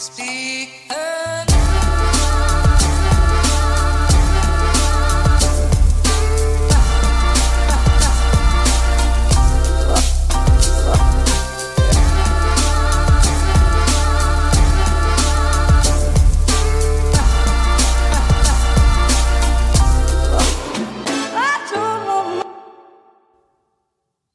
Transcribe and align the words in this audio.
Speak 0.00 0.70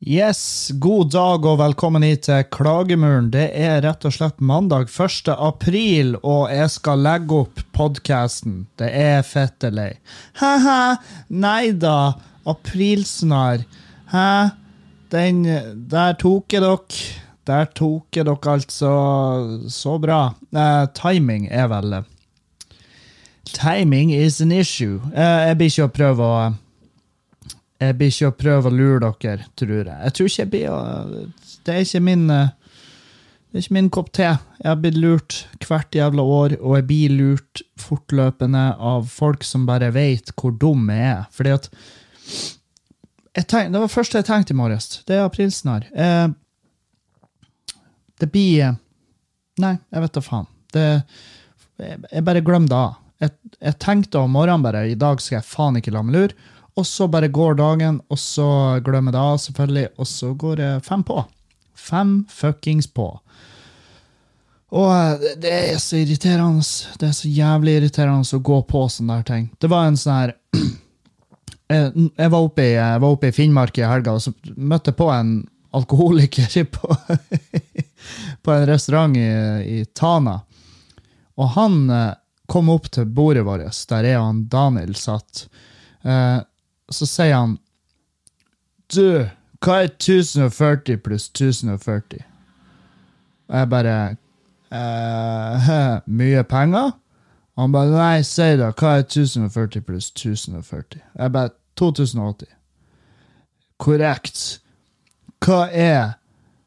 Yes, 0.06 0.70
god 0.78 1.10
dag 1.16 1.46
og 1.50 1.56
velkommen 1.58 2.04
hit 2.06 2.28
til 2.28 2.44
Klagemuren. 2.54 3.32
Det 3.34 3.48
er 3.58 3.80
rett 3.82 4.04
og 4.06 4.14
slett 4.14 4.38
mandag 4.38 4.84
1. 4.86 5.32
april, 5.34 6.12
og 6.22 6.52
jeg 6.54 6.68
skal 6.70 7.00
legge 7.02 7.40
opp 7.40 7.64
podkasten. 7.74 8.68
Det 8.78 8.86
er 8.86 9.24
fette 9.26 9.72
lei. 9.74 9.96
Hæ-hæ, 10.38 11.00
nei 11.34 11.72
da, 11.82 12.14
aprilsnarr. 12.46 13.64
Hæ? 14.12 14.28
Den 15.10 15.42
Der 15.90 16.14
tok 16.22 16.54
jeg 16.54 16.62
dere. 16.62 17.02
Der 17.50 17.66
tok 17.74 18.06
jeg 18.14 18.28
dere 18.30 18.54
altså 18.54 18.92
så 19.74 19.96
bra. 19.98 20.36
Eh, 20.54 20.86
timing 20.94 21.50
er 21.50 21.66
vel 21.74 22.04
Timing 23.58 24.14
is 24.14 24.38
an 24.40 24.52
issue. 24.52 25.02
Eh, 25.16 25.50
jeg 25.50 25.58
blir 25.58 25.74
ikke 25.74 25.90
å 25.90 25.96
prøve 25.98 26.30
å 26.30 26.38
jeg 27.82 27.96
blir 28.00 28.12
ikke 28.12 28.30
å 28.30 28.36
prøve 28.40 28.70
å 28.70 28.74
lure 28.76 29.10
dere, 29.20 29.48
tror 29.60 29.74
jeg. 29.82 29.98
Jeg 30.08 30.16
tror 30.16 30.30
ikke 30.30 30.44
jeg 30.44 30.52
blir 30.54 30.70
å 30.72 30.78
Det 31.66 31.74
er 31.74 31.84
ikke 31.84 32.04
min 32.08 32.30
eh, 32.32 32.54
Det 33.50 33.60
er 33.60 33.66
ikke 33.66 33.78
min 33.78 33.90
kopp 33.98 34.12
te. 34.16 34.30
Jeg 34.62 34.70
har 34.70 34.80
blitt 34.80 35.00
lurt 35.00 35.42
hvert 35.66 35.96
jævla 35.96 36.24
år, 36.24 36.58
og 36.62 36.78
jeg 36.78 36.88
blir 36.90 37.16
lurt 37.16 37.64
fortløpende 37.80 38.64
av 38.80 39.08
folk 39.12 39.44
som 39.48 39.68
bare 39.68 39.92
vet 39.96 40.32
hvor 40.40 40.56
dum 40.60 40.90
jeg 40.92 41.12
er. 41.12 41.24
Fordi 41.36 41.54
at 41.56 41.70
tenk, 43.48 43.72
Det 43.72 43.80
var 43.80 43.88
det 43.88 43.96
første 43.96 44.20
jeg 44.20 44.30
tenkte 44.32 44.56
i 44.56 44.60
morges. 44.60 44.90
Det 45.08 45.16
er 45.18 45.28
aprilsnarr. 45.28 45.88
Eh, 45.92 46.28
det 48.20 48.32
blir 48.32 48.68
eh, 48.70 48.82
Nei, 49.64 49.78
jeg 49.88 50.04
vet 50.04 50.16
da 50.18 50.22
faen. 50.24 50.48
Det, 50.76 50.82
jeg, 51.80 52.00
jeg 52.12 52.24
bare 52.28 52.44
glemmer 52.44 52.68
det 52.68 52.76
av. 52.76 52.98
Jeg, 53.24 53.32
jeg 53.64 53.80
tenkte 53.80 54.20
om 54.20 54.34
morgenen 54.36 54.66
bare 54.66 54.82
i 54.92 54.98
dag 55.00 55.22
skal 55.24 55.38
jeg 55.38 55.48
faen 55.48 55.80
ikke 55.80 55.94
la 55.96 56.02
meg 56.04 56.18
lure. 56.18 56.52
Og 56.76 56.86
så 56.88 57.08
bare 57.08 57.32
går 57.32 57.56
dagen, 57.56 58.02
og 58.12 58.20
så 58.20 58.48
glemmer 58.84 59.14
jeg 59.14 59.16
det 59.16 59.22
av, 59.24 59.38
selvfølgelig, 59.46 59.86
og 59.96 60.08
så 60.12 60.32
går 60.34 60.56
det 60.60 60.72
fem 60.84 61.04
på. 61.08 61.22
Fem 61.76 62.18
fuckings 62.32 62.88
på. 62.92 63.08
Og 64.76 64.90
eh, 64.92 65.36
det 65.40 65.54
er 65.54 65.80
så 65.80 66.02
irriterende. 66.02 66.66
Det 67.00 67.10
er 67.10 67.16
så 67.16 67.32
jævlig 67.32 67.78
irriterende 67.80 68.38
å 68.38 68.44
gå 68.44 68.62
på 68.68 68.86
sånne 68.92 69.20
der 69.20 69.30
ting. 69.30 69.46
Det 69.62 69.70
var 69.72 69.88
en 69.88 70.00
sånn 70.00 70.20
her 70.20 70.36
Jeg 71.66 72.30
var 72.30 72.44
oppe 72.44 72.62
i, 72.62 72.76
jeg 72.76 73.02
var 73.02 73.16
oppe 73.16 73.32
i 73.32 73.34
Finnmark 73.34 73.80
i 73.80 73.88
helga, 73.90 74.14
og 74.14 74.22
så 74.22 74.30
møtte 74.54 74.92
jeg 74.92 75.00
på 75.00 75.08
en 75.10 75.32
alkoholiker 75.74 76.68
på, 76.70 76.98
på 78.46 78.54
en 78.54 78.68
restaurant 78.70 79.18
i, 79.18 79.26
i 79.80 79.80
Tana. 79.98 80.36
Og 81.42 81.50
han 81.56 81.80
eh, 81.90 82.12
kom 82.52 82.70
opp 82.70 82.92
til 82.94 83.10
bordet 83.10 83.48
vårt, 83.48 83.82
der 83.90 84.10
jeg 84.12 84.22
og 84.22 84.44
Daniel 84.54 84.94
satt. 85.00 85.48
Eh, 86.06 86.38
så 86.92 87.08
sier 87.10 87.36
han 87.36 87.58
Du, 88.94 89.26
hva 89.66 89.80
er 89.82 89.90
1040 89.90 91.00
pluss 91.02 91.30
1040? 91.32 92.22
Og 93.50 93.58
jeg 93.58 93.70
bare 93.70 93.96
eh, 94.70 95.72
Mye 96.20 96.44
penger? 96.44 96.92
Han 97.58 97.72
bare 97.72 97.96
Nei, 97.96 98.24
si 98.28 98.52
da, 98.60 98.70
hva 98.76 98.98
er 99.00 99.08
1040 99.08 99.82
pluss 99.88 100.12
1040? 100.12 101.00
Jeg 101.16 101.32
bare 101.32 101.54
2080. 101.80 102.52
Korrekt. 103.80 104.44
Hva 105.46 105.66
er 105.72 106.14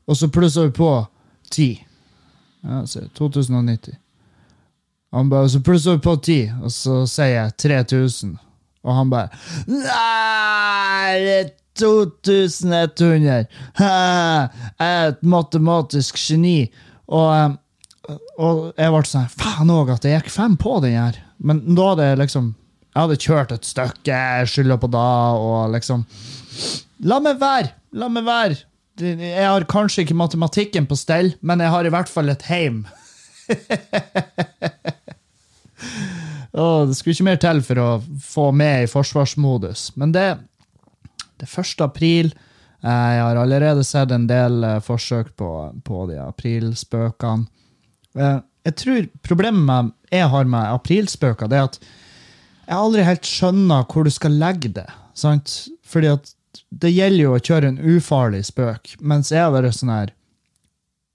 Og 0.08 0.16
så 0.16 0.28
plusser 0.32 0.68
vi 0.68 0.70
på 0.72 0.90
10. 1.50 1.84
Ja, 2.64 2.86
så 2.86 3.04
2090. 3.14 3.94
Han 5.12 5.30
bare, 5.30 5.48
så 5.48 5.60
plusser 5.60 5.92
vi 5.92 5.98
på 5.98 6.16
10, 6.16 6.52
og 6.62 6.72
så 6.72 7.06
sier 7.08 7.26
jeg 7.34 7.56
3000. 7.56 8.38
Og 8.88 8.94
han 8.96 9.10
bare 9.12 9.28
Nei, 9.68 11.14
det 11.22 11.34
er 11.38 11.48
2100! 11.78 13.46
Hæ, 13.78 13.88
Jeg 14.80 14.88
er 14.88 15.12
et 15.12 15.20
matematisk 15.22 16.18
geni. 16.18 16.70
Og, 17.06 17.28
eh, 18.08 18.16
og 18.40 18.72
jeg 18.74 18.94
ble 18.94 19.02
sånn 19.06 19.28
Faen 19.36 19.70
òg, 19.74 19.92
at 19.94 20.08
jeg 20.08 20.18
gikk 20.18 20.32
fem 20.34 20.56
på 20.60 20.78
den 20.84 20.96
her. 20.98 21.20
Men 21.38 21.62
da 21.76 21.92
hadde 21.92 22.08
jeg 22.10 22.22
liksom 22.24 22.54
Jeg 22.94 23.02
hadde 23.04 23.20
kjørt 23.22 23.52
et 23.54 23.68
stykke, 23.68 24.22
skylda 24.50 24.80
på 24.82 24.90
da, 24.90 25.06
og 25.38 25.70
liksom 25.76 26.02
La 27.06 27.20
meg 27.22 27.38
være! 27.38 27.70
La 27.94 28.08
meg 28.10 28.26
være! 28.26 28.58
Jeg 28.98 29.44
har 29.46 29.62
kanskje 29.70 30.02
ikke 30.02 30.16
matematikken 30.18 30.88
på 30.90 30.96
stell, 30.98 31.30
men 31.46 31.60
jeg 31.62 31.70
har 31.70 31.86
i 31.86 31.92
hvert 31.94 32.10
fall 32.10 32.32
et 32.32 32.42
heim. 32.50 32.80
Åh, 36.58 36.86
det 36.88 36.96
skulle 36.98 37.14
ikke 37.14 37.26
mer 37.28 37.38
til 37.42 37.60
for 37.62 37.80
å 37.82 37.88
få 38.24 38.48
med 38.56 38.84
i 38.84 38.90
forsvarsmodus. 38.90 39.92
Men 40.00 40.12
det, 40.16 40.26
det 41.38 41.46
er 41.46 41.60
1. 41.62 41.84
april. 41.86 42.32
Eh, 42.82 43.10
Jeg 43.14 43.22
har 43.22 43.38
allerede 43.42 43.84
sett 43.86 44.10
en 44.14 44.26
del 44.30 44.64
eh, 44.66 44.80
forsøk 44.82 45.34
på, 45.38 45.50
på 45.86 46.06
de 46.10 46.18
aprilspøkene. 46.22 47.46
Eh, 48.18 48.38
Jeg 48.68 48.76
tror 48.82 49.06
problemet 49.24 49.94
jeg 50.12 50.26
har 50.32 50.44
med 50.50 50.72
aprilspøker, 50.74 51.48
det 51.48 51.56
er 51.60 51.68
at 51.68 51.78
jeg 52.68 52.76
aldri 52.76 53.04
helt 53.06 53.24
skjønner 53.28 53.86
hvor 53.88 54.04
du 54.04 54.10
skal 54.12 54.34
legge 54.40 54.68
det. 54.76 54.86
Sant? 55.16 55.54
Fordi 55.88 56.10
at 56.12 56.34
det 56.68 56.90
gjelder 56.92 57.22
jo 57.22 57.34
å 57.36 57.40
kjøre 57.40 57.70
en 57.70 57.78
ufarlig 57.94 58.42
spøk, 58.48 58.96
mens 59.00 59.30
jeg 59.32 59.40
har 59.40 59.54
vært 59.54 59.76
sånn 59.78 59.92
her 59.94 60.10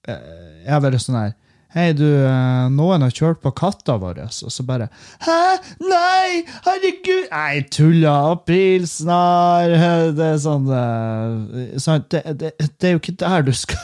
Jeg 0.07 0.69
har 0.71 0.81
vært 0.83 1.01
sånn 1.03 1.15
her 1.19 1.33
Hei, 1.73 1.87
du, 1.97 2.05
eh, 2.05 2.65
noen 2.69 3.01
har 3.01 3.09
kjørt 3.09 3.39
på 3.41 3.49
katta 3.57 3.95
vår, 3.97 4.19
og 4.29 4.51
så 4.53 4.61
bare 4.67 4.91
Hæ? 5.25 5.37
Nei! 5.81 6.43
Herregud! 6.67 7.31
Nei, 7.31 7.63
tulla! 7.73 8.11
Aprilsnarr! 8.35 9.73
Det 10.19 10.27
er 10.27 10.37
sånn 10.43 10.69
eh. 10.69 12.03
Det, 12.13 12.21
det, 12.37 12.51
det 12.77 12.89
er 12.89 12.93
jo 12.93 13.01
ikke 13.01 13.15
der 13.23 13.47
du 13.47 13.49
skal 13.57 13.81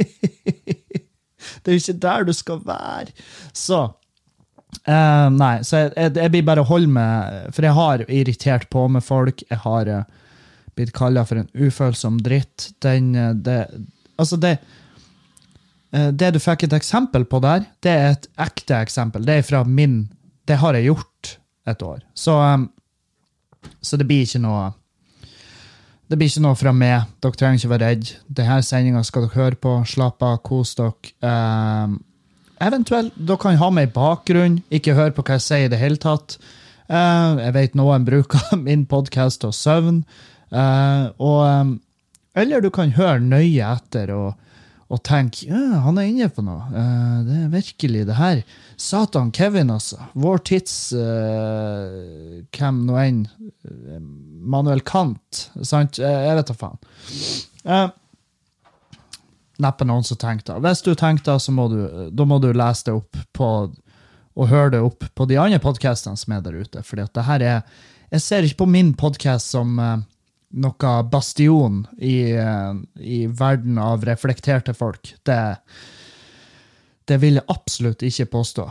Det 1.60 1.68
er 1.68 1.76
jo 1.76 1.82
ikke 1.82 2.00
der 2.06 2.24
du 2.24 2.32
skal 2.36 2.62
være. 2.64 3.12
Så 3.52 3.82
uh, 4.88 5.28
Nei, 5.36 5.52
så 5.66 5.82
jeg, 5.82 5.92
jeg, 5.98 6.14
jeg 6.16 6.32
blir 6.32 6.48
bare 6.48 6.64
holde 6.68 6.88
med 6.96 7.52
For 7.56 7.66
jeg 7.66 7.76
har 7.76 8.04
irritert 8.06 8.68
på 8.72 8.86
med 8.92 9.04
folk. 9.04 9.44
Jeg 9.50 9.60
har 9.66 9.90
uh, 9.90 10.32
blitt 10.78 10.94
kalla 10.96 11.26
for 11.28 11.42
en 11.42 11.50
ufølsom 11.52 12.22
dritt. 12.24 12.70
Den 12.84 13.12
det, 13.44 13.66
Altså, 14.16 14.40
det 14.40 14.56
Det 16.18 16.28
du 16.34 16.38
fikk 16.42 16.66
et 16.66 16.74
eksempel 16.76 17.24
på 17.28 17.38
der, 17.40 17.66
det 17.84 17.92
er 17.92 18.08
et 18.14 18.26
ekte 18.42 18.78
eksempel. 18.82 19.24
Det 19.24 19.38
er 19.38 19.46
fra 19.46 19.62
min 19.64 20.08
Det 20.46 20.58
har 20.60 20.74
jeg 20.74 20.90
gjort 20.90 21.36
et 21.66 21.82
år. 21.82 22.02
Så, 22.14 22.32
um, 22.32 22.68
så 23.80 23.96
det 23.96 24.06
blir 24.06 24.26
ikke 24.26 24.42
noe 24.42 24.72
Det 26.06 26.18
blir 26.18 26.30
ikke 26.30 26.44
noe 26.44 26.54
fra 26.54 26.70
meg. 26.70 27.08
Dere 27.18 27.34
trenger 27.34 27.58
ikke 27.58 27.70
være 27.72 27.86
redd. 27.90 28.10
Denne 28.30 28.60
sendinga 28.62 29.00
skal 29.02 29.24
dere 29.24 29.40
høre 29.40 29.58
på. 29.58 29.72
Slapp 29.90 30.22
av, 30.22 30.36
kos 30.46 30.76
dere. 30.78 31.10
Um, 31.18 31.96
eventuelt, 32.62 33.16
dere 33.18 33.42
kan 33.42 33.58
ha 33.58 33.70
meg 33.74 33.88
i 33.88 33.94
bakgrunn. 33.96 34.60
Ikke 34.70 34.94
høre 34.94 35.16
på 35.16 35.24
hva 35.26 35.40
jeg 35.40 35.46
sier 35.48 35.66
i 35.66 35.72
det 35.72 35.80
hele 35.82 35.98
tatt. 35.98 36.38
Uh, 36.86 37.42
jeg 37.42 37.56
vet 37.56 37.74
noen 37.74 38.06
bruker 38.06 38.54
min 38.68 38.86
podkast 38.86 39.42
til 39.42 39.50
søvn. 39.50 40.04
Uh, 40.54 41.10
og, 41.18 41.42
um, 41.42 41.74
eller 42.38 42.62
du 42.62 42.70
kan 42.70 42.94
høre 42.94 43.18
nøye 43.18 43.74
etter 43.74 44.14
og 44.14 44.36
og 44.86 45.02
tenke 45.02 45.48
ja, 45.48 45.80
han 45.82 45.98
er 45.98 46.08
inne 46.10 46.28
på 46.30 46.44
noe. 46.46 46.62
Uh, 46.70 47.18
det 47.26 47.36
er 47.42 47.52
virkelig 47.54 48.04
det 48.06 48.18
her. 48.20 48.42
Satan 48.78 49.32
Kevin, 49.34 49.72
altså. 49.74 49.98
Vår 50.14 50.44
tids 50.46 50.76
uh, 50.94 52.42
Hvem 52.54 52.84
nå 52.86 52.98
enn. 53.02 53.24
Eh, 53.66 54.02
Manuel 54.46 54.84
Kant. 54.86 55.48
Sant? 55.66 55.98
Jeg 55.98 56.36
vet 56.38 56.52
da 56.52 56.54
faen. 56.54 56.78
Uh, 57.66 57.88
neppe 59.64 59.88
noen 59.88 60.06
som 60.06 60.20
tenkte 60.22 60.54
det. 60.54 60.62
Hvis 60.68 60.84
du 60.86 60.92
tenkte 60.94 61.34
det, 61.34 61.42
så 61.42 61.54
må 61.56 61.66
du, 61.72 61.80
må 62.22 62.38
du 62.42 62.52
lese 62.54 62.90
det 62.90 62.96
opp 63.00 63.18
på 63.34 63.50
og 64.36 64.50
høre 64.50 64.74
det 64.74 64.82
opp 64.84 65.06
på 65.16 65.26
de 65.28 65.38
andre 65.40 65.60
podkastene 65.62 66.18
som 66.20 66.34
er 66.36 66.42
der 66.44 66.58
ute. 66.60 66.82
Fordi 66.84 67.06
at 67.06 67.14
det 67.16 67.26
her 67.28 67.42
er 67.42 67.60
Jeg 68.12 68.22
ser 68.22 68.44
ikke 68.46 68.62
på 68.62 68.66
min 68.70 68.92
podkast 68.94 69.50
som 69.50 69.78
eh, 69.82 69.96
noe 70.56 70.96
bastion 71.10 71.84
i, 71.98 72.32
eh, 72.32 72.74
i 72.96 73.26
verden 73.26 73.78
av 73.78 74.04
reflekterte 74.04 74.74
folk. 74.74 75.14
Det, 75.22 75.38
det 77.04 77.20
vil 77.22 77.40
jeg 77.40 77.48
absolutt 77.52 78.04
ikke 78.06 78.30
påstå. 78.32 78.66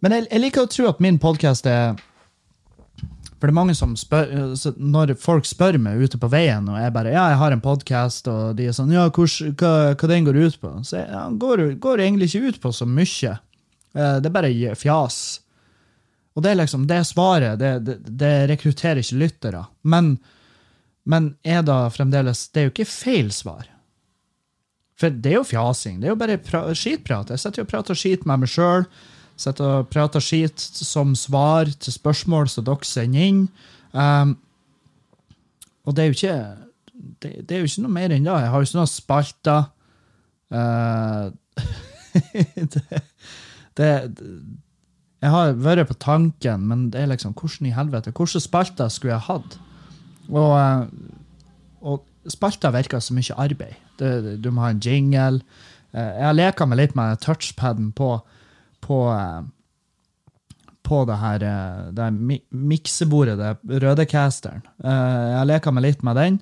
Men 0.00 0.16
jeg, 0.16 0.28
jeg 0.30 0.44
liker 0.44 0.64
å 0.64 0.70
tro 0.70 0.88
at 0.90 1.02
min 1.02 1.18
podkast 1.20 1.66
er 1.68 1.98
For 3.40 3.48
det 3.48 3.52
er 3.52 3.56
mange 3.56 3.74
som 3.76 3.90
spør 3.98 4.30
Når 4.78 5.14
folk 5.20 5.48
spør 5.48 5.76
meg 5.82 6.00
ute 6.00 6.18
på 6.20 6.30
veien, 6.32 6.68
og 6.70 6.78
jeg 6.80 6.94
bare 6.94 7.12
ja, 7.12 7.26
jeg 7.32 7.40
har 7.40 7.52
en 7.52 7.62
podkast, 7.64 8.28
og 8.30 8.56
de 8.56 8.68
er 8.68 8.76
sånn 8.76 8.92
ja, 8.94 9.08
hva, 9.10 9.74
hva 9.92 10.10
den 10.12 10.26
går 10.28 10.40
ut 10.40 10.58
på? 10.62 10.72
Så 10.86 11.00
jeg, 11.00 11.08
ja, 11.12 11.26
går, 11.30 11.64
går 11.82 12.04
egentlig 12.06 12.30
ikke 12.30 12.52
ut 12.52 12.60
på 12.62 12.72
så 12.76 12.88
mye. 12.88 13.36
Eh, 13.94 14.16
det 14.22 14.30
er 14.30 14.34
bare 14.34 14.74
fjas. 14.78 15.40
Og 16.36 16.44
det 16.44 16.52
er 16.52 16.60
liksom 16.62 16.86
det 16.88 17.00
svaret. 17.08 17.58
Det, 17.60 17.72
det, 17.84 17.96
det 18.20 18.34
rekrutterer 18.52 19.02
ikke 19.02 19.22
lyttere. 19.24 19.64
Men, 19.82 20.14
men 21.08 21.34
er 21.44 21.62
da 21.64 21.88
fremdeles 21.92 22.48
Det 22.52 22.60
er 22.60 22.68
jo 22.68 22.72
ikke 22.74 22.88
feil 22.88 23.30
svar. 23.32 23.68
For 25.00 25.08
det 25.08 25.32
er 25.32 25.38
jo 25.38 25.48
fjasing. 25.48 26.00
Det 26.00 26.10
er 26.10 26.12
jo 26.12 26.20
bare 26.20 26.74
skitprat. 26.76 27.30
Jeg 27.32 27.40
sitter 27.40 27.64
og 27.64 27.70
prater 27.70 27.96
skit 27.96 28.26
med 28.28 28.42
meg 28.42 28.52
sjøl. 28.52 28.84
Sitter 29.40 29.78
og 29.80 29.88
prater 29.92 30.20
skit 30.20 30.60
som 30.60 31.14
svar 31.16 31.70
til 31.80 31.94
spørsmål 31.94 32.50
som 32.52 32.66
dere 32.66 32.84
sender 32.88 33.28
inn. 33.30 33.44
Um, 33.96 34.36
og 35.88 35.96
det 35.96 36.02
er 36.02 36.10
jo 36.10 36.18
ikke 36.18 36.40
det, 37.22 37.30
det, 37.48 37.54
er 37.54 37.62
jo 37.62 37.70
ikke 37.70 37.86
noe 37.86 37.94
mer 37.94 38.12
enn 38.12 38.26
det. 38.28 38.34
Jeg 38.42 38.52
har 38.52 38.60
jo 38.60 38.68
ikke 38.68 38.80
noen 38.80 38.92
spalter. 38.92 39.70
Uh, 40.52 41.32
det, 42.74 43.00
det, 43.80 43.88
Jeg 45.22 45.32
har 45.32 45.56
vært 45.64 45.88
på 45.88 45.96
tanken, 46.02 46.68
men 46.68 46.88
det 46.92 47.00
er 47.00 47.10
liksom 47.14 47.32
hvordan 47.32 47.70
i 47.70 47.74
helvete? 47.76 48.12
Hvilke 48.12 48.44
spalter 48.44 48.92
skulle 48.92 49.16
jeg 49.16 49.28
hatt? 49.30 49.56
Og, 50.30 50.52
uh, 50.54 50.86
og 51.82 52.30
spalter 52.30 52.74
virker 52.74 53.02
så 53.02 53.16
mye 53.16 53.38
arbeid. 53.40 53.78
Du, 54.00 54.36
du 54.40 54.50
må 54.50 54.64
ha 54.64 54.74
en 54.74 54.82
jingle. 54.84 55.42
Uh, 55.94 56.02
jeg 56.02 56.26
har 56.26 56.36
leka 56.36 56.68
meg 56.68 56.82
litt 56.82 56.98
med 56.98 57.22
touchpaden 57.24 57.90
på, 57.96 58.16
på 58.84 59.00
på 60.90 61.04
det 61.06 61.16
her, 61.20 61.42
det 61.94 62.02
her 62.02 62.38
miksebordet, 62.50 63.36
det 63.38 63.82
røde 63.84 64.06
casteren. 64.10 64.64
Jeg 64.82 65.36
har 65.36 65.46
leka 65.46 65.70
meg 65.70 65.84
litt 65.84 66.00
med 66.02 66.18
den. 66.18 66.38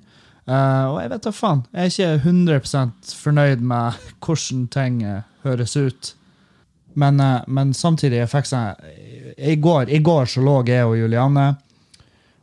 Og 0.49 0.95
jeg 1.03 1.11
vet 1.11 1.27
da 1.27 1.33
faen. 1.35 1.61
Jeg 1.69 1.83
er 1.83 1.91
ikke 1.91 2.31
100 2.31 3.13
fornøyd 3.19 3.61
med 3.61 3.99
hvordan 4.25 4.63
ting 4.73 5.03
høres 5.43 5.75
ut. 5.77 6.15
Men, 6.97 7.21
men 7.45 7.75
samtidig 7.77 8.23
jeg 8.23 8.31
fikk 8.31 8.49
sånn 8.49 8.73
I 9.37 9.55
går, 9.61 10.25
så 10.31 10.41
lå 10.43 10.55
jeg 10.67 10.87
og 10.87 10.97
Juliane, 10.97 11.45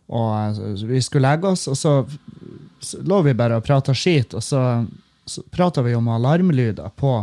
og 0.07 0.83
vi 0.87 1.01
skulle 1.03 1.29
legge 1.29 1.49
oss, 1.51 1.67
og 1.69 1.79
så, 1.79 1.95
så 2.81 3.01
lå 3.03 3.23
vi 3.27 3.35
bare 3.35 3.59
og 3.59 3.65
prata 3.67 3.95
skit, 3.95 4.37
og 4.39 4.45
så, 4.45 4.61
så 5.27 5.43
prata 5.51 5.83
vi 5.83 5.97
om 5.99 6.09
alarmlyder 6.15 6.93
på 6.97 7.19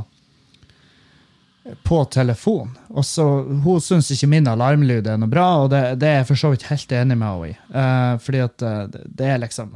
på 1.83 2.05
telefon. 2.11 2.73
Og 2.91 3.05
så, 3.07 3.23
Hun 3.63 3.81
syns 3.81 4.09
ikke 4.11 4.27
min 4.27 4.47
alarmlyd 4.51 5.07
er 5.07 5.19
noe 5.19 5.31
bra, 5.31 5.45
og 5.63 5.69
det, 5.71 5.79
det 6.01 6.09
er 6.09 6.17
jeg 6.17 6.27
for 6.33 6.41
så 6.41 6.51
vidt 6.51 6.65
helt 6.67 6.91
enig 6.91 7.15
med 7.15 7.29
henne 7.29 7.53
i. 7.53 8.19
fordi 8.19 8.41
at 8.43 8.65
det 9.07 9.29
er 9.31 9.39
liksom 9.39 9.71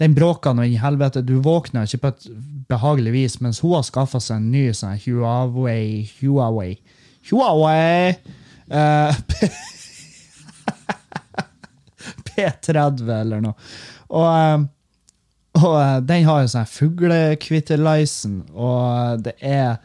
den 0.00 0.14
bråka 0.16 0.52
nå 0.56 0.64
i 0.64 0.78
helvete. 0.80 1.22
Du 1.22 1.36
våkner 1.44 1.84
ikke 1.84 2.02
på 2.02 2.12
et 2.14 2.28
behagelig 2.70 3.12
vis, 3.12 3.40
mens 3.44 3.60
hun 3.60 3.76
har 3.76 3.84
skaffa 3.84 4.20
seg 4.22 4.40
en 4.40 4.50
ny 4.52 4.70
sånn 4.74 4.96
Huawei 5.04 6.08
Huawei 6.20 6.78
Huawei 7.28 8.14
uh, 8.72 9.12
P30 12.40 13.10
eller 13.20 13.44
noe. 13.44 13.70
Og, 14.10 14.26
uh, 14.26 15.60
og 15.60 15.76
uh, 15.76 15.98
den 16.06 16.26
har 16.28 16.42
en 16.42 16.52
sånn 16.52 16.68
fuglekvitterleisen, 16.70 18.40
og 18.54 19.22
det 19.26 19.36
er 19.38 19.76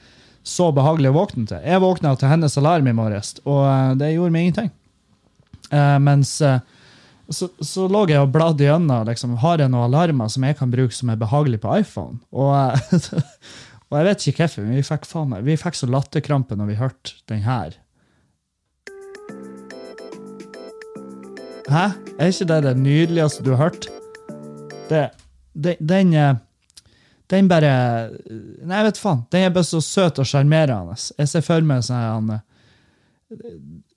så 0.46 0.70
behagelig 0.76 1.10
å 1.12 1.20
våkne 1.20 1.48
til. 1.50 1.62
Jeg 1.66 1.82
våkna 1.82 2.14
til 2.22 2.30
hennes 2.30 2.58
alarm 2.62 2.88
i 2.88 2.96
morges, 2.96 3.36
og 3.50 3.98
det 3.98 4.14
gjorde 4.14 4.34
meg 4.36 4.46
ingenting. 4.46 4.74
mens 6.06 6.36
så, 7.30 7.50
så 7.60 7.88
lå 7.90 8.04
jeg 8.10 8.22
og 8.22 8.34
bladde 8.34 8.68
gjennom. 8.68 9.06
Liksom, 9.08 9.38
har 9.42 9.62
jeg 9.62 9.72
noen 9.74 9.88
alarmer 9.88 10.30
som 10.32 10.46
jeg 10.46 10.58
kan 10.60 10.74
bruke 10.74 10.94
som 10.96 11.10
er 11.10 11.22
behagelig 11.22 11.62
på 11.64 11.74
iPhone? 11.80 12.20
Og, 12.30 12.54
og 13.90 13.98
jeg 13.98 14.10
vet 14.10 14.28
ikke 14.30 14.46
hvorfor, 14.46 14.68
men 14.68 14.78
vi 14.78 14.86
fikk, 14.86 15.10
faen 15.10 15.38
vi 15.48 15.58
fikk 15.60 15.80
så 15.80 15.90
latterkrampe 15.90 16.58
når 16.60 16.72
vi 16.72 16.80
hørte 16.82 17.18
den 17.32 17.46
her. 17.48 17.80
Hæ? 21.66 21.88
Er 22.16 22.32
ikke 22.32 22.48
det 22.48 22.62
det 22.64 22.76
nydeligste 22.80 23.44
du 23.44 23.52
har 23.56 23.70
hørt? 23.70 23.88
Det, 24.90 25.10
det, 25.54 25.78
den 25.80 26.14
eh, 26.14 26.36
Den 27.30 27.48
bare 27.50 27.72
Nei, 28.62 28.84
vet 28.86 29.00
faen. 29.02 29.26
Den 29.34 29.48
er 29.48 29.54
bare 29.54 29.66
så 29.66 29.82
søt 29.82 30.20
og 30.22 30.28
sjarmerende. 30.30 30.96
Jeg 31.18 31.32
ser 31.32 31.44
for 31.46 31.66
meg 31.66 31.84
sånn 31.88 32.36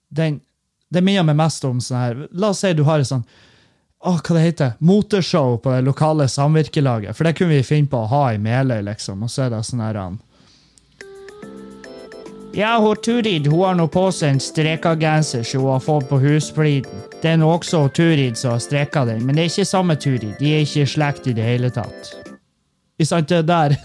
Den 0.09 0.41
det 0.89 1.03
minner 1.05 1.27
meg 1.29 1.37
mest 1.37 1.65
om 1.69 1.83
sånn 1.85 2.01
her 2.01 2.21
La 2.33 2.53
oss 2.55 2.63
si 2.65 2.73
du 2.73 2.85
har 2.89 3.03
et 3.03 3.11
sånn 3.11 3.27
å, 3.99 4.13
hva 4.15 4.35
det 4.37 4.43
heter, 4.45 4.75
motorshow 4.79 5.57
på 5.59 5.73
det 5.75 5.81
lokale 5.83 6.29
samvirkelaget. 6.31 7.17
For 7.19 7.27
det 7.27 7.33
kunne 7.35 7.57
vi 7.57 7.65
finne 7.67 7.91
på 7.91 7.99
å 7.99 8.11
ha 8.13 8.21
i 8.31 8.39
Meløy, 8.39 8.85
liksom. 8.87 9.25
Og 9.27 9.33
så 9.33 9.49
er 9.49 9.51
det 9.51 9.59
sånn 9.67 9.83
her 9.83 9.99
han 9.99 10.21
Ja, 12.53 12.79
hun 12.79 12.97
Turid 12.97 13.47
hun 13.47 13.65
har 13.65 13.75
nå 13.75 13.87
på 13.93 14.13
seg 14.13 14.29
en 14.35 14.41
strekagenser 14.41 15.43
som 15.47 15.61
hun 15.63 15.73
har 15.77 15.81
fått 15.85 16.09
på 16.09 16.19
husfliden. 16.23 17.03
Det 17.23 17.29
er 17.35 17.37
nå 17.41 17.51
også 17.53 17.89
Turid 17.95 18.39
som 18.39 18.57
har 18.57 18.63
streka 18.63 19.05
den, 19.09 19.27
men 19.27 19.37
det 19.37 19.43
er 19.45 19.51
ikke 19.53 19.65
samme 19.69 19.97
Turid. 20.01 20.35
De 20.41 20.55
er 20.55 20.65
ikke 20.65 20.83
i 20.83 20.93
slekt 20.95 21.29
i 21.29 21.37
det 21.37 21.45
hele 21.45 21.71
tatt. 21.75 22.15
Ikke 22.99 23.11
sant, 23.11 23.29
det 23.29 23.43
der 23.47 23.77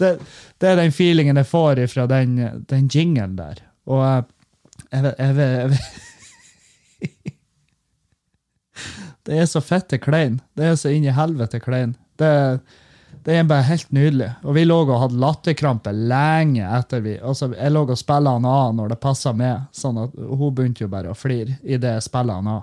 det, 0.00 0.10
det, 0.58 0.68
er 0.68 0.76
den 0.80 0.92
feelingen 0.92 1.36
jeg 1.38 1.46
får 1.46 1.86
fra 1.92 2.06
den, 2.10 2.38
den 2.70 2.88
jinglen 2.90 3.36
der. 3.38 3.62
Og 3.86 4.02
jeg 4.02 4.22
jeg, 4.92 5.14
jeg 5.18 5.36
jeg. 5.36 5.78
Det 9.22 9.36
er 9.38 9.46
så 9.46 9.60
fette 9.62 10.00
klein. 10.02 10.40
Det 10.58 10.64
er 10.66 10.74
så 10.78 10.90
inn 10.90 11.04
i 11.06 11.14
helvete 11.14 11.60
klein. 11.62 11.94
Det, 12.18 12.58
det, 13.24 13.36
er 13.36 13.46
bare 13.46 13.66
helt 13.68 13.92
nydelig. 13.94 14.30
Og 14.42 14.56
vi 14.56 14.64
lå 14.66 14.80
og 14.82 14.98
hadde 15.04 15.20
latterkrampe 15.22 15.92
lenge 15.94 16.66
etter 16.66 17.02
vi 17.04 17.14
altså 17.18 17.52
Jeg 17.54 17.72
lå 17.72 17.84
og 17.86 17.98
spilte 17.98 18.34
han 18.34 18.48
av 18.48 18.74
når 18.74 18.92
det 18.92 19.00
passa 19.02 19.32
med, 19.36 19.68
sånn 19.76 20.00
at 20.02 20.16
hun 20.18 20.52
begynte 20.54 20.84
jo 20.84 20.90
bare 20.92 21.12
å 21.12 21.18
flire 21.18 21.58
idet 21.62 21.96
jeg 21.96 22.06
spiller 22.08 22.40
han 22.40 22.52
av. 22.56 22.62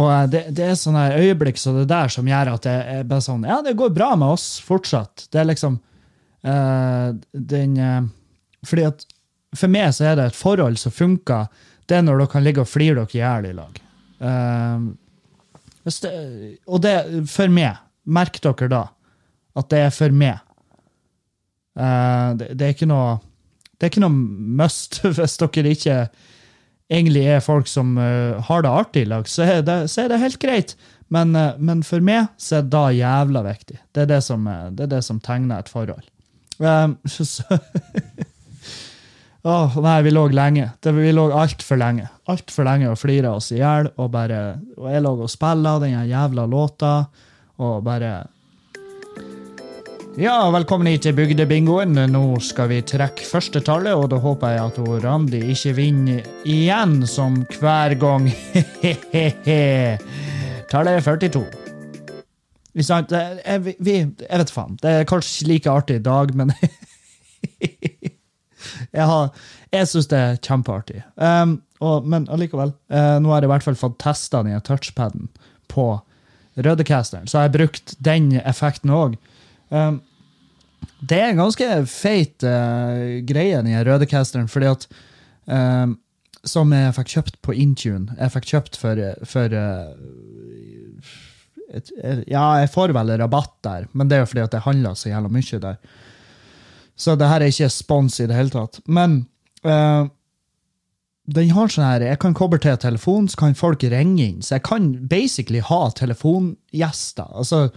Og 0.00 0.30
det, 0.32 0.46
det 0.56 0.70
er 0.70 0.78
sånne 0.78 1.04
øyeblikk 1.20 1.58
så 1.60 1.74
det 1.76 1.88
der 1.90 2.12
som 2.12 2.28
gjør 2.28 2.54
at 2.54 2.64
det 2.64 2.76
er 2.94 3.08
bare 3.08 3.24
sånn 3.24 3.44
Ja, 3.44 3.58
det 3.64 3.76
går 3.76 3.92
bra 3.92 4.14
med 4.16 4.38
oss 4.38 4.54
fortsatt. 4.64 5.26
Det 5.28 5.42
er 5.42 5.50
liksom 5.50 5.76
uh, 6.48 7.12
den 7.32 7.76
uh, 7.76 8.08
Fordi 8.64 8.86
at 8.88 9.04
for 9.52 9.68
meg 9.68 9.90
så 9.92 10.08
er 10.08 10.16
det 10.16 10.30
et 10.30 10.38
forhold 10.38 10.78
som 10.80 10.94
funker. 10.94 11.50
Det 11.84 11.98
er 11.98 12.06
når 12.06 12.22
dere 12.22 12.32
kan 12.32 12.44
ligge 12.46 12.62
og 12.62 12.70
flire 12.70 13.02
dere 13.02 13.12
i 13.12 13.20
hjel 13.20 13.48
i 13.50 13.56
lag. 13.58 13.80
Uh, 14.22 14.92
det, 15.84 16.12
og 16.64 16.80
det 16.86 16.94
for 17.28 17.52
meg. 17.52 17.81
Merk 18.04 18.40
dere 18.42 18.68
da 18.72 18.82
at 19.58 19.68
det 19.72 19.82
er 19.86 19.92
for 19.94 20.14
meg. 20.16 20.40
Uh, 21.76 22.36
det, 22.36 22.60
er 22.60 22.74
ikke 22.74 22.88
noe 22.88 23.16
det 23.80 23.86
er 23.86 23.92
ikke 23.94 24.02
noe 24.04 24.12
must 24.60 24.98
hvis 25.16 25.38
dere 25.40 25.72
ikke 25.72 25.96
egentlig 26.92 27.22
er 27.32 27.44
folk 27.44 27.70
som 27.70 27.94
uh, 27.96 28.40
har 28.48 28.64
det 28.64 28.72
artig 28.72 29.06
i 29.06 29.08
lag, 29.08 29.28
så 29.28 29.46
så 29.88 30.04
er 30.04 30.12
det 30.12 30.20
helt 30.20 30.40
greit. 30.42 30.76
Men, 31.12 31.36
uh, 31.36 31.56
men, 31.58 31.82
for 31.84 32.04
meg 32.04 32.28
så 32.40 32.60
er 32.60 32.68
det 32.72 32.86
jævla 33.00 33.44
viktig. 33.48 33.78
Det 33.92 34.04
er 34.04 34.12
det 34.14 34.22
som, 34.24 34.48
det 34.72 34.86
er 34.86 34.94
det 34.96 35.04
som 35.04 35.20
tegner 35.20 35.60
et 35.60 35.72
forhold. 35.72 36.04
så 37.08 37.44
oh, 39.48 39.80
nei, 39.82 39.98
vi 40.06 40.12
lå 40.12 40.28
lenge. 40.32 40.70
Det, 40.80 40.92
vi 40.96 41.12
lå 41.12 41.26
altfor 41.34 41.80
lenge. 41.80 42.08
Altfor 42.32 42.68
lenge 42.68 42.92
og 42.92 43.00
flira 43.00 43.32
oss 43.36 43.50
i 43.52 43.60
hjel. 43.60 43.90
Og, 43.96 44.10
bare, 44.12 44.42
og 44.78 44.88
jeg 44.92 45.04
lå 45.04 45.16
og 45.24 45.32
spilla 45.32 45.78
den 45.82 45.96
jævla 46.08 46.46
låta, 46.48 46.94
og 47.60 47.82
bare 47.84 48.12
Ja, 50.20 50.50
velkommen 50.52 50.90
hit 50.90 51.06
til 51.06 51.14
Bygdebingoen. 51.16 51.96
Nå 52.12 52.36
skal 52.44 52.68
vi 52.68 52.82
trekke 52.84 53.24
første 53.24 53.62
tallet, 53.64 53.96
og 53.96 54.10
da 54.12 54.18
håper 54.20 54.52
jeg 54.52 54.66
at 54.66 54.80
Randi 55.06 55.40
ikke 55.54 55.72
vinner 55.78 56.20
igjen, 56.44 56.98
som 57.08 57.38
hver 57.56 57.94
gang. 57.96 58.28
Tallet 60.72 60.98
er 60.98 61.00
42. 61.00 61.46
Jeg, 62.76 63.56
vi, 63.80 63.96
jeg 64.04 64.42
vet 64.42 64.52
faen. 64.52 64.76
Det 64.80 64.90
er 64.98 65.08
kanskje 65.08 65.48
like 65.48 65.72
artig 65.72 65.96
i 66.02 66.04
dag, 66.04 66.36
men 66.36 66.52
jeg, 68.92 69.06
har, 69.08 69.32
jeg 69.72 69.88
syns 69.88 70.12
det 70.12 70.20
er 70.20 70.40
kjempeartig. 70.44 71.00
Um, 71.16 71.62
og, 71.80 72.04
men 72.04 72.28
allikevel, 72.32 72.76
uh, 72.92 73.16
nå 73.20 73.32
har 73.32 73.40
jeg 73.40 73.48
i 73.48 73.54
hvert 73.56 73.68
fall 73.70 73.80
fått 73.80 74.00
testa 74.04 74.44
den 74.44 74.60
touchpaden 74.64 75.32
på 75.72 75.94
Rødecasteren, 76.56 77.26
så 77.26 77.38
har 77.38 77.48
jeg 77.48 77.56
brukt 77.56 77.94
den 78.04 78.32
effekten 78.42 78.92
òg. 78.92 79.16
Um, 79.72 80.00
det 81.00 81.18
er 81.18 81.32
en 81.32 81.40
ganske 81.40 81.68
feit 81.90 82.44
uh, 82.44 83.20
greie, 83.26 83.62
den 83.62 83.86
Rødecasteren, 83.86 84.48
fordi 84.50 84.70
at 84.70 84.88
um, 85.46 85.98
Som 86.44 86.72
jeg 86.74 86.94
fikk 86.96 87.10
kjøpt 87.12 87.36
på 87.46 87.52
Intune. 87.54 88.16
Jeg 88.18 88.32
fikk 88.34 88.46
kjøpt 88.50 88.76
for, 88.76 88.98
for 89.30 89.52
uh, 89.54 89.94
Ja, 92.26 92.46
jeg 92.58 92.70
får 92.74 92.92
vel 92.92 93.14
rabatt 93.20 93.54
der, 93.62 93.86
men 93.92 94.08
det 94.10 94.16
er 94.16 94.24
jo 94.24 94.30
fordi 94.32 94.42
at 94.42 94.56
jeg 94.58 94.66
handler 94.66 94.94
så 94.98 95.08
jævla 95.08 95.30
mye 95.32 95.60
der. 95.62 95.76
Så 96.96 97.14
det 97.16 97.28
her 97.30 97.40
er 97.40 97.52
ikke 97.52 97.70
spons 97.70 98.18
i 98.20 98.26
det 98.26 98.36
hele 98.36 98.52
tatt. 98.52 98.80
Men 98.86 99.22
uh, 99.64 100.10
den 101.30 101.52
har 101.54 101.70
sånn 101.70 101.86
her 101.86 102.02
Jeg 102.02 102.18
kan 102.22 102.34
koble 102.34 102.58
til 102.58 102.76
telefonen, 102.82 103.28
så 103.30 103.38
kan 103.44 103.54
folk 103.54 103.84
ringe 103.86 104.24
inn. 104.24 104.42
Så 104.42 104.56
jeg 104.56 104.66
kan 104.66 104.92
basically 105.08 105.62
ha 105.64 105.88
telefongjester. 105.96 107.30
Altså 107.30 107.68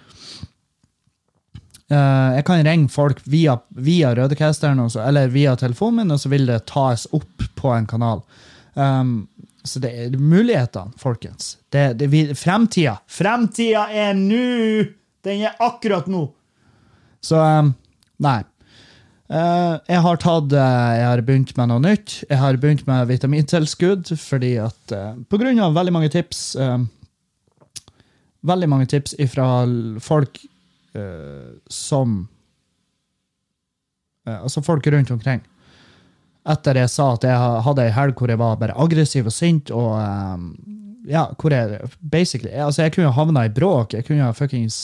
Uh, 1.85 2.33
jeg 2.33 2.45
kan 2.47 2.63
ringe 2.65 2.89
folk 2.89 3.19
via, 3.29 3.59
via 3.77 4.15
Rødecasteren, 4.17 4.79
eller 5.05 5.27
via 5.29 5.51
telefonen 5.53 5.99
min, 5.99 6.15
og 6.15 6.17
så 6.17 6.31
vil 6.31 6.47
det 6.49 6.63
tas 6.71 7.03
opp 7.13 7.45
på 7.59 7.69
en 7.75 7.85
kanal. 7.85 8.23
Um, 8.73 9.27
så 9.61 9.81
det 9.83 9.91
er 9.93 10.15
mulighetene, 10.17 10.97
folkens. 10.97 11.59
Det, 11.69 11.91
det, 11.99 12.09
vi, 12.09 12.23
fremtida. 12.33 12.95
Fremtida 13.05 13.85
er 13.93 14.17
nå! 14.17 14.87
Den 15.25 15.45
er 15.45 15.61
akkurat 15.61 16.09
nå! 16.09 16.23
Så 17.21 17.37
um, 17.37 17.71
nei. 18.21 18.39
Eh, 19.25 19.75
jeg 19.89 20.01
har 20.05 20.19
tatt 20.21 20.53
eh, 20.53 20.91
Jeg 20.99 21.05
har 21.09 21.21
begynt 21.25 21.55
med 21.57 21.71
noe 21.71 21.81
nytt. 21.81 22.19
Jeg 22.29 22.37
har 22.37 22.59
begynt 22.61 22.85
med 22.85 23.07
vitamintilskudd 23.09 24.11
fordi 24.21 24.51
at 24.61 24.93
eh, 24.93 25.15
På 25.29 25.39
grunn 25.41 25.61
av 25.65 25.73
veldig 25.73 25.93
mange 25.95 26.11
tips 26.13 26.43
Veldig 28.45 28.69
mange 28.69 28.85
tips 28.91 29.15
fra 29.31 29.47
folk 30.05 30.37
som 31.71 32.11
Altså 34.25 34.61
folk 34.63 34.85
rundt 34.89 35.11
omkring. 35.11 35.41
Etter 36.49 36.77
jeg 36.79 36.89
sa 36.89 37.11
at 37.13 37.25
jeg 37.27 37.49
hadde 37.65 37.83
ei 37.83 37.91
helg 37.93 38.15
hvor 38.17 38.31
jeg 38.31 38.39
var 38.39 38.55
bare 38.61 38.77
aggressiv 38.79 39.27
og 39.27 39.33
sint 39.35 39.73
og 39.75 39.97
Ja, 41.09 41.25
hvor 41.41 41.53
jeg 41.53 41.89
basically 41.99 42.53
Altså, 42.53 42.85
jeg 42.85 42.93
kunne 42.95 43.11
ha 43.11 43.17
havna 43.17 43.43
i 43.45 43.53
bråk. 43.53 43.97
Jeg 43.97 44.05
kunne 44.07 44.31
fuckings 44.37 44.79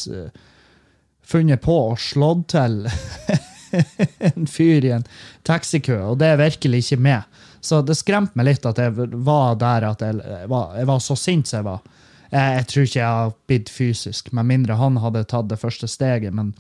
funnet 1.22 1.62
på 1.64 1.78
å 1.94 1.96
slått 2.02 2.50
til 2.58 2.84
en 4.32 4.48
fyr 4.50 4.86
i 4.88 4.94
en 4.98 5.06
taxikø, 5.48 5.98
og 6.12 6.20
det 6.22 6.32
er 6.32 6.42
virkelig 6.42 6.86
ikke 6.86 7.02
med. 7.02 7.42
Så 7.62 7.82
det 7.86 7.98
skremte 8.00 8.38
meg 8.40 8.50
litt 8.50 8.66
at 8.66 8.80
jeg 8.82 8.94
var 8.98 9.58
der 9.62 9.86
at 9.92 10.02
jeg 10.02 10.48
var, 10.50 10.78
jeg 10.78 10.88
var 10.90 11.04
så 11.04 11.18
sint 11.20 11.50
som 11.50 11.62
jeg 11.62 11.68
var. 11.70 11.84
Jeg, 12.32 12.56
jeg 12.58 12.68
tror 12.72 12.88
ikke 12.88 13.00
jeg 13.00 13.20
har 13.20 13.36
blitt 13.52 13.70
fysisk, 13.70 14.32
med 14.34 14.50
mindre 14.50 14.80
han 14.80 14.98
hadde 15.04 15.28
tatt 15.30 15.52
det 15.52 15.60
første 15.62 15.90
steget, 15.92 16.34
men 16.34 16.54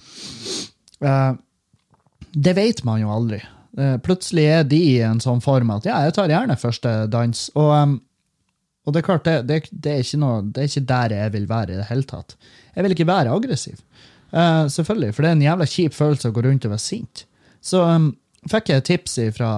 uh, 1.05 1.33
Det 2.31 2.53
vet 2.55 2.83
man 2.87 3.01
jo 3.01 3.11
aldri. 3.11 3.41
Uh, 3.77 3.97
plutselig 4.03 4.45
er 4.51 4.63
de 4.67 4.79
i 4.93 5.01
en 5.07 5.19
sånn 5.23 5.41
form 5.41 5.73
at 5.73 5.87
ja, 5.87 6.03
jeg 6.05 6.15
tar 6.17 6.31
gjerne 6.31 6.59
første 6.59 6.95
dans. 7.11 7.45
Og, 7.55 7.71
um, 7.71 7.97
og 8.85 8.93
det 8.93 9.01
er 9.01 9.07
klart, 9.07 9.25
det, 9.25 9.37
det, 9.47 9.61
det, 9.71 9.97
er 9.99 10.21
noe, 10.21 10.43
det 10.43 10.63
er 10.63 10.69
ikke 10.69 10.89
der 10.91 11.15
jeg 11.17 11.33
vil 11.37 11.49
være 11.49 11.73
i 11.73 11.79
det 11.79 11.89
hele 11.89 12.07
tatt. 12.09 12.37
Jeg 12.75 12.85
vil 12.85 12.95
ikke 12.95 13.09
være 13.09 13.33
aggressiv. 13.33 13.81
Eh, 14.31 14.67
selvfølgelig, 14.67 15.15
for 15.15 15.23
det 15.23 15.29
er 15.29 15.37
en 15.37 15.45
jævla 15.45 15.67
kjip 15.67 15.95
følelse 15.95 16.31
å 16.31 16.35
gå 16.35 16.43
rundt 16.45 16.67
og 16.67 16.73
være 16.73 16.83
sint. 16.83 17.25
Så 17.61 17.83
um, 17.83 18.07
fikk 18.49 18.71
jeg 18.71 18.85
tips 18.87 19.19
fra 19.35 19.49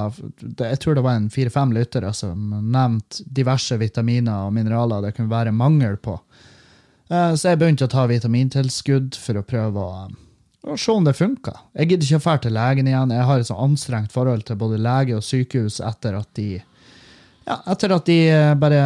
Jeg 0.42 0.80
tror 0.84 0.98
det 0.98 1.04
var 1.06 1.16
en 1.16 1.30
fire-fem 1.32 1.72
lyttere 1.76 2.10
som 2.18 2.58
nevnte 2.74 3.24
diverse 3.24 3.78
vitaminer 3.80 4.50
og 4.50 4.58
mineraler 4.58 5.06
det 5.06 5.14
kunne 5.16 5.32
være 5.32 5.56
mangel 5.56 5.96
på. 6.02 6.18
Uh, 7.12 7.32
så 7.38 7.54
jeg 7.54 7.62
begynte 7.62 7.88
å 7.88 7.94
ta 7.94 8.08
vitamintilskudd 8.10 9.16
for 9.20 9.40
å 9.40 9.46
prøve 9.48 9.86
å, 9.86 10.04
å 10.68 10.78
se 10.80 10.98
om 10.98 11.06
det 11.08 11.16
funka. 11.16 11.56
Jeg 11.78 11.94
gidder 11.94 12.10
ikke 12.10 12.20
å 12.20 12.26
dra 12.28 12.38
til 12.44 12.58
legen 12.58 12.92
igjen. 12.92 13.16
Jeg 13.16 13.30
har 13.30 13.40
et 13.40 13.52
så 13.52 13.62
anstrengt 13.62 14.16
forhold 14.16 14.48
til 14.50 14.60
både 14.60 14.82
lege 14.82 15.18
og 15.20 15.26
sykehus 15.28 15.80
etter 15.86 16.20
at 16.20 16.32
de 16.40 16.52
ja, 17.44 17.58
etter 17.68 17.92
at 17.92 18.06
de 18.08 18.20
eh, 18.32 18.54
bare 18.56 18.84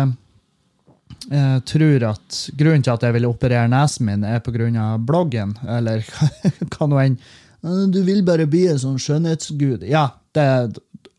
eh, 1.32 1.58
tror 1.68 2.04
at 2.12 2.38
grunnen 2.60 2.84
til 2.86 2.94
at 2.94 3.04
jeg 3.08 3.16
vil 3.18 3.28
operere 3.30 3.68
nesen 3.72 4.06
min, 4.10 4.24
er 4.28 4.40
pga. 4.44 4.98
bloggen, 5.00 5.56
eller 5.68 6.04
hva 6.74 6.88
nå 6.88 7.00
enn. 7.04 7.18
«Eh, 7.64 7.86
Du 7.94 8.02
vil 8.06 8.24
bare 8.26 8.46
bli 8.50 8.68
en 8.72 8.80
sånn 8.80 9.00
skjønnhetsgud. 9.02 9.84
Ja, 9.90 10.10
det, 10.38 10.48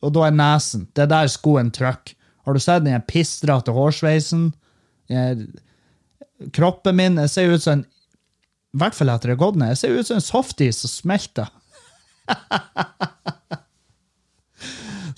og 0.03 0.13
da 0.15 0.27
er 0.29 0.37
nesen. 0.37 0.87
Det 0.95 1.03
er 1.07 1.11
der 1.15 1.27
skoen 1.33 1.71
trykker. 1.75 2.15
Har 2.47 2.55
du 2.57 2.61
sett 2.65 2.85
den 2.87 3.03
pistrete 3.05 3.73
hårsveisen? 3.77 4.53
Jeg, 5.13 5.49
kroppen 6.57 6.97
min 6.97 7.17
Jeg 7.21 7.31
ser 7.33 7.51
ut 7.53 7.63
som 7.65 7.73
en 7.79 7.85
I 7.85 8.79
hvert 8.81 8.95
fall 8.97 9.09
etter 9.13 9.29
det 9.29 9.35
har 9.37 9.43
gått 9.43 9.59
ned. 9.61 9.69
Jeg 9.75 9.81
ser 9.83 9.97
ut 9.99 10.07
som 10.09 10.17
en 10.21 10.25
softis 10.25 10.81
som 10.85 10.89
smelter. 10.93 11.49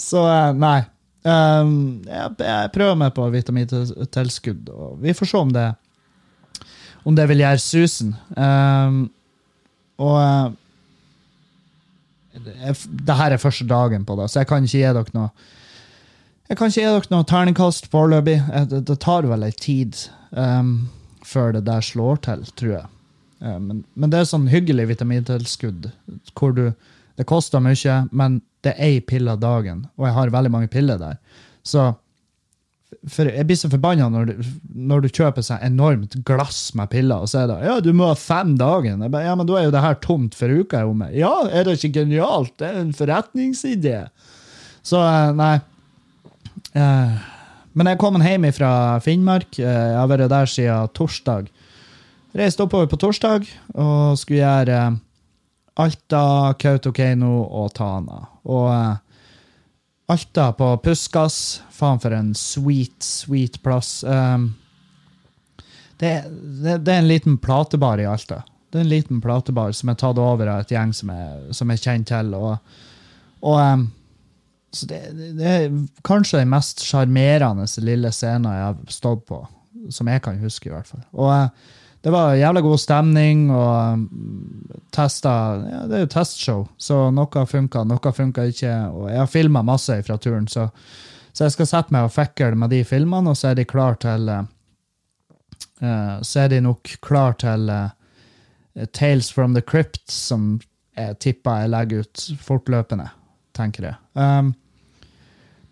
Så 0.01 0.23
eh, 0.27 0.53
nei. 0.57 0.81
Um, 1.21 2.01
jeg, 2.09 2.31
jeg 2.41 2.71
prøver 2.73 2.97
meg 2.97 3.13
på 3.17 3.27
vitamintilskudd, 3.35 4.71
og 4.73 4.99
vi 5.03 5.13
får 5.17 5.29
se 5.29 5.41
om 5.45 5.51
det 5.53 5.67
om 7.09 7.17
det 7.17 7.25
vil 7.31 7.41
gjøre 7.41 7.61
susen. 7.61 8.11
Um, 8.37 9.03
og 10.01 10.17
eh, 10.21 10.51
det, 12.45 12.55
er- 12.61 13.17
her 13.21 13.33
er 13.37 13.41
første 13.41 13.67
dagen 13.69 14.05
på 14.09 14.17
det, 14.21 14.31
så 14.33 14.41
jeg 14.43 14.49
kan 14.51 14.65
ikke 14.65 14.79
gi 14.79 14.83
dere 14.85 15.17
noe 15.17 15.31
Jeg 16.51 16.59
kan 16.59 16.69
ikke 16.73 16.81
gi 16.81 16.87
dere 16.89 17.13
noe 17.15 17.25
terningkast 17.31 17.91
foreløpig. 17.93 18.39
Det, 18.73 18.81
det 18.89 18.99
tar 19.05 19.29
vel 19.31 19.45
ei 19.47 19.53
tid 19.55 19.97
um, 20.33 20.89
før 21.25 21.53
det 21.57 21.65
der 21.69 21.81
slår 21.85 22.17
til, 22.27 22.45
tror 22.59 22.73
jeg. 22.75 22.87
Um, 23.41 23.61
men, 23.69 23.85
men 23.95 24.11
det 24.13 24.21
er 24.21 24.29
sånn 24.33 24.49
hyggelig 24.53 24.89
vitamintilskudd 24.95 25.91
hvor 26.37 26.53
du 26.57 26.65
Det 27.21 27.27
koster 27.29 27.61
mye, 27.61 27.95
men 28.17 28.41
det 28.65 28.75
er 28.75 28.85
ei 28.91 29.01
pille 29.01 29.35
dagen, 29.41 29.87
og 29.97 30.07
jeg 30.09 30.17
har 30.17 30.33
veldig 30.35 30.53
mange 30.53 30.69
piller 30.73 30.99
der. 31.01 31.19
Så 31.65 31.91
jeg 33.07 33.47
blir 33.47 33.57
så 33.57 33.71
forbanna 33.71 34.09
når, 34.13 34.33
når 34.75 35.05
du 35.05 35.09
kjøper 35.15 35.45
seg 35.47 35.63
enormt 35.65 36.17
glass 36.27 36.73
med 36.77 36.91
piller, 36.93 37.23
og 37.23 37.31
så 37.31 37.45
er 37.45 37.51
det 37.51 37.59
ja, 37.65 37.77
du 37.81 37.93
må 37.97 38.11
ha 38.11 38.17
fem 38.19 38.57
dagen. 38.61 39.05
Bare, 39.07 39.25
ja, 39.29 39.37
men 39.39 39.49
da 39.49 39.57
er 39.61 39.69
jo 39.69 39.75
det 39.77 39.85
her 39.85 39.99
tomt 40.03 40.37
for 40.37 40.51
uka 40.53 40.81
jeg 40.81 40.85
er 40.89 40.91
omme. 40.91 41.09
Ja, 41.17 41.33
er 41.49 41.65
det 41.69 41.79
ikke 41.79 42.03
genialt? 42.03 42.53
Det 42.61 42.69
er 42.69 42.81
en 42.83 42.93
forretningsidé. 42.97 44.01
Så 44.83 45.01
eh, 45.01 45.31
nei. 45.39 45.55
Eh, 46.75 47.15
men 47.79 47.87
jeg 47.93 48.01
kommet 48.03 48.27
hjem 48.27 48.49
fra 48.57 48.73
Finnmark. 49.05 49.55
Eh, 49.63 49.65
Jeg 49.93 49.97
har 50.01 50.11
vært 50.11 50.29
der 50.33 50.51
siden 50.51 50.91
torsdag. 50.99 51.49
Reiste 52.37 52.67
oppover 52.67 52.91
på 52.91 52.99
torsdag 53.01 53.47
og 53.75 54.19
skulle 54.19 54.43
gjøre 54.43 54.83
Alta, 55.81 56.25
Kautokeino 56.61 57.41
og 57.47 57.73
Tana. 57.79 58.21
Og 58.49 58.69
eh, 58.73 58.97
Alta 60.11 60.53
på 60.53 60.71
Puskas. 60.85 61.63
Faen 61.71 62.01
for 62.03 62.15
en 62.15 62.33
sweet, 62.35 62.99
sweet 63.03 63.61
plass. 63.63 64.01
Um, 64.05 64.55
det, 66.01 66.25
det, 66.63 66.81
det 66.83 66.95
er 66.95 66.99
en 66.99 67.09
liten 67.09 67.39
platebar 67.39 68.01
i 68.03 68.09
Alta. 68.11 68.43
Det 68.71 68.81
er 68.81 68.87
en 68.87 68.91
liten 68.91 69.21
platebar 69.23 69.73
som 69.77 69.93
er 69.93 69.99
tatt 70.01 70.19
over 70.19 70.51
av 70.51 70.65
et 70.65 70.75
gjeng 70.75 70.93
som 70.95 71.13
jeg, 71.15 71.55
som 71.55 71.71
kjenner 71.77 72.09
til. 72.11 72.35
Og, 72.35 72.75
og 73.47 73.61
um, 73.61 73.87
så 74.71 74.87
det, 74.87 75.01
det 75.39 75.47
er 75.47 75.71
kanskje 76.07 76.43
den 76.43 76.51
mest 76.53 76.83
sjarmerende 76.87 77.67
lille 77.83 78.13
scenen 78.15 78.51
jeg 78.51 78.67
har 78.69 78.95
stått 78.95 79.25
på. 79.31 79.45
Som 79.91 80.11
jeg 80.11 80.23
kan 80.23 80.39
huske, 80.43 80.69
i 80.69 80.75
hvert 80.75 80.91
fall. 80.91 81.03
Og 81.17 81.31
eh, 81.33 81.71
det 82.01 82.11
var 82.11 82.35
jævla 82.35 82.61
god 82.65 82.81
stemning, 82.81 83.51
og 83.53 83.93
um, 83.93 84.05
testa 84.95 85.33
ja, 85.61 85.81
Det 85.89 85.99
er 85.99 86.05
jo 86.07 86.13
testshow, 86.15 86.63
så 86.81 87.03
noe 87.13 87.45
funka, 87.47 87.85
noe 87.85 88.13
funka 88.17 88.47
ikke. 88.49 88.73
Og 88.95 89.11
jeg 89.11 89.21
har 89.21 89.29
filma 89.29 89.63
masse 89.67 89.99
fra 90.07 90.17
turen, 90.17 90.49
så, 90.49 90.71
så 91.33 91.45
jeg 91.45 91.57
skal 91.59 91.69
sette 91.69 91.95
meg 91.95 92.09
og 92.09 92.15
fikle 92.15 92.57
med 92.57 92.73
de 92.73 92.81
filmene, 92.89 93.35
og 93.35 93.37
så 93.37 93.51
er 93.51 93.61
de 93.61 93.69
klar 93.69 94.01
til 94.01 94.33
eh, 94.33 94.49
eh, 95.85 96.17
Så 96.25 96.47
er 96.47 96.55
de 96.55 96.65
nok 96.65 96.97
klar 97.05 97.37
til 97.37 97.69
uh, 97.69 97.93
Tales 98.97 99.29
from 99.31 99.53
the 99.53 99.63
Crypt, 99.63 100.07
som 100.09 100.57
jeg 100.97 101.21
tipper 101.21 101.67
jeg 101.67 101.75
legger 101.77 102.05
ut 102.05 102.29
fortløpende, 102.41 103.11
tenker 103.57 103.91
jeg. 103.91 103.97
Um, 104.17 104.55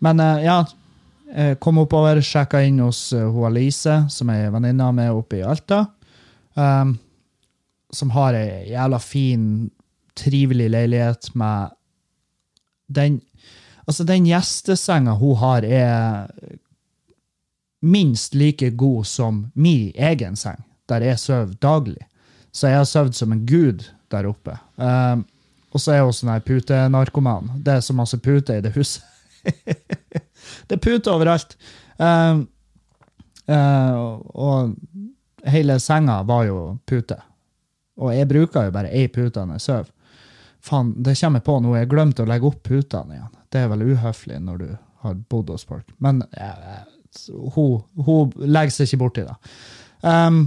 men 0.05 0.21
uh, 0.21 0.37
ja, 0.45 0.61
jeg 1.33 1.57
kom 1.57 1.81
oppover, 1.81 2.21
sjekka 2.21 2.61
inn 2.61 2.83
hos 2.85 3.07
uh, 3.17 3.45
Alice, 3.49 4.03
som 4.13 4.29
er 4.29 4.51
venninna 4.53 4.93
mi 4.93 5.09
oppe 5.09 5.41
i 5.41 5.47
Alta. 5.47 5.87
Um, 6.59 6.97
som 7.93 8.11
har 8.11 8.35
ei 8.37 8.71
jævla 8.73 8.99
fin, 8.99 9.69
trivelig 10.19 10.69
leilighet 10.69 11.31
med 11.39 11.75
Den 12.87 13.21
Altså, 13.89 14.03
den 14.05 14.27
gjestesenga 14.27 15.15
hun 15.17 15.37
har, 15.41 15.65
er 15.65 16.27
minst 17.81 18.35
like 18.35 18.69
god 18.77 19.05
som 19.09 19.47
min 19.55 19.91
egen 19.95 20.35
seng, 20.35 20.61
der 20.89 21.01
jeg 21.01 21.19
sover 21.19 21.55
daglig. 21.61 22.03
Så 22.53 22.67
jeg 22.67 22.77
har 22.77 22.85
sovet 22.85 23.15
som 23.15 23.33
en 23.33 23.47
gud 23.47 23.87
der 24.11 24.27
oppe. 24.29 24.57
Um, 24.77 25.25
og 25.71 25.81
så 25.81 25.95
er 25.95 26.03
hun 26.05 26.13
sånn 26.13 26.29
her 26.33 26.45
putenarkoman. 26.45 27.49
Det 27.65 27.79
er 27.79 27.81
så 27.85 27.95
masse 27.97 28.17
puter 28.21 28.59
i 28.59 28.65
det 28.65 28.75
huset. 28.77 29.01
det 30.67 30.77
er 30.77 30.83
puter 30.83 31.13
overalt. 31.15 31.57
Um, 31.97 32.45
uh, 33.49 34.21
og 34.37 34.75
hele 35.47 35.79
senga 35.79 36.21
var 36.27 36.45
jo 36.47 36.59
pute. 36.89 37.17
Og 37.99 38.13
jeg 38.15 38.27
bruker 38.29 38.67
jo 38.67 38.75
bare 38.75 38.91
ei 38.95 39.07
pute 39.11 39.43
når 39.43 39.59
jeg 39.59 39.65
sover. 39.65 39.89
Faen, 40.63 40.93
det 41.03 41.15
kommer 41.19 41.39
jeg 41.39 41.47
på 41.47 41.57
nå. 41.63 41.73
Jeg 41.77 41.89
glemte 41.91 42.23
å 42.23 42.29
legge 42.29 42.47
opp 42.49 42.61
putene 42.67 43.15
igjen. 43.15 43.33
Det 43.49 43.63
er 43.63 43.69
vel 43.71 43.85
uhøflig 43.91 44.39
når 44.43 44.61
du 44.61 44.69
har 45.03 45.19
bodd 45.31 45.51
hos 45.53 45.65
folk. 45.67 45.87
Men 46.03 46.21
eh, 46.35 46.79
hun, 47.55 47.79
hun 48.05 48.33
legger 48.43 48.75
seg 48.75 48.89
ikke 48.89 49.03
borti 49.05 49.25
det. 49.27 49.35
Um, 50.03 50.41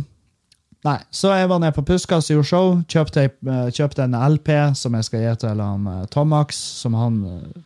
nei, 0.85 0.99
så 1.13 1.33
jeg 1.37 1.49
var 1.51 1.63
nede 1.63 1.77
på 1.77 1.85
Puskas 1.89 2.29
og 2.31 2.37
gjorde 2.37 2.51
show. 2.51 2.71
Kjøpte, 2.93 3.27
eh, 3.31 3.67
kjøpte 3.73 4.07
en 4.07 4.17
LP 4.37 4.53
som 4.79 4.97
jeg 4.99 5.09
skal 5.09 5.25
gi 5.25 5.35
til 5.45 5.65
han 5.65 5.89
eh, 5.91 6.07
Tomax, 6.13 6.61
som 6.85 6.97
han 6.99 7.21
eh, 7.29 7.61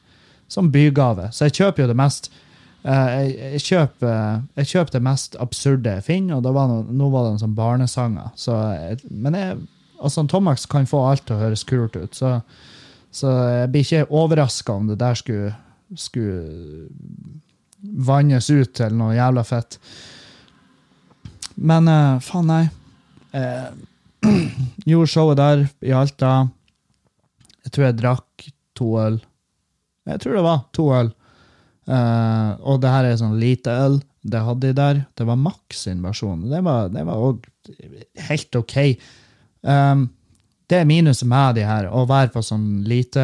som 0.49 0.71
bygave. 0.73 1.31
Så 1.33 1.49
jeg 1.49 1.59
kjøper 1.59 1.85
jo 1.85 1.91
det 1.91 1.99
mest 1.99 2.31
jeg, 2.87 3.31
jeg, 3.37 3.63
kjøper, 3.67 4.09
eh, 4.11 4.43
jeg 4.61 4.71
kjøper 4.73 4.95
det 4.95 5.03
mest 5.03 5.37
absurde 5.43 5.95
jeg 5.99 6.07
finner, 6.07 6.39
og 6.39 6.55
var 6.55 6.71
det, 6.71 6.95
nå 6.95 7.09
var 7.11 7.27
det 7.27 7.33
en 7.35 7.43
sånn 7.43 7.57
barnesanger. 7.59 8.31
Så 8.39 8.59
men 9.11 9.39
jeg, 9.39 9.65
Altså, 9.97 10.27
Tomax 10.29 10.67
kan 10.69 10.85
få 10.85 10.99
alt 11.09 11.23
til 11.25 11.39
å 11.39 11.41
høres 11.41 11.63
kult 11.65 11.95
ut, 11.97 12.13
så, 12.13 12.35
så 13.09 13.31
jeg 13.49 13.71
blir 13.73 13.87
ikke 13.87 14.13
overraska 14.13 14.75
om 14.77 14.91
det 14.91 14.99
der 15.01 15.17
skulle, 15.17 15.55
skulle 15.97 16.91
vannes 17.81 18.51
ut 18.51 18.75
til 18.77 18.93
noe 18.93 19.17
jævla 19.17 19.45
fett. 19.49 19.79
Men 21.57 21.89
uh, 21.89 22.21
faen, 22.21 22.53
nei. 22.53 22.67
Uh, 23.33 23.73
gjorde 24.91 25.13
showet 25.15 25.41
der 25.41 25.65
i 25.81 25.97
Alta. 25.97 26.35
Jeg 27.65 27.73
tror 27.73 27.89
jeg 27.89 27.99
drakk 28.03 28.49
to 28.77 28.93
øl. 29.01 29.21
Jeg 30.07 30.23
tror 30.23 30.37
det 30.37 30.45
var 30.47 30.67
to 30.77 30.91
øl. 30.95 31.16
Eh, 31.87 32.51
og 32.67 32.81
det 32.83 32.91
her 32.91 33.07
er 33.07 33.19
sånn 33.21 33.39
lite 33.41 33.75
øl. 33.87 34.01
Det 34.27 34.43
hadde 34.43 34.73
de 34.73 34.77
der. 34.77 35.03
Det 35.15 35.27
var 35.29 35.39
Max 35.39 35.85
sin 35.87 36.03
versjon. 36.03 36.49
Det 36.51 36.63
var 36.67 36.91
òg 37.15 37.47
helt 38.29 38.59
OK. 38.59 38.77
Um, 39.63 40.09
det 40.67 40.81
er 40.81 40.89
minuset 40.89 41.29
med 41.31 41.59
de 41.59 41.67
her, 41.67 41.87
å 41.91 42.05
være 42.11 42.33
på 42.35 42.43
sånn 42.43 42.83
lite 42.87 43.23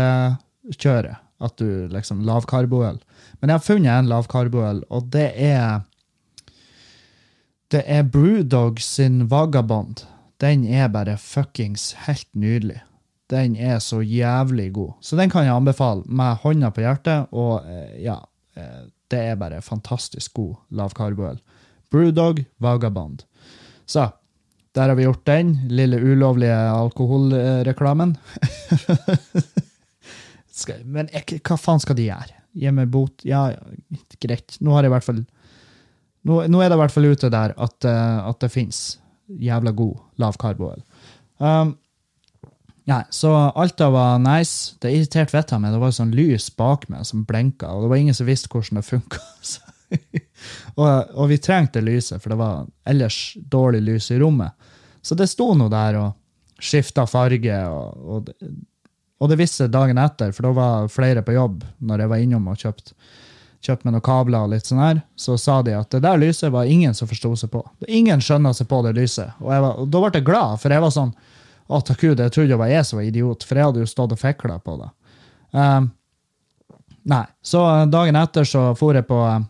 kjøre. 0.78 1.16
At 1.42 1.56
du 1.58 1.88
liksom 1.90 2.22
Lavkarboøl. 2.26 3.00
Men 3.40 3.50
jeg 3.50 3.58
har 3.58 3.66
funnet 3.66 3.90
en 3.96 4.10
lavkarboøl, 4.12 4.84
og 4.94 5.10
det 5.14 5.32
er 5.34 5.82
Det 7.72 7.82
er 7.88 8.02
Brewdog 8.04 8.78
sin 8.84 9.30
Vagabond. 9.30 10.04
Den 10.38 10.66
er 10.68 10.90
bare 10.92 11.16
fuckings 11.16 11.94
helt 12.06 12.28
nydelig. 12.34 12.82
Den 13.30 13.56
er 13.56 13.78
så 13.78 14.02
jævlig 14.02 14.72
god. 14.72 14.92
Så 15.00 15.16
den 15.16 15.30
kan 15.30 15.46
jeg 15.46 15.54
anbefale 15.54 16.02
med 16.06 16.36
hånda 16.42 16.70
på 16.70 16.84
hjertet, 16.84 17.32
og 17.32 17.64
eh, 17.64 18.02
ja 18.04 18.18
Det 18.52 19.18
er 19.18 19.38
bare 19.40 19.62
fantastisk 19.64 20.34
god 20.36 20.76
lavkarboøl. 20.76 21.38
Brewdog 21.92 22.44
Vagabond. 22.60 23.24
Så 23.86 24.08
der 24.72 24.88
har 24.88 24.96
vi 24.96 25.04
gjort 25.04 25.26
den 25.28 25.52
lille 25.68 25.98
ulovlige 26.00 26.56
alkoholreklamen. 26.56 28.16
Men 30.84 31.10
jeg, 31.12 31.40
hva 31.44 31.58
faen 31.60 31.82
skal 31.82 31.98
de 31.98 32.08
gjøre? 32.08 32.38
Gi 32.56 32.72
meg 32.72 32.88
bot? 32.92 33.24
Ja, 33.28 33.50
greit. 34.20 34.56
Nå 34.60 34.72
har 34.76 34.84
fall 35.04 35.22
Nå, 36.22 36.36
nå 36.46 36.60
er 36.62 36.70
det 36.70 36.76
i 36.76 36.78
hvert 36.78 36.92
fall 36.94 37.08
ute 37.10 37.28
der 37.34 37.50
at, 37.58 37.84
eh, 37.88 38.18
at 38.28 38.38
det 38.44 38.52
fins 38.52 38.76
jævla 39.42 39.72
god 39.74 39.96
lavkarboøl. 40.22 40.84
Um, 41.42 41.72
Nei, 42.90 43.02
så 43.14 43.32
Alta 43.34 43.90
var 43.90 44.18
nice. 44.18 44.74
Det 44.82 44.90
irriterte 44.90 45.36
vettet 45.36 45.54
av 45.54 45.62
meg. 45.62 45.74
Det 45.74 45.82
var 45.82 45.94
sånn 45.94 46.14
lys 46.16 46.48
bak 46.58 46.88
meg 46.90 47.06
som 47.06 47.22
blinka, 47.26 47.70
og 47.70 47.84
det 47.84 47.92
var 47.92 48.02
ingen 48.02 48.16
som 48.16 48.26
visste 48.26 48.50
hvordan 48.50 48.80
det 48.80 48.86
funka. 48.88 49.22
og, 50.80 50.88
og 51.14 51.30
vi 51.30 51.38
trengte 51.38 51.84
lyset, 51.84 52.18
for 52.22 52.34
det 52.34 52.40
var 52.40 52.66
ellers 52.88 53.20
dårlig 53.36 53.84
lys 53.86 54.10
i 54.10 54.18
rommet. 54.22 54.56
Så 55.02 55.14
det 55.18 55.30
sto 55.30 55.52
nå 55.54 55.68
der 55.70 55.98
og 56.00 56.62
skifta 56.62 57.06
farge, 57.10 57.58
og, 57.70 58.06
og, 58.16 58.32
og 59.22 59.30
det 59.30 59.38
visste 59.38 59.66
jeg 59.66 59.74
dagen 59.74 59.98
etter, 60.02 60.34
for 60.34 60.48
da 60.48 60.54
var 60.56 60.90
flere 60.90 61.22
på 61.26 61.36
jobb 61.38 61.62
når 61.78 62.04
jeg 62.04 62.12
var 62.14 62.24
innom 62.24 62.50
og 62.50 62.58
kjøpte 62.58 62.98
kjøpt 63.62 63.84
med 63.86 63.94
noen 63.94 64.02
kabler 64.02 64.42
og 64.42 64.50
litt 64.50 64.66
sånn 64.66 64.82
her, 64.82 65.00
så 65.14 65.36
sa 65.38 65.60
de 65.62 65.76
at 65.78 65.92
det 65.94 66.02
der 66.02 66.18
lyset 66.18 66.50
var 66.50 66.66
ingen 66.66 66.96
som 66.98 67.06
forsto 67.06 67.30
seg 67.38 67.52
på. 67.52 67.60
Ingen 67.86 68.18
skjønna 68.18 68.50
seg 68.58 68.66
på 68.70 68.80
det 68.82 68.96
lyset. 68.96 69.36
Og, 69.38 69.52
var, 69.52 69.76
og 69.78 69.86
da 69.86 70.00
ble 70.02 70.18
jeg 70.18 70.26
glad, 70.26 70.58
for 70.58 70.74
jeg 70.74 70.82
var 70.82 70.94
sånn 70.94 71.12
å, 71.72 71.80
takk 71.84 72.04
Gud, 72.04 72.20
jeg 72.20 72.34
trodde 72.34 72.52
det 72.52 72.60
var 72.60 72.70
jeg 72.70 72.86
som 72.88 73.00
var 73.00 73.08
idiot, 73.08 73.46
for 73.46 73.58
jeg 73.58 73.68
hadde 73.68 73.82
jo 73.82 73.90
stått 73.90 74.14
og 74.14 74.20
fikla 74.20 74.58
på 74.62 74.76
det. 74.82 74.90
Um, 75.52 75.88
nei, 77.08 77.24
så 77.44 77.64
dagen 77.92 78.18
etter 78.20 78.46
så 78.48 78.70
for 78.78 78.96
jeg 78.96 79.04
på 79.04 79.18
uh, 79.20 79.42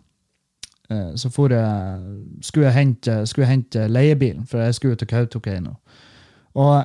Så 1.15 1.29
for 1.31 1.53
jeg 1.55 2.01
Skulle 2.43 2.67
jeg 2.67 2.75
hente, 2.75 3.21
skulle 3.31 3.47
hente 3.47 3.85
leiebilen, 3.87 4.49
for 4.51 4.65
jeg 4.65 4.75
skulle 4.75 4.99
til 4.99 5.11
Kautokeino. 5.11 5.77
Og 6.59 6.83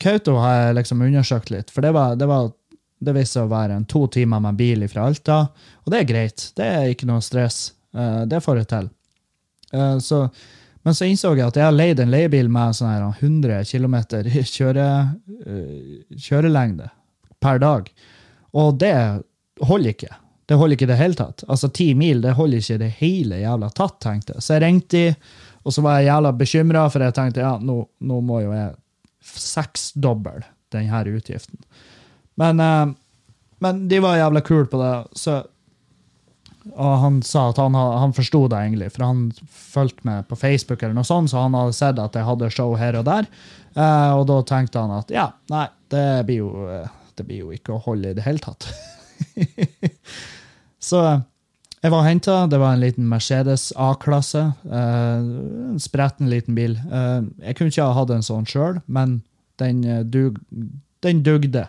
Kauto 0.00 0.36
har 0.42 0.60
jeg 0.60 0.76
liksom 0.80 1.02
undersøkt 1.06 1.50
litt, 1.54 1.70
for 1.70 1.84
det 1.84 1.92
var, 1.94 2.14
det 2.18 2.28
var 2.30 2.52
det 3.04 3.14
viste 3.14 3.38
seg 3.38 3.46
å 3.46 3.52
være 3.52 3.78
en 3.78 3.86
to 3.90 4.06
timer 4.12 4.42
med 4.42 4.58
bil 4.58 4.86
fra 4.90 5.08
Alta, 5.10 5.38
og 5.84 5.92
det 5.92 6.00
er 6.00 6.08
greit. 6.08 6.46
Det 6.56 6.66
er 6.66 6.90
ikke 6.92 7.08
noe 7.10 7.24
stress. 7.24 7.72
Uh, 7.94 8.24
det 8.28 8.40
får 8.44 8.62
jeg 8.62 8.70
til. 8.72 8.90
Uh, 9.74 9.98
så 10.02 10.24
men 10.84 10.96
så 10.96 11.06
innså 11.08 11.32
jeg 11.32 11.46
at 11.46 11.56
jeg 11.56 11.64
har 11.64 11.74
leid 11.74 12.00
en 12.02 12.12
leiebil 12.12 12.50
med 12.52 12.76
sånn 12.76 12.92
her 12.92 13.04
100 13.08 13.64
km 13.70 13.96
kjøre, 14.52 14.88
øh, 15.46 16.18
kjørelengde 16.20 16.90
per 17.40 17.62
dag. 17.62 17.88
Og 18.52 18.76
det 18.80 18.92
holder 19.64 19.94
ikke. 19.94 20.10
Det 20.44 20.58
holder 20.60 20.76
ikke 20.76 20.86
i 20.86 20.92
det 20.92 21.00
hele 21.00 21.16
tatt. 21.16 21.46
Altså 21.48 21.70
Ti 21.72 21.88
mil 21.96 22.20
det 22.24 22.34
holder 22.36 22.60
ikke 22.60 22.82
det 22.82 22.90
hele 22.98 23.40
jævla 23.40 23.70
tatt, 23.72 23.96
tenkte 24.04 24.36
jeg. 24.36 24.44
Så 24.44 24.56
jeg 24.56 24.64
ringte 24.66 25.00
de, 25.00 25.14
og 25.64 25.72
så 25.72 25.84
var 25.86 25.98
jeg 25.98 26.10
jævla 26.10 26.34
bekymra, 26.36 26.84
for 26.92 27.06
jeg 27.06 27.16
tenkte 27.16 27.44
ja, 27.46 27.54
nå, 27.56 27.78
nå 28.04 28.20
må 28.20 28.42
jo 28.44 28.52
jeg 28.52 28.74
seksdoble 29.24 30.44
denne 30.74 31.00
utgiften. 31.16 31.64
Men, 32.36 32.60
øh, 32.60 32.92
men 33.64 33.84
de 33.88 34.04
var 34.04 34.20
jævla 34.20 34.44
kule 34.44 34.68
på 34.68 34.82
det. 34.82 34.94
så 35.16 35.40
og 36.72 36.94
han 37.02 37.18
sa 37.26 37.50
at 37.50 37.58
han, 37.60 37.74
ha- 37.76 37.98
han 38.00 38.14
forsto 38.16 38.46
det, 38.48 38.56
egentlig, 38.64 38.88
for 38.94 39.04
han 39.04 39.26
fulgte 39.52 40.06
med 40.08 40.24
på 40.30 40.38
Facebook, 40.40 40.82
eller 40.82 40.96
noe 40.96 41.04
sånt, 41.04 41.28
så 41.30 41.42
han 41.44 41.54
hadde 41.58 41.76
sett 41.76 41.98
at 42.00 42.16
jeg 42.16 42.24
hadde 42.24 42.48
show 42.54 42.72
her 42.80 42.96
og 42.96 43.04
der. 43.08 43.28
Eh, 43.76 44.10
og 44.16 44.24
da 44.30 44.38
tenkte 44.48 44.80
han 44.80 44.94
at 44.96 45.10
ja, 45.12 45.26
nei, 45.52 45.66
det 45.92 46.04
blir 46.28 46.40
jo, 46.44 46.50
eh, 46.72 46.88
det 47.18 47.26
blir 47.28 47.42
jo 47.44 47.52
ikke 47.54 47.74
å 47.76 47.82
holde 47.84 48.10
i 48.14 48.16
det 48.16 48.24
hele 48.24 48.40
tatt. 48.42 48.68
så 50.88 51.04
jeg 51.84 51.92
var 51.92 52.06
henta. 52.08 52.38
Det 52.48 52.56
var 52.62 52.72
en 52.74 52.80
liten 52.80 53.04
Mercedes 53.10 53.68
A-klasse. 53.76 54.46
eh, 54.64 55.18
en 55.74 55.80
spretten 55.82 56.30
liten 56.32 56.56
bil. 56.56 56.78
Eh, 56.80 57.20
jeg 57.50 57.58
kunne 57.58 57.74
ikke 57.74 57.84
ha 57.90 57.96
hatt 57.98 58.10
en 58.14 58.24
sånn 58.24 58.48
sjøl, 58.48 58.80
men 58.86 59.18
den, 59.60 59.84
dug, 60.10 60.40
den 61.04 61.20
dugde. 61.22 61.68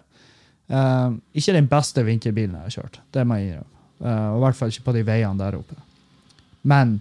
Ikke 1.36 1.54
den 1.54 1.68
beste 1.70 2.02
vinterbilen 2.08 2.56
jeg 2.58 2.64
har 2.64 2.74
kjørt, 2.80 2.96
det 3.14 3.26
må 3.30 3.36
jeg 3.38 3.52
innrømme. 3.52 3.75
Eh, 4.04 4.28
og 4.34 4.40
i 4.40 4.44
hvert 4.46 4.60
fall 4.60 4.74
ikke 4.74 4.88
på 4.90 4.96
de 4.98 5.06
veiene 5.08 5.40
der 5.40 5.58
oppe. 5.60 5.78
Men 6.66 7.00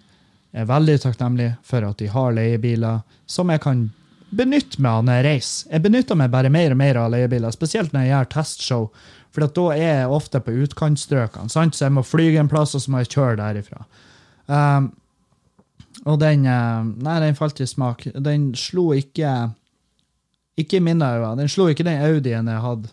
jeg 0.55 0.63
er 0.63 0.71
veldig 0.71 0.97
takknemlig 1.03 1.51
for 1.67 1.87
at 1.89 1.99
de 1.99 2.09
har 2.13 2.35
leiebiler 2.37 3.03
som 3.27 3.51
jeg 3.51 3.63
kan 3.65 3.89
benytte 4.35 4.83
meg 4.83 4.99
av 4.99 5.05
når 5.07 5.19
jeg 5.19 5.27
reiser. 5.29 5.69
Jeg 5.73 5.85
benytter 5.85 6.19
meg 6.19 6.33
bare 6.33 6.53
mer 6.53 6.75
og 6.75 6.81
mer 6.81 6.99
av 7.01 7.13
leiebiler, 7.15 7.55
spesielt 7.55 7.95
når 7.95 8.05
jeg 8.05 8.13
gjør 8.13 8.33
testshow. 8.35 8.89
For 9.35 9.51
da 9.59 9.65
er 9.75 9.83
jeg 9.83 10.13
ofte 10.15 10.41
på 10.43 10.55
utkantstrøkene, 10.65 11.51
så 11.51 11.67
jeg 11.67 11.95
må 11.95 12.05
flyge 12.07 12.39
en 12.43 12.51
plass, 12.51 12.77
og 12.77 12.85
så 12.85 12.93
må 12.93 13.03
jeg 13.03 13.11
kjøre 13.17 13.41
derifra. 13.41 13.83
Um, 14.47 14.93
og 16.05 16.19
den 16.21 16.45
eh, 16.51 16.87
Nei, 17.07 17.15
den 17.23 17.39
falt 17.39 17.63
i 17.65 17.67
smak. 17.67 18.05
Den 18.13 18.51
slo 18.59 18.91
ikke 18.93 19.31
Ikke 20.61 20.77
i 20.77 20.85
mine 20.85 21.07
øyne. 21.07 21.39
Den 21.41 21.49
slo 21.49 21.71
ikke 21.71 21.87
den 21.87 22.03
Audien 22.05 22.51
jeg 22.51 22.63
hadde 22.63 22.93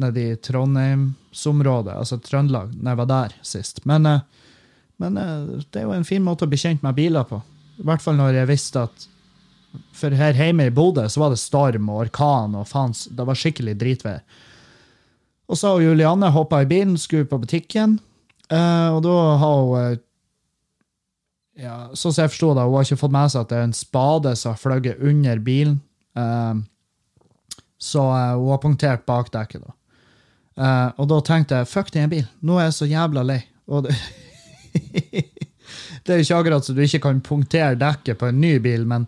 nede 0.00 0.22
i 0.22 0.36
Trondheimsområdet, 0.36 1.94
altså 1.94 2.18
Trøndelag, 2.22 2.72
når 2.74 2.90
jeg 2.90 3.00
var 3.00 3.08
der 3.10 3.36
sist. 3.46 3.80
Men, 3.88 4.06
eh, 4.06 4.20
men 5.00 5.16
eh, 5.20 5.62
det 5.70 5.82
er 5.82 5.88
jo 5.88 5.94
en 5.96 6.08
fin 6.08 6.24
måte 6.24 6.46
å 6.46 6.50
bli 6.50 6.60
kjent 6.60 6.84
med 6.86 6.98
biler 6.98 7.26
på. 7.28 7.40
I 7.80 7.86
hvert 7.88 8.04
fall 8.04 8.18
når 8.18 8.42
jeg 8.42 8.50
visste 8.50 8.84
at 8.88 9.08
For 9.94 10.10
her 10.10 10.34
hjemme 10.34 10.64
i 10.66 10.72
Bodø 10.74 11.04
så 11.06 11.20
var 11.22 11.30
det 11.30 11.38
storm 11.38 11.92
og 11.92 12.00
orkan 12.02 12.56
og 12.58 12.66
faen, 12.66 12.90
det 12.90 13.22
var 13.22 13.38
skikkelig 13.38 13.76
dritvær. 13.78 14.24
Og 15.46 15.58
så 15.58 15.70
har 15.70 15.84
Julianne 15.84 16.32
hoppa 16.34 16.64
i 16.64 16.66
bilen, 16.66 16.96
skulle 16.98 17.28
på 17.30 17.38
butikken, 17.38 18.00
eh, 18.50 18.88
og 18.90 19.04
da 19.06 19.14
har 19.38 19.60
hun 19.68 20.00
ja, 21.60 21.76
Sånn 21.94 22.14
som 22.14 22.24
jeg 22.24 22.32
forsto 22.32 22.50
det, 22.56 22.64
hun 22.66 22.74
har 22.80 22.88
ikke 22.88 22.98
fått 22.98 23.14
med 23.14 23.30
seg 23.30 23.44
at 23.44 23.52
det 23.52 23.60
er 23.60 23.68
en 23.68 23.76
spade 23.76 24.34
som 24.40 24.54
har 24.54 24.60
fløyet 24.62 25.02
under 25.04 25.42
bilen. 25.44 25.74
Så 27.80 28.00
hun 28.02 28.48
har 28.50 28.62
punktert 28.62 29.06
bakdekket, 29.08 29.62
da. 29.64 29.74
Eh, 30.58 30.88
og 30.98 31.08
da 31.10 31.20
tenkte 31.24 31.60
jeg 31.60 31.70
fuck 31.70 31.92
den 31.94 32.10
bilen, 32.10 32.30
nå 32.44 32.58
er 32.58 32.68
jeg 32.68 32.78
så 32.78 32.90
jævla 32.90 33.24
lei. 33.26 33.40
Og 33.70 33.86
det, 33.86 33.96
det 36.04 36.14
er 36.14 36.20
jo 36.20 36.26
ikke 36.26 36.40
akkurat 36.42 36.66
så 36.66 36.76
du 36.76 36.82
ikke 36.84 37.02
kan 37.06 37.24
punktere 37.24 37.78
dekket 37.78 38.20
på 38.20 38.30
en 38.30 38.40
ny 38.42 38.56
bil, 38.62 38.86
men, 38.88 39.06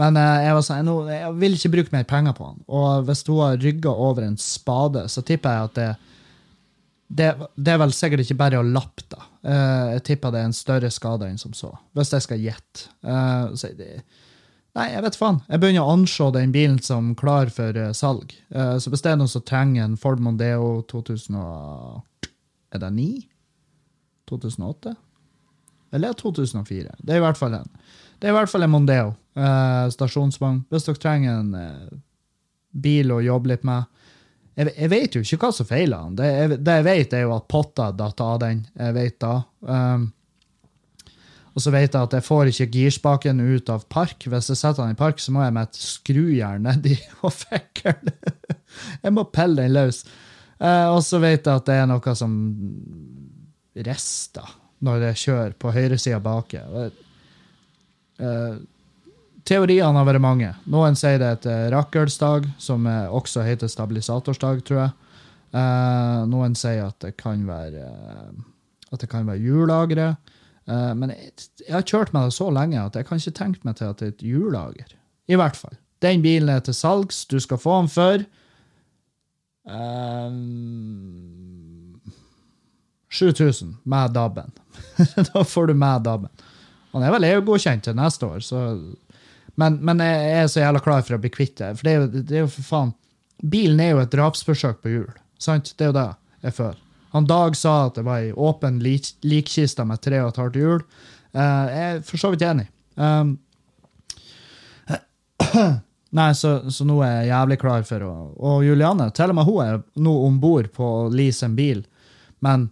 men 0.00 0.20
uh, 0.20 0.38
jeg 0.44 0.64
sånn, 0.68 0.86
nå, 0.88 0.96
jeg 1.10 1.34
vil 1.40 1.58
ikke 1.58 1.74
bruke 1.76 1.96
mer 1.96 2.08
penger 2.08 2.36
på 2.36 2.52
den. 2.52 2.64
Og 2.68 3.06
hvis 3.08 3.24
hun 3.28 3.42
har 3.44 3.60
rygga 3.62 3.92
over 3.92 4.26
en 4.26 4.38
spade, 4.40 5.06
så 5.12 5.24
tipper 5.26 5.56
jeg 5.56 5.70
at 5.70 5.78
det, 5.80 5.90
det, 7.12 7.30
det 7.56 7.74
er 7.74 7.80
vel 7.82 7.94
sikkert 7.96 8.24
ikke 8.24 8.40
bare 8.40 8.60
å 8.60 8.66
lappe, 8.66 9.06
da. 9.12 9.28
Uh, 9.42 9.96
jeg 9.96 10.04
tipper 10.06 10.30
det 10.30 10.42
er 10.42 10.50
en 10.52 10.54
større 10.54 10.92
skade 10.94 11.26
enn 11.26 11.40
som 11.40 11.54
så, 11.56 11.72
hvis 11.98 12.12
jeg 12.14 12.28
skal 12.28 12.44
gjette. 12.44 12.92
Uh, 13.02 13.50
så 13.58 13.72
Nei, 14.72 14.86
jeg 14.94 15.04
vet 15.04 15.18
faen. 15.20 15.42
Jeg 15.52 15.60
begynner 15.60 15.84
å 15.84 15.94
anse 15.98 16.30
den 16.32 16.52
bilen 16.54 16.78
som 16.80 17.10
klar 17.18 17.50
for 17.52 17.76
uh, 17.76 17.90
salg. 17.96 18.32
Uh, 18.54 18.78
så 18.80 18.92
hvis 18.92 19.04
det 19.04 19.12
er 19.12 19.18
noen 19.20 19.28
som 19.28 19.44
trenger 19.44 19.84
en 19.84 19.98
Ford 20.00 20.22
Mondeo 20.22 20.78
2000 20.88 21.36
Er 22.72 22.80
det 22.80 22.92
9? 22.96 23.08
2008? 24.32 24.94
Eller 25.92 26.16
2004? 26.16 26.94
Det 26.98 27.12
er 27.12 27.20
i 27.20 27.24
hvert 27.26 27.36
fall 27.36 27.58
en. 27.58 27.68
Det 28.16 28.30
er 28.30 28.32
i 28.32 28.38
hvert 28.38 28.48
fall 28.48 28.64
en 28.64 28.72
Mondeo. 28.72 29.12
Uh, 29.36 29.90
stasjonsvogn. 29.92 30.62
Hvis 30.72 30.88
dere 30.88 31.02
trenger 31.02 31.42
en 31.42 31.52
uh, 31.52 32.00
bil 32.72 33.12
å 33.12 33.20
jobbe 33.20 33.52
litt 33.52 33.68
med. 33.68 33.84
Jeg, 34.56 34.72
jeg 34.72 34.92
vet 34.92 35.16
jo 35.16 35.22
ikke 35.24 35.40
hva 35.44 35.52
som 35.52 35.68
feiler 35.68 36.08
den. 36.08 36.16
Det, 36.16 36.58
det 36.64 36.78
jeg 36.80 36.88
vet, 36.88 37.16
er 37.16 37.26
jo 37.26 37.36
at 37.36 37.48
potta 37.50 37.90
datt 37.96 38.24
av 38.24 38.40
den. 38.40 38.64
Jeg 38.72 38.96
vet 38.96 39.20
da. 39.20 39.36
Um, 39.68 40.08
Og 41.52 41.60
så 41.60 41.72
vet 41.74 41.92
jeg 41.92 42.00
at 42.00 42.14
jeg 42.16 42.24
får 42.24 42.50
ikke 42.50 42.68
girspaken 42.72 43.42
ut 43.44 43.70
av 43.72 43.84
park. 43.92 44.24
Hvis 44.24 44.48
jeg 44.52 44.60
setter 44.60 44.86
den 44.86 44.96
i 44.96 44.98
park, 44.98 45.20
så 45.20 45.34
må 45.34 45.44
jeg 45.44 45.52
med 45.52 45.68
et 45.68 45.80
skrujern 45.80 46.64
nedi 46.64 46.96
og 47.26 47.34
fikle. 47.36 47.96
jeg 49.02 49.14
må 49.14 49.26
pelle 49.28 49.66
den 49.66 49.76
løs. 49.76 50.02
Eh, 50.58 50.88
og 50.88 51.02
så 51.04 51.20
vet 51.22 51.44
jeg 51.44 51.52
at 51.52 51.68
det 51.68 51.78
er 51.82 51.88
noe 51.90 52.16
som 52.18 52.34
rister 53.88 54.58
når 54.82 55.08
jeg 55.10 55.20
kjører 55.26 55.56
på 55.60 55.72
høyresida 55.74 56.18
baki. 56.22 56.62
Eh, 58.22 58.56
teoriene 59.48 59.98
har 59.98 60.08
vært 60.08 60.24
mange. 60.24 60.54
Noen 60.72 60.96
sier 60.98 61.20
det 61.20 61.28
er 61.28 61.38
et 61.38 61.72
rakkølsdag, 61.74 62.48
som 62.62 62.88
eh, 62.88 63.06
også 63.12 63.44
heter 63.46 63.70
stabilisatorsdag, 63.70 64.64
tror 64.66 64.84
jeg. 64.86 64.96
Eh, 65.52 66.20
noen 66.32 66.56
sier 66.56 66.86
at 66.86 66.96
det 67.04 67.12
kan 67.20 67.44
være 67.44 67.84
eh, 67.84 68.30
at 68.92 69.00
det 69.00 69.08
kan 69.12 69.26
være 69.28 69.40
hjullagre. 69.40 70.12
Eh, 70.68 70.92
men 70.98 71.14
jeg, 71.14 71.32
jeg 71.66 71.74
har 71.74 71.86
kjørt 71.86 72.12
med 72.14 72.28
det 72.28 72.36
så 72.36 72.50
lenge 72.54 72.82
at 72.82 72.98
jeg 72.98 73.08
kan 73.08 73.22
ikke 73.22 73.38
tenke 73.38 73.66
meg 73.66 73.78
til 73.78 73.90
at 73.90 74.00
det 74.00 74.08
er 74.08 74.14
et 74.14 74.26
hjullager. 74.26 74.94
I 75.30 75.38
hvert 75.38 75.58
fall. 75.58 75.76
Den 76.02 76.22
bilen 76.22 76.50
er 76.50 76.62
til 76.64 76.74
salgs. 76.74 77.24
Du 77.30 77.38
skal 77.40 77.60
få 77.62 77.76
den 77.80 77.90
for 77.92 78.24
um, 79.70 82.00
7000 83.12 83.76
med 83.84 84.16
DAB-en. 84.16 84.50
da 85.32 85.44
får 85.44 85.70
du 85.70 85.78
med 85.78 86.08
DAB-en. 86.08 86.48
Han 86.92 87.06
er 87.06 87.14
vel 87.14 87.28
EU-godkjent 87.30 87.86
til 87.86 87.96
neste 87.96 88.28
år, 88.28 88.42
så 88.44 88.66
men, 89.60 89.76
men, 89.84 90.00
jeg 90.00 90.42
er 90.42 90.46
så 90.48 90.62
jævla 90.62 90.80
klar 90.80 91.02
for 91.04 91.16
å 91.16 91.20
bli 91.20 91.30
kvitt 91.32 91.58
det. 91.60 91.74
For 91.76 91.86
det 91.86 91.92
er, 91.92 92.00
jo, 92.00 92.22
det 92.22 92.36
er 92.36 92.44
jo 92.46 92.52
for 92.54 92.68
faen 92.68 92.94
Bilen 93.52 93.80
er 93.82 93.90
jo 93.90 94.00
et 94.00 94.12
drapsforsøk 94.12 94.78
på 94.84 94.92
hjul. 94.92 95.10
Sant? 95.42 95.72
Det 95.76 95.84
er 95.84 95.90
jo 95.90 95.96
det 95.96 96.08
jeg 96.46 96.54
føler. 96.54 96.78
Han 97.12 97.28
Dag 97.28 97.56
sa 97.56 97.86
at 97.86 97.98
det 97.98 98.06
var 98.06 98.22
ei 98.22 98.32
åpen 98.32 98.78
lik 98.82 99.10
likkiste 99.28 99.84
med 99.88 100.00
tre 100.00 100.22
og 100.22 100.32
et 100.32 100.40
halvt 100.40 100.60
hjul. 100.60 100.84
Uh, 101.36 101.64
jeg 101.68 101.88
er 101.88 102.04
for 102.08 102.20
så 102.20 102.30
vidt 102.32 102.44
enig. 102.46 102.66
Um, 102.96 103.34
nei, 106.18 106.28
så, 106.36 106.54
så, 106.72 106.86
nå 106.88 107.00
er 107.04 107.12
jeg 107.18 107.32
jævlig 107.32 107.58
klar 107.60 107.84
for 107.88 108.04
å 108.04 108.12
Og 108.36 108.64
Juliane, 108.64 109.10
til 109.16 109.32
og 109.32 109.38
med 109.38 109.48
hun 109.48 109.60
er 109.64 109.82
nå 110.04 110.14
om 110.26 110.38
bord 110.40 110.70
på 110.76 110.88
å 111.02 111.10
lease 111.12 111.48
en 111.48 111.56
bil, 111.58 111.84
men 112.44 112.70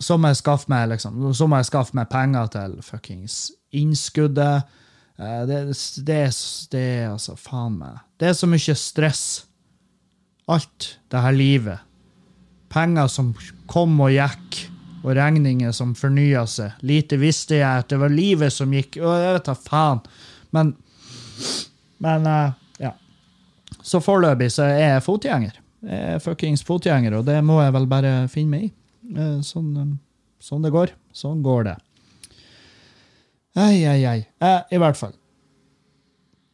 så 0.00 0.16
må 0.16 0.30
jeg 0.30 0.40
skaffe 0.40 0.70
meg 0.72 0.88
liksom, 0.94 1.18
så 1.36 1.46
må 1.50 1.58
jeg 1.60 1.68
skaffe 1.68 1.96
meg 1.98 2.08
penger 2.10 2.48
til 2.54 2.78
fuckings 2.82 3.50
innskuddet. 3.76 4.66
Uh, 5.20 5.42
det, 5.46 5.60
det, 6.08 6.22
det 6.72 6.82
er 7.02 7.10
altså 7.10 7.36
faen 7.36 7.74
meg 7.76 7.98
Det 8.18 8.30
er 8.30 8.34
så 8.38 8.48
mye 8.50 8.76
stress. 8.78 9.24
Alt 10.50 10.96
det 11.12 11.22
her 11.22 11.36
livet 11.36 11.89
Penger 12.70 13.08
som 13.10 13.32
kom 13.70 13.96
og 14.00 14.12
gikk, 14.14 14.60
og 15.00 15.14
regninger 15.16 15.72
som 15.72 15.94
fornya 15.96 16.44
seg. 16.50 16.76
Lite 16.84 17.16
visste 17.20 17.60
jeg 17.60 17.84
at 17.84 17.88
det 17.90 17.98
var 18.02 18.12
livet 18.12 18.52
som 18.52 18.72
gikk. 18.74 18.98
Å, 19.00 19.14
jeg 19.16 19.36
vet 19.38 19.48
da 19.48 19.54
faen. 19.56 20.02
Men, 20.54 20.74
men 22.04 22.28
uh, 22.28 22.52
ja. 22.82 22.92
Så 23.80 24.02
foreløpig 24.04 24.50
så 24.52 24.68
er 24.68 24.96
jeg 24.96 25.06
fotgjenger. 25.06 25.56
Jeg 25.88 26.16
er 26.16 26.20
fuckings 26.20 26.64
fotgjenger, 26.68 27.16
og 27.16 27.24
det 27.30 27.38
må 27.46 27.62
jeg 27.62 27.72
vel 27.78 27.88
bare 27.90 28.12
finne 28.32 28.58
meg 28.58 28.66
i. 28.68 28.72
Uh, 29.16 29.38
sånn, 29.46 29.70
um, 29.78 29.94
sånn, 30.42 30.66
det 30.66 30.74
går. 30.74 30.92
Sånn 31.16 31.40
går 31.46 31.70
det. 31.70 31.78
Ei, 33.58 33.80
ei, 33.88 34.04
ei. 34.06 34.20
I 34.70 34.78
hvert 34.78 35.00
fall 35.00 35.16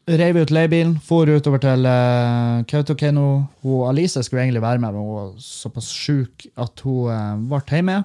reiv 0.06 0.38
ut 0.38 0.52
leiebilen, 0.54 0.96
for 1.02 1.26
utover 1.26 1.60
til 1.62 1.86
uh, 1.88 2.62
Kautokeino. 2.70 3.26
Hun, 3.64 3.88
Alice 3.88 4.22
skulle 4.22 4.44
egentlig 4.44 4.62
være 4.62 4.78
med, 4.78 4.94
men 4.94 5.02
hun 5.02 5.16
var 5.16 5.32
såpass 5.42 5.90
sjuk 5.90 6.46
at 6.56 6.84
hun 6.86 7.10
uh, 7.10 7.40
ble 7.50 7.62
hjemme. 7.70 8.02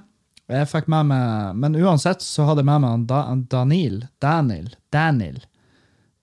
Jeg 0.51 0.67
fikk 0.67 0.89
med 0.91 1.07
meg, 1.07 1.55
Men 1.55 1.77
uansett 1.79 2.23
så 2.25 2.43
hadde 2.43 2.59
jeg 2.65 2.67
med 2.67 2.81
meg 2.83 3.05
da, 3.07 3.21
Danil. 3.53 4.01
Daniel. 4.19 4.73
Daniel. 4.91 5.39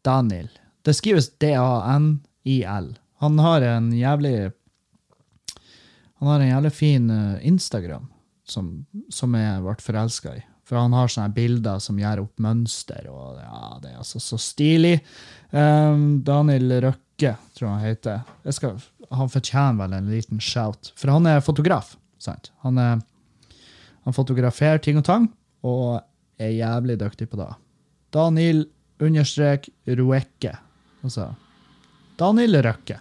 Daniel. 0.04 0.50
Det 0.84 0.94
skrives 0.98 1.30
D-A-N-I-L. 1.40 2.90
Han 3.22 3.38
har 3.42 3.64
en 3.66 3.88
jævlig 3.92 4.52
Han 6.18 6.28
har 6.28 6.40
en 6.40 6.50
jævlig 6.50 6.72
fin 6.72 7.10
uh, 7.10 7.46
Instagram 7.46 8.08
som, 8.44 8.86
som 9.10 9.34
jeg 9.38 9.62
ble 9.62 9.74
forelska 9.82 10.34
i. 10.34 10.42
For 10.68 10.76
han 10.76 10.92
har 10.92 11.08
sånne 11.08 11.32
bilder 11.32 11.80
som 11.80 11.96
gjør 12.00 12.26
opp 12.26 12.42
mønster, 12.44 13.06
og 13.08 13.38
ja, 13.40 13.60
det 13.80 13.94
er 13.94 14.02
altså 14.02 14.20
så 14.20 14.36
stilig. 14.42 14.98
Um, 15.48 16.20
Daniel 16.26 16.74
Røkke, 16.84 17.32
tror 17.56 17.64
jeg 17.64 17.72
han 17.72 17.86
heter. 17.86 18.34
Jeg 18.44 18.58
skal, 18.58 18.82
han 19.16 19.32
fortjener 19.32 19.78
vel 19.80 19.96
en 19.96 20.10
liten 20.12 20.42
shout, 20.44 20.92
for 20.98 21.14
han 21.14 21.28
er 21.30 21.40
fotograf. 21.44 21.94
sant? 22.20 22.52
Han, 22.66 22.76
er, 22.82 23.00
han 24.04 24.16
fotograferer 24.16 24.82
ting 24.84 25.00
og 25.00 25.06
tang, 25.08 25.30
og 25.64 26.02
er 26.38 26.52
jævlig 26.54 26.98
dyktig 27.00 27.30
på 27.32 27.40
det. 27.40 27.48
Daniel 28.14 28.66
understrek 29.00 29.70
Ruekke. 29.88 30.52
Altså 31.00 31.30
Daniel 32.18 32.60
Røkke. 32.66 32.98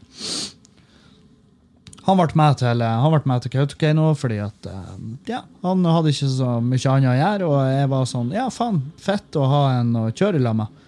Han 2.08 2.16
ble 2.16 2.40
med 2.40 2.56
til, 2.62 2.80
ble 2.80 3.38
til 3.44 3.52
Kautokeino 3.52 4.06
fordi 4.16 4.38
at 4.40 4.68
eh, 4.72 4.92
ja, 5.28 5.42
han 5.66 5.84
hadde 5.84 6.14
ikke 6.14 6.30
så 6.32 6.54
mye 6.64 6.94
annet 6.94 7.12
å 7.12 7.16
gjøre. 7.18 7.50
Og 7.50 7.58
jeg 7.68 7.90
var 7.92 8.06
sånn 8.08 8.30
Ja, 8.36 8.46
faen, 8.54 8.80
fett 9.02 9.36
å 9.36 9.48
ha 9.52 9.64
en 9.82 9.92
å 10.00 10.06
kjøre 10.14 10.40
i 10.40 10.54
med. 10.56 10.86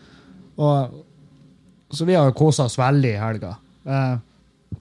Og, 0.59 1.01
så 1.91 2.07
vi 2.07 2.15
har 2.15 2.29
jo 2.29 2.37
kosa 2.39 2.69
oss 2.69 2.77
veldig 2.79 3.11
i 3.11 3.19
helga. 3.19 3.51
Eh, 3.83 4.79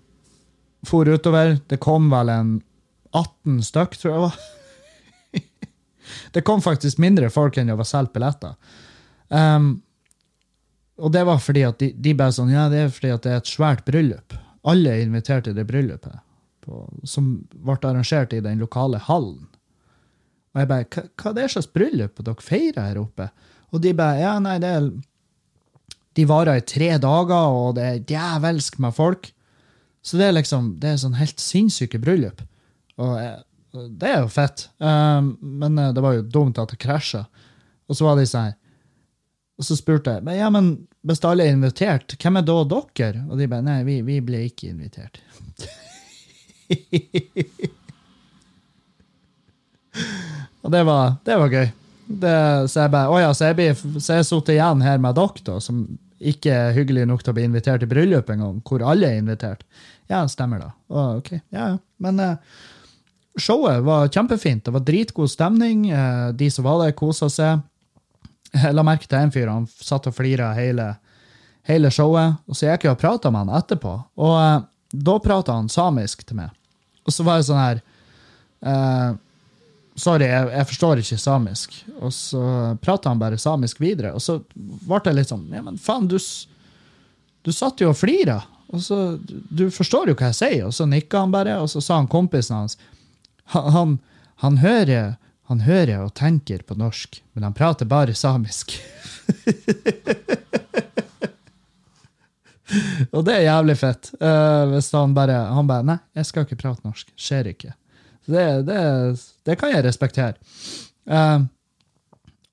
for 0.87 1.11
utover. 1.11 1.57
Det 1.66 1.81
kom 1.83 2.07
vel 2.12 2.31
en 2.31 2.55
18 3.11 3.59
stykk, 3.66 3.98
tror 3.98 4.12
jeg 4.12 4.20
det 4.20 4.29
var. 4.29 4.38
det 6.38 6.44
kom 6.46 6.62
faktisk 6.62 7.03
mindre 7.03 7.33
folk 7.35 7.59
enn 7.59 7.72
det 7.72 7.81
var 7.81 7.88
solgt 7.88 8.14
billetter. 8.14 8.55
Um, 9.27 9.81
og 11.03 11.11
det 11.18 11.27
var 11.27 11.42
fordi 11.42 11.66
at 11.66 11.83
de, 11.83 11.90
de 11.98 12.14
bare 12.16 12.33
sånn 12.33 12.55
Ja, 12.55 12.68
det 12.70 12.79
er 12.81 12.94
fordi 12.94 13.11
at 13.16 13.27
det 13.27 13.35
er 13.35 13.42
et 13.42 13.51
svært 13.51 13.83
bryllup. 13.90 14.38
Alle 14.68 14.94
er 14.94 15.03
invitert 15.03 15.48
til 15.48 15.59
det 15.59 15.66
bryllupet 15.66 16.22
på, 16.68 16.85
som 17.09 17.31
ble 17.54 17.78
arrangert 17.81 18.35
i 18.37 18.42
den 18.44 18.61
lokale 18.62 19.00
hallen. 19.09 19.48
Og 20.54 20.62
jeg 20.62 20.70
bare 20.70 21.04
Hva 21.18 21.31
er 21.31 21.37
det 21.37 21.50
slags 21.52 21.70
bryllup 21.72 22.20
dere 22.24 22.44
feirer 22.44 22.90
her 22.90 23.00
oppe? 23.02 23.28
Og 23.72 23.83
de 23.85 23.94
bare 23.96 24.20
Ja, 24.22 24.37
nei, 24.42 24.59
det 24.62 24.70
er 24.74 24.87
De 26.16 26.28
varer 26.28 26.59
i 26.59 26.66
tre 26.66 26.94
dager, 26.98 27.59
og 27.59 27.76
det 27.76 27.85
er 27.87 28.07
djevelsk 28.09 28.81
med 28.83 28.96
folk. 28.96 29.31
Så 30.02 30.18
det 30.18 30.28
er 30.28 30.38
liksom 30.38 30.76
Det 30.81 30.92
er 30.92 31.02
sånn 31.02 31.18
helt 31.18 31.42
sinnssyke 31.42 32.00
bryllup. 32.02 32.42
Og 32.98 33.18
jeg, 33.20 33.37
det 34.00 34.09
er 34.09 34.22
jo 34.24 34.31
fett. 34.33 34.68
Um, 34.81 35.37
men 35.61 35.78
eh, 35.78 35.92
det 35.94 36.02
var 36.02 36.16
jo 36.16 36.24
dumt 36.24 36.59
at 36.59 36.72
det 36.72 36.81
krasja. 36.83 37.26
Og 37.88 37.96
så 37.96 38.09
var 38.09 38.18
de 38.18 38.26
sånn 38.28 38.57
Og 39.59 39.66
så 39.66 39.76
spurte 39.78 40.16
jeg 40.16 40.24
men, 40.26 40.38
ja, 40.38 40.48
men 40.54 40.72
hvis 41.07 41.22
alle 41.24 41.46
er 41.46 41.54
invitert, 41.54 42.16
hvem 42.20 42.40
er 42.40 42.46
da 42.46 42.57
dere? 42.68 43.22
Og 43.28 43.38
de 43.38 43.46
bare 43.50 43.64
nei, 43.64 43.83
vi, 43.87 44.00
vi 44.07 44.18
ble 44.24 44.42
ikke 44.48 44.72
invitert. 44.72 45.20
og 50.62 50.68
det 50.74 50.83
var, 50.88 51.04
det 51.24 51.37
var 51.40 51.48
gøy. 51.52 51.68
Det, 52.09 52.37
så 52.72 52.87
jeg 52.87 52.92
bare, 52.92 53.09
å 53.12 53.18
ja, 53.20 53.33
så 53.37 53.50
jeg, 53.50 53.74
jeg 53.76 54.24
sitter 54.24 54.54
igjen 54.54 54.85
her 54.85 54.98
med 55.02 55.16
dere, 55.18 55.42
da, 55.44 55.59
som 55.61 55.76
ikke 56.18 56.50
er 56.50 56.74
hyggelig 56.74 57.07
nok 57.07 57.22
til 57.22 57.33
å 57.33 57.37
bli 57.37 57.44
invitert 57.46 57.85
i 57.85 57.90
bryllup 57.90 58.31
engang, 58.33 58.59
hvor 58.66 58.83
alle 58.87 59.11
er 59.11 59.20
invitert. 59.20 59.62
Ja, 60.11 60.24
stemmer 60.31 60.62
da. 60.62 60.72
Å, 60.88 61.04
ok, 61.20 61.33
ja, 61.54 61.74
ja. 61.74 61.76
Men 62.02 62.22
uh, 62.22 62.62
showet 63.38 63.85
var 63.87 64.11
kjempefint. 64.12 64.64
Det 64.66 64.74
var 64.74 64.87
dritgod 64.87 65.31
stemning. 65.31 65.88
Uh, 65.92 66.31
de 66.37 66.50
som 66.50 66.66
var 66.66 66.83
der, 66.83 66.96
kosa 66.98 67.28
seg. 67.33 67.62
Jeg 68.54 68.74
la 68.74 68.85
merke 68.87 69.07
til 69.07 69.20
en 69.20 69.35
fyr, 69.35 69.50
han 69.52 69.68
satt 69.68 70.09
og 70.09 70.16
flira 70.16 70.54
hele, 70.57 70.94
hele 71.68 71.92
showet. 71.92 72.40
Og 72.48 72.57
så 72.57 72.70
gikk 72.70 72.88
jeg 72.88 72.96
og 72.96 73.02
prata 73.02 73.31
med 73.31 73.44
han 73.44 73.61
etterpå, 73.61 73.94
og 74.24 74.35
uh, 74.35 74.64
da 74.88 75.18
prata 75.20 75.59
han 75.59 75.68
samisk 75.70 76.24
til 76.24 76.40
meg. 76.40 76.54
Og 77.09 77.14
så 77.14 77.25
var 77.27 77.40
jeg 77.40 77.49
sånn 77.49 77.62
her 77.62 77.81
uh, 78.68 79.16
Sorry, 79.99 80.29
jeg, 80.29 80.51
jeg, 80.55 80.66
forstår 80.71 81.01
ikke 81.03 81.16
samisk. 81.18 81.73
Og 81.99 82.12
så 82.14 82.42
prata 82.79 83.11
han 83.11 83.18
bare 83.18 83.40
samisk 83.40 83.81
videre. 83.83 84.12
Og 84.14 84.23
så 84.23 84.37
ble 84.55 85.01
jeg 85.09 85.16
litt 85.16 85.33
sånn 85.33 85.49
Ja, 85.51 85.64
men 85.66 85.81
faen, 85.83 86.07
du, 86.07 86.14
du 87.42 87.51
satt 87.51 87.83
jo 87.83 87.90
og 87.90 87.99
flira. 87.99 88.37
Og 88.68 88.85
så, 88.85 89.01
du 89.27 89.66
forstår 89.75 90.12
jo 90.12 90.18
hva 90.21 90.31
jeg 90.31 90.38
sier. 90.38 90.68
Og 90.68 90.77
så 90.77 90.87
nikka 90.87 91.25
han 91.25 91.35
bare, 91.35 91.57
og 91.59 91.73
så 91.73 91.83
sa 91.83 91.99
han 91.99 92.11
kompisen 92.12 92.61
hans 92.61 92.79
han, 93.49 93.73
han, 93.75 93.97
han 94.44 94.61
hører 94.62 95.16
han 95.49 95.62
hører 95.64 96.03
og 96.05 96.12
tenker 96.18 96.61
på 96.68 96.77
norsk, 96.77 97.23
men 97.33 97.47
han 97.47 97.55
prater 97.57 97.88
bare 97.88 98.12
samisk. 98.14 98.75
og 103.14 103.24
det 103.26 103.37
er 103.37 103.46
jævlig 103.48 103.76
fett. 103.81 104.11
Uh, 104.20 104.68
hvis 104.72 104.90
han 104.96 105.14
bare 105.16 105.37
han 105.54 105.68
bare 105.68 105.87
Nei, 105.87 105.98
jeg 106.18 106.28
skal 106.28 106.46
ikke 106.46 106.61
prate 106.61 106.85
norsk. 106.87 107.12
Skjer 107.18 107.52
ikke. 107.52 107.74
Det, 108.28 108.48
det, 108.68 108.81
det 109.48 109.57
kan 109.61 109.72
jeg 109.72 109.87
respektere. 109.87 110.37
Uh, 111.09 111.46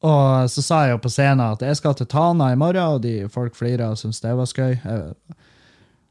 og 0.06 0.52
så 0.52 0.62
sa 0.62 0.84
jeg 0.86 0.96
jo 0.96 1.02
på 1.04 1.12
scenen 1.12 1.44
at 1.48 1.64
jeg 1.66 1.80
skal 1.80 1.96
til 1.98 2.08
Tana 2.12 2.52
i 2.54 2.60
morgen, 2.60 2.98
og 2.98 3.04
de 3.04 3.26
folk 3.32 3.58
flirer 3.58 3.90
og 3.90 4.00
syns 4.00 4.22
det 4.24 4.36
var 4.38 4.50
skøy. 4.50 4.78
Uh, 4.86 5.42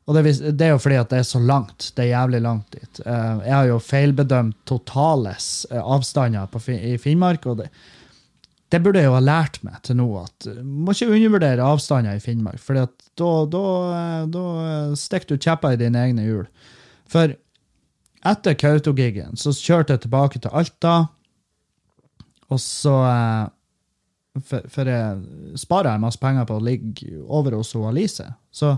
og 0.04 0.18
det, 0.18 0.60
er 0.60 0.74
jo 0.74 0.80
fordi 0.82 0.98
at 1.00 1.12
det 1.14 1.22
er 1.22 1.28
så 1.28 1.40
langt. 1.40 1.86
Det 1.96 2.04
er 2.04 2.10
jævlig 2.10 2.42
langt 2.44 2.74
dit. 2.76 2.98
Jeg 3.06 3.54
har 3.54 3.64
jo 3.70 3.78
feilbedømt 3.80 4.58
totales 4.68 5.46
avstander 5.72 6.58
i 6.76 6.98
Finnmark, 7.00 7.46
og 7.48 7.62
det, 7.62 7.70
det 8.74 8.80
burde 8.82 8.98
jeg 8.98 9.06
jo 9.06 9.14
ha 9.14 9.22
lært 9.22 9.60
meg 9.62 9.78
til 9.86 10.00
nå, 10.00 10.08
at 10.18 10.48
uh, 10.50 10.58
må 10.66 10.94
ikke 10.94 11.12
undervurdere 11.12 11.62
avstander 11.62 12.18
i 12.18 12.22
Finnmark, 12.22 12.58
for 12.58 12.74
da, 12.74 13.30
da, 13.52 13.64
eh, 13.94 14.22
da 14.34 14.44
stikker 14.98 15.30
du 15.30 15.38
kjepper 15.38 15.76
i 15.76 15.78
dine 15.78 16.00
egne 16.08 16.26
hjul. 16.26 16.48
For 17.10 17.36
etter 18.24 18.56
Kautokeino 18.58 19.38
så 19.38 19.52
kjørte 19.54 19.94
jeg 19.94 20.06
tilbake 20.06 20.42
til 20.42 20.56
Alta, 20.56 20.96
og 22.50 22.60
så 22.60 22.96
eh, 23.10 23.44
For, 24.42 24.66
for 24.66 24.88
jeg 24.90 25.58
sparer 25.62 25.92
jeg 25.92 26.02
masse 26.02 26.18
penger 26.18 26.46
på 26.48 26.56
å 26.58 26.62
ligge 26.66 27.20
over 27.30 27.54
hos 27.54 27.68
Alice. 27.78 28.24
Så, 28.50 28.72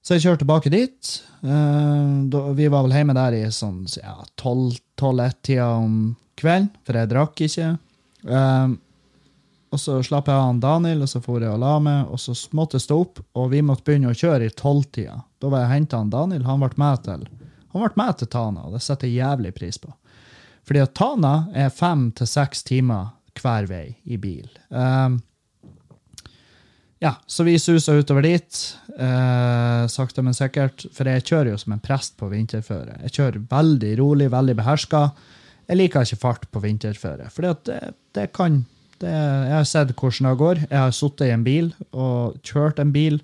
så 0.00 0.16
jeg 0.16 0.22
kjørte 0.24 0.46
tilbake 0.46 0.72
dit. 0.72 1.10
Eh, 1.44 2.54
vi 2.56 2.70
var 2.72 2.86
vel 2.86 2.96
hjemme 2.96 3.12
der 3.18 3.36
i 3.36 3.42
sånn 3.52 3.82
ja, 4.00 4.16
12-1-tida 4.40 5.68
om 5.82 6.14
kvelden, 6.40 6.70
for 6.88 6.96
jeg 6.96 7.12
drakk 7.12 7.44
ikke. 7.44 7.74
Eh, 8.26 8.74
og 9.74 9.82
så 9.82 9.96
slapp 10.06 10.28
jeg 10.30 10.38
av 10.38 10.60
Daniel, 10.62 11.02
og 11.04 11.10
så 11.10 11.20
for 11.24 11.42
jeg 11.42 11.52
og 11.52 11.60
la 11.60 11.74
meg, 11.82 12.12
og 12.12 12.20
så 12.22 12.36
måtte 12.56 12.78
jeg 12.78 12.86
stå 12.86 13.00
opp, 13.02 13.20
og 13.36 13.50
vi 13.52 13.64
måtte 13.66 13.84
begynne 13.86 14.12
å 14.12 14.16
kjøre 14.16 14.46
i 14.46 14.54
tolvtida. 14.54 15.18
Da 15.42 15.50
var 15.52 15.64
jeg 15.64 15.74
henta 15.74 16.04
Daniel. 16.10 16.46
Han 16.46 16.62
ble 16.62 16.70
med 16.80 17.02
til 17.04 17.26
han 17.76 17.84
ble 17.84 18.00
med 18.00 18.16
til 18.16 18.30
Tana, 18.32 18.66
og 18.66 18.76
det 18.76 18.82
setter 18.84 19.10
jeg 19.10 19.20
jævlig 19.20 19.52
pris 19.56 19.78
på. 19.80 19.92
Fordi 20.66 20.82
at 20.82 20.94
Tana 20.96 21.34
er 21.54 21.74
fem 21.74 22.08
til 22.16 22.28
seks 22.30 22.64
timer 22.66 23.12
hver 23.36 23.68
vei 23.68 23.98
i 24.08 24.16
bil. 24.16 24.48
Um, 24.70 25.20
ja, 27.02 27.12
så 27.28 27.44
vi 27.44 27.58
susa 27.60 27.92
utover 27.92 28.24
dit, 28.24 28.60
uh, 28.96 29.84
sakte, 29.92 30.24
men 30.24 30.34
sikkert. 30.34 30.86
For 30.96 31.08
jeg 31.10 31.26
kjører 31.28 31.52
jo 31.52 31.60
som 31.60 31.76
en 31.76 31.84
prest 31.84 32.16
på 32.16 32.30
vinterføre. 32.32 32.96
Jeg 33.04 33.18
kjører 33.18 33.44
veldig 33.50 33.92
rolig, 34.00 34.30
veldig 34.32 34.56
beherska. 34.56 35.02
Jeg 35.66 35.80
liker 35.80 36.06
ikke 36.06 36.22
fart 36.22 36.46
på 36.54 36.62
vinterføre, 36.62 37.26
for 37.34 37.46
det, 37.46 37.78
det, 38.14 38.28
kan 38.36 38.62
det, 39.00 39.10
Jeg 39.10 39.54
har 39.56 39.66
sett 39.66 39.94
hvordan 39.98 40.30
det 40.30 40.38
går. 40.38 40.60
Jeg 40.68 40.78
har 40.78 40.94
sittet 40.94 41.26
i 41.26 41.34
en 41.34 41.46
bil 41.46 41.72
og 41.90 42.36
kjørt 42.46 42.78
en 42.82 42.94
bil 42.94 43.18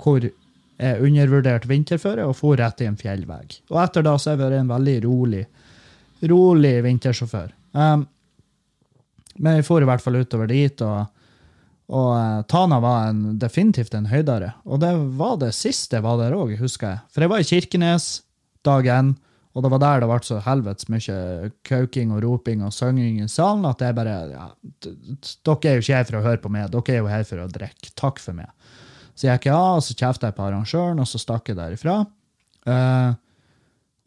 hvor 0.00 0.24
jeg 0.24 1.00
undervurderte 1.04 1.68
vinterføre 1.68 2.24
og 2.28 2.36
for 2.36 2.56
rett 2.60 2.82
i 2.84 2.88
en 2.88 2.98
fjellvegg. 3.00 3.60
Og 3.72 3.80
etter 3.80 4.04
da 4.04 4.16
så 4.16 4.32
har 4.32 4.36
jeg 4.36 4.44
vært 4.44 4.60
en 4.60 4.72
veldig 4.72 4.96
rolig, 5.06 5.44
rolig 6.32 6.74
vintersjåfør. 6.84 7.52
Um, 7.76 8.06
men 9.36 9.60
vi 9.60 9.66
for 9.68 9.84
i 9.84 9.88
hvert 9.88 10.04
fall 10.04 10.16
utover 10.20 10.48
dit, 10.48 10.80
og, 10.84 11.08
og 11.92 12.10
uh, 12.16 12.42
Tana 12.48 12.80
var 12.84 13.10
en, 13.10 13.22
definitivt 13.40 13.96
en 13.96 14.08
høydere. 14.08 14.54
Og 14.64 14.80
det 14.84 14.92
var 15.20 15.36
det 15.40 15.52
siste 15.56 15.98
jeg 15.98 16.06
var 16.06 16.20
der 16.20 16.36
òg, 16.36 16.56
husker 16.60 16.94
jeg. 16.94 17.04
For 17.12 17.24
jeg 17.24 17.32
var 17.32 17.44
i 17.44 17.48
Kirkenes 17.48 18.10
dag 18.66 18.88
én, 18.92 19.14
og 19.56 19.64
det 19.64 19.70
var 19.72 19.80
der 19.80 20.02
det 20.02 20.08
ble 20.10 20.18
så 20.20 20.38
helvetes 20.44 20.88
mye 20.92 21.50
kauking 21.64 22.10
og 22.12 22.20
roping 22.26 22.64
og 22.66 22.74
synging 22.76 23.22
i 23.24 23.28
salen 23.32 23.64
at 23.64 23.80
jeg 23.80 23.96
bare 23.96 24.16
ja, 24.28 24.48
Dere 24.84 25.70
er 25.70 25.78
jo 25.78 25.84
ikke 25.84 25.96
her 25.96 26.08
for 26.10 26.18
å 26.18 26.24
høre 26.26 26.42
på 26.42 26.50
meg, 26.52 26.68
dere 26.74 26.92
er 26.92 27.00
jo 27.00 27.08
her 27.08 27.24
for 27.24 27.40
å 27.40 27.48
drikke. 27.48 27.94
Takk 27.96 28.20
for 28.20 28.36
meg. 28.36 28.50
Så 29.16 29.30
jeg 29.30 29.38
gikk 29.38 29.48
jeg 29.48 29.56
av, 29.56 29.78
og 29.78 29.86
så 29.86 29.96
kjefta 29.96 30.28
jeg 30.28 30.36
på 30.36 30.44
arrangøren, 30.44 31.00
og 31.00 31.08
så 31.08 31.20
stakk 31.22 31.48
jeg 31.48 31.56
derifra. 31.56 32.02
Uh, 32.68 33.16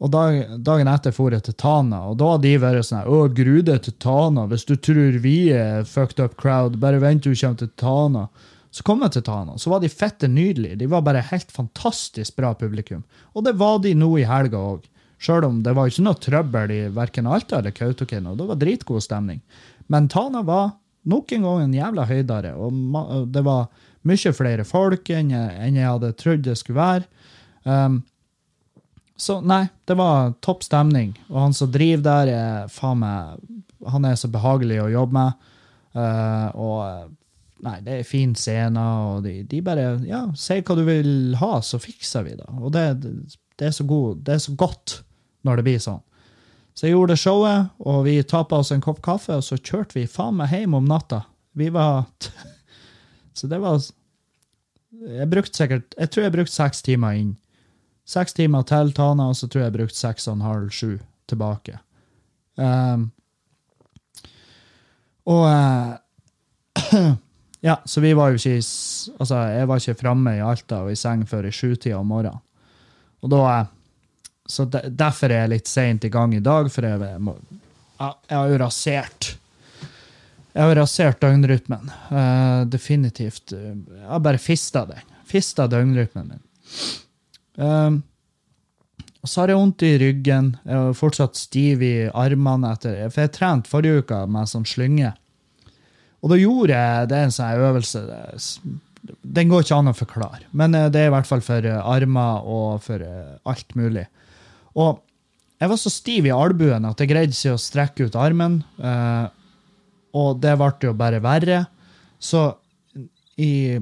og 0.00 0.12
dag, 0.14 0.38
dagen 0.64 0.88
etter 0.88 1.12
for 1.12 1.34
jeg 1.34 1.42
til 1.44 1.56
Tana, 1.60 2.04
og 2.08 2.20
da 2.20 2.30
hadde 2.36 2.46
de 2.46 2.60
vært 2.62 2.86
sånn 2.88 3.10
Å, 3.10 3.18
Grude 3.36 3.74
til 3.84 3.96
Tana, 4.00 4.46
hvis 4.48 4.64
du 4.68 4.76
tror 4.78 5.18
vi 5.20 5.50
er 5.52 5.82
fucked 5.88 6.22
up 6.22 6.38
crowd, 6.40 6.78
bare 6.80 7.02
vent 7.02 7.26
du 7.26 7.34
kommer 7.34 7.58
til 7.60 7.72
Tana. 7.80 8.28
Så 8.70 8.86
kom 8.86 9.02
jeg 9.02 9.16
til 9.16 9.26
Tana, 9.26 9.58
så 9.58 9.72
var 9.72 9.82
de 9.82 9.90
fette 9.90 10.30
nydelige. 10.30 10.78
De 10.78 10.88
var 10.88 11.02
bare 11.04 11.26
helt 11.32 11.50
fantastisk 11.52 12.38
bra 12.38 12.54
publikum. 12.54 13.02
Og 13.34 13.44
det 13.44 13.56
var 13.58 13.82
de 13.82 13.96
nå 13.98 14.12
i 14.20 14.28
helga 14.28 14.62
òg. 14.62 14.86
Sjøl 15.20 15.44
om 15.44 15.60
det 15.64 15.74
var 15.76 15.90
ikke 15.90 16.04
noe 16.06 16.16
trøbbel 16.16 16.72
i 16.72 16.80
verken 16.96 17.28
Alta 17.28 17.58
eller 17.60 17.74
Kautokeino. 17.76 18.32
Det 18.38 18.46
var 18.48 18.60
dritgod 18.60 19.04
stemning. 19.04 19.42
Men 19.92 20.08
Tana 20.08 20.40
var 20.46 20.72
nok 21.10 21.32
en 21.32 21.44
gang 21.44 21.64
en 21.64 21.76
jævla 21.76 22.06
høydere, 22.08 22.54
og 22.56 23.28
det 23.32 23.42
var 23.44 23.68
mye 24.08 24.32
flere 24.32 24.64
folk 24.64 25.10
enn 25.12 25.32
jeg, 25.34 25.56
enn 25.60 25.76
jeg 25.76 25.88
hadde 25.88 26.14
trodd 26.16 26.44
det 26.46 26.56
skulle 26.56 26.80
være. 26.80 27.26
Um, 27.68 28.00
så 29.20 29.36
nei, 29.44 29.66
det 29.84 29.96
var 30.00 30.32
topp 30.40 30.64
stemning. 30.64 31.12
Og 31.28 31.40
han 31.44 31.56
som 31.56 31.72
driver 31.72 32.04
der, 32.06 32.32
er 32.32 32.70
faen 32.72 33.02
meg 33.02 33.48
Han 33.92 34.04
er 34.04 34.16
så 34.16 34.28
behagelig 34.28 34.76
å 34.82 34.90
jobbe 34.92 35.16
med. 35.16 35.50
Uh, 35.96 36.48
og 36.60 37.64
nei, 37.64 37.76
det 37.84 37.94
er 37.98 38.08
fin 38.08 38.32
scene, 38.36 38.80
og 38.80 39.24
de, 39.24 39.42
de, 39.48 39.60
bare 39.64 39.98
Ja, 40.08 40.26
si 40.36 40.60
hva 40.60 40.76
du 40.76 40.84
vil 40.88 41.36
ha, 41.40 41.52
så 41.64 41.80
fikser 41.80 42.24
vi 42.24 42.36
det. 42.38 42.48
Og 42.60 42.72
det, 42.76 42.86
det, 43.02 43.68
er 43.68 43.76
så 43.76 43.84
god, 43.88 44.20
det 44.24 44.36
er 44.36 44.44
så 44.44 44.56
godt 44.56 45.00
når 45.46 45.60
det 45.60 45.66
blir 45.66 45.82
sånn. 45.82 46.00
Så 46.74 46.86
jeg 46.86 46.94
gjorde 46.94 47.18
showet, 47.18 47.70
og 47.82 48.04
vi 48.06 48.20
tappa 48.24 48.60
oss 48.62 48.70
en 48.72 48.82
kopp 48.84 49.02
kaffe, 49.04 49.34
og 49.36 49.44
så 49.44 49.58
kjørte 49.58 49.98
vi 49.98 50.06
faen 50.08 50.38
meg 50.38 50.52
hjem 50.54 50.76
om 50.78 50.86
natta. 50.88 51.24
Vi 51.58 51.68
var 51.74 52.06
Så 53.34 53.46
det 53.50 53.58
var 53.58 53.80
Jeg 54.90 55.26
brukte 55.30 55.56
sikkert 55.56 55.94
Jeg 55.98 56.10
tror 56.10 56.24
jeg 56.24 56.34
brukte 56.34 56.54
seks 56.54 56.82
timer 56.86 57.16
inn. 57.18 57.32
Seks 58.06 58.34
timer 58.34 58.62
til 58.66 58.92
Tana, 58.94 59.30
og 59.30 59.36
så 59.38 59.48
tror 59.48 59.64
jeg 59.64 59.70
jeg 59.70 59.78
brukte 59.78 59.98
seks 59.98 60.28
og 60.28 60.38
en 60.38 60.46
halv, 60.46 60.70
sju 60.74 60.98
tilbake. 61.30 61.78
Um, 62.58 63.10
og 65.30 65.44
uh, 65.46 67.10
Ja, 67.60 67.76
så 67.84 68.00
vi 68.00 68.14
var 68.16 68.32
jo 68.32 68.40
ikke 68.40 68.56
Altså, 69.20 69.36
jeg 69.52 69.68
var 69.68 69.82
ikke 69.82 70.00
framme 70.00 70.32
i 70.36 70.40
Alta 70.40 70.80
og 70.86 70.92
i 70.92 70.98
seng 70.98 71.26
før 71.28 71.46
i 71.46 71.52
sjutida 71.52 71.98
om 72.00 72.08
morgenen. 72.08 72.40
Og 73.20 73.30
da 73.30 73.42
uh, 73.44 73.68
Så 74.50 74.66
de, 74.66 74.82
derfor 74.90 75.30
er 75.30 75.44
jeg 75.44 75.54
litt 75.54 75.70
seint 75.70 76.04
i 76.04 76.10
gang 76.12 76.34
i 76.34 76.42
dag, 76.44 76.70
for 76.72 76.86
jeg, 76.86 76.98
jeg, 77.00 77.36
jeg 78.00 78.36
har 78.36 78.50
jo 78.50 78.58
rasert 78.64 79.34
jeg 80.50 80.66
har 80.66 80.76
rasert 80.80 81.20
døgnrytmen. 81.22 81.90
Uh, 82.10 82.66
definitivt. 82.66 83.52
Jeg 83.54 84.06
har 84.08 84.22
bare 84.24 84.40
fista 84.42 84.82
den. 84.88 85.12
Fista 85.28 85.68
døgnrytmen 85.70 86.32
min. 86.32 86.42
Uh, 87.60 88.00
og 89.20 89.28
så 89.28 89.42
har 89.42 89.52
jeg 89.52 89.60
vondt 89.60 89.84
i 89.86 89.94
ryggen. 90.00 90.52
Jeg 90.64 90.76
er 90.88 90.98
fortsatt 90.98 91.38
stiv 91.38 91.84
i 91.86 91.94
armene. 92.08 92.72
etter, 92.74 93.02
For 93.12 93.26
jeg 93.26 93.34
trente 93.36 93.70
forrige 93.70 94.02
uke 94.02 94.20
med 94.26 94.50
sånn 94.50 94.66
slynge. 94.66 95.12
Og 96.20 96.32
da 96.32 96.38
gjorde 96.40 96.76
jeg 96.76 97.10
det 97.12 97.18
en 97.24 97.32
sånn 97.32 97.62
øvelse 97.64 98.00
Den 99.24 99.48
går 99.48 99.62
ikke 99.64 99.76
an 99.76 99.88
å 99.88 99.96
forklare, 99.96 100.42
men 100.52 100.74
det 100.76 101.00
er 101.00 101.08
i 101.08 101.12
hvert 101.14 101.28
fall 101.28 101.40
for 101.40 101.64
armer 101.64 102.44
og 102.44 102.82
for 102.84 103.00
alt 103.48 103.72
mulig. 103.78 104.04
Og 104.78 105.00
jeg 105.60 105.70
var 105.72 105.80
så 105.80 105.92
stiv 105.92 106.28
i 106.28 106.34
albuen 106.34 106.86
at 106.88 107.00
jeg 107.00 107.10
greide 107.10 107.36
ikke 107.36 107.56
å 107.56 107.60
strekke 107.60 108.08
ut 108.08 108.18
armen. 108.18 108.60
Eh, 108.78 109.26
og 110.16 110.40
det 110.42 110.56
ble 110.58 110.70
jo 110.88 110.94
bare 110.96 111.20
verre. 111.22 111.64
Så 112.20 112.46
i, 113.40 113.76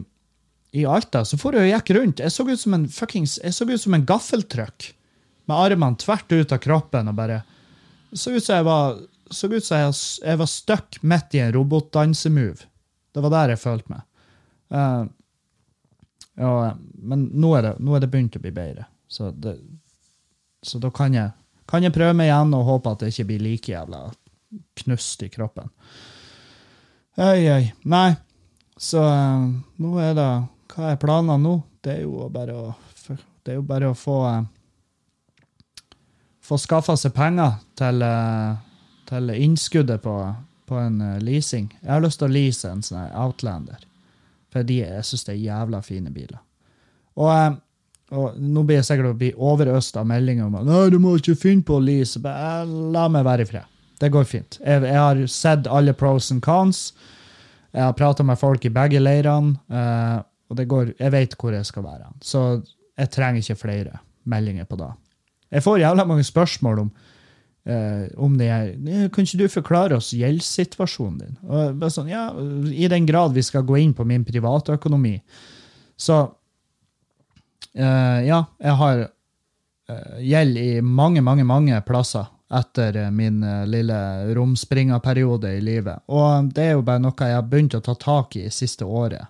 i 0.74 0.86
Alta 0.86 1.24
så 1.26 1.38
for 1.40 1.56
jeg 1.56 1.68
og 1.68 1.74
gikk 1.76 1.94
rundt. 1.96 2.24
Jeg 2.24 2.34
så 2.34 2.46
ut 2.48 2.60
som 2.60 2.74
en 2.76 2.88
fuckings, 2.92 3.38
jeg 3.42 3.54
så 3.54 3.66
ut 3.68 3.82
som 3.82 3.94
en 3.96 4.06
gaffeltrøkk 4.08 4.90
med 5.48 5.56
armene 5.56 5.96
tvert 6.00 6.34
ut 6.34 6.52
av 6.52 6.60
kroppen 6.60 7.08
og 7.08 7.16
bare 7.16 7.38
så 8.12 8.34
ut 8.34 8.44
som 8.44 8.58
jeg 8.58 8.66
var 8.68 8.98
så 9.30 9.48
ut 9.52 9.64
som 9.64 9.80
jeg, 9.80 9.94
jeg 10.24 10.40
var 10.40 10.48
stuck 10.48 10.98
midt 11.04 11.34
i 11.36 11.42
en 11.44 11.52
robotdansemove. 11.52 12.68
Det 13.12 13.24
var 13.24 13.34
der 13.34 13.52
jeg 13.52 13.60
følte 13.60 13.92
meg. 13.92 14.04
Uh, 14.72 15.04
ja, 16.38 16.52
men 17.10 17.26
nå 17.34 17.50
er, 17.58 17.66
det, 17.66 17.72
nå 17.84 17.96
er 17.96 18.04
det 18.04 18.10
begynt 18.12 18.38
å 18.38 18.42
bli 18.42 18.52
bedre. 18.54 18.86
Så, 19.10 19.30
det, 19.36 19.58
så 20.62 20.78
da 20.82 20.90
kan 20.94 21.14
jeg, 21.14 21.30
kan 21.68 21.84
jeg 21.84 21.94
prøve 21.94 22.16
meg 22.18 22.30
igjen 22.30 22.54
og 22.56 22.66
håpe 22.68 22.92
at 22.92 23.02
det 23.02 23.12
ikke 23.12 23.28
blir 23.30 23.44
like 23.44 23.72
jævla 23.72 24.08
knust 24.82 25.22
i 25.22 25.28
kroppen. 25.28 25.70
Oi, 27.18 27.50
oi. 27.50 27.64
Nei, 27.90 28.12
så 28.78 29.02
uh, 29.02 29.48
nå 29.82 29.96
er 30.02 30.14
det 30.14 30.28
Hva 30.70 30.92
er 30.92 31.00
planene 31.02 31.38
nå? 31.42 31.56
Det 31.82 31.96
er 31.96 32.04
jo 32.04 32.28
bare 32.30 32.54
å, 32.54 32.68
det 33.42 33.52
er 33.52 33.58
jo 33.58 33.64
bare 33.66 33.90
å 33.90 33.96
få 33.98 34.20
uh, 34.22 34.44
Få 36.48 36.56
skaffa 36.62 36.94
seg 36.96 37.12
penger 37.12 37.58
til, 37.76 38.00
uh, 38.00 38.54
til 39.10 39.34
innskuddet 39.34 40.00
på, 40.00 40.14
på 40.64 40.78
en 40.80 41.02
leasing. 41.20 41.66
Jeg 41.82 41.90
har 41.90 42.00
lyst 42.00 42.22
til 42.22 42.30
å 42.30 42.32
lease 42.32 42.70
en 42.70 42.80
sånn 42.86 43.10
Outlander. 43.12 43.82
fordi 44.48 44.78
jeg 44.78 45.04
syns 45.04 45.26
det 45.26 45.34
er 45.34 45.42
jævla 45.42 45.82
fine 45.84 46.10
biler. 46.10 46.38
Og, 47.20 47.58
og 48.08 48.38
nå 48.40 48.62
blir 48.64 48.78
jeg 48.78 48.86
sikkert 48.88 49.10
å 49.10 49.18
bli 49.20 49.28
overøst 49.36 49.98
av 50.00 50.06
meldinger 50.08 50.46
om 50.46 50.56
at 50.60 50.92
du 50.92 50.96
må 51.02 51.16
ikke 51.18 51.36
finne 51.36 51.66
på 51.66 51.76
lease'. 51.82 52.22
Bare, 52.24 52.64
la 52.64 53.04
meg 53.12 53.26
være 53.26 53.44
i 53.44 53.50
fred. 53.50 53.74
Det 54.00 54.08
går 54.14 54.24
fint. 54.24 54.58
Jeg, 54.62 54.82
jeg, 54.86 54.96
har 54.96 55.20
sett 55.26 55.66
alle 55.66 55.92
pros 55.92 56.30
and 56.32 56.42
cons. 56.44 56.92
Jeg 57.74 57.82
har 57.82 57.92
prata 57.98 58.24
med 58.24 58.38
folk 58.40 58.64
i 58.64 58.72
begge 58.72 59.02
leirene, 59.02 59.58
uh, 59.68 60.22
og 60.48 60.62
går, 60.70 60.94
jeg 60.96 61.12
vet 61.12 61.36
hvor 61.36 61.52
jeg 61.52 61.66
skal 61.68 61.84
være. 61.84 62.08
Så 62.24 62.62
jeg 62.96 63.12
trenger 63.12 63.42
ikke 63.42 63.60
flere 63.66 64.00
meldinger 64.24 64.64
på 64.64 64.78
det. 64.80 64.88
Jeg 65.52 65.64
får 65.64 65.82
jævla 65.82 66.06
mange 66.08 66.24
spørsmål 66.24 66.82
om, 66.86 66.90
uh, 67.68 68.06
om 68.16 68.38
det 68.38 68.48
er 68.48 68.72
Kan 69.12 69.26
ikke 69.26 69.42
du 69.42 69.48
forklare 69.52 70.00
oss 70.00 70.14
gjeldssituasjonen 70.16 71.20
din? 71.20 71.36
Og 71.44 71.84
sånn, 71.92 72.08
ja, 72.08 72.30
I 72.72 72.88
den 72.88 73.06
grad 73.06 73.36
vi 73.36 73.44
skal 73.44 73.66
gå 73.68 73.76
inn 73.82 73.92
på 73.92 74.06
min 74.08 74.24
privatøkonomi. 74.24 75.18
Så 75.98 76.22
uh, 77.78 78.18
ja, 78.26 78.42
jeg 78.58 78.80
har 78.82 79.06
gjeld 80.20 80.58
i 80.60 80.82
mange, 80.84 81.22
mange, 81.24 81.46
mange 81.48 81.78
plasser. 81.80 82.26
etter 82.52 82.96
eh, 82.96 83.10
min 83.10 83.40
lille 83.68 83.96
romspringerperiode 84.36 85.50
i 85.56 85.60
livet. 85.60 86.02
Og 86.12 86.50
det 86.52 86.62
er 86.64 86.70
jo 86.76 86.82
bare 86.84 87.00
noe 87.00 87.12
jeg 87.16 87.36
har 87.36 87.46
begynt 87.48 87.76
å 87.76 87.80
ta 87.80 87.94
tak 87.94 88.36
i 88.36 88.50
siste 88.52 88.84
året. 88.84 89.28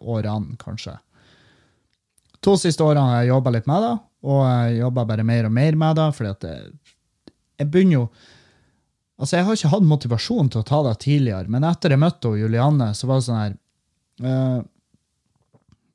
Årene, 0.00 0.56
kanskje. 0.58 0.96
To 2.42 2.56
siste 2.58 2.82
årene 2.82 3.06
har 3.06 3.22
jeg 3.22 3.30
jobba 3.30 3.52
litt 3.54 3.66
med 3.70 3.82
det, 3.84 3.92
og 4.26 4.42
jeg 4.46 4.78
jobber 4.80 5.08
bare 5.10 5.26
mer 5.26 5.46
og 5.46 5.54
mer 5.54 5.78
med 5.78 5.98
det, 5.98 6.08
fordi 6.16 6.30
at 6.30 6.46
jeg, 6.50 6.70
jeg 7.60 7.70
begynner 7.70 7.98
jo 8.00 8.04
Altså, 9.20 9.36
jeg 9.36 9.44
har 9.44 9.56
ikke 9.58 9.68
hatt 9.74 9.84
motivasjon 9.84 10.46
til 10.48 10.62
å 10.62 10.64
ta 10.64 10.78
det 10.86 10.94
tidligere, 11.02 11.50
men 11.52 11.64
etter 11.68 11.92
jeg 11.92 12.00
møtte 12.00 12.30
Julianne, 12.40 12.86
så 12.96 13.04
var 13.04 13.18
det 13.18 13.24
sånn 13.26 13.36
her 13.36 13.56
uh, 14.24 14.62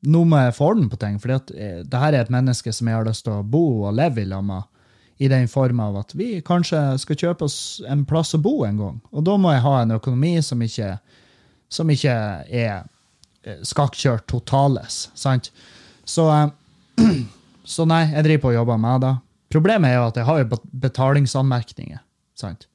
Nå 0.06 0.22
må 0.30 0.39
jeg 0.41 0.56
få 0.58 0.72
orden 0.72 0.89
på 0.91 1.00
ting, 1.02 1.18
for 1.22 1.34
det 1.50 2.00
her 2.02 2.13
er 2.13 2.22
et 2.22 2.34
menneske 2.34 2.74
som 2.74 2.89
jeg 2.89 2.98
har 2.98 3.08
lyst 3.08 3.26
til 3.26 3.39
å 3.39 3.46
bo 3.46 3.88
og 3.88 3.96
leve 3.98 4.22
i 4.22 4.30
lag 4.30 4.46
i 5.18 5.28
den 5.32 5.48
form 5.48 5.80
av 5.80 5.98
at 5.98 6.15
vi 6.15 6.41
kanskje 6.46 6.80
skal 7.00 7.20
kjøpe 7.20 7.48
oss 7.48 7.82
en 7.88 8.04
plass 8.08 8.36
å 8.36 8.41
bo 8.44 8.65
en 8.68 8.80
gang. 8.80 8.98
Og 9.15 9.24
da 9.28 9.38
må 9.39 9.54
jeg 9.54 9.63
ha 9.63 9.76
en 9.82 9.96
økonomi 9.96 10.34
som 10.44 10.62
ikke, 10.62 10.98
som 11.72 11.91
ikke 11.91 12.15
er 12.52 12.84
eh, 13.46 13.62
skakkjørt 13.63 14.28
totales. 14.28 15.06
sant? 15.15 15.52
Så, 16.04 16.28
eh, 16.34 17.06
så 17.76 17.88
nei, 17.88 18.04
jeg 18.12 18.28
driver 18.28 18.44
på 18.44 18.52
og 18.52 18.60
jobber 18.60 18.82
med 18.88 19.06
det. 19.08 19.13
Problemet 19.56 19.94
er 19.94 20.02
jo 20.02 20.08
at 20.10 20.20
jeg 20.20 20.28
har 20.28 20.41
jo 20.41 20.62
betalingsanmerkninger. 20.84 22.04
sant? 22.36 22.68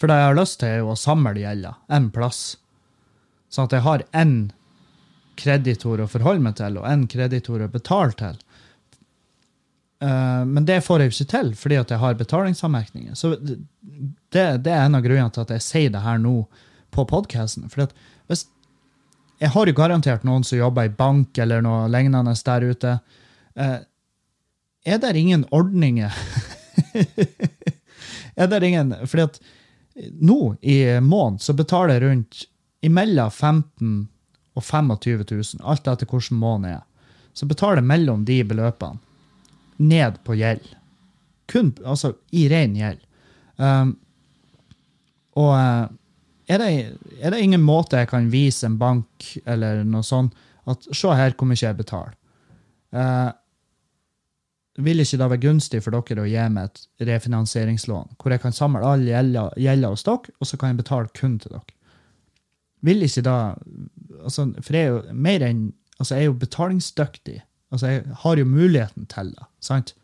For 0.00 0.08
det 0.08 0.16
jeg 0.16 0.30
har 0.30 0.40
lyst 0.40 0.60
til, 0.60 0.68
er 0.68 0.80
jo 0.80 0.94
å 0.94 1.00
samle 1.00 1.36
gjelda 1.40 1.76
en 1.92 2.08
plass. 2.12 2.56
Sånn 3.52 3.68
at 3.68 3.76
jeg 3.76 3.84
har 3.84 4.04
én 4.16 4.36
kreditor 5.38 6.02
å 6.02 6.10
forholde 6.10 6.44
meg 6.44 6.56
til, 6.58 6.78
og 6.80 6.88
én 6.88 7.06
kreditor 7.10 7.64
å 7.64 7.72
betale 7.72 8.16
til. 8.18 8.38
Uh, 10.02 10.44
men 10.44 10.66
det 10.68 10.82
får 10.84 11.00
jeg 11.00 11.08
jo 11.08 11.14
ikke 11.14 11.32
til, 11.32 11.52
fordi 11.56 11.78
at 11.80 11.92
jeg 11.92 12.02
har 12.02 12.18
betalingsanmerkninger. 12.18 13.14
Så 13.16 13.34
det, 13.40 13.56
det, 14.32 14.72
er 14.72 14.84
en 14.84 14.98
av 14.98 15.04
grunnene 15.04 15.32
til 15.32 15.46
at 15.46 15.54
jeg 15.56 15.64
sier 15.64 15.94
det 15.94 16.04
her 16.04 16.20
nå 16.20 16.42
på 16.92 17.06
podkasten. 17.08 17.68
Jeg 19.36 19.52
har 19.52 19.68
jo 19.68 19.76
garantert 19.76 20.24
noen 20.24 20.44
som 20.48 20.58
jobber 20.58 20.88
i 20.88 20.92
bank 20.92 21.36
eller 21.40 21.64
noe 21.64 21.88
lignende 21.92 22.34
der 22.44 22.68
ute. 22.68 22.98
Uh, 23.56 23.78
er 24.86 25.00
det 25.02 25.16
ingen 25.18 25.42
ordninger 25.50 26.12
Er 28.36 28.46
det 28.46 28.60
ingen 28.68 28.92
Fordi 29.08 29.24
at 29.24 29.40
nå 30.20 30.54
i 30.60 30.76
måneden 31.00 31.40
så 31.40 31.54
betaler 31.56 31.96
jeg 31.96 32.02
rundt 32.04 32.42
imellom 32.84 33.30
15 33.32 33.94
og 34.56 34.64
25 34.64 35.24
000, 35.30 35.62
alt 35.62 35.88
etter 35.88 36.08
hvilken 36.08 36.40
måned 36.40 36.78
er. 36.78 36.84
Så 37.36 37.46
betaler 37.48 37.84
mellom 37.84 38.24
de 38.24 38.40
beløpene 38.48 38.98
ned 39.76 40.16
på 40.24 40.38
gjeld. 40.40 40.64
Kun 41.52 41.74
altså 41.84 42.14
i 42.32 42.46
ren 42.48 42.76
gjeld. 42.76 43.02
Um, 43.60 43.94
og 45.36 45.52
uh, 45.52 45.84
er, 46.48 46.62
det, 46.62 46.68
er, 47.20 47.32
det, 47.32 47.42
ingen 47.42 47.64
måte 47.64 48.00
jeg 48.00 48.08
kan 48.10 48.30
vise 48.32 48.66
en 48.68 48.78
bank 48.80 49.26
eller 49.44 49.82
noe 49.84 50.04
sånt 50.06 50.36
at 50.66 50.88
se 50.96 51.12
her 51.14 51.36
hvor 51.36 51.48
mye 51.48 51.60
jeg 51.60 51.76
betaler? 51.78 52.16
Uh, 52.96 53.30
vil 54.82 55.00
ikke 55.00 55.18
det 55.20 55.28
være 55.32 55.44
gunstig 55.44 55.80
for 55.84 55.96
dere 55.96 56.24
å 56.24 56.28
gi 56.28 56.48
meg 56.52 56.68
et 56.68 57.08
refinansieringslån, 57.08 58.16
hvor 58.20 58.32
jeg 58.32 58.42
kan 58.42 58.56
samle 58.56 58.84
all 58.84 59.04
gjelda 59.06 59.92
hos 59.92 60.04
dere, 60.04 60.34
og 60.36 60.48
så 60.48 60.58
kan 60.60 60.72
jeg 60.72 60.82
betale 60.82 61.12
kun 61.16 61.38
til 61.40 61.56
dere? 61.56 61.76
Vil 62.84 63.06
ikke 63.06 63.24
da 63.24 63.36
altså, 64.26 64.48
For 64.60 64.76
jeg 64.76 64.86
er 64.86 64.94
jo 64.94 65.14
mer 65.26 65.44
enn 65.46 65.68
altså, 65.98 66.14
jeg 66.14 66.26
er 66.26 66.30
jo 66.30 66.40
betalingsdyktig 66.40 67.42
Altså, 67.74 67.88
jeg 67.90 68.02
har 68.22 68.38
jo 68.38 68.44
muligheten 68.46 69.08
til 69.10 69.32
det. 69.34 69.46
sant? 69.60 69.94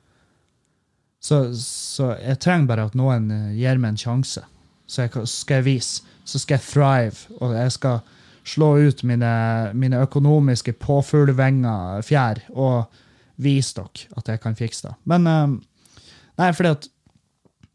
Så, 1.23 1.55
så, 1.55 2.17
jeg 2.19 2.41
trenger 2.43 2.67
bare 2.67 2.87
at 2.89 2.97
noen 2.99 3.31
eh, 3.31 3.53
gir 3.55 3.79
meg 3.79 3.95
en 3.95 4.01
sjanse. 4.03 4.43
Så 4.91 5.05
jeg, 5.05 5.29
skal 5.31 5.61
jeg 5.61 5.65
vise. 5.69 6.03
Så 6.27 6.41
skal 6.43 6.59
jeg 6.59 6.67
thrive, 6.67 7.37
og 7.39 7.55
jeg 7.55 7.73
skal 7.73 8.01
slå 8.45 8.73
ut 8.83 9.05
mine, 9.07 9.31
mine 9.79 10.01
økonomiske 10.03 10.75
påfuglevinger, 10.83 12.03
fjær, 12.03 12.43
og 12.51 12.91
vise 13.43 13.79
dere 13.79 14.19
at 14.19 14.33
jeg 14.35 14.43
kan 14.43 14.59
fikse 14.59 14.89
det. 14.89 14.97
Men 15.07 15.31
um, 15.31 15.61
Nei, 16.41 16.49
fordi 16.57 16.73
at 16.73 16.89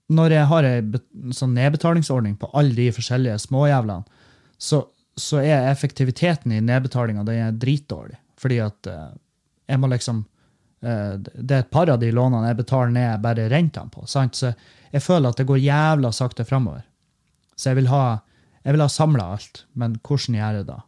når 0.07 0.33
jeg 0.33 0.49
har 0.49 0.65
en 0.65 1.33
sånn 1.36 1.55
nedbetalingsordning 1.55 2.38
på 2.41 2.49
alle 2.57 2.75
de 2.75 2.88
forskjellige 2.95 3.38
småjævlene, 3.43 4.23
så, 4.57 4.81
så 5.17 5.41
er 5.41 5.71
effektiviteten 5.71 6.51
i 6.53 6.62
nedbetalinga 6.62 7.51
dritdårlig. 7.51 8.17
Fordi 8.38 8.60
at 8.62 8.89
uh, 8.91 9.10
jeg 9.67 9.82
må 9.82 9.89
liksom 9.89 10.19
uh, 10.86 11.13
Det 11.17 11.56
er 11.56 11.63
et 11.63 11.71
par 11.73 11.89
av 11.89 11.99
de 11.99 12.12
lånene 12.13 12.51
jeg 12.51 12.60
betaler 12.60 12.93
ned 12.93 13.23
bare 13.23 13.47
rentene 13.49 13.89
på. 13.93 14.06
Sant? 14.06 14.38
Så 14.38 14.53
jeg 14.93 15.03
føler 15.03 15.34
at 15.34 15.41
det 15.41 15.47
går 15.49 15.63
jævla 15.63 16.12
sakte 16.13 16.45
framover. 16.45 16.86
Så 17.58 17.71
jeg 17.71 17.82
vil 17.82 17.89
ha, 17.89 18.19
jeg 18.63 18.75
vil 18.75 18.86
ha 18.86 18.89
samla 18.91 19.32
alt. 19.36 19.63
Men 19.73 19.97
hvordan 20.06 20.38
gjør 20.38 20.60
jeg 20.60 20.67
det? 20.69 20.82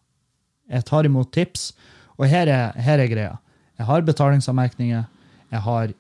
Jeg 0.70 0.86
tar 0.86 1.08
imot 1.10 1.32
tips, 1.34 1.72
og 2.20 2.28
her 2.30 2.52
er, 2.52 2.78
her 2.78 3.02
er 3.02 3.10
greia. 3.10 3.38
Jeg 3.80 3.88
har 3.88 4.06
betalingsanmerkninger. 4.06 5.08
Jeg 5.50 5.62
har 5.66 5.94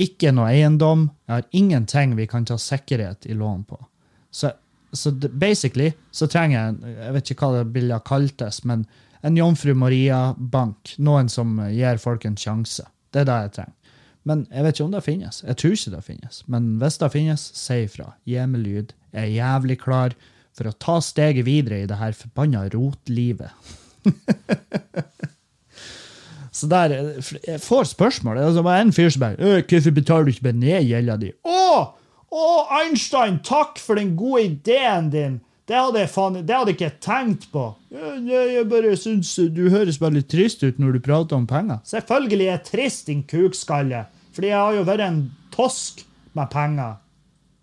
ikke 0.00 0.32
noe 0.32 0.48
eiendom. 0.54 1.08
Jeg 1.26 1.34
har 1.34 1.48
ingenting 1.60 2.14
vi 2.16 2.28
kan 2.30 2.46
ta 2.48 2.56
sikkerhet 2.56 3.26
i 3.28 3.36
lån 3.36 3.66
på. 3.68 3.76
Så, 4.30 4.54
så 4.92 5.12
basically 5.12 5.92
så 6.10 6.26
trenger 6.30 6.58
jeg 6.58 6.94
Jeg 6.96 7.14
vet 7.16 7.30
ikke 7.30 7.46
hva 7.46 7.58
det 7.58 7.74
ville 7.74 8.00
kaltes, 8.06 8.62
men 8.64 8.86
en 9.26 9.36
Jomfru 9.36 9.74
Maria-bank. 9.74 10.94
Noen 11.02 11.28
som 11.28 11.58
gir 11.72 11.98
folk 11.98 12.24
en 12.24 12.38
sjanse. 12.38 12.86
Det 13.12 13.24
er 13.24 13.28
det 13.28 13.38
jeg 13.42 13.54
trenger. 13.58 13.74
Men 14.28 14.44
jeg 14.52 14.64
vet 14.64 14.76
ikke 14.76 14.86
om 14.86 14.94
det 14.94 15.04
finnes. 15.06 15.42
Jeg 15.46 15.58
tror 15.58 15.76
ikke 15.76 15.94
det 15.94 16.04
finnes. 16.06 16.42
Men 16.46 16.68
hvis 16.82 16.98
det 17.00 17.12
finnes, 17.14 17.46
si 17.56 17.78
ifra. 17.86 18.12
Gi 18.28 18.46
meg 18.46 18.64
lyd. 18.64 18.92
Jeg 19.14 19.22
er 19.24 19.36
jævlig 19.38 19.78
klar 19.80 20.16
for 20.58 20.68
å 20.68 20.76
ta 20.82 20.98
steget 21.04 21.46
videre 21.46 21.82
i 21.82 21.88
det 21.88 21.98
her 22.00 22.16
forbanna 22.16 22.66
rotlivet. 22.74 23.50
Så 26.58 26.66
der, 26.66 26.90
Jeg 27.46 27.60
får 27.62 27.84
spørsmål. 27.92 28.40
Det 28.56 28.64
var 28.66 28.80
en 28.80 28.92
fyr 28.92 29.10
som 29.14 29.20
bare 29.20 29.62
'Hvorfor 29.62 29.90
betaler 29.94 30.24
du 30.24 30.30
ikke 30.30 30.52
med 30.52 30.54
ned 30.54 30.82
gjelda 30.88 31.16
di?' 31.16 31.32
Å, 32.28 32.46
Einstein, 32.80 33.38
takk 33.44 33.80
for 33.80 34.00
den 34.00 34.16
gode 34.18 34.46
ideen 34.50 35.12
din! 35.14 35.38
Det 35.68 35.76
hadde 35.76 36.00
jeg 36.00 36.08
faen, 36.08 36.36
det 36.48 36.54
hadde 36.56 36.72
jeg 36.72 36.78
ikke 36.78 37.00
tenkt 37.04 37.42
på. 37.52 37.62
Jeg 37.92 38.64
bare 38.70 38.94
syns 38.96 39.34
du 39.52 39.66
høres 39.68 39.98
veldig 40.00 40.22
trist 40.24 40.62
ut 40.64 40.78
når 40.80 40.96
du 40.96 41.00
prater 41.04 41.36
om 41.36 41.44
penger. 41.48 41.82
Selvfølgelig 41.84 42.46
er 42.46 42.54
jeg 42.54 42.64
trist, 42.70 43.10
din 43.10 43.20
kukskalle. 43.28 44.06
Fordi 44.32 44.48
jeg 44.48 44.56
har 44.56 44.78
jo 44.78 44.86
vært 44.88 45.04
en 45.04 45.18
tosk 45.52 46.00
med 46.38 46.48
penger. 46.54 46.96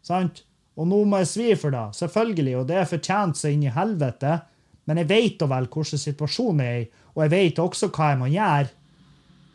Sant? 0.05 0.43
Og 0.77 0.85
nå 0.91 1.01
må 1.09 1.23
jeg 1.23 1.31
svi 1.31 1.49
for 1.57 1.73
det. 1.73 1.85
Selvfølgelig. 1.97 2.55
Og 2.59 2.69
det 2.69 2.77
er 2.77 2.91
fortjent 2.93 3.41
seg 3.41 3.55
inn 3.55 3.65
i 3.65 3.73
helvete. 3.73 4.37
Men 4.85 5.01
jeg 5.01 5.09
vet 5.09 5.39
da 5.41 5.49
vel 5.49 5.69
hvordan 5.71 6.01
situasjonen 6.05 6.61
er 6.61 6.79
i, 6.83 6.87
og 7.15 7.23
jeg 7.23 7.33
vet 7.33 7.61
også 7.63 7.89
hva 7.89 8.11
jeg 8.11 8.21
må 8.21 8.29
gjøre. 8.29 8.69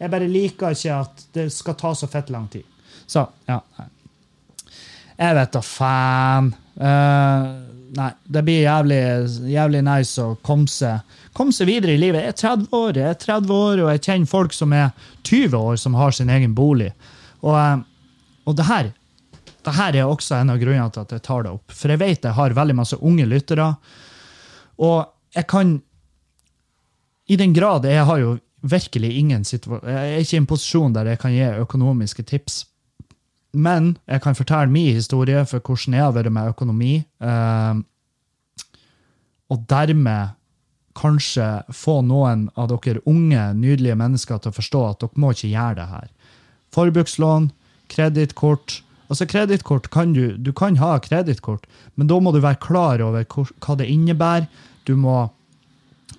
Jeg 0.01 0.13
bare 0.17 0.31
liker 0.33 0.75
ikke 0.75 0.99
at 1.05 1.25
det 1.37 1.47
skal 1.55 1.77
ta 1.79 1.95
så 1.95 2.09
fett 2.11 2.33
lang 2.35 2.49
tid. 2.51 2.67
Så, 3.07 3.29
ja. 3.47 3.61
Jeg 5.21 5.37
vet 5.37 5.53
da 5.53 5.61
faen. 5.65 6.55
Uh, 6.81 7.49
nei, 7.97 8.11
det 8.25 8.43
blir 8.47 8.63
jævlig, 8.63 9.01
jævlig 9.53 9.83
nice 9.85 10.23
å 10.23 10.37
komme 10.47 10.71
seg, 10.71 11.03
komme 11.37 11.53
seg, 11.53 11.69
videre 11.69 11.97
i 11.97 12.01
livet. 12.01 12.25
Jeg 12.25 12.33
er 12.33 12.39
30 12.41 12.79
år, 12.79 13.01
jeg 13.03 13.13
er 13.13 13.19
30 13.27 13.53
år, 13.57 13.83
og 13.85 13.91
jeg 13.93 14.05
kjenner 14.07 14.31
folk 14.31 14.57
som 14.57 14.73
er 14.77 14.89
20 15.29 15.59
år, 15.59 15.77
som 15.83 15.99
har 15.99 16.17
sin 16.17 16.33
egen 16.33 16.55
bolig. 16.57 16.89
Og, 17.43 17.53
eh, 17.53 17.83
og 18.49 18.57
det, 18.57 18.67
her, 18.71 18.91
det 19.67 19.77
her 19.77 20.01
er 20.01 20.09
også 20.09 20.39
en 20.39 20.55
av 20.55 20.63
grunnene 20.63 20.89
til 20.95 21.05
at 21.05 21.13
jeg 21.17 21.27
tar 21.29 21.45
det 21.45 21.53
opp. 21.53 21.77
For 21.77 21.93
jeg 21.93 22.01
vet 22.01 22.25
jeg 22.25 22.39
har 22.41 22.57
veldig 22.57 22.79
masse 22.81 22.97
unge 22.97 23.29
lyttere. 23.29 23.69
Og 24.81 25.03
jeg 25.37 25.47
kan 25.51 25.77
I 27.31 27.37
den 27.39 27.53
grad 27.55 27.85
Jeg 27.85 28.03
har 28.09 28.19
jo 28.19 28.31
virkelig 28.67 29.11
ingen 29.21 29.45
situasjon 29.47 29.87
Jeg 29.87 30.15
er 30.15 30.25
ikke 30.25 30.35
i 30.35 30.41
en 30.41 30.49
posisjon 30.51 30.95
der 30.97 31.13
jeg 31.13 31.21
kan 31.21 31.31
gi 31.31 31.45
økonomiske 31.61 32.25
tips 32.27 32.65
men 33.53 33.95
jeg 34.07 34.23
kan 34.23 34.37
fortelle 34.39 34.71
min 34.71 34.95
historie 34.95 35.45
for 35.49 35.63
hvordan 35.65 35.97
jeg 35.97 36.05
har 36.05 36.13
vært 36.15 36.33
med 36.33 36.53
økonomi. 36.53 36.93
Eh, 37.21 37.81
og 39.51 39.65
dermed 39.71 40.37
kanskje 40.99 41.47
få 41.75 42.01
noen 42.07 42.49
av 42.59 42.71
dere 42.71 43.03
unge, 43.09 43.43
nydelige 43.57 43.99
mennesker 43.99 44.39
til 44.39 44.53
å 44.53 44.59
forstå 44.59 44.85
at 44.87 45.03
dere 45.03 45.23
må 45.23 45.33
ikke 45.35 45.51
gjøre 45.51 45.79
det 45.81 45.89
her. 45.95 46.09
Forbrukslån, 46.77 47.51
kredittkort 47.91 48.83
Altså, 49.11 49.27
kredittkort 49.27 49.89
kan 49.91 50.13
du 50.15 50.37
Du 50.39 50.53
kan 50.55 50.77
ha 50.79 50.93
kredittkort, 51.03 51.65
men 51.97 52.07
da 52.07 52.21
må 52.23 52.31
du 52.31 52.39
være 52.39 52.63
klar 52.63 53.03
over 53.03 53.25
hva 53.27 53.75
det 53.75 53.89
innebærer. 53.91 54.47
Du 54.87 54.95
må 54.95 55.33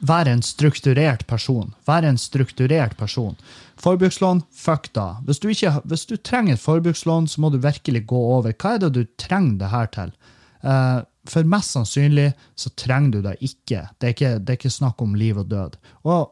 være 0.01 0.33
en 0.33 0.41
strukturert 0.45 1.25
person. 1.29 1.73
Være 1.87 2.09
en 2.09 2.17
strukturert 2.17 2.97
person. 2.97 3.37
Forbrukslån, 3.81 4.43
fuck 4.53 4.89
da. 4.97 5.21
Hvis 5.25 5.39
du, 5.39 5.47
ikke, 5.53 5.75
hvis 5.85 6.05
du, 6.09 6.15
trenger 6.17 6.57
et 6.57 6.63
forbrukslån, 6.63 7.27
så 7.27 7.41
må 7.41 7.49
du 7.53 7.59
virkelig 7.61 8.05
gå 8.09 8.17
over. 8.35 8.53
Hva 8.53 8.75
er 8.75 8.83
det 8.85 8.91
du 8.97 9.03
trenger 9.21 9.59
det 9.61 9.71
her 9.71 9.89
til? 9.93 10.13
Uh, 10.61 10.99
for 11.29 11.45
mest 11.45 11.75
sannsynlig 11.75 12.31
så 12.57 12.73
trenger 12.77 13.15
du 13.15 13.25
det 13.29 13.37
ikke. 13.41 13.87
Det 13.97 14.09
er 14.09 14.15
ikke, 14.15 14.35
det 14.39 14.53
er 14.53 14.59
ikke 14.59 14.73
snakk 14.73 15.01
om 15.01 15.17
liv 15.17 15.37
og 15.41 15.49
død. 15.51 15.77
Og 16.09 16.31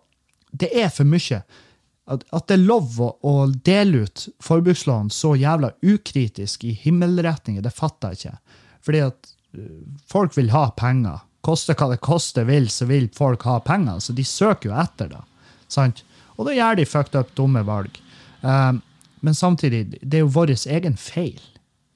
det 0.52 0.72
er 0.74 0.90
for 0.94 1.06
mye. 1.06 1.44
at, 2.10 2.24
at 2.34 2.48
det 2.50 2.58
er 2.58 2.66
lov 2.66 2.98
å, 3.02 3.10
å 3.22 3.34
dele 3.66 4.06
ut 4.06 4.26
forbrukslån 4.42 5.12
så 5.14 5.36
jævla 5.38 5.72
ukritisk 5.86 6.66
i 6.66 6.74
himmelretninger, 6.74 7.62
det 7.62 7.74
fatter 7.76 8.16
jeg 8.16 8.20
ikke. 8.20 8.56
Fordi 8.86 9.02
at 9.06 9.34
øh, 9.58 9.84
folk 10.10 10.38
vil 10.38 10.50
ha 10.54 10.70
penger. 10.78 11.22
Koste 11.46 11.76
hva 11.78 11.90
det 11.94 12.02
koste 12.04 12.44
vil, 12.48 12.68
så 12.70 12.88
vil 12.90 13.08
folk 13.16 13.46
ha 13.48 13.60
penger. 13.64 14.02
Så 14.04 14.16
de 14.16 14.26
søker 14.28 14.72
jo 14.72 14.78
etter 14.80 15.12
det. 15.14 15.22
Sant? 15.72 16.04
Og 16.38 16.48
da 16.48 16.56
gjør 16.56 16.80
de 16.80 16.88
fucked 16.88 17.20
up 17.20 17.32
dumme 17.38 17.64
valg. 17.68 17.96
Um, 18.42 18.82
men 19.20 19.36
samtidig, 19.36 20.00
det 20.02 20.20
er 20.20 20.26
jo 20.26 20.34
vår 20.36 20.56
egen 20.56 20.98
feil. 21.00 21.40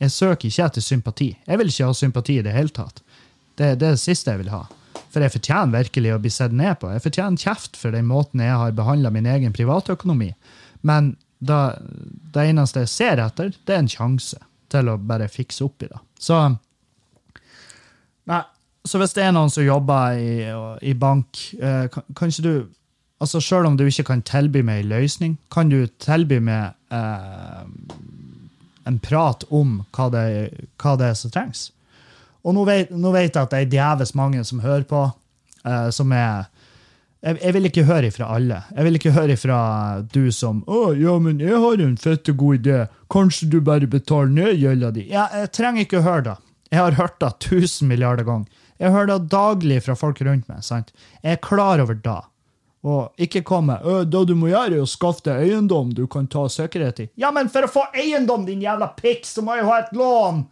Jeg 0.03 0.11
søker 0.11 0.49
ikke 0.49 0.67
etter 0.67 0.83
sympati. 0.83 1.29
Jeg 1.47 1.59
vil 1.59 1.71
ikke 1.71 1.87
ha 1.87 1.95
sympati 1.95 2.37
i 2.39 2.45
det 2.45 2.55
hele 2.55 2.73
tatt. 2.75 3.03
Det, 3.55 3.75
det 3.79 3.87
er 3.87 3.95
det 3.95 4.01
siste 4.03 4.33
jeg 4.33 4.43
vil 4.43 4.51
ha. 4.51 4.65
For 5.13 5.23
jeg 5.23 5.35
fortjener 5.35 5.75
virkelig 5.75 6.15
å 6.15 6.21
bli 6.23 6.31
sett 6.33 6.55
ned 6.57 6.79
på. 6.81 6.89
Jeg 6.91 7.03
fortjener 7.05 7.39
kjeft 7.39 7.77
for 7.79 7.95
den 7.95 8.09
måten 8.09 8.41
jeg 8.43 8.57
har 8.59 8.75
behandla 8.75 9.11
min 9.13 9.29
egen 9.29 9.53
privatøkonomi. 9.55 10.31
Men 10.81 11.13
da, 11.43 11.75
det 12.33 12.47
eneste 12.49 12.83
jeg 12.83 12.91
ser 12.91 13.21
etter, 13.23 13.53
det 13.63 13.75
er 13.75 13.83
en 13.83 13.91
sjanse 13.91 14.39
til 14.73 14.89
å 14.89 14.97
bare 14.97 15.29
fikse 15.31 15.63
opp 15.67 15.85
i 15.85 15.91
det. 15.91 16.01
Så 16.19 16.39
Nei, 18.23 18.39
så 18.83 18.99
hvis 18.99 19.15
det 19.15 19.23
er 19.23 19.35
noen 19.35 19.51
som 19.51 19.63
jobber 19.63 20.17
i, 20.19 20.33
i 20.83 20.93
bank, 20.93 21.39
eh, 21.55 21.85
kan, 21.91 22.07
kanskje 22.15 22.43
du 22.43 22.55
altså 23.23 23.39
Selv 23.39 23.69
om 23.69 23.77
du 23.79 23.85
ikke 23.87 24.03
kan 24.09 24.21
tilby 24.27 24.59
meg 24.67 24.81
en 24.81 24.89
løsning, 24.91 25.37
kan 25.53 25.69
du 25.71 25.85
tilby 26.03 26.41
meg 26.43 26.73
eh, 26.91 27.61
en 28.83 28.97
prat 28.99 29.45
om 29.47 29.77
hva 29.95 30.09
det, 30.11 30.23
hva 30.81 30.97
det 30.99 31.07
er 31.07 31.15
som 31.15 31.31
trengs? 31.31 31.69
Og 32.43 32.57
nå 32.57 32.65
vet, 32.67 32.91
nå 32.91 33.13
vet, 33.15 33.29
jeg 33.31 33.45
at 33.45 33.53
det 33.53 33.61
er 33.61 33.69
djevelsk 33.71 34.17
mange 34.19 34.43
som 34.43 34.59
hører 34.59 34.83
på, 34.89 35.05
eh, 35.63 35.87
som 35.95 36.11
er 36.11 36.49
jeg, 37.23 37.37
jeg, 37.37 37.53
vil 37.55 37.69
ikke 37.69 37.85
høre 37.87 38.09
ifra 38.09 38.27
alle. 38.35 38.57
Jeg 38.75 38.87
vil 38.89 38.99
ikke 38.99 39.13
høre 39.15 39.37
ifra 39.37 39.59
du 40.11 40.25
som 40.35 40.59
'Å, 40.67 40.81
ja, 40.99 41.15
men 41.23 41.39
jeg 41.39 41.55
har 41.55 41.79
en 41.79 41.95
fette 41.95 42.35
god 42.35 42.59
idé. 42.59 42.81
Kanskje 43.07 43.47
du 43.49 43.61
bare 43.61 43.87
betaler 43.87 44.27
ned 44.35 44.59
gjelda 44.59 44.91
di?' 44.91 45.07
Ja, 45.07 45.29
jeg 45.31 45.53
trenger 45.55 45.87
ikke 45.87 46.01
å 46.01 46.07
høre 46.09 46.25
det. 46.27 46.35
Jeg 46.73 46.81
har 46.81 46.99
hørt 46.99 47.19
det 47.23 47.31
tusen 47.39 47.87
milliarder 47.87 48.27
ganger. 48.27 48.51
Jeg 48.81 48.93
hører 48.93 49.11
det 49.13 49.31
daglig 49.31 49.81
fra 49.85 49.95
folk 49.97 50.21
rundt 50.25 50.47
meg. 50.49 50.63
sant? 50.63 50.93
Jeg 51.21 51.37
er 51.37 51.43
klar 51.43 51.83
over 51.83 51.93
det. 51.95 52.21
Og 52.83 53.21
ikke 53.21 53.43
komme 53.47 53.77
det 54.11 54.23
du 54.27 54.33
må 54.35 54.49
gjøre, 54.51 54.75
er 54.75 54.83
å 54.83 54.89
skaffe 54.89 55.23
deg 55.29 55.45
eiendom 55.45 55.93
du 55.95 56.03
kan 56.11 56.27
ta 56.27 56.49
sikkerhet 56.51 56.99
i. 56.99 57.07
Ja, 57.15 57.31
men 57.31 57.47
for 57.51 57.63
å 57.63 57.71
få 57.71 57.85
eiendom, 57.95 58.43
din 58.45 58.63
jævla 58.63 58.89
pikk, 58.97 59.23
så 59.29 59.43
må 59.45 59.55
jeg 59.55 59.69
ha 59.69 59.79
et 59.85 59.95
lån! 59.95 60.43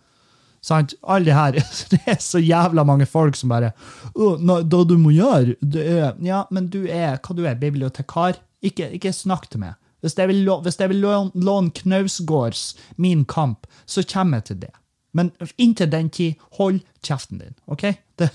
Sant? 0.62 0.94
Alle 1.02 1.26
de 1.26 1.34
her. 1.36 1.58
Det 1.92 2.00
er 2.06 2.20
så 2.22 2.40
jævla 2.40 2.86
mange 2.86 3.08
folk 3.10 3.36
som 3.36 3.50
bare 3.50 3.72
Det 4.14 4.82
du 4.88 4.94
må 5.02 5.10
gjøre, 5.16 5.56
det 5.60 5.86
er 5.90 6.12
Ja, 6.22 6.44
men 6.54 6.70
du 6.70 6.84
er 6.86 7.18
hva 7.18 7.36
du 7.36 7.48
er, 7.50 7.58
bibliotekar? 7.58 8.38
Ikke, 8.62 8.92
ikke 8.94 9.14
snakk 9.14 9.50
til 9.50 9.64
meg. 9.66 9.74
Hvis 10.02 10.16
jeg 10.18 10.30
vil, 10.32 11.02
låne 11.34 11.74
Knausgårds 11.78 12.76
Min 12.98 13.26
kamp, 13.26 13.68
så 13.86 14.06
kommer 14.06 14.40
jeg 14.42 14.46
til 14.52 14.62
det. 14.68 14.72
Men 15.18 15.32
inntil 15.58 15.90
den 15.92 16.10
tid, 16.10 16.40
hold 16.58 16.80
kjeften 17.04 17.42
din, 17.42 17.56
OK? 17.66 17.84
Det 18.20 18.30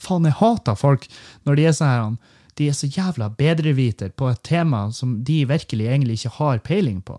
Faen, 0.00 0.24
jeg 0.26 0.38
hater 0.40 0.78
folk 0.78 1.06
når 1.46 1.58
de 1.58 1.66
er 1.68 1.74
sånn 1.76 1.90
her 1.90 2.14
De 2.58 2.68
er 2.68 2.76
så 2.76 2.88
jævla 2.90 3.28
bedreviter 3.36 4.10
på 4.16 4.30
et 4.30 4.40
tema 4.46 4.86
som 4.96 5.18
de 5.24 5.44
virkelig 5.48 5.86
egentlig 5.86 6.18
ikke 6.18 6.36
har 6.38 6.58
peiling 6.64 7.00
på. 7.04 7.16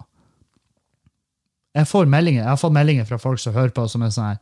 Jeg, 1.77 1.87
får 1.87 2.09
meldinger, 2.11 2.43
jeg 2.43 2.49
har 2.49 2.59
fått 2.59 2.75
meldinger 2.75 3.07
fra 3.07 3.17
folk 3.21 3.39
som 3.39 3.55
hører 3.55 3.71
på, 3.75 3.87
som 3.87 4.03
er 4.03 4.11
sånn 4.11 4.33
her 4.33 4.41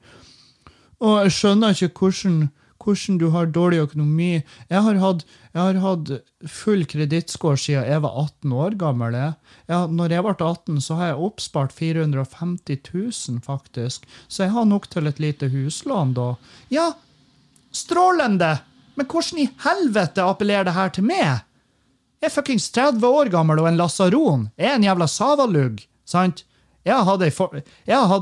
Å, 0.99 1.11
jeg 1.23 1.36
skjønner 1.36 1.75
ikke 1.75 1.93
hvordan, 1.99 2.39
hvordan 2.80 3.17
du 3.19 3.27
har 3.34 3.51
dårlig 3.51 3.82
økonomi. 3.84 4.43
Jeg 4.71 4.84
har 4.86 5.01
hatt, 5.01 5.25
jeg 5.53 5.61
har 5.61 5.82
hatt 5.84 6.13
full 6.47 6.86
kredittscore 6.89 7.59
siden 7.59 7.89
jeg 7.89 8.03
var 8.05 8.15
18 8.23 8.55
år 8.65 8.80
gammel. 8.80 9.17
Jeg, 9.19 9.91
når 9.91 10.15
jeg 10.15 10.25
ble 10.25 10.36
18, 10.38 10.80
så 10.86 10.97
har 10.99 11.11
jeg 11.11 11.27
oppspart 11.27 11.75
450 11.75 12.80
000, 12.93 13.43
faktisk. 13.45 14.07
Så 14.27 14.47
jeg 14.47 14.55
har 14.55 14.65
nok 14.69 14.89
til 14.89 15.11
et 15.11 15.19
lite 15.19 15.51
huslån, 15.51 16.15
da. 16.17 16.34
Ja, 16.73 16.91
Strålende! 17.71 18.59
Men 18.95 19.05
hvordan 19.05 19.39
i 19.39 19.49
helvete 19.63 20.25
appellerer 20.25 20.67
det 20.67 20.75
her 20.75 20.89
til 20.93 21.05
meg? 21.07 21.45
Jeg 22.19 22.27
er 22.27 22.34
fuckings 22.34 22.67
30 22.75 23.05
år 23.07 23.30
gammel 23.32 23.61
og 23.61 23.69
en 23.69 23.77
lasaron. 23.80 24.49
Jeg 24.57 24.73
er 24.73 24.80
en 24.80 24.88
jævla 24.88 25.07
savalugg, 25.07 25.84
sant? 26.03 26.43
Jeg 26.88 27.05
hatt 27.05 27.23
for, 27.36 27.61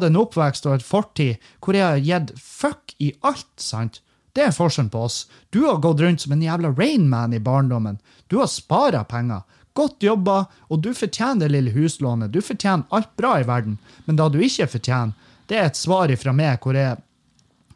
en 0.06 0.20
oppvekst 0.20 0.66
og 0.68 0.76
et 0.76 0.86
fortid 0.86 1.48
hvor 1.64 1.78
jeg 1.78 1.86
har 1.86 2.04
gitt 2.04 2.34
fuck 2.42 2.94
i 3.00 3.14
alt, 3.26 3.50
sant? 3.62 4.02
Det 4.38 4.44
er 4.46 4.52
forskjellen 4.54 4.92
på 4.94 5.00
oss. 5.02 5.24
Du 5.50 5.64
har 5.66 5.80
gått 5.82 6.02
rundt 6.04 6.22
som 6.22 6.36
en 6.36 6.42
jævla 6.46 6.70
Rainman 6.78 7.34
i 7.34 7.40
barndommen. 7.42 7.96
Du 8.28 8.38
har 8.38 8.46
spara 8.54 9.02
penger. 9.04 9.42
Godt 9.74 10.04
jobba, 10.06 10.44
og 10.70 10.82
du 10.86 10.92
fortjener 10.94 11.48
det 11.48 11.56
lille 11.56 11.72
huslånet. 11.74 12.30
Du 12.30 12.38
fortjener 12.46 12.86
alt 12.94 13.16
bra 13.18 13.40
i 13.42 13.48
verden. 13.48 13.80
Men 14.06 14.20
det 14.20 14.28
du 14.36 14.38
ikke 14.46 14.68
fortjener, 14.76 15.16
det 15.50 15.58
er 15.58 15.66
et 15.72 15.80
svar 15.80 16.14
ifra 16.14 16.36
meg 16.38 16.62
hvor 16.62 16.78
jeg 16.78 17.00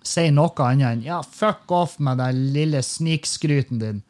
sier 0.05 0.30
noe 0.36 0.53
annet 0.62 0.86
enn 0.86 1.01
ja, 1.05 1.22
fuck 1.26 1.72
off 1.74 1.95
med 1.97 2.22
den 2.22 2.43
lille 2.53 2.84
snikskryten 2.86 3.82
din. 3.82 4.03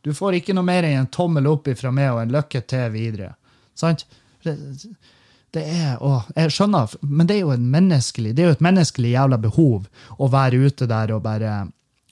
Du 0.00 0.14
får 0.16 0.38
ikke 0.38 0.56
noe 0.56 0.64
mer 0.64 0.86
enn 0.88 1.02
en 1.02 1.10
tommel 1.12 1.50
opp 1.50 1.68
ifra 1.68 1.92
meg 1.92 2.14
og 2.14 2.22
en 2.22 2.32
lykke 2.32 2.62
til 2.64 2.94
videre. 2.94 3.34
Sant? 3.76 4.06
Det 4.40 5.66
er, 5.66 5.98
å, 6.00 6.22
jeg 6.32 6.56
skjønner, 6.56 6.96
men 7.04 7.28
det 7.28 7.36
er 7.36 7.44
jo 7.44 7.52
en 7.52 7.68
menneskelig, 7.76 8.32
det 8.32 8.46
er 8.46 8.48
jo 8.48 8.56
et 8.56 8.64
menneskelig 8.64 9.12
jævla 9.12 9.40
behov 9.42 9.90
å 10.16 10.30
være 10.32 10.62
ute 10.64 10.88
der 10.88 11.12
og 11.12 11.24
bare 11.28 11.58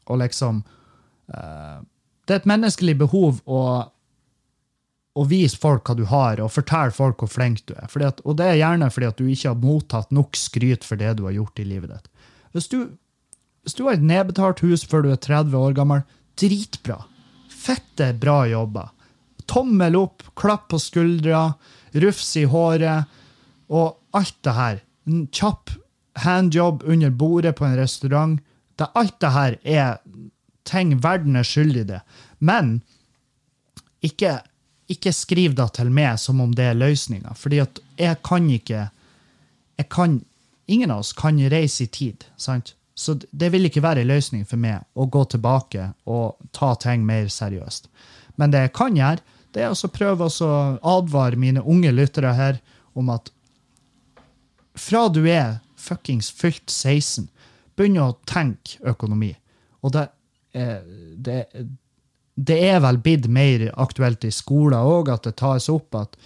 og 0.09 0.21
liksom 0.23 0.63
uh, 1.35 1.79
Det 2.27 2.35
er 2.35 2.43
et 2.43 2.51
menneskelig 2.51 2.97
behov 3.01 3.41
å, 3.47 3.63
å 5.15 5.27
vise 5.29 5.57
folk 5.61 5.89
hva 5.89 5.97
du 5.99 6.05
har, 6.11 6.41
og 6.41 6.53
fortelle 6.53 6.95
folk 6.97 7.25
hvor 7.25 7.33
flink 7.33 7.65
du 7.69 7.75
er. 7.77 7.89
At, 8.07 8.23
og 8.25 8.39
det 8.41 8.49
er 8.51 8.63
gjerne 8.63 8.91
fordi 8.93 9.11
at 9.11 9.21
du 9.21 9.29
ikke 9.29 9.53
har 9.53 9.61
mottatt 9.63 10.13
nok 10.15 10.37
skryt 10.37 10.87
for 10.87 11.01
det 11.01 11.17
du 11.19 11.27
har 11.29 11.37
gjort 11.39 11.63
i 11.63 11.69
livet 11.69 11.95
ditt. 11.95 12.11
Hvis 12.57 12.73
du 12.73 12.81
hvis 13.69 13.77
du 13.77 13.83
har 13.85 13.99
et 13.99 14.05
nedbetalt 14.09 14.63
hus 14.65 14.81
før 14.89 15.03
du 15.05 15.11
er 15.13 15.19
30 15.21 15.53
år 15.61 15.75
gammel, 15.77 15.99
dritbra. 16.41 17.03
Fette 17.53 18.15
bra 18.17 18.47
jobba. 18.49 18.87
Tommel 19.45 19.97
opp, 19.99 20.23
klapp 20.41 20.71
på 20.73 20.79
skuldra, 20.81 21.51
rufs 21.93 22.31
i 22.41 22.47
håret 22.49 23.05
og 23.69 23.99
alt 24.17 24.39
det 24.47 24.55
her. 24.57 24.81
En 25.05 25.27
kjapp 25.29 25.75
handjob 26.25 26.87
under 26.89 27.13
bordet 27.13 27.59
på 27.59 27.67
en 27.69 27.77
restaurant. 27.77 28.39
Det, 28.79 28.89
alt 28.95 29.17
det 29.21 29.33
her 29.35 29.57
er 29.65 29.99
ting 30.69 30.95
verden 31.03 31.39
er 31.39 31.47
skyldig 31.47 31.87
i. 31.91 32.01
Men 32.39 32.79
ikke, 34.05 34.39
ikke 34.89 35.13
skriv 35.13 35.57
det 35.59 35.73
til 35.79 35.91
meg 35.95 36.21
som 36.23 36.41
om 36.45 36.55
det 36.55 36.71
er 36.71 36.79
løsninga, 36.79 37.35
fordi 37.35 37.63
at 37.65 37.81
jeg 37.99 38.21
kan 38.27 38.49
ikke 38.51 38.89
jeg 39.79 39.89
kan, 39.95 40.21
Ingen 40.69 40.91
av 40.91 41.01
oss 41.01 41.15
kan 41.17 41.39
reise 41.49 41.87
i 41.87 41.87
tid. 41.87 42.25
sant? 42.37 42.75
Så 42.95 43.15
det 43.31 43.49
vil 43.55 43.65
ikke 43.65 43.81
være 43.81 44.03
en 44.03 44.11
løsning 44.11 44.43
for 44.45 44.61
meg 44.61 44.83
å 44.99 45.07
gå 45.07 45.23
tilbake 45.33 45.93
og 46.05 46.37
ta 46.53 46.75
ting 46.77 47.07
mer 47.07 47.31
seriøst. 47.33 47.87
Men 48.37 48.53
det 48.53 48.65
jeg 48.67 48.73
kan 48.77 48.99
gjøre, 48.99 49.23
det 49.55 49.63
er 49.65 49.73
å 49.73 49.91
prøve 49.95 50.29
å 50.29 50.51
advare 50.83 51.39
mine 51.41 51.63
unge 51.63 51.93
lyttere 51.95 52.35
her 52.37 52.59
om 52.99 53.09
at 53.15 53.31
fra 54.79 55.07
du 55.09 55.23
er 55.31 55.61
fuckings 55.79 56.29
fylt 56.35 56.69
16, 56.69 57.31
begynn 57.79 58.01
å 58.03 58.13
tenke 58.29 58.83
økonomi. 58.91 59.31
Og 59.87 59.95
det, 59.95 60.09
det, 60.53 61.39
det 62.35 62.59
er 62.69 62.83
vel 62.85 63.01
blitt 63.03 63.29
mer 63.31 63.69
aktuelt 63.79 64.27
i 64.27 64.35
skolen 64.35 64.79
òg, 64.79 65.11
at 65.15 65.27
det 65.27 65.39
tas 65.41 65.69
opp 65.73 65.97
at 65.99 66.19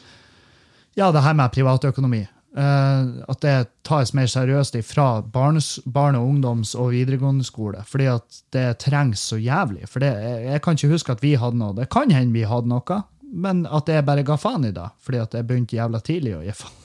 ja, 0.98 1.08
det 1.12 1.22
her 1.24 1.36
med 1.36 1.52
privatøkonomi. 1.54 2.26
Uh, 2.52 3.22
at 3.32 3.40
det 3.40 3.52
tas 3.88 4.10
mer 4.12 4.28
seriøst 4.28 4.76
fra 4.84 5.22
barnes, 5.24 5.78
barne-, 5.88 6.20
ungdoms- 6.20 6.74
og 6.76 6.90
videregående 6.92 7.46
skole. 7.48 7.80
Fordi 7.88 8.10
at 8.12 8.42
det 8.52 8.66
trengs 8.84 9.22
så 9.32 9.38
jævlig. 9.40 9.88
For 9.88 10.04
det, 10.04 10.12
jeg, 10.44 10.60
kan 10.60 10.76
ikke 10.76 10.92
huske 10.92 11.16
at 11.16 11.24
vi 11.24 11.32
hadde 11.40 11.56
noe. 11.56 11.76
Det 11.78 11.88
kan 11.92 12.12
hende 12.12 12.36
vi 12.36 12.44
hadde 12.48 12.68
noe, 12.68 13.00
men 13.32 13.64
at 13.64 13.88
jeg 13.88 14.04
bare 14.04 14.26
ga 14.28 14.36
faen 14.36 14.68
i 14.68 14.74
det. 14.76 14.90
Fordi 15.00 15.22
at 15.22 15.38
jeg 15.38 15.48
begynte 15.48 15.78
jævla 15.78 16.02
tidlig 16.04 16.36
å 16.36 16.44
gi 16.44 16.56
faen. 16.60 16.78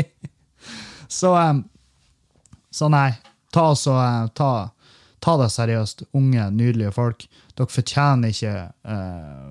så, 1.20 1.32
um, 1.40 1.64
så 2.68 2.92
nei. 2.92 3.08
Ta, 3.54 3.66
så, 3.76 3.96
uh, 3.98 4.30
ta, 4.36 4.70
ta, 5.20 5.36
det 5.40 5.50
seriøst, 5.54 6.06
unge, 6.16 6.46
nydelige 6.54 6.94
folk. 6.94 7.26
Dere 7.58 7.68
fortjener 7.70 8.32
ikke 8.32 8.54
eh, 8.88 9.50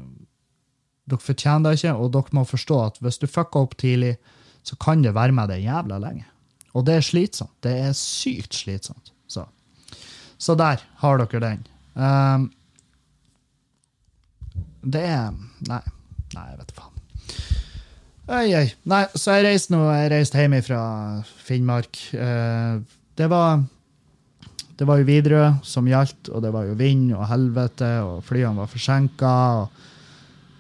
Dere 1.10 1.22
fortjener 1.22 1.72
det 1.72 1.80
ikke, 1.80 1.96
og 1.98 2.12
dere 2.14 2.38
må 2.38 2.44
forstå 2.48 2.80
at 2.84 3.00
hvis 3.04 3.18
du 3.22 3.26
fucker 3.30 3.66
opp 3.66 3.76
tidlig, 3.82 4.16
så 4.66 4.78
kan 4.82 5.02
det 5.02 5.16
være 5.18 5.34
med 5.34 5.50
deg 5.50 5.66
jævla 5.66 5.98
lenge. 6.02 6.28
Og 6.78 6.86
det 6.86 7.00
er 7.00 7.06
slitsomt. 7.06 7.56
Det 7.66 7.74
er 7.88 7.96
sykt 7.98 8.58
slitsomt. 8.58 9.12
Så, 9.30 9.46
så 10.38 10.56
der 10.60 10.84
har 11.02 11.22
dere 11.22 11.42
den. 11.42 11.64
Um, 11.98 12.50
det 14.86 15.02
er 15.10 15.34
Nei, 15.68 15.82
nei 16.36 16.46
jeg 16.52 16.60
vet 16.62 16.76
faen. 16.78 16.96
Oi, 18.30 18.46
oi. 18.54 18.68
Nei, 18.88 19.02
så 19.18 19.40
jeg 19.40 19.48
reiste 19.48 19.74
nå, 19.74 19.82
jeg 19.90 20.12
reiste 20.14 20.40
hjem 20.40 20.60
fra 20.64 20.84
Finnmark. 21.48 21.98
Uh, 22.14 22.86
det 23.18 23.28
var 23.32 23.64
det 24.80 24.86
var 24.88 25.02
jo 25.02 25.08
Widerøe 25.10 25.48
som 25.68 25.88
gjaldt, 25.90 26.30
og 26.32 26.44
det 26.46 26.54
var 26.56 26.68
jo 26.70 26.76
vind 26.80 27.10
og 27.12 27.26
helvete, 27.28 27.88
og 28.08 28.22
flyene 28.24 28.62
var 28.62 28.70
forsinka. 28.72 29.32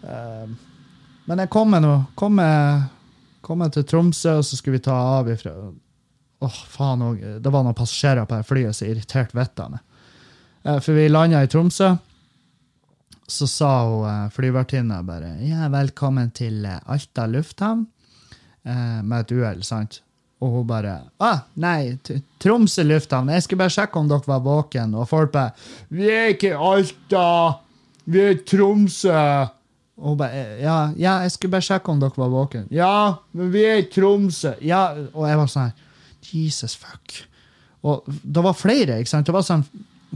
Uh, 0.03 0.49
men 1.30 1.43
jeg 1.43 1.51
kom 1.53 1.72
meg 1.72 1.86
nå 1.86 1.93
kom 2.20 2.41
kom 3.45 3.63
jeg 3.63 3.78
til 3.78 3.86
Tromsø, 3.88 4.34
og 4.41 4.43
så 4.43 4.59
skulle 4.59 4.80
vi 4.80 4.88
ta 4.89 4.97
av 5.20 5.30
ifra 5.32 5.53
Åh, 6.39 6.59
faen 6.72 7.01
òg. 7.03 7.24
Det 7.43 7.51
var 7.51 7.65
noen 7.65 7.76
passasjerer 7.76 8.24
på 8.24 8.38
det 8.38 8.47
flyet 8.47 8.76
som 8.78 8.88
irriterte 8.88 9.36
meg. 9.36 9.82
Uh, 10.67 10.78
for 10.80 10.95
vi 10.95 11.07
landa 11.11 11.43
i 11.43 11.51
Tromsø. 11.51 11.93
Så 13.30 13.47
sa 13.47 13.72
hun 13.88 14.03
uh, 14.07 14.30
flyvertinna 14.36 15.01
bare 15.03 15.38
ja, 15.47 15.67
'velkommen 15.72 16.32
til 16.32 16.65
Alta 16.67 17.28
lufthavn', 17.28 17.88
med 18.63 19.20
et 19.20 19.32
uhell, 19.32 19.63
sant? 19.63 20.01
Og 20.39 20.51
hun 20.53 20.67
bare 20.67 21.01
ah, 21.19 21.41
'Nei, 21.59 21.97
Tromsø 22.39 22.83
lufthavn. 22.87 23.29
Jeg 23.35 23.43
skulle 23.43 23.59
bare 23.59 23.75
sjekke 23.75 23.99
om 23.99 24.07
dere 24.07 24.27
var 24.27 24.39
våken.' 24.39 24.95
Og 24.95 25.07
folk 25.09 25.31
bare 25.31 25.51
'Vi 25.89 26.09
er 26.09 26.27
ikke 26.33 26.53
i 26.53 26.59
Alta! 26.73 27.59
Vi 28.05 28.19
er 28.19 28.29
i 28.37 28.43
Tromsø!' 28.47 29.49
Og 29.99 30.13
hun 30.13 30.17
bare 30.17 30.43
ja, 30.61 30.77
ja, 30.95 31.17
jeg 31.25 31.31
skulle 31.31 31.51
bare 31.51 31.67
sjekke 31.67 31.91
om 31.91 31.99
dere 31.99 32.15
var 32.15 32.31
våken. 32.31 32.67
'Ja, 32.71 33.15
men 33.33 33.51
vi 33.51 33.65
er 33.65 33.81
i 33.83 33.89
Tromsø.' 33.91 34.55
Ja, 34.61 34.93
Og 35.13 35.27
jeg 35.27 35.37
var 35.37 35.47
sånn 35.51 35.73
Jesus 36.31 36.75
fuck. 36.75 37.25
Og 37.83 38.03
det 38.07 38.43
var 38.43 38.53
flere. 38.53 38.99
ikke 38.99 39.09
sant? 39.09 39.25
Det 39.25 39.33
var 39.33 39.43
sånn 39.43 39.65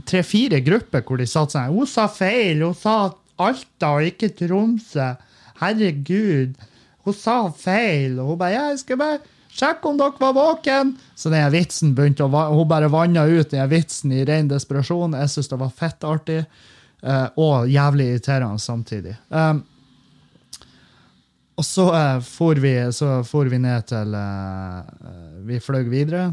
tre-fire 0.06 0.60
grupper 0.64 1.02
hvor 1.04 1.18
de 1.20 1.26
satt 1.26 1.52
sånn 1.52 1.68
'Hun 1.68 1.86
sa 1.86 2.06
feil! 2.08 2.62
Hun 2.64 2.74
sa 2.74 3.12
Alta 3.38 3.92
og 3.98 4.08
ikke 4.08 4.32
Tromsø!' 4.40 5.16
Herregud. 5.60 6.56
Hun 7.04 7.14
sa 7.14 7.50
feil. 7.50 8.18
Og 8.20 8.26
hun 8.32 8.38
bare 8.38 8.52
'Ja, 8.56 8.68
jeg 8.70 8.78
skal 8.78 8.96
bare 8.96 9.20
Sjekk 9.54 9.84
om 9.86 9.98
dere 9.98 10.18
var 10.18 10.32
våken! 10.34 10.96
Så 11.14 11.30
den 11.30 11.52
vitsen 11.54 11.92
begynte 11.94 12.26
å, 12.26 12.30
Hun 12.50 12.66
bare 12.68 12.90
vanna 12.90 13.22
ut 13.26 13.52
den 13.52 13.68
vitsen 13.70 14.12
i 14.12 14.24
ren 14.26 14.50
desperasjon. 14.50 15.14
Jeg 15.14 15.30
syns 15.30 15.52
det 15.52 15.58
var 15.60 15.70
fett 15.70 16.06
artig. 16.08 16.40
Uh, 17.04 17.28
og 17.38 17.68
jævlig 17.68 18.08
irriterende 18.14 18.58
samtidig. 18.58 19.12
Um, 19.28 19.60
og 21.54 21.66
så 21.68 21.84
uh, 21.92 22.20
for, 22.24 22.58
vi, 22.58 22.72
så 22.96 23.20
for 23.28 23.50
vi 23.52 23.60
ned 23.60 23.84
til 23.92 24.16
uh, 24.16 24.80
Vi 25.46 25.60
fløy 25.62 25.84
videre 25.92 26.32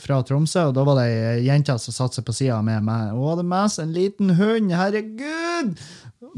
fra 0.00 0.22
Tromsø, 0.24 0.70
og 0.70 0.72
da 0.72 0.82
var 0.88 0.96
det 0.96 1.02
ei 1.12 1.40
jente 1.44 1.74
som 1.76 1.92
satte 1.92 2.16
seg 2.16 2.24
på 2.24 2.32
sida 2.32 2.62
med 2.64 2.80
meg. 2.86 3.10
Hun 3.12 3.26
hadde 3.28 3.42
med 3.44 3.72
seg 3.74 3.84
en 3.84 3.90
liten 3.92 4.30
hund! 4.38 4.70
Herregud! 4.72 5.74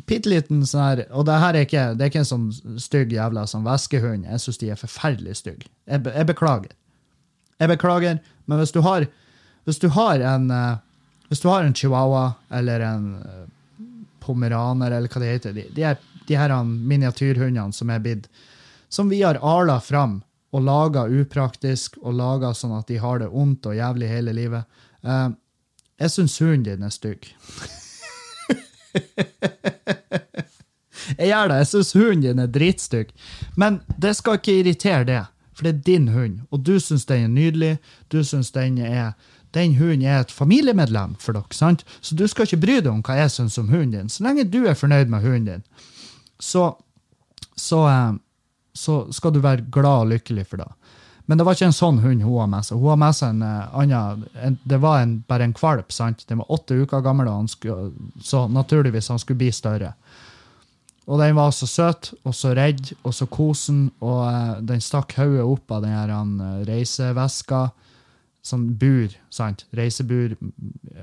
Bitte 0.09 0.31
liten 0.31 0.65
sånn 0.67 0.85
her 0.85 1.01
Og 1.13 1.27
det 1.29 1.39
her 1.43 1.57
er 1.57 1.67
ikke, 1.67 1.85
det 1.97 2.05
er 2.05 2.11
ikke 2.13 2.25
en 2.25 2.29
sånn 2.33 2.79
stygg 2.81 3.13
jævla 3.13 3.47
sånn 3.49 3.67
væskehund. 3.67 4.27
Jeg 4.29 4.43
syns 4.43 4.61
de 4.61 4.73
er 4.73 4.81
forferdelig 4.81 5.39
stygge. 5.41 5.71
Jeg, 5.89 6.03
be, 6.05 6.13
jeg, 6.15 6.29
beklager. 6.29 6.75
Jeg 7.59 7.73
beklager, 7.73 8.21
men 8.47 8.61
hvis 8.63 8.75
du 8.75 8.81
har, 8.87 9.09
hvis 9.69 9.81
du 9.83 9.89
har 9.95 10.23
en 10.25 10.51
uh, 10.55 10.77
hvis 11.29 11.43
du 11.45 11.49
har 11.49 11.65
en 11.65 11.75
chihuahua 11.75 12.33
eller 12.51 12.81
en 12.81 13.09
uh, 13.21 13.43
pomeraner, 14.25 14.91
eller 14.91 15.13
hva 15.13 15.23
det 15.23 15.33
heter, 15.35 15.57
de, 15.57 15.67
de, 15.77 15.85
er, 15.91 15.99
de 16.29 16.39
her 16.39 16.55
miniatyrhundene 16.65 17.73
som 17.77 17.91
er 17.91 18.01
blitt 18.05 18.29
Som 18.89 19.11
vi 19.13 19.21
har 19.21 19.37
ala 19.45 19.81
fram 19.85 20.23
og 20.57 20.63
laga 20.65 21.03
upraktisk 21.13 21.99
og 22.01 22.15
laga 22.17 22.55
sånn 22.57 22.73
at 22.79 22.89
de 22.89 22.97
har 22.97 23.21
det 23.21 23.29
ondt 23.29 23.67
og 23.69 23.77
jævlig 23.77 24.09
hele 24.09 24.33
livet. 24.33 24.65
Uh, 25.05 25.37
jeg 26.01 26.15
syns 26.15 26.39
hunden 26.41 26.65
din 26.65 26.87
er 26.89 26.95
stygg. 26.95 27.29
jeg 31.19 31.31
gjør 31.31 31.51
det. 31.51 31.59
Jeg 31.63 31.71
syns 31.73 31.95
hunden 31.97 32.25
din 32.27 32.45
er 32.45 32.53
dritstygg. 32.53 33.11
Men 33.57 33.81
det 34.01 34.15
skal 34.19 34.41
ikke 34.41 34.59
irritere 34.61 35.09
det, 35.09 35.25
for 35.55 35.67
det 35.67 35.75
er 35.75 35.83
din 35.87 36.09
hund. 36.15 36.41
Og 36.51 36.63
du 36.67 36.77
syns 36.81 37.09
den 37.09 37.27
er 37.27 37.35
nydelig. 37.35 37.75
Du 38.13 38.23
syns 38.25 38.53
den 38.55 38.79
er 38.79 39.13
den 39.57 39.79
hunden 39.79 40.05
er 40.05 40.21
et 40.21 40.33
familiemedlem 40.33 41.15
for 41.21 41.33
dere. 41.33 41.57
sant? 41.57 41.85
Så 42.01 42.15
du 42.15 42.27
skal 42.29 42.47
ikke 42.47 42.61
bry 42.61 42.81
deg 42.83 42.91
om 42.93 43.03
hva 43.03 43.17
jeg 43.23 43.33
syns 43.33 43.59
om 43.59 43.71
hunden 43.73 43.95
din. 43.95 44.11
Så 44.13 44.25
lenge 44.25 44.45
du 44.45 44.67
er 44.67 44.77
fornøyd 44.77 45.09
med 45.09 45.25
hunden 45.25 45.47
din, 45.47 45.65
så, 46.41 46.75
så, 47.57 47.81
eh, 47.89 48.13
så 48.75 49.01
skal 49.13 49.35
du 49.35 49.41
være 49.41 49.67
glad 49.73 50.05
og 50.05 50.13
lykkelig 50.13 50.47
for 50.47 50.63
det. 50.63 50.69
Men 51.29 51.37
det 51.39 51.45
var 51.45 51.57
ikke 51.59 51.67
en 51.69 51.77
sånn 51.77 51.99
hund 52.01 52.23
hun 52.25 52.39
har 52.41 52.47
med 52.49 52.65
seg. 52.65 52.79
Hun 52.81 52.89
har 52.89 53.01
med 53.03 53.17
seg 53.17 53.35
en 53.35 53.43
uh, 53.45 53.75
annen 53.77 54.23
en, 54.41 54.55
Det 54.65 54.79
var 54.81 55.03
en, 55.03 55.11
bare 55.29 55.45
en 55.45 55.53
valp. 55.61 55.93
sant? 55.93 56.23
Den 56.25 56.41
var 56.41 56.53
åtte 56.57 56.79
uker 56.79 57.03
gammel, 57.05 57.29
og 57.29 57.43
han 57.43 57.51
skulle, 57.53 57.91
så 58.25 58.47
naturligvis 58.49 59.11
han 59.13 59.21
skulle 59.21 59.43
bli 59.43 59.51
større. 59.53 59.93
Og 61.05 61.21
den 61.21 61.37
var 61.37 61.53
så 61.53 61.69
søt 61.69 62.15
og 62.23 62.33
så 62.37 62.55
redd 62.57 62.95
og 63.03 63.13
så 63.13 63.29
kosen, 63.29 63.91
og 64.01 64.23
uh, 64.25 64.55
den 64.65 64.81
stakk 64.81 65.13
hodet 65.21 65.45
opp 65.45 65.77
av 65.77 65.85
den 65.85 65.93
her 65.93 66.15
uh, 66.17 66.63
reiseveska. 66.65 67.67
Sånn 68.49 68.65
bur, 68.81 69.13
sant? 69.29 69.67
Reisebur 69.77 70.33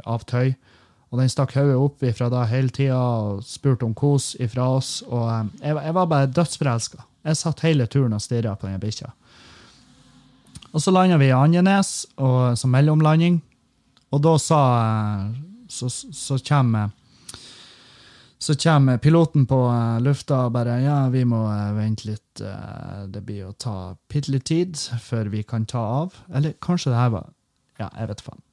av 0.10 0.26
tøy. 0.26 0.56
Og 1.14 1.22
den 1.22 1.30
stakk 1.30 1.54
hodet 1.54 1.78
opp 1.78 2.02
ifra 2.02 2.32
da 2.34 2.48
hele 2.50 2.74
tida 2.74 2.98
og 2.98 3.46
spurte 3.46 3.86
om 3.86 3.94
kos 3.94 4.32
ifra 4.42 4.72
oss. 4.80 5.04
Og 5.06 5.30
jeg, 5.62 5.78
jeg 5.78 5.98
var 6.00 6.10
bare 6.10 6.32
dødsforelska. 6.34 7.06
Jeg 7.30 7.40
satt 7.44 7.62
hele 7.68 7.86
turen 7.86 8.18
og 8.18 8.26
stirra 8.26 8.56
på 8.58 8.72
den 8.72 8.82
bikkja. 8.82 9.14
Og 10.76 10.84
så 10.84 10.92
landa 10.92 11.16
vi 11.18 11.30
i 11.30 11.36
Andenes 11.36 12.04
og, 12.20 12.58
som 12.60 12.74
mellomlanding, 12.76 13.40
og 14.12 14.22
da 14.24 14.38
sa 14.40 14.62
Så, 15.68 15.90
så 15.90 16.38
kommer 16.46 16.92
så 18.46 18.54
kommer 18.56 18.98
piloten 18.98 19.46
på 19.50 19.58
uh, 19.68 20.00
lufta 20.00 20.44
og 20.46 20.52
bare 20.54 20.76
Ja, 20.84 21.08
vi 21.10 21.24
må 21.26 21.40
uh, 21.48 21.72
vente 21.74 22.06
litt. 22.06 22.42
Uh, 22.42 23.08
det 23.10 23.24
blir 23.26 23.48
å 23.48 23.56
ta 23.58 23.96
bitte 24.12 24.30
litt 24.32 24.46
tid 24.46 24.78
før 25.02 25.32
vi 25.34 25.42
kan 25.44 25.66
ta 25.66 25.80
av. 25.80 26.14
Eller 26.30 26.54
kanskje 26.62 26.92
det 26.92 27.00
her 27.00 27.10
var 27.16 27.32
Ja, 27.80 27.90
jeg 27.98 28.12
vet 28.12 28.22
faen. 28.22 28.44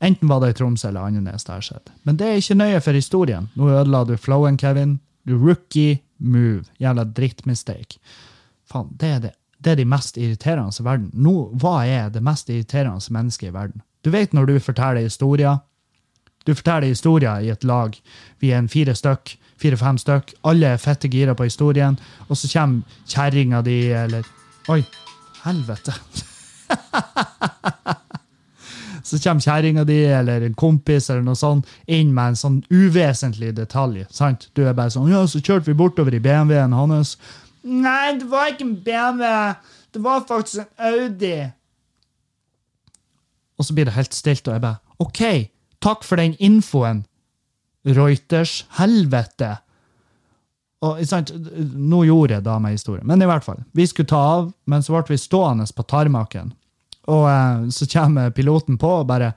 Enten 0.00 0.30
var 0.30 0.44
det 0.44 0.52
i 0.52 0.56
Tromsø 0.60 0.88
eller 0.88 1.08
Andenes 1.08 1.44
det 1.44 1.56
har 1.56 1.66
skjedd. 1.66 1.90
Men 2.06 2.20
det 2.20 2.28
er 2.28 2.38
ikke 2.38 2.60
nøye 2.60 2.84
for 2.84 3.00
historien. 3.00 3.50
Nå 3.58 3.72
ødela 3.74 4.04
du 4.06 4.14
flowen, 4.16 4.60
Kevin. 4.60 5.00
Du 5.26 5.34
rookie 5.34 5.98
move. 6.18 6.70
Jævla 6.78 7.04
drittmistake. 7.04 7.98
Faen, 8.70 8.94
det 9.02 9.14
er 9.16 9.20
det 9.26 9.34
det 9.64 9.72
er 9.72 9.80
de 9.80 9.84
mest 9.84 10.16
irriterende 10.16 10.72
i 10.80 10.84
verden. 10.84 11.10
Nå, 11.12 11.50
hva 11.60 11.84
er 11.86 12.08
det 12.12 12.22
mest 12.24 12.48
irriterende 12.48 13.12
mennesket 13.12 13.50
i 13.50 13.54
verden? 13.54 13.82
Du 14.04 14.10
vet 14.10 14.32
når 14.32 14.46
du 14.46 14.58
forteller 14.58 15.04
historier. 15.04 15.58
Du 16.46 16.54
forteller 16.54 16.88
historier 16.88 17.44
i 17.44 17.50
et 17.52 17.64
lag. 17.64 17.96
Vi 18.40 18.50
er 18.50 18.58
en 18.58 18.72
fire 18.72 18.94
stykk, 18.96 19.36
fire-fem 19.60 19.98
stykk. 20.00 20.32
Alle 20.48 20.72
er 20.72 20.80
fette 20.80 21.08
gira 21.12 21.34
på 21.36 21.44
historien. 21.44 21.98
Og 22.28 22.36
så 22.36 22.48
kommer 22.52 22.80
kjerringa 23.08 23.62
di, 23.62 23.92
eller 23.92 24.24
Oi, 24.68 24.84
helvete. 25.44 25.92
så 29.02 29.18
kommer 29.18 29.40
kjerringa 29.40 29.84
di 29.84 30.04
eller 30.04 30.46
en 30.46 30.54
kompis 30.54 31.10
eller 31.10 31.24
noe 31.26 31.36
sånt 31.36 31.68
inn 31.86 32.14
med 32.14 32.32
en 32.32 32.38
sånn 32.38 32.58
uvesentlig 32.70 33.54
detalj. 33.56 34.04
sant? 34.10 34.48
Du 34.54 34.62
er 34.64 34.76
bare 34.76 34.92
sånn 34.94 35.10
Ja, 35.10 35.26
så 35.26 35.40
kjørte 35.40 35.72
vi 35.72 35.76
bortover 35.76 36.14
i 36.14 36.22
BMW-en 36.22 36.76
hans. 36.76 37.16
Nei, 37.62 38.18
det 38.18 38.28
var 38.30 38.52
ikke 38.52 38.66
en 38.66 38.76
BMW. 38.84 39.54
Det 39.94 40.02
var 40.04 40.26
faktisk 40.28 40.62
en 40.62 40.92
Audi. 40.92 41.34
Og 43.58 43.66
så 43.66 43.76
blir 43.76 43.88
det 43.88 43.96
helt 43.96 44.16
stilt, 44.16 44.48
og 44.48 44.56
jeg 44.56 44.64
bare 44.64 44.80
OK, 45.00 45.22
takk 45.84 46.04
for 46.04 46.20
den 46.20 46.36
infoen, 46.40 47.04
Reuters. 47.84 48.66
Helvete. 48.76 49.54
Og 50.84 51.00
sant, 51.08 51.32
Nå 51.32 52.04
gjorde 52.08 52.38
jeg 52.38 52.44
da 52.44 52.56
meg 52.60 52.76
historien, 52.76 53.06
men 53.08 53.20
i 53.20 53.28
hvert 53.28 53.44
fall. 53.44 53.60
Vi 53.76 53.86
skulle 53.88 54.08
ta 54.08 54.20
av, 54.38 54.50
men 54.68 54.84
så 54.84 54.94
ble 54.96 55.12
vi 55.12 55.20
stående 55.20 55.66
på 55.76 55.84
tarmaken. 55.88 56.54
Og 57.12 57.26
eh, 57.28 57.66
så 57.72 57.88
kommer 57.88 58.32
piloten 58.36 58.78
på 58.80 58.92
og 59.00 59.08
bare 59.08 59.32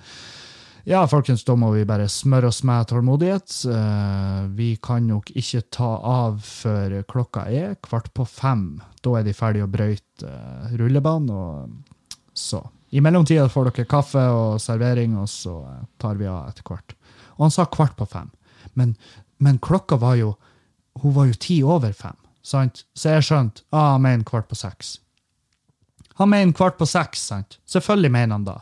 ja, 0.83 1.01
folkens, 1.07 1.45
da 1.47 1.55
må 1.55 1.69
vi 1.71 1.85
bare 1.87 2.09
smøre 2.11 2.49
oss 2.51 2.59
med 2.67 2.89
tålmodighet. 2.89 3.55
Uh, 3.69 4.49
vi 4.57 4.73
kan 4.83 5.05
nok 5.07 5.31
ikke 5.31 5.63
ta 5.71 5.91
av 5.97 6.41
før 6.43 6.97
klokka 7.07 7.45
er 7.47 7.77
kvart 7.83 8.11
på 8.15 8.25
fem. 8.27 8.65
Da 9.03 9.17
er 9.19 9.27
de 9.27 9.35
ferdige 9.37 9.67
å 9.67 9.71
brøyte 9.71 10.27
uh, 10.27 10.73
rullebanen. 10.75 11.31
Og 11.31 12.33
så. 12.35 12.59
I 12.91 13.01
mellomtida 13.01 13.47
får 13.49 13.71
dere 13.71 13.87
kaffe 13.89 14.23
og 14.33 14.59
servering, 14.61 15.15
og 15.21 15.29
så 15.31 15.55
uh, 15.63 15.85
tar 16.01 16.19
vi 16.19 16.27
av 16.27 16.49
etter 16.51 16.67
hvert. 16.67 16.97
Og 17.37 17.47
han 17.47 17.55
sa 17.55 17.67
kvart 17.71 17.95
på 17.99 18.09
fem. 18.09 18.27
Men, 18.75 18.97
men 19.39 19.61
klokka 19.63 19.99
var 20.01 20.19
jo 20.19 20.35
hun 21.01 21.13
var 21.15 21.25
jo 21.25 21.39
ti 21.39 21.63
over 21.63 21.93
fem. 21.95 22.17
Sant? 22.43 22.83
Så 22.93 23.15
jeg 23.15 23.25
skjønte 23.25 23.63
ah, 23.71 23.95
han 23.95 24.03
mener 24.03 24.27
kvart 24.27 24.49
på 24.51 24.57
seks. 24.59 24.97
Han 26.19 26.29
mener 26.29 26.53
kvart 26.53 26.77
på 26.77 26.85
seks, 26.85 27.23
sant? 27.31 27.57
Selvfølgelig 27.65 28.11
mener 28.13 28.35
han 28.37 28.45
da. 28.45 28.59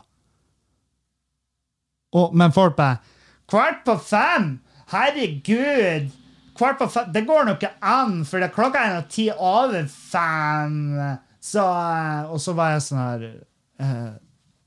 Og, 2.12 2.34
men 2.36 2.52
folk 2.54 2.76
bare 2.76 3.00
Kvart 3.50 3.82
på 3.84 3.96
fem? 4.00 4.54
Herregud! 4.92 6.10
Kvart 6.56 6.78
på 6.80 6.88
fem 6.92 7.12
Det 7.12 7.24
går 7.28 7.46
nå 7.48 7.56
ikke 7.58 7.74
an, 7.80 8.22
for 8.28 8.42
det 8.42 8.52
klokka 8.54 8.84
er 8.86 8.96
nå 8.96 9.04
ti 9.12 9.28
over 9.32 9.88
fem. 9.90 10.76
Så, 11.42 11.64
og 12.28 12.40
så 12.40 12.54
var 12.56 12.76
jeg 12.76 12.84
sånn 12.86 13.02
her 13.02 13.24
eh, 13.82 14.10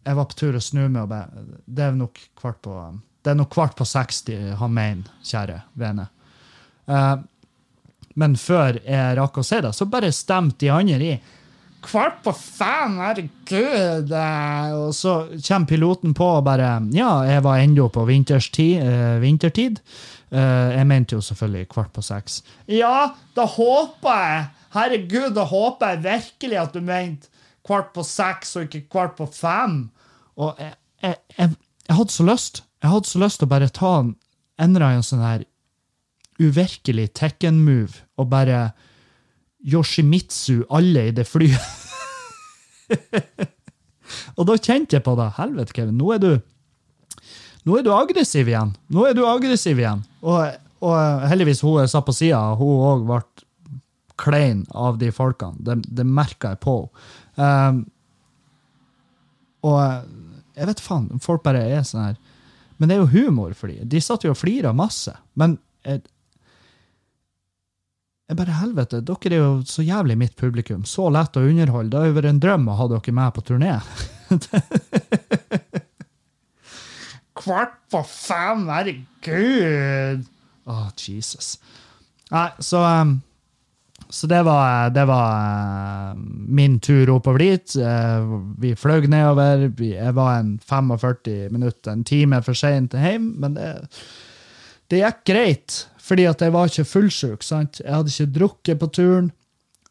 Jeg 0.05 0.17
var 0.17 0.29
på 0.29 0.39
tur 0.41 0.57
å 0.57 0.63
snu 0.63 0.83
meg 0.89 1.05
og 1.05 1.11
bare 1.13 1.45
Det 1.65 1.85
er 1.85 1.95
nok 1.95 2.19
kvart 2.35 2.59
på 2.65 2.79
det 3.25 3.31
er 3.33 3.37
nok 3.39 3.49
kvart 3.55 3.73
på 3.73 3.85
60 3.89 4.51
han 4.59 4.73
mener, 4.73 5.13
kjære 5.25 5.55
vene. 5.81 6.03
Eh, 6.85 7.15
men 8.21 8.35
før 8.37 8.77
jeg 8.85 9.15
rakk 9.17 9.39
å 9.41 9.43
si 9.43 9.57
det, 9.65 9.71
så 9.73 9.87
bare 9.89 10.11
stemte 10.13 10.61
de 10.61 10.69
andre 10.69 11.07
i. 11.07 11.15
kvart 11.85 12.19
på 12.25 12.33
fem, 12.35 12.97
herregud! 13.01 14.11
eh, 14.11 14.73
Og 14.75 14.91
så 14.97 15.13
kommer 15.47 15.69
piloten 15.69 16.13
på 16.17 16.25
og 16.39 16.43
bare 16.47 16.73
Ja, 16.93 17.21
jeg 17.27 17.43
var 17.45 17.61
ennå 17.61 17.87
på 17.93 18.05
vinterstid, 18.09 18.81
eh, 18.81 19.19
vintertid. 19.21 19.79
Eh, 20.31 20.75
jeg 20.77 20.87
mente 20.89 21.15
jo 21.15 21.21
selvfølgelig 21.21 21.69
kvart 21.69 21.93
på 21.93 22.01
seks. 22.03 22.41
Ja, 22.67 23.11
da 23.35 23.45
håper 23.45 24.21
jeg 24.25 24.45
Herregud, 24.75 25.29
da 25.37 25.45
håper 25.47 25.93
jeg 25.93 26.03
virkelig 26.03 26.57
at 26.59 26.73
du 26.75 26.81
mente 26.83 27.29
kvart 27.65 27.93
på 27.95 28.03
seks 28.03 28.55
og 28.57 28.65
ikke 28.67 28.81
kvart 28.91 29.13
på 29.15 29.25
fem. 29.31 29.85
Og 30.35 30.57
jeg, 30.59 30.73
jeg, 31.01 31.15
jeg, 31.37 31.53
jeg 31.87 31.95
hadde 31.95 32.11
så 32.11 32.25
lyst. 32.27 32.63
Jeg 32.83 32.91
hadde 32.91 33.07
så 33.07 33.21
lyst 33.23 33.39
til 33.39 33.47
å 33.47 33.53
bare 33.53 33.69
ta 33.71 33.93
en 34.03 34.15
eller 34.59 34.83
annen 34.89 35.05
sånn 35.05 35.23
her 35.23 35.45
uvirkelig 36.43 37.07
Tekken-move 37.15 38.03
og 38.19 38.27
bare 38.33 38.59
Yoshimitsu 39.65 40.63
alle 40.69 41.07
i 41.09 41.13
det 41.15 41.25
flyet. 41.27 41.71
og 44.37 44.45
da 44.49 44.57
kjente 44.59 44.97
jeg 44.97 45.05
på 45.05 45.15
det. 45.17 45.31
Helvete, 45.39 45.73
Kevin, 45.75 45.97
nå 45.99 46.11
er 46.15 46.21
du 46.21 46.31
nå 47.65 47.79
er 47.79 47.85
du 47.85 47.89
aggressiv 47.95 48.49
igjen. 48.51 48.75
Nå 48.93 49.07
er 49.09 49.15
du 49.17 49.23
aggressiv 49.25 49.79
igjen. 49.81 50.03
Og, 50.21 50.59
og 50.85 51.25
heldigvis 51.31 51.63
hun 51.65 51.79
jeg 51.81 51.89
satt 51.89 52.05
på 52.05 52.13
sida, 52.13 52.41
hun 52.59 52.83
òg 52.91 53.07
ble 53.09 53.23
klein 54.21 54.61
av 54.69 54.99
de 55.01 55.09
folkene. 55.11 55.57
Det, 55.59 55.79
det 55.97 56.05
merka 56.07 56.53
jeg 56.53 56.61
på 56.65 56.77
henne. 56.85 57.01
Um, 57.35 57.81
og 59.65 59.81
jeg 60.55 60.69
vet 60.69 60.81
faen, 60.83 61.07
folk 61.23 61.41
bare 61.43 61.63
er 61.73 61.81
sånn 61.83 62.03
her 62.05 62.19
Men 62.77 62.87
det 62.87 62.95
er 62.95 63.01
jo 63.01 63.09
humor 63.11 63.55
for 63.57 63.71
dem. 63.71 63.87
De 63.89 63.99
satt 64.03 64.23
jo 64.23 64.31
og 64.31 64.37
flira 64.37 64.71
masse. 64.77 65.11
Men 65.33 65.57
jeg 68.25 68.37
bare 68.39 68.57
helvete, 68.57 69.03
dere 69.05 69.29
er 69.29 69.37
jo 69.37 69.49
så 69.69 69.83
jævlig 69.85 70.15
mitt 70.17 70.35
publikum. 70.39 70.85
Så 70.89 71.11
lett 71.13 71.37
å 71.37 71.43
underholde. 71.45 71.91
Det 71.93 71.99
har 71.99 72.07
jo 72.09 72.15
vært 72.17 72.31
en 72.31 72.41
drøm 72.41 72.69
å 72.71 72.77
ha 72.79 72.87
dere 72.89 73.13
med 73.13 73.35
på 73.35 73.43
turné. 73.45 73.75
Kvart 77.35 77.77
på 77.93 78.01
fem, 78.09 78.65
herregud! 78.71 80.25
Å, 80.65 80.79
Jesus. 80.97 81.59
Nei, 82.33 82.49
så 82.65 82.81
um, 82.81 83.21
Så 84.09 84.25
det 84.31 84.41
var, 84.47 84.89
det 84.95 85.05
var 85.05 86.15
uh, 86.15 86.17
min 86.17 86.79
tur 86.81 87.13
oppover 87.13 87.45
dit. 87.45 87.77
Uh, 87.77 88.41
vi 88.57 88.73
fløy 88.73 89.05
nedover. 89.05 89.67
Jeg 89.77 90.17
var 90.17 90.39
en 90.39 90.55
45 90.65 91.53
minutter, 91.53 91.91
en 91.93 92.05
time 92.07 92.41
for 92.41 92.57
seint 92.57 92.97
hjem, 92.97 93.35
men 93.43 93.53
det, 93.59 93.69
det 94.89 95.05
gikk 95.05 95.27
greit. 95.29 95.83
Fordi 96.05 96.27
at 96.29 96.43
jeg 96.43 96.53
var 96.53 96.69
ikke 96.69 96.85
fullsjuk. 96.85 97.43
sant? 97.43 97.81
Jeg 97.81 97.93
hadde 97.93 98.13
ikke 98.13 98.37
drukket 98.39 98.79
på 98.81 98.91
turen. 98.93 99.31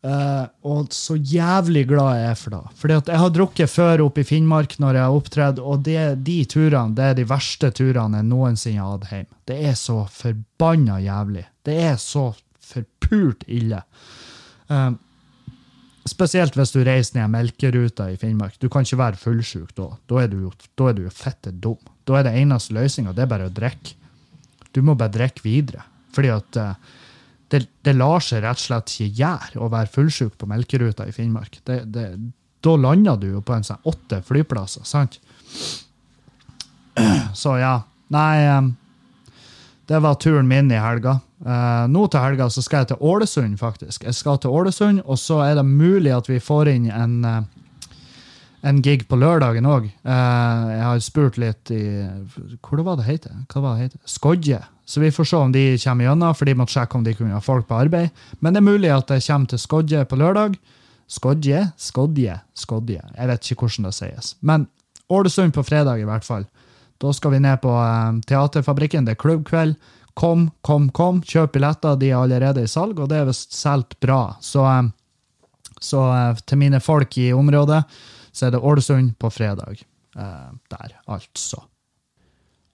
Uh, 0.04 0.44
og 0.68 0.92
så 0.92 1.14
jævlig 1.16 1.86
glad 1.88 2.18
jeg 2.18 2.24
er 2.28 2.36
for 2.36 2.52
det. 2.52 2.72
Fordi 2.76 2.96
at 3.00 3.06
jeg 3.08 3.20
har 3.22 3.30
drukket 3.32 3.70
før 3.72 4.02
oppe 4.04 4.20
i 4.20 4.26
Finnmark 4.28 4.74
når 4.82 4.98
jeg 4.98 5.06
har 5.06 5.16
opptredd, 5.16 5.62
og 5.64 5.86
det, 5.86 6.02
de 6.26 6.42
turene 6.44 6.92
det 6.92 7.06
er 7.06 7.16
de 7.16 7.24
verste 7.30 7.70
turene 7.72 8.20
jeg 8.20 8.28
noensinne 8.28 8.82
har 8.82 8.98
hatt 8.98 9.14
hjemme. 9.14 9.38
Det 9.48 9.56
er 9.70 9.78
så 9.80 9.96
forbanna 10.12 10.98
jævlig. 11.00 11.46
Det 11.64 11.78
er 11.86 11.96
så 12.02 12.26
forpult 12.60 13.46
ille. 13.48 13.80
Uh, 14.68 14.92
spesielt 16.04 16.60
hvis 16.60 16.74
du 16.76 16.82
reiser 16.84 17.22
ned 17.22 17.32
melkeruta 17.32 18.10
i 18.12 18.20
Finnmark. 18.20 18.60
Du 18.60 18.68
kan 18.68 18.84
ikke 18.84 19.00
være 19.00 19.22
fullsjuk 19.24 19.72
da. 19.80 19.88
Da 20.04 20.20
er 20.20 20.28
du 20.28 20.36
jo, 20.42 20.52
da 20.76 20.92
er 20.92 21.00
du 21.00 21.06
jo 21.06 21.16
fette 21.16 21.48
dum. 21.64 21.80
Da 22.04 22.20
er 22.20 22.28
det 22.28 22.36
eneste 22.44 22.76
løsninga 22.76 23.16
bare 23.24 23.48
å 23.48 23.56
drikke. 23.56 23.96
Du 24.76 24.82
må 24.84 24.98
bare 24.98 25.16
drikke 25.16 25.46
videre. 25.48 25.86
Fordi 26.14 26.30
at 26.34 26.60
uh, 26.60 27.00
det, 27.52 27.64
det, 27.86 27.96
lar 27.98 28.22
seg 28.24 28.44
rett 28.44 28.60
og 28.60 28.64
slett 28.64 28.94
ikke 28.94 29.20
gjøre 29.20 29.62
å 29.62 29.70
være 29.72 29.92
fullsjuk 29.94 30.38
på 30.40 30.48
melkeruta 30.50 31.08
i 31.08 31.14
Finnmark. 31.14 31.60
Det, 31.66 31.82
det, 31.94 32.06
da 32.64 32.76
lander 32.80 33.18
du 33.20 33.28
jo 33.34 33.42
på 33.44 33.56
en 33.56 33.66
sånn 33.66 33.82
åtte 33.90 34.22
flyplasser, 34.24 34.86
sant? 34.88 35.20
Så 37.42 37.58
ja. 37.60 37.76
Nei, 38.14 38.36
det 39.88 39.98
var 40.04 40.14
turen 40.20 40.48
min 40.48 40.70
i 40.72 40.80
helga. 40.80 41.18
Uh, 41.44 41.84
nå 41.92 42.06
til 42.08 42.22
helga 42.24 42.46
så 42.52 42.62
skal 42.64 42.84
jeg 42.84 42.94
til 42.94 43.02
Ålesund, 43.04 43.58
faktisk. 43.60 44.06
Jeg 44.06 44.16
skal 44.16 44.38
til 44.40 44.54
Ålesund, 44.54 45.02
og 45.04 45.18
så 45.20 45.42
er 45.44 45.58
det 45.58 45.66
mulig 45.68 46.14
at 46.14 46.30
vi 46.30 46.38
får 46.40 46.70
inn 46.72 46.86
en, 46.88 47.18
uh, 47.26 47.90
en 48.64 48.80
gig 48.84 49.04
på 49.10 49.18
lørdagen 49.20 49.68
òg. 49.68 49.90
Jeg 50.08 50.84
har 50.86 51.02
spurt 51.04 51.36
litt 51.40 51.68
i 51.74 51.82
Hvor 52.64 52.80
var 52.86 52.96
det 52.96 53.10
heter? 53.10 53.42
Hva 53.52 53.60
var 53.60 53.76
det 53.76 53.90
heter? 53.90 54.00
Skodje. 54.08 54.62
Så 54.84 55.00
vi 55.00 55.12
får 55.12 55.24
se 55.24 55.36
om 55.36 55.52
de 55.52 55.78
kommer 55.80 56.04
gjennom, 56.04 56.34
for 56.36 56.48
de 56.48 56.54
måtte 56.58 56.76
sjekke 56.76 56.98
om 56.98 57.04
de 57.04 57.14
kunne 57.16 57.32
ha 57.32 57.40
folk 57.40 57.68
på 57.68 57.78
arbeid. 57.86 58.24
Men 58.40 58.54
det 58.54 58.60
er 58.60 58.68
mulig 58.68 58.92
at 58.92 59.10
jeg 59.10 59.24
kommer 59.26 59.50
til 59.50 59.62
Skodje 59.62 60.04
på 60.04 60.18
lørdag. 60.20 60.58
Skodje? 61.08 61.70
Skodje? 61.80 62.38
Skodje. 62.54 63.00
Jeg 63.16 63.30
vet 63.30 63.50
ikke 63.50 63.66
hvordan 63.66 63.88
det 63.88 63.94
sies. 63.96 64.34
Men 64.40 64.68
Ålesund 65.12 65.54
på 65.54 65.64
fredag, 65.64 66.00
i 66.00 66.08
hvert 66.08 66.24
fall. 66.24 66.46
Da 67.00 67.12
skal 67.12 67.34
vi 67.34 67.42
ned 67.44 67.60
på 67.60 67.72
um, 67.72 68.20
Teaterfabrikken. 68.24 69.04
Det 69.04 69.16
er 69.16 69.20
klubbkveld. 69.20 69.74
Kom, 70.14 70.48
kom, 70.64 70.88
kom. 70.94 71.20
Kjøp 71.26 71.56
billetter. 71.56 71.98
De 72.00 72.10
er 72.10 72.20
allerede 72.20 72.64
i 72.64 72.70
salg, 72.70 73.00
og 73.00 73.10
det 73.12 73.20
er 73.20 73.28
visst 73.28 73.56
solgt 73.56 73.98
bra. 74.04 74.36
Så, 74.44 74.64
um, 74.64 74.92
så 75.80 76.06
uh, 76.08 76.42
til 76.46 76.60
mine 76.60 76.80
folk 76.80 77.18
i 77.20 77.32
området, 77.36 77.82
så 78.32 78.48
er 78.48 78.56
det 78.56 78.64
Ålesund 78.64 79.16
på 79.20 79.32
fredag. 79.32 79.84
Uh, 80.16 80.52
der, 80.72 80.98
altså. 81.08 81.64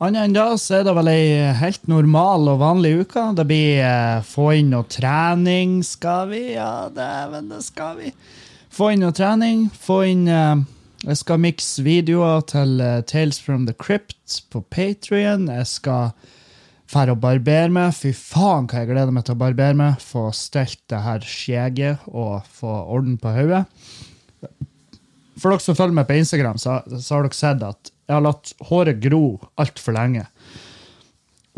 Annet 0.00 0.30
enn 0.30 0.32
da 0.32 0.46
så 0.56 0.78
er 0.78 0.86
det 0.86 0.94
vel 0.96 1.10
ei 1.12 1.24
helt 1.60 1.82
normal 1.90 2.48
og 2.48 2.62
vanlig 2.62 2.94
uke. 3.02 3.20
Det 3.36 3.44
blir 3.50 3.82
eh, 3.84 4.22
få 4.24 4.46
inn 4.56 4.70
noe 4.72 4.86
trening, 4.88 5.82
skal 5.84 6.30
vi? 6.30 6.54
Ja, 6.54 6.88
dæven, 6.94 7.50
det 7.52 7.60
skal 7.66 7.98
vi. 7.98 8.14
Få 8.72 8.94
inn 8.94 9.04
noe 9.04 9.12
trening. 9.12 9.66
Få 9.76 10.00
inn 10.08 10.24
eh, 10.24 10.62
Jeg 11.04 11.20
skal 11.20 11.42
mikse 11.44 11.84
videoer 11.84 12.40
til 12.48 12.80
eh, 12.80 13.02
Tales 13.04 13.42
from 13.44 13.68
the 13.68 13.76
Crypt 13.76 14.40
på 14.48 14.64
Patrion. 14.72 15.50
Jeg 15.52 15.68
skal 15.68 16.14
dra 16.88 17.04
og 17.12 17.20
barbere 17.20 17.68
meg. 17.68 17.92
Fy 17.92 18.14
faen, 18.16 18.72
hva 18.72 18.80
jeg 18.80 18.94
gleder 18.94 19.12
meg 19.12 19.28
til 19.28 19.36
å 19.36 19.42
barbere 19.44 19.76
meg. 19.76 20.00
Få 20.00 20.30
stelt 20.32 20.80
det 20.88 21.04
her 21.04 21.28
skjeget 21.28 22.08
og 22.08 22.48
få 22.48 22.72
orden 22.88 23.20
på 23.20 23.36
hodet. 23.36 23.66
For 25.36 25.52
dere 25.52 25.60
som 25.60 25.76
følger 25.76 26.00
meg 26.00 26.08
på 26.08 26.16
Instagram, 26.24 26.56
så, 26.56 26.80
så 26.88 27.18
har 27.18 27.28
dere 27.28 27.36
sett 27.36 27.68
at 27.68 27.92
jeg 28.10 28.16
har 28.16 28.24
latt 28.26 28.50
håret 28.66 28.98
gro 28.98 29.38
altfor 29.60 29.94
lenge. 29.94 30.24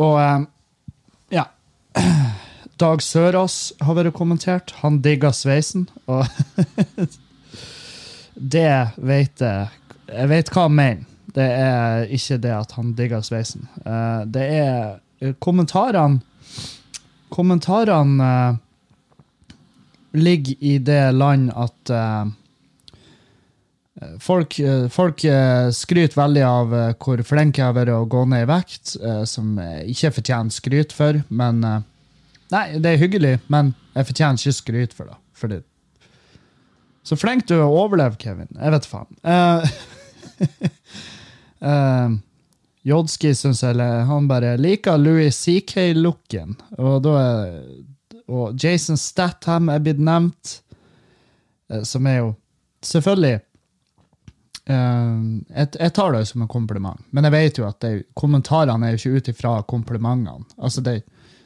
Og 0.02 0.18
eh, 0.20 0.42
ja 1.32 1.46
Dag 2.82 3.00
Sørås 3.04 3.72
har 3.80 3.96
vært 3.96 4.12
kommentert. 4.16 4.74
Han 4.82 4.98
digger 5.04 5.32
sveisen. 5.36 5.86
Og 6.10 6.26
det 8.56 8.72
vet 8.96 9.44
jeg 9.44 9.68
Jeg 10.12 10.28
vet 10.28 10.50
hva 10.52 10.66
han 10.66 10.76
mener. 10.76 11.08
Det 11.32 11.46
er 11.48 12.10
ikke 12.12 12.36
det 12.42 12.52
at 12.52 12.74
han 12.76 12.92
digger 12.98 13.24
sveisen. 13.24 13.64
Eh, 13.86 14.20
det 14.28 14.44
er 14.58 15.32
kommentarene 15.40 16.20
Kommentarene 17.32 18.28
eh, 18.28 18.60
ligger 20.20 20.54
i 20.60 20.76
det 20.84 21.14
land 21.16 21.48
at 21.56 21.92
uh, 21.96 22.28
Folk, 24.22 24.56
folk, 24.90 25.22
skryter 25.76 26.18
veldig 26.18 26.42
av 26.46 26.74
hvor 27.02 27.22
flink 27.26 27.58
jeg 27.58 27.66
har 27.68 27.76
vært 27.76 27.92
å 27.94 28.04
gå 28.10 28.24
ned 28.30 28.44
i 28.44 28.48
vekt, 28.50 28.94
som 29.28 29.56
jeg 29.60 29.94
ikke 29.94 30.12
fortjener 30.18 30.54
skryt 30.54 30.94
for. 30.96 31.20
Men 31.28 31.62
Nei, 32.52 32.66
det 32.84 32.90
er 32.90 33.00
hyggelig, 33.00 33.36
men 33.52 33.70
jeg 33.96 34.08
fortjener 34.10 34.40
ikke 34.40 34.58
skryt 34.58 34.96
for 34.96 35.08
det. 35.08 35.16
Fordi. 35.40 35.60
Så 37.02 37.16
flink 37.18 37.46
du 37.48 37.54
er 37.56 37.64
å 37.64 37.78
overleve, 37.86 38.18
Kevin. 38.20 38.50
Jeg 38.58 38.74
vet 38.74 38.88
faen. 38.90 39.08
Uh, 39.24 39.64
Jodski 42.90 43.30
syns 43.38 43.62
jeg 43.62 43.78
Han 44.08 44.26
bare 44.30 44.56
liker 44.60 45.00
Louis 45.00 45.36
CK-looken. 45.36 46.56
Og 46.78 47.06
Og 48.26 48.54
Jason 48.58 48.96
Statham 48.96 49.68
er 49.68 49.80
blitt 49.82 50.00
nevnt, 50.00 50.62
som 51.84 52.06
er 52.06 52.16
jo 52.18 52.34
Selvfølgelig 52.82 53.40
jeg, 54.68 55.68
jeg, 55.74 55.92
tar 55.94 56.12
det 56.14 56.26
som 56.26 56.44
en 56.44 56.50
kompliment, 56.50 57.00
men 57.10 57.26
jeg 57.26 57.34
vet 57.34 57.58
jo 57.58 57.64
at 57.66 57.80
det, 57.82 57.92
kommentarene 58.14 58.86
er 58.86 58.94
jo 58.94 59.00
ikke 59.00 59.18
ut 59.18 59.30
ifra 59.32 59.54
komplimentene. 59.66 60.46
Altså 60.56 60.84
det, 60.84 61.00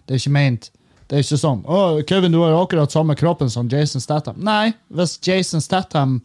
det, 0.05 0.11
er 0.11 0.21
ikke 0.21 0.35
ment 0.37 0.69
Det 1.09 1.17
er 1.17 1.25
ikke 1.25 1.39
sånn 1.41 1.63
å, 1.65 1.79
Kevin, 2.09 2.35
du 2.35 2.43
har 2.43 2.57
akkurat 2.59 2.93
samme 2.93 3.17
kroppen 3.17 3.49
som 3.53 3.71
Jason 3.73 4.05
Statham. 4.05 4.37
Nei, 4.45 4.75
hvis 4.93 5.17
Jason 5.25 5.65
Statham 5.65 6.19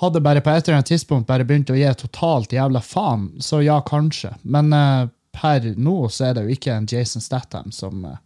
hadde 0.00 0.20
bare 0.20 0.40
på 0.44 0.52
et 0.52 0.64
eller 0.64 0.78
annet 0.78 0.92
tidspunkt 0.92 1.28
bare 1.28 1.44
begynt 1.44 1.72
å 1.72 1.76
gi 1.76 1.88
totalt 2.00 2.52
jævla 2.52 2.82
faen, 2.84 3.30
så 3.40 3.62
ja, 3.64 3.78
kanskje. 3.84 4.34
Men 4.44 4.72
uh, 4.72 5.08
per 5.36 5.72
nå 5.76 5.96
så 6.12 6.30
er 6.30 6.36
det 6.36 6.46
jo 6.46 6.56
ikke 6.56 6.74
en 6.74 6.88
Jason 6.88 7.24
Statham 7.24 7.72
som, 7.72 8.04
uh, 8.04 8.16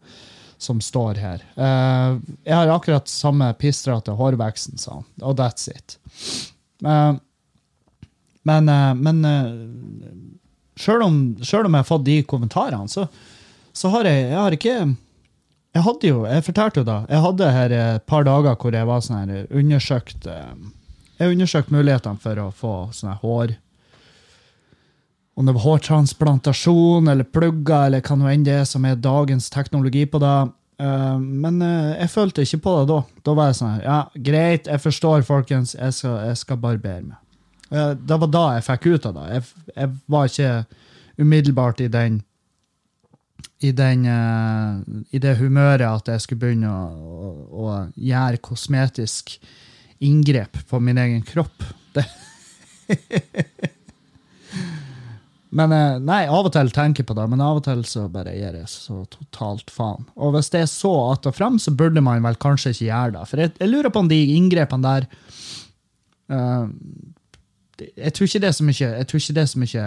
som 0.58 0.80
står 0.82 1.18
her. 1.22 1.44
jeg 1.56 2.54
har 2.54 2.68
akkurat 2.68 3.08
samme 3.08 3.52
pistrete 3.58 4.12
hårveksten, 4.12 4.78
sa 4.78 4.98
han, 4.98 5.06
og 5.22 5.38
that's 5.38 5.70
it. 5.70 5.96
Uh, 6.84 7.16
men, 8.48 8.70
men 9.02 9.20
sjøl 10.80 11.02
om, 11.04 11.16
selv 11.44 11.68
om 11.68 11.74
jeg 11.76 11.84
har 11.84 11.88
fått 11.88 12.06
de 12.06 12.18
kommentarene, 12.24 12.88
så, 12.88 13.06
så 13.76 13.90
har 13.92 14.08
jeg, 14.08 14.26
jeg 14.30 14.38
har 14.40 14.56
ikke 14.56 14.76
Jeg 15.70 15.84
hadde 15.86 16.08
jo, 16.08 16.22
jeg 16.26 16.42
fortalte 16.46 16.80
jo 16.80 16.86
da, 16.88 16.98
jeg 17.06 17.20
hadde 17.26 17.50
her 17.54 17.74
et 17.76 18.06
par 18.10 18.24
dager 18.26 18.56
hvor 18.58 18.74
jeg 18.74 18.88
var 18.88 19.02
sånn 19.04 19.20
her 19.30 19.50
undersøkt 19.54 20.26
eh, 20.26 20.54
Jeg 21.20 21.36
undersøkte 21.36 21.76
mulighetene 21.76 22.18
for 22.24 22.40
å 22.42 22.48
få 22.50 22.72
sånne 22.96 23.18
hår 23.22 23.52
Om 25.38 25.46
det 25.46 25.54
var 25.54 25.66
hårtransplantasjon 25.68 27.12
eller 27.12 27.28
plugger 27.28 27.86
eller 27.86 28.02
hva 28.02 28.16
nå 28.18 28.32
enn 28.32 28.48
det 28.48 28.64
som 28.68 28.84
er 28.84 28.98
dagens 28.98 29.46
teknologi 29.54 30.02
på 30.10 30.18
det. 30.20 30.34
Eh, 30.82 31.18
Men 31.20 31.62
eh, 31.62 31.94
jeg 32.02 32.10
følte 32.16 32.42
ikke 32.44 32.64
på 32.66 32.74
det 32.80 32.88
da. 32.90 32.98
Da 33.24 33.36
var 33.38 33.52
jeg 33.52 33.60
sånn 33.60 33.74
her, 33.76 33.84
ja, 33.86 34.00
greit, 34.30 34.66
jeg 34.66 34.82
forstår, 34.82 35.22
folkens, 35.28 35.76
jeg 35.78 35.94
skal, 35.96 36.18
jeg 36.32 36.40
skal 36.42 36.60
barbere 36.60 37.04
meg. 37.12 37.18
Det 37.70 38.16
var 38.22 38.30
da 38.34 38.44
jeg 38.56 38.66
fikk 38.66 38.86
ut 38.90 39.06
av 39.06 39.14
det. 39.14 39.26
Jeg, 39.36 39.42
jeg 39.76 39.92
var 40.10 40.26
ikke 40.30 40.50
umiddelbart 41.20 41.80
i 41.84 41.88
den 41.92 42.20
i, 43.60 43.70
den, 43.76 44.06
eh, 44.08 44.80
I 45.12 45.20
det 45.20 45.36
humøret 45.38 45.84
at 45.84 46.08
jeg 46.08 46.20
skulle 46.24 46.40
begynne 46.40 46.70
å, 46.72 46.86
å, 46.96 47.30
å 47.60 47.74
gjøre 48.00 48.40
kosmetisk 48.40 49.34
inngrep 50.00 50.56
på 50.70 50.80
min 50.80 50.98
egen 51.00 51.22
kropp. 51.28 51.62
Men 55.50 55.72
eh, 55.74 55.98
nei, 55.98 56.22
av 56.30 56.46
og 56.46 56.52
til 56.54 56.70
tenker 56.72 57.02
jeg 57.02 57.08
på 57.10 57.16
det, 57.18 57.26
men 57.30 57.40
av 57.42 57.58
og 57.58 57.64
til 57.66 57.80
så 57.88 58.04
bare 58.12 58.36
gir 58.36 58.54
jeg 58.60 58.68
så 58.70 59.00
totalt 59.10 59.72
faen. 59.74 60.04
Og 60.14 60.36
hvis 60.36 60.50
det 60.54 60.60
er 60.62 60.68
så 60.70 60.92
att 61.10 61.26
og 61.26 61.34
frem, 61.34 61.58
så 61.58 61.74
burde 61.74 62.00
man 62.06 62.22
vel 62.22 62.38
kanskje 62.38 62.70
ikke 62.70 62.86
gjøre 62.86 63.14
det. 63.16 63.24
For 63.32 63.42
jeg, 63.42 63.52
jeg 63.58 63.72
lurer 63.72 63.90
på 63.90 64.04
om 64.04 64.10
de 64.10 64.20
inngrepene 64.36 64.86
der 64.86 65.08
det- 66.30 66.68
Jeg 67.80 68.12
tror 68.14 68.28
ikke 68.28 68.42
det 68.42 68.48
er 68.48 68.56
så 68.56 68.66
mye 68.66 68.88
Jeg 68.88 69.06
tror 69.08 69.22
ikke 69.22 69.34
det 69.36 69.42
er 69.42 69.50
så 69.50 69.60
mye 69.62 69.84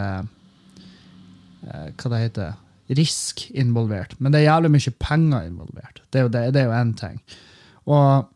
eh, 1.68 1.89
Hva 1.98 2.14
det 2.14 2.22
heter 2.28 2.54
risk 2.94 3.46
involvert. 3.56 4.14
Men 4.20 4.34
det 4.34 4.41
er 4.41 4.50
jævlig 4.52 4.74
mye 4.74 4.91
penger 5.00 5.46
involvert. 5.48 6.02
Det 6.12 6.20
er 6.20 6.26
jo, 6.26 6.32
det, 6.34 6.41
det 6.54 6.62
er 6.62 6.66
jo 6.68 6.76
én 6.76 6.91
ting. 7.00 7.22
Og, 7.86 8.28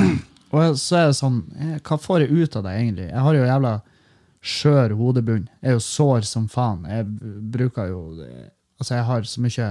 og 0.50 0.78
så 0.78 0.98
er 0.98 1.06
det 1.10 1.20
sånn 1.20 1.38
eh, 1.56 1.76
Hva 1.86 2.00
får 2.00 2.24
jeg 2.24 2.34
ut 2.34 2.58
av 2.58 2.66
det, 2.66 2.74
egentlig? 2.80 3.06
Jeg 3.12 3.24
har 3.26 3.38
jo 3.38 3.46
jævla 3.46 3.76
skjør 4.40 4.96
hodebunn. 4.98 5.46
Jeg 5.60 5.70
er 5.70 5.78
jo 5.78 5.84
sår 5.84 6.26
som 6.28 6.48
faen. 6.50 6.82
Jeg 6.88 7.06
bruker 7.54 7.92
jo 7.92 8.02
Altså, 8.80 8.94
jeg 8.96 9.04
har 9.04 9.26
så 9.28 9.42
mye 9.44 9.70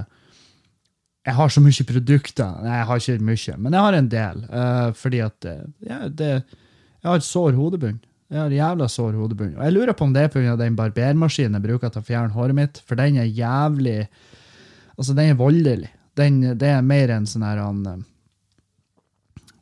jeg 1.27 1.35
har 1.35 1.49
så 1.51 1.61
mye 1.61 1.85
produkter. 1.85 2.51
Nei, 2.63 2.75
jeg 2.77 2.87
har 2.89 3.01
ikke 3.01 3.25
mye, 3.25 3.55
men 3.57 3.75
jeg 3.75 3.85
har 3.85 3.95
en 3.97 4.09
del. 4.09 4.43
Uh, 4.49 4.89
fordi 4.97 5.19
at 5.25 5.47
ja, 5.85 5.97
det, 6.07 6.29
jeg 7.01 7.09
har 7.09 7.19
et 7.19 7.25
sår 7.25 7.57
hodebunn. 7.57 7.99
Jeg 8.29 8.37
har 8.43 8.53
jævla 8.53 8.85
sår 8.91 9.15
hodebunn. 9.17 9.55
Og 9.57 9.63
jeg 9.65 9.73
lurer 9.73 9.95
på 9.97 10.05
om 10.05 10.11
det 10.13 10.27
er 10.27 10.33
pga. 10.33 10.55
den 10.57 10.77
barbermaskinen 10.77 11.57
jeg 11.57 11.65
bruker 11.65 11.89
til 11.89 12.03
å 12.03 12.05
fjerne 12.05 12.35
håret 12.35 12.57
mitt, 12.57 12.81
for 12.85 12.99
den 12.99 13.17
er 13.17 13.25
jævlig 13.25 14.07
Altså, 14.99 15.13
den 15.15 15.29
er 15.31 15.35
voldelig. 15.39 15.89
Den, 16.19 16.41
det 16.59 16.67
er 16.67 16.81
mer 16.83 17.13
en 17.15 17.25
sånn 17.29 17.45
her 17.47 17.61
eh, 17.63 18.01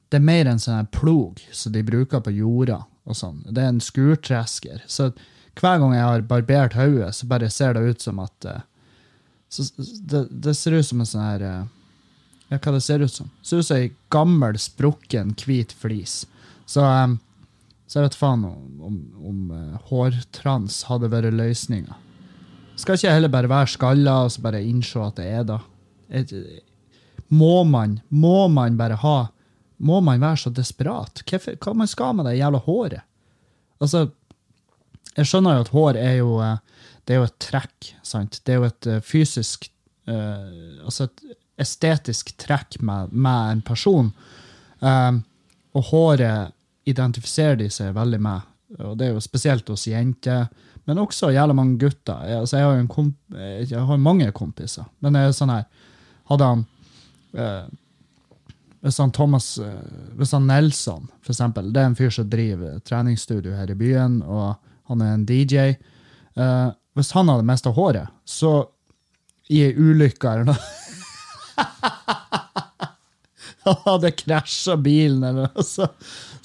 Det 0.10 0.18
er 0.18 0.24
mer 0.26 0.48
en 0.50 0.60
sånn 0.60 0.80
her 0.80 0.88
plog 0.90 1.44
som 1.54 1.76
de 1.76 1.84
bruker 1.86 2.24
på 2.26 2.34
jorda 2.34 2.80
og 3.06 3.16
sånn. 3.16 3.44
Det 3.46 3.62
er 3.62 3.70
en 3.70 3.84
skurtresker. 3.84 4.82
Så 4.90 5.12
hver 5.62 5.78
gang 5.82 5.94
jeg 5.94 6.08
har 6.08 6.26
barbert 6.26 6.74
hodet, 6.78 7.14
så 7.16 7.30
bare 7.30 7.52
ser 7.54 7.78
det 7.78 7.86
ut 7.86 8.02
som 8.02 8.20
at 8.24 8.50
eh, 8.50 8.66
så, 9.50 9.64
det, 9.78 10.26
det 10.32 10.56
ser 10.58 10.76
ut 10.76 10.90
som 10.90 11.02
en 11.06 11.08
sånn 11.08 11.28
her 11.28 11.46
eh, 11.46 11.64
Ja, 12.48 12.58
hva 12.58 12.74
det 12.74 12.84
ser 12.84 13.06
ut 13.06 13.14
som? 13.14 13.30
Det 13.40 13.50
ser 13.52 13.62
ut 13.62 13.70
som 13.70 13.78
ei 13.78 13.94
gammel, 14.14 14.58
sprukken, 14.60 15.36
hvit 15.38 15.74
flis. 15.78 16.22
Så, 16.66 16.82
eh, 16.82 17.16
så 17.88 18.00
jeg 18.00 18.10
vet 18.10 18.20
faen 18.20 18.44
om, 18.48 18.82
om, 18.84 18.98
om 19.30 19.54
eh, 19.56 19.80
hårtrans 19.90 20.84
hadde 20.90 21.10
vært 21.12 21.36
løsninga. 21.36 21.96
Skal 22.78 22.98
ikke 22.98 23.08
jeg 23.08 23.18
heller 23.18 23.34
bare 23.34 23.50
være 23.50 23.72
skalla 23.74 24.18
og 24.26 24.34
så 24.36 24.44
bare 24.44 24.62
innse 24.62 25.02
at 25.02 25.18
det 25.18 25.28
er 25.34 25.48
da? 25.48 25.62
Må 27.34 27.64
man, 27.68 27.98
må 28.10 28.48
man 28.48 28.78
bare 28.80 28.96
ha 29.02 29.18
Må 29.84 29.98
man 30.00 30.22
være 30.22 30.40
så 30.40 30.50
desperat? 30.56 31.20
Hva, 31.28 31.40
Hva 31.60 31.74
man 31.76 31.90
skal 31.90 32.16
med 32.18 32.26
det 32.26 32.38
jævla 32.38 32.62
håret? 32.66 33.04
Altså, 33.84 34.08
jeg 35.18 35.28
skjønner 35.30 35.58
jo 35.58 35.66
at 35.66 35.74
hår 35.74 36.00
er 36.02 36.16
jo 36.18 36.38
eh, 36.42 36.56
det 37.08 37.16
er 37.16 37.22
jo 37.22 37.28
et 37.30 37.40
trekk. 37.40 37.92
sant? 38.04 38.42
Det 38.44 38.54
er 38.54 38.60
jo 38.60 38.68
et 38.68 38.88
eh, 38.92 39.04
fysisk 39.06 39.70
uh, 40.12 40.84
Altså 40.84 41.08
et 41.08 41.24
estetisk 41.58 42.34
trekk 42.38 42.78
med, 42.86 43.14
med 43.14 43.52
en 43.54 43.62
person. 43.66 44.12
Um, 44.80 45.24
og 45.74 45.88
håret 45.90 46.54
identifiserer 46.88 47.60
de 47.60 47.68
seg 47.74 47.96
veldig 47.96 48.20
med. 48.24 48.48
Og 48.84 48.96
det 49.00 49.08
er 49.08 49.16
jo 49.16 49.24
spesielt 49.24 49.68
hos 49.72 49.88
jenter, 49.88 50.48
men 50.88 51.02
også 51.04 51.34
jævla 51.36 51.56
mange 51.56 51.78
gutter. 51.82 52.24
Jeg, 52.28 52.44
altså, 52.44 52.62
jeg 52.62 52.68
har 52.68 52.88
komp 52.92 53.38
jeg 53.38 53.84
har 53.90 54.00
mange 54.00 54.30
kompiser, 54.36 54.88
men 55.04 55.16
det 55.16 55.26
er 55.26 55.36
sånn 55.36 55.54
her 55.54 55.68
Hadde 56.28 56.44
han 56.44 56.64
eh, 57.40 57.68
hvis 58.88 58.98
han 58.98 59.12
Thomas 59.12 59.58
eh, 59.58 60.14
Hvis 60.16 60.32
han 60.32 60.48
Nelson, 60.48 61.08
for 61.22 61.34
eksempel, 61.34 61.74
det 61.74 61.82
er 61.82 61.90
en 61.92 61.96
fyr 61.98 62.12
som 62.14 62.30
driver 62.30 62.80
treningsstudio 62.88 63.56
her 63.58 63.72
i 63.72 63.78
byen, 63.78 64.22
og 64.24 64.56
han 64.88 65.04
er 65.04 65.14
en 65.14 65.26
DJ. 65.28 65.74
Eh, 66.38 66.68
hvis 66.96 67.12
han 67.18 67.30
hadde 67.32 67.48
mista 67.48 67.74
håret, 67.74 68.08
så 68.26 68.70
i 69.52 69.62
ei 69.64 69.74
ulykke 69.76 70.28
eller 70.28 70.50
noe 70.50 70.58
Han 73.68 73.78
hadde 73.84 74.12
krasja 74.16 74.76
bilen, 74.80 75.24
eller 75.28 75.52
noe, 75.52 75.88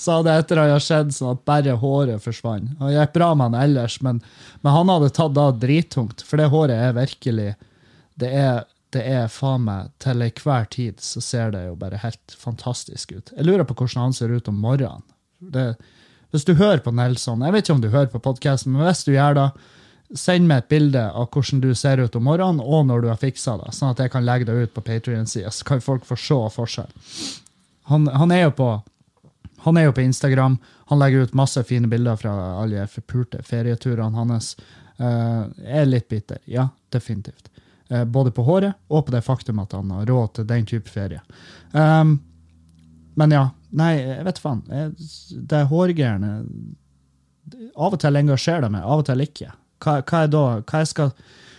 så, 0.03 0.18
det 0.26 0.34
etter 0.34 0.59
at 0.59 0.66
jeg 0.66 0.74
hadde 0.74 0.84
skjedd 0.86 1.14
sånn 1.14 1.36
at 1.36 1.44
bare 1.46 1.78
håret 1.78 2.24
forsvant. 2.24 2.74
Det 2.80 2.92
gikk 2.96 3.14
bra 3.14 3.30
med 3.38 3.53
han 3.53 3.68
ellers, 3.68 4.00
men, 4.03 4.18
men 4.61 4.74
han 4.74 4.90
hadde 4.90 5.12
tatt 5.14 5.36
da 5.36 5.48
drittungt, 5.55 6.24
for 6.26 6.42
det 6.42 6.50
håret 6.53 6.74
er 6.74 6.96
virkelig 6.96 7.53
Det 8.20 8.28
er, 8.28 8.64
det 8.92 9.03
er 9.09 9.30
faen 9.32 9.64
meg 9.64 9.92
til 10.03 10.20
enhver 10.20 10.66
tid 10.70 11.00
så 11.00 11.22
ser 11.24 11.55
det 11.55 11.62
jo 11.64 11.76
bare 11.80 12.00
helt 12.03 12.34
fantastisk 12.36 13.12
ut. 13.12 13.32
Jeg 13.32 13.46
lurer 13.46 13.64
på 13.64 13.74
hvordan 13.78 14.09
han 14.09 14.16
ser 14.16 14.34
ut 14.34 14.50
om 14.50 14.59
morgenen. 14.61 15.07
Det, 15.40 15.72
hvis 16.32 16.44
du 16.48 16.55
hører 16.55 16.82
på 16.84 16.92
Nelson, 16.94 17.42
jeg 17.44 17.55
vet 17.55 17.64
ikke 17.64 17.76
om 17.78 17.80
du 17.82 17.88
hører 17.92 18.11
på 18.12 18.20
podkasten, 18.22 18.74
men 18.74 18.86
hvis 18.86 19.05
du 19.07 19.14
gjør 19.14 19.38
det, 19.38 19.48
send 20.18 20.48
meg 20.48 20.62
et 20.62 20.70
bilde 20.72 21.03
av 21.09 21.28
hvordan 21.32 21.62
du 21.62 21.70
ser 21.78 22.00
ut 22.03 22.16
om 22.16 22.24
morgenen, 22.26 22.61
og 22.61 22.86
når 22.88 23.05
du 23.05 23.09
har 23.11 23.20
fiksa 23.20 23.57
det, 23.61 23.72
sånn 23.76 23.94
at 23.94 24.03
jeg 24.03 24.12
kan 24.12 24.26
legge 24.26 24.48
det 24.48 24.57
ut 24.57 24.74
på 24.74 24.84
Patrion-sida, 24.84 25.53
så 25.53 25.66
kan 25.68 25.84
folk 25.84 26.05
få 26.09 26.18
se 26.20 26.40
forskjell. 26.57 26.92
Han, 27.90 28.07
han, 28.12 28.32
er 28.34 28.46
jo 28.46 28.55
på, 28.61 28.68
han 29.62 29.76
er 29.78 29.86
jo 29.86 29.92
på 29.94 30.02
Instagram. 30.02 30.58
Han 30.90 30.98
legger 30.98 31.18
ut 31.26 31.34
masse 31.38 31.62
fine 31.64 31.88
bilder 31.88 32.16
fra 32.16 32.32
alle 32.62 32.82
de 32.82 32.86
forpulte 32.90 33.42
ferieturene 33.46 34.18
hans. 34.18 34.56
Uh, 34.98 35.46
er 35.64 35.86
litt 35.86 36.08
bitter, 36.10 36.38
ja, 36.44 36.68
definitivt. 36.92 37.48
Uh, 37.90 38.04
både 38.04 38.30
på 38.34 38.42
håret 38.46 38.74
og 38.88 39.06
på 39.06 39.14
det 39.14 39.22
faktum 39.22 39.62
at 39.62 39.72
han 39.74 39.90
har 39.94 40.06
råd 40.10 40.34
til 40.36 40.48
den 40.50 40.66
type 40.66 40.90
ferie. 40.90 41.22
Um, 41.72 42.18
men 43.14 43.34
ja, 43.34 43.46
nei, 43.70 43.92
jeg 44.00 44.26
vet 44.26 44.42
faen. 44.42 44.62
Det 45.30 45.66
hårgreiene 45.70 46.36
Av 47.76 47.92
og 47.92 47.98
til 48.00 48.16
engasjerer 48.16 48.62
det 48.64 48.70
meg, 48.72 48.84
av 48.86 49.02
og 49.02 49.08
til 49.08 49.22
ikke. 49.24 49.50
Hva, 49.82 49.96
hva 50.06 50.20
er 50.24 50.30
da, 50.30 50.44
hva 50.62 50.82
jeg 50.82 50.90
skal, 50.92 51.10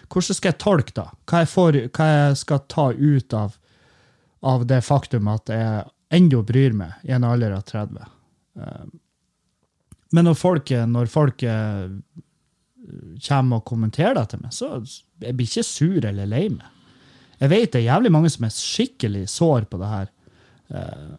hvordan 0.07 0.37
skal 0.37 0.49
jeg 0.49 0.59
tolke 0.63 0.95
da? 0.95 1.09
Hva 1.29 1.43
jeg, 1.43 1.49
får, 1.51 1.79
hva 1.95 2.07
jeg 2.09 2.37
skal 2.39 2.61
ta 2.71 2.85
ut 2.95 3.35
av, 3.37 3.57
av 4.53 4.63
det 4.69 4.79
faktum 4.87 5.27
at 5.31 5.51
jeg 5.51 5.83
ennå 6.13 6.43
bryr 6.45 6.75
meg 6.77 7.07
i 7.07 7.13
en 7.15 7.25
alder 7.27 7.55
av 7.57 7.65
30? 7.69 8.11
Um, 8.59 8.91
men 10.13 10.29
når 10.29 10.37
folk, 10.37 10.69
når 10.69 11.09
folk 11.09 11.43
eh, 11.49 11.89
kommer 13.27 13.59
og 13.59 13.65
kommenterer 13.65 14.17
det 14.19 14.27
til 14.29 14.43
meg, 14.43 14.53
så 14.53 14.69
jeg 15.23 15.33
blir 15.37 15.49
ikke 15.49 15.65
sur 15.65 16.05
eller 16.05 16.29
lei 16.29 16.45
meg. 16.53 16.69
Jeg 17.41 17.51
vet 17.51 17.73
det 17.73 17.81
er 17.81 17.89
jævlig 17.89 18.11
mange 18.13 18.29
som 18.31 18.45
er 18.45 18.53
skikkelig 18.53 19.25
sår 19.33 19.65
på 19.71 19.79
det 19.81 19.89
her. 19.89 20.11
Eh, 20.69 21.11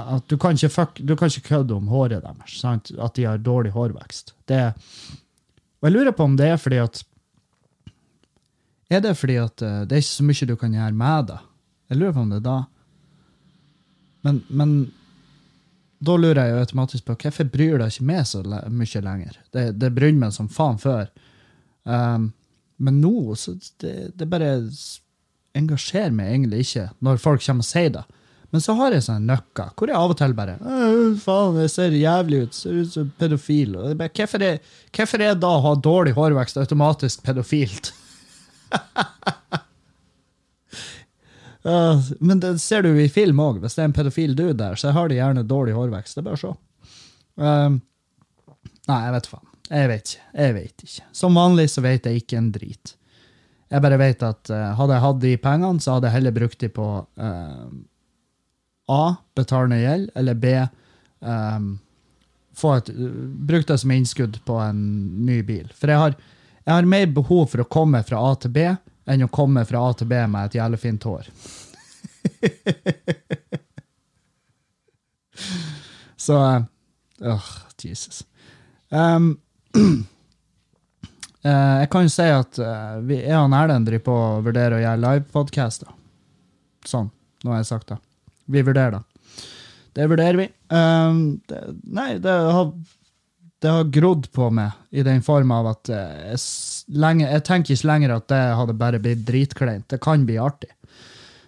at 0.00 0.28
du 0.30 0.38
kan 0.40 0.56
ikke, 0.56 0.72
fuck, 0.72 1.00
du 1.04 1.14
kan 1.18 1.28
ikke 1.28 1.50
kødde 1.50 1.76
om 1.76 1.90
håret 1.92 2.24
deres. 2.24 2.56
Sant? 2.62 2.94
At 2.96 3.18
de 3.18 3.26
har 3.28 3.42
dårlig 3.42 3.74
hårvekst. 3.74 4.32
Det, 4.48 4.62
og 5.82 5.88
jeg 5.88 5.96
lurer 5.96 6.16
på 6.16 6.26
om 6.30 6.36
det 6.38 6.52
er 6.54 6.60
fordi 6.60 6.80
at 6.82 7.04
Er 8.92 9.00
det 9.00 9.16
fordi 9.16 9.38
at 9.40 9.62
eh, 9.64 9.82
det 9.88 9.96
er 9.96 10.02
ikke 10.02 10.14
så 10.16 10.24
mye 10.28 10.46
du 10.48 10.56
kan 10.56 10.74
gjøre 10.74 10.92
med 10.92 11.28
det? 11.30 11.40
Jeg 11.90 11.98
lurer 11.98 12.12
på 12.12 12.24
om 12.24 12.32
det 12.32 12.40
er 12.40 12.48
da. 12.48 12.58
Men, 14.26 14.40
men 14.48 14.74
da 16.02 16.16
lurer 16.18 16.40
jeg 16.40 16.54
jo 16.54 16.62
automatisk 16.64 17.06
på 17.06 17.18
hvorfor 17.24 17.50
bryr 17.50 17.78
det 17.78 17.92
ikke 17.92 18.08
meg 18.08 18.24
så 18.26 18.42
mye 18.42 19.04
lenger? 19.04 19.38
Det, 19.54 19.66
det 19.78 19.92
brydde 19.94 20.22
meg 20.22 20.34
som 20.34 20.50
faen 20.50 20.80
før. 20.82 21.10
Um, 21.86 22.32
men 22.82 22.98
nå 23.02 23.36
så 23.38 23.54
det, 23.82 24.12
det 24.18 24.26
bare 24.30 24.56
engasjerer 25.58 26.14
meg 26.14 26.32
egentlig 26.32 26.64
ikke 26.66 26.88
når 27.04 27.22
folk 27.22 27.44
kommer 27.44 27.66
og 27.66 27.70
sier 27.70 27.94
det. 27.98 28.04
Men 28.52 28.60
så 28.60 28.74
har 28.76 28.92
jeg 28.92 29.04
sånne 29.06 29.30
nøkker 29.30 29.70
hvor 29.78 29.88
jeg 29.88 29.96
av 29.96 30.12
og 30.12 30.18
til 30.20 30.34
bare 30.36 30.58
«Øh, 30.60 31.14
Faen, 31.22 31.56
jeg 31.62 31.72
ser 31.72 31.94
jævlig 31.96 32.42
ut. 32.42 32.56
Ser 32.56 32.82
ut 32.82 32.90
som 32.92 33.12
pedofil. 33.18 33.78
Og 33.78 33.94
bare, 33.96 34.12
hvorfor, 34.18 34.44
er, 34.44 34.58
hvorfor 34.92 35.24
er 35.24 35.38
da 35.40 35.54
å 35.56 35.62
ha 35.64 35.72
dårlig 35.80 36.12
hårvekst 36.18 36.60
automatisk 36.60 37.22
pedofilt? 37.24 37.94
Ja, 41.62 42.02
men 42.20 42.40
det 42.40 42.56
ser 42.58 42.82
du 42.82 42.90
i 42.98 43.08
film 43.08 43.40
òg. 43.42 43.60
Hvis 43.62 43.76
det 43.76 43.84
er 43.84 43.90
en 43.90 43.96
pedofil 43.96 44.34
dude 44.38 44.58
der, 44.58 44.78
så 44.78 44.90
har 44.94 45.08
de 45.08 45.18
gjerne 45.20 45.44
dårlig 45.46 45.76
hårvekst. 45.76 46.16
Det 46.16 46.22
er 46.22 46.26
bare 46.26 46.38
å 46.38 46.42
se. 46.42 46.52
Um, 47.38 47.78
nei, 48.90 48.98
jeg 49.06 49.14
vet 49.16 49.30
faen. 49.30 49.46
Jeg 49.68 49.92
vet 49.92 50.10
ikke. 50.10 50.26
Jeg 50.42 50.56
vet 50.58 50.84
ikke. 50.88 51.06
Som 51.22 51.38
vanlig 51.38 51.68
så 51.72 51.84
vet 51.84 52.08
jeg 52.08 52.24
ikke 52.24 52.40
en 52.40 52.50
drit. 52.54 52.96
Jeg 53.72 53.84
bare 53.86 54.00
vet 54.02 54.26
at 54.26 54.52
uh, 54.52 54.72
hadde 54.76 54.98
jeg 54.98 55.06
hatt 55.06 55.22
de 55.22 55.32
pengene, 55.46 55.80
så 55.80 55.96
hadde 55.96 56.10
jeg 56.10 56.18
heller 56.18 56.36
brukt 56.36 56.60
de 56.60 56.72
på 56.72 56.88
uh, 57.00 57.70
A. 58.92 59.02
Betalende 59.38 59.80
gjeld, 59.80 60.12
eller 60.18 60.42
B. 60.42 60.56
Um, 61.22 61.72
få 62.58 62.74
et, 62.80 62.90
brukt 63.48 63.70
det 63.70 63.78
som 63.80 63.94
innskudd 63.94 64.42
på 64.44 64.58
en 64.60 64.82
ny 65.24 65.38
bil. 65.46 65.70
For 65.78 65.94
jeg 65.94 66.02
har, 66.02 66.18
jeg 66.66 66.74
har 66.74 66.90
mer 66.90 67.06
behov 67.14 67.46
for 67.54 67.62
å 67.62 67.70
komme 67.70 68.02
fra 68.04 68.20
A 68.26 68.34
til 68.42 68.52
B 68.52 68.66
enn 69.06 69.24
å 69.26 69.28
komme 69.32 69.64
fra 69.68 69.78
A 69.88 69.92
til 69.98 70.06
B 70.10 70.14
med 70.30 70.46
et 70.46 70.58
jævlig 70.60 70.80
fint 70.82 71.02
hår. 71.08 71.24
Så 76.22 76.36
Åh, 76.38 76.62
Åh, 77.22 77.48
Jesus. 77.82 78.26
Um, 78.88 79.40
uh, 79.76 79.80
jeg 81.82 81.90
kan 81.90 82.06
jo 82.06 82.12
si 82.12 82.28
at 82.30 82.58
uh, 82.62 82.98
vi, 83.06 83.20
jeg 83.22 83.38
og 83.38 83.54
Erlend 83.58 83.86
driver 83.88 84.04
på 84.06 84.14
å 84.18 84.40
vurdere 84.44 84.78
å 84.78 84.82
gjøre 84.82 85.02
livepodkaster. 85.02 85.90
Sånn. 86.86 87.10
Nå 87.42 87.54
har 87.54 87.62
jeg 87.62 87.70
sagt 87.70 87.90
det. 87.90 87.98
Vi 88.50 88.62
vurderer 88.66 88.98
det. 88.98 89.02
Det 89.92 90.08
vurderer 90.08 90.38
vi. 90.40 90.48
Um, 90.72 91.40
det, 91.48 91.60
nei, 91.84 92.16
det 92.22 92.32
har, 92.32 92.72
det 93.62 93.74
har 93.76 93.90
grodd 93.94 94.30
på 94.32 94.48
meg 94.54 94.70
i 94.90 95.04
den 95.06 95.22
form 95.24 95.52
av 95.54 95.68
at 95.74 95.90
eh, 95.92 96.22
jeg, 96.32 96.40
lenge, 96.92 97.26
jeg 97.26 97.44
tenker 97.46 97.74
ikke 97.74 97.88
lenger 97.90 98.14
at 98.16 98.28
det 98.32 98.42
hadde 98.58 98.78
bare 98.78 99.00
blitt 99.02 99.24
dritkleint. 99.28 99.88
Det 99.90 100.00
kan 100.02 100.26
bli 100.28 100.38
artig. 100.40 100.70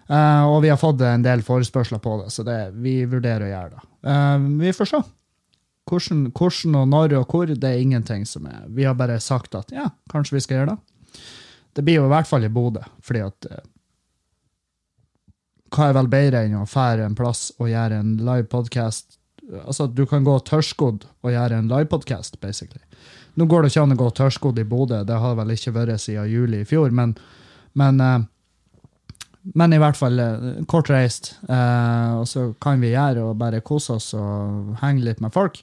Uh, 0.05 0.45
og 0.45 0.59
vi 0.61 0.69
har 0.69 0.77
fått 0.77 1.01
en 1.01 1.23
del 1.25 1.41
forespørsler 1.41 2.01
på 2.01 2.19
det, 2.21 2.29
så 2.33 2.43
det, 2.45 2.59
vi 2.77 2.99
vurderer 3.09 3.47
å 3.47 3.49
gjøre 3.49 3.71
det. 3.73 3.85
Uh, 4.05 4.49
vi 4.61 4.73
får 4.77 4.91
se. 4.91 4.99
Hvordan, 5.89 6.27
hvordan 6.33 6.77
og 6.79 6.91
når 6.91 7.15
og 7.19 7.33
hvor, 7.33 7.49
det 7.49 7.69
er 7.69 7.81
ingenting 7.81 8.23
som 8.25 8.47
er 8.49 8.63
Vi 8.73 8.87
har 8.87 8.95
bare 8.97 9.19
sagt 9.21 9.53
at 9.53 9.69
ja, 9.73 9.91
kanskje 10.09 10.37
vi 10.37 10.41
skal 10.41 10.59
gjøre 10.59 10.73
det. 10.73 11.23
Det 11.77 11.83
blir 11.85 11.99
jo 11.99 12.07
i 12.07 12.13
hvert 12.13 12.29
fall 12.29 12.45
i 12.45 12.49
Bodø, 12.53 12.85
fordi 13.05 13.25
at 13.25 13.49
uh, 13.51 13.59
Hva 15.73 15.89
er 15.89 15.97
vel 15.97 16.09
bedre 16.09 16.45
enn 16.45 16.57
å 16.61 16.69
fære 16.69 17.05
en 17.05 17.17
plass 17.17 17.49
og 17.57 17.69
gjøre 17.73 18.01
en 18.01 18.15
live 18.21 18.49
podcast? 18.51 19.17
Altså, 19.65 19.89
du 19.89 20.05
kan 20.09 20.25
gå 20.25 20.37
tørrskodd 20.45 21.05
og 21.25 21.33
gjøre 21.33 21.57
en 21.59 21.69
live 21.69 21.89
podcast, 21.89 22.39
basically. 22.41 22.81
Nå 23.35 23.47
går 23.51 23.63
det 23.65 23.73
ikke 23.73 23.83
an 23.83 23.95
å 23.95 23.99
gå 23.99 24.11
tørrskodd 24.15 24.59
i 24.61 24.67
Bodø, 24.67 25.01
det 25.03 25.17
har 25.19 25.35
vel 25.35 25.51
ikke 25.55 25.75
vært 25.75 26.01
siden 26.03 26.29
juli 26.31 26.61
i 26.63 26.67
fjor, 26.67 26.93
men, 26.95 27.15
men 27.75 28.01
eh, 28.03 28.23
men 29.53 29.73
i 29.75 29.79
hvert 29.81 29.97
fall 29.97 30.19
eh, 30.19 30.45
kortreist. 30.69 31.35
Eh, 31.49 32.13
og 32.17 32.25
så 32.29 32.47
kan 32.61 32.81
vi 32.81 32.95
gjøre 32.95 33.27
og 33.27 33.37
bare 33.37 33.61
kose 33.65 33.99
oss 33.99 34.13
og 34.17 34.73
henge 34.81 35.05
litt 35.05 35.21
med 35.21 35.33
folk. 35.35 35.59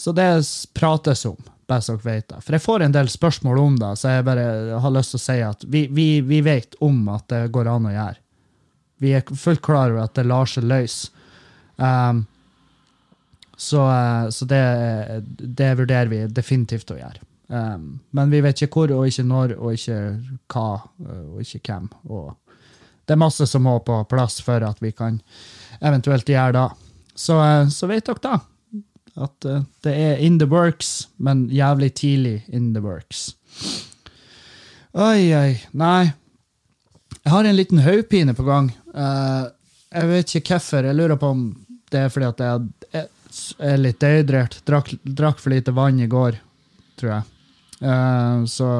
Så 0.00 0.14
det 0.16 0.30
prates 0.76 1.26
om, 1.28 1.36
best 1.68 1.92
dere 1.92 2.04
vet. 2.06 2.32
For 2.40 2.56
jeg 2.56 2.64
får 2.64 2.86
en 2.86 2.96
del 2.96 3.10
spørsmål 3.12 3.60
om 3.60 3.76
det, 3.82 3.92
så 4.00 4.16
jeg 4.16 4.26
bare 4.28 4.46
har 4.80 4.96
lyst 4.96 5.12
til 5.12 5.20
å 5.20 5.24
si 5.26 5.38
at 5.44 5.68
vi, 5.68 5.84
vi, 5.92 6.08
vi 6.24 6.40
vet 6.46 6.78
om 6.80 7.02
at 7.12 7.28
det 7.32 7.42
går 7.52 7.68
an 7.68 7.90
å 7.90 7.94
gjøre. 7.94 8.20
Vi 9.00 9.12
er 9.16 9.24
fullt 9.28 9.62
klar 9.64 9.92
over 9.92 10.06
at 10.06 10.16
det 10.16 10.26
lar 10.28 10.48
seg 10.48 10.66
løse. 10.68 11.12
Um, 11.80 12.26
så 13.60 13.82
så 14.32 14.46
det, 14.48 14.60
det 15.28 15.74
vurderer 15.76 16.08
vi 16.08 16.20
definitivt 16.32 16.94
å 16.94 16.96
gjøre. 16.96 17.26
Um, 17.50 17.98
men 18.16 18.30
vi 18.32 18.40
vet 18.40 18.62
ikke 18.62 18.80
hvor, 18.80 18.92
og 18.94 19.10
ikke 19.10 19.26
når, 19.26 19.56
og 19.58 19.74
ikke 19.74 19.98
hva, 20.54 20.68
og 21.34 21.42
ikke 21.42 21.60
hvem. 21.66 21.90
og 22.08 22.30
det 23.10 23.16
er 23.16 23.18
masse 23.18 23.42
som 23.50 23.64
må 23.66 23.72
på 23.82 23.96
plass 24.06 24.36
for 24.46 24.62
at 24.62 24.78
vi 24.78 24.92
kan 24.94 25.16
eventuelt 25.82 26.28
gjøre 26.30 26.52
det. 26.54 26.68
Så, 27.18 27.40
eh, 27.42 27.64
så 27.74 27.88
vet 27.90 28.06
dere 28.06 28.22
da 28.22 28.36
at 29.24 29.46
eh, 29.50 29.64
det 29.82 29.94
er 29.98 30.22
in 30.22 30.36
the 30.38 30.46
works, 30.46 31.08
men 31.18 31.48
jævlig 31.50 31.88
tidlig 31.98 32.36
in 32.46 32.68
the 32.76 32.82
works. 32.84 33.32
Oi, 34.94 35.34
oi. 35.34 35.58
Nei. 35.74 36.12
Jeg 37.24 37.32
har 37.34 37.50
en 37.50 37.58
liten 37.58 37.82
hodepine 37.82 38.36
på 38.38 38.46
gang. 38.46 38.70
Uh, 38.94 39.50
jeg 39.90 40.12
vet 40.12 40.34
ikke 40.38 40.60
hvorfor. 40.60 40.86
Jeg 40.86 40.98
lurer 41.00 41.18
på 41.18 41.32
om 41.34 41.44
det 41.90 42.04
er 42.04 42.14
fordi 42.14 42.30
at 42.30 42.44
jeg 42.46 42.68
jeg, 42.94 43.10
litt 43.80 44.00
dehydrert. 44.02 44.60
Drakk, 44.66 44.94
drakk 45.02 45.40
for 45.42 45.54
lite 45.54 45.74
vann 45.76 46.00
i 46.00 46.08
går, 46.10 46.38
tror 47.00 47.12
jeg. 47.14 47.28
Uh, 47.80 48.44
så, 48.50 48.70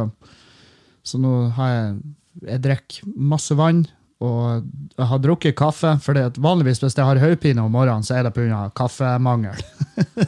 så 1.03 1.21
nå 1.21 1.31
har 1.57 1.71
jeg 1.73 2.01
Jeg 2.45 2.61
drikker 2.63 3.15
masse 3.17 3.55
vann, 3.59 3.81
og 4.23 4.67
jeg 4.95 5.07
har 5.11 5.21
drukket 5.21 5.57
kaffe. 5.59 5.97
For 6.05 6.17
vanligvis 6.41 6.79
hvis 6.81 6.95
jeg 6.97 7.05
har 7.05 7.19
hodepine 7.21 7.65
om 7.65 7.73
morgenen, 7.75 8.05
så 8.07 8.19
er 8.19 8.29
det 8.29 8.35
pga. 8.37 8.69
kaffemangel. 8.77 9.59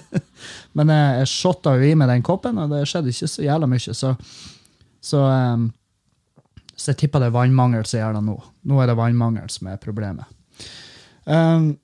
Men 0.76 0.90
jeg, 0.90 1.20
jeg 1.20 1.30
shotta 1.30 1.76
jo 1.78 1.86
i 1.86 1.94
meg 1.96 2.10
den 2.10 2.24
koppen, 2.26 2.58
og 2.58 2.72
det 2.72 2.82
skjedde 2.90 3.14
ikke 3.14 3.30
så 3.30 3.46
jævla 3.46 3.68
mye. 3.70 3.94
Så, 3.94 4.12
så, 5.00 5.22
um, 5.22 5.68
så 6.74 6.90
jeg 6.90 7.04
tipper 7.04 7.22
det 7.22 7.30
er 7.30 7.36
vannmangel 7.38 7.86
som 7.86 8.02
gjør 8.02 8.18
det 8.18 8.24
nå. 8.26 8.36
Nå 8.68 8.82
er 8.82 8.90
det 8.90 8.98
vannmangel 8.98 9.52
som 9.52 9.70
er 9.70 9.80
problemet. 9.80 10.26
Um, 11.24 11.76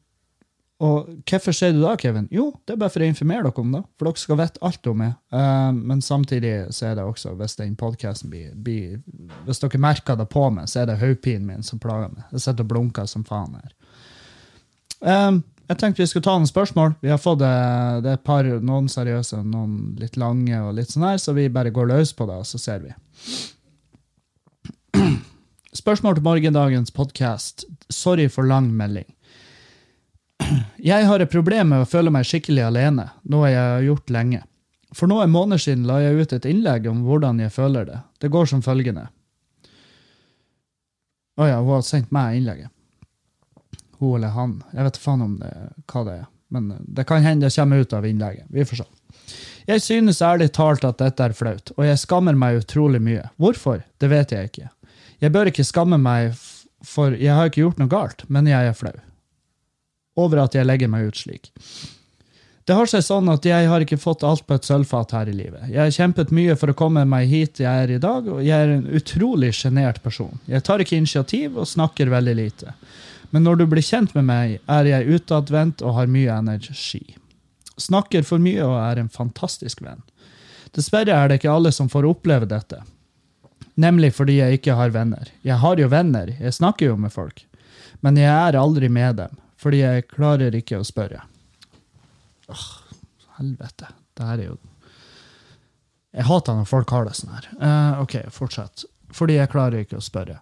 og 0.78 1.08
hvorfor 1.26 1.54
sier 1.56 1.72
du 1.74 1.80
da, 1.82 1.96
Kevin? 1.98 2.28
Jo, 2.30 2.52
det 2.62 2.76
er 2.76 2.78
bare 2.78 2.92
for 2.94 3.02
å 3.02 3.08
informere 3.10 3.48
dere 3.48 3.62
om 3.64 3.72
det. 3.74 3.80
For 3.98 4.06
dere 4.06 4.22
skal 4.22 4.38
vite 4.38 4.62
alt 4.62 4.86
om 4.86 5.00
meg. 5.02 5.16
Um, 5.34 5.80
men 5.90 6.02
samtidig 6.04 6.52
så 6.74 6.92
er 6.92 6.98
det 7.00 7.06
også, 7.08 7.32
hvis 7.40 7.58
den 7.58 7.74
podkasten 7.78 8.30
blir, 8.30 8.52
blir 8.54 9.00
Hvis 9.48 9.58
dere 9.64 9.80
merker 9.82 10.18
det 10.18 10.28
på 10.30 10.44
meg, 10.54 10.70
så 10.70 10.84
er 10.84 10.92
det 10.92 11.00
hodepinen 11.00 11.50
min 11.50 11.66
som 11.66 11.82
plager 11.82 12.12
meg. 12.14 12.28
Jeg 12.30 12.46
sitter 12.46 12.62
og 12.62 12.70
blunker 12.70 13.10
som 13.10 13.26
faen 13.26 13.58
her. 13.58 13.74
Um, 15.02 15.42
jeg 15.68 15.80
tenkte 15.82 16.04
vi 16.04 16.08
skulle 16.08 16.24
ta 16.24 16.36
noen 16.38 16.48
spørsmål. 16.48 16.94
Vi 17.02 17.10
har 17.10 17.18
fått 17.20 17.42
eh, 17.44 17.98
det 18.04 18.14
et 18.14 18.24
par, 18.24 18.46
noen 18.46 18.86
seriøse, 18.88 19.42
noen 19.44 19.98
litt 20.00 20.16
lange, 20.16 20.62
og 20.64 20.78
litt 20.78 20.94
sånn 20.94 21.04
her, 21.10 21.18
så 21.20 21.34
vi 21.36 21.50
bare 21.52 21.74
går 21.74 21.90
løs 21.90 22.14
på 22.16 22.24
det, 22.30 22.38
og 22.40 22.48
så 22.48 22.60
ser 22.62 22.86
vi. 22.86 22.94
Spørsmål 25.82 26.16
til 26.16 26.24
morgendagens 26.24 26.94
podkast. 26.96 27.66
Sorry 27.92 28.30
for 28.32 28.48
lang 28.48 28.70
melding. 28.72 29.10
Jeg 30.78 31.06
har 31.08 31.20
et 31.20 31.30
problem 31.32 31.72
med 31.72 31.82
å 31.82 31.88
føle 31.88 32.12
meg 32.14 32.26
skikkelig 32.28 32.62
alene, 32.68 33.08
noe 33.28 33.50
jeg 33.50 33.58
har 33.58 33.84
gjort 33.84 34.12
lenge. 34.14 34.42
For 34.96 35.10
noen 35.10 35.32
måneder 35.32 35.60
siden 35.60 35.86
la 35.88 35.98
jeg 36.00 36.22
ut 36.22 36.32
et 36.32 36.48
innlegg 36.48 36.86
om 36.88 37.02
hvordan 37.04 37.42
jeg 37.42 37.52
føler 37.52 37.88
det. 37.88 37.98
Det 38.22 38.30
går 38.32 38.48
som 38.48 38.62
følgende. 38.64 39.08
Å 41.38 41.46
ja, 41.46 41.58
hun 41.60 41.74
har 41.76 41.84
sendt 41.86 42.14
meg 42.14 42.38
innlegget. 42.38 42.72
Hun 43.98 44.16
eller 44.16 44.32
han. 44.34 44.54
Jeg 44.72 44.86
vet 44.86 45.00
faen 45.02 45.24
om 45.26 45.34
det, 45.42 45.50
hva 45.90 46.04
det 46.06 46.14
er. 46.22 46.24
Men 46.54 46.70
det 46.80 47.04
kan 47.04 47.20
hende 47.22 47.50
det 47.50 47.58
kommer 47.58 47.82
ut 47.84 47.92
av 47.92 48.06
innlegget. 48.08 48.46
Vi 48.48 48.64
får 48.64 48.80
se. 48.80 48.88
Jeg 49.68 49.84
synes 49.84 50.22
ærlig 50.24 50.48
talt 50.56 50.86
at 50.88 51.02
dette 51.02 51.26
er 51.26 51.34
flaut, 51.36 51.74
og 51.76 51.84
jeg 51.84 52.00
skammer 52.00 52.38
meg 52.38 52.62
utrolig 52.62 53.02
mye. 53.04 53.26
Hvorfor? 53.36 53.82
Det 54.00 54.08
vet 54.08 54.32
jeg 54.32 54.48
ikke. 54.48 54.70
Jeg 55.20 55.34
bør 55.34 55.50
ikke 55.50 55.66
skamme 55.66 55.98
meg, 56.00 56.38
for 56.86 57.12
jeg 57.12 57.34
har 57.36 57.50
ikke 57.50 57.66
gjort 57.66 57.82
noe 57.82 57.92
galt, 57.92 58.24
men 58.32 58.48
jeg 58.48 58.70
er 58.70 58.78
flau 58.78 58.96
over 60.18 60.44
at 60.44 60.58
jeg 60.58 60.66
legger 60.66 60.90
meg 60.90 61.08
ut 61.08 61.20
slik. 61.20 61.52
Det 62.68 62.76
har 62.76 62.88
seg 62.90 63.00
sånn 63.00 63.30
at 63.32 63.46
jeg 63.48 63.64
har 63.70 63.80
ikke 63.80 63.96
fått 63.96 64.26
alt 64.28 64.42
på 64.44 64.58
et 64.58 64.66
sølvfat 64.68 65.14
her 65.16 65.30
i 65.30 65.36
livet. 65.36 65.70
Jeg 65.70 65.80
har 65.80 65.94
kjempet 65.94 66.34
mye 66.36 66.52
for 66.60 66.68
å 66.68 66.76
komme 66.76 67.00
meg 67.08 67.30
hit 67.30 67.62
jeg 67.62 67.84
er 67.84 67.94
i 67.94 68.00
dag, 68.02 68.28
og 68.28 68.42
jeg 68.44 68.52
er 68.52 68.74
en 68.74 68.84
utrolig 68.98 69.54
sjenert 69.56 70.02
person. 70.04 70.34
Jeg 70.44 70.66
tar 70.66 70.84
ikke 70.84 70.98
initiativ 70.98 71.56
og 71.56 71.70
snakker 71.70 72.12
veldig 72.12 72.34
lite. 72.36 72.74
Men 73.32 73.48
når 73.48 73.62
du 73.62 73.64
blir 73.72 73.84
kjent 73.84 74.12
med 74.16 74.28
meg, 74.28 74.58
er 74.68 74.90
jeg 74.90 75.16
utadvendt 75.16 75.80
og 75.80 75.96
har 75.96 76.12
mye 76.12 76.36
energi. 76.36 77.16
Snakker 77.80 78.28
for 78.28 78.42
mye 78.42 78.60
og 78.66 78.76
er 78.82 79.00
en 79.00 79.08
fantastisk 79.12 79.80
venn. 79.84 80.04
Dessverre 80.76 81.16
er 81.16 81.32
det 81.32 81.40
ikke 81.40 81.54
alle 81.56 81.72
som 81.72 81.88
får 81.88 82.04
oppleve 82.10 82.48
dette. 82.52 82.82
Nemlig 83.80 84.12
fordi 84.16 84.42
jeg 84.42 84.58
ikke 84.58 84.76
har 84.76 84.92
venner. 84.92 85.32
Jeg 85.40 85.56
har 85.62 85.80
jo 85.80 85.88
venner, 85.88 86.36
jeg 86.36 86.56
snakker 86.60 86.90
jo 86.90 87.00
med 87.00 87.16
folk. 87.16 87.46
Men 88.04 88.20
jeg 88.20 88.28
er 88.28 88.60
aldri 88.60 88.92
med 88.92 89.22
dem, 89.22 89.38
fordi 89.58 89.82
jeg 89.82 90.06
klarer 90.10 90.54
ikke 90.54 90.78
å 90.78 90.86
spørre. 90.86 91.24
Åh, 92.48 92.66
helvete. 93.38 93.90
Det 94.16 94.26
her 94.26 94.38
er 94.38 94.46
jo 94.50 94.56
Jeg 96.14 96.24
hater 96.24 96.56
når 96.56 96.66
folk 96.66 96.90
har 96.90 97.04
det 97.04 97.14
sånn 97.18 97.34
her. 97.36 97.48
Eh, 97.60 98.00
ok, 98.02 98.14
fortsett. 98.34 98.86
Fordi 99.14 99.36
jeg 99.36 99.50
klarer 99.52 99.84
ikke 99.84 99.98
å 100.00 100.04
spørre. 100.04 100.38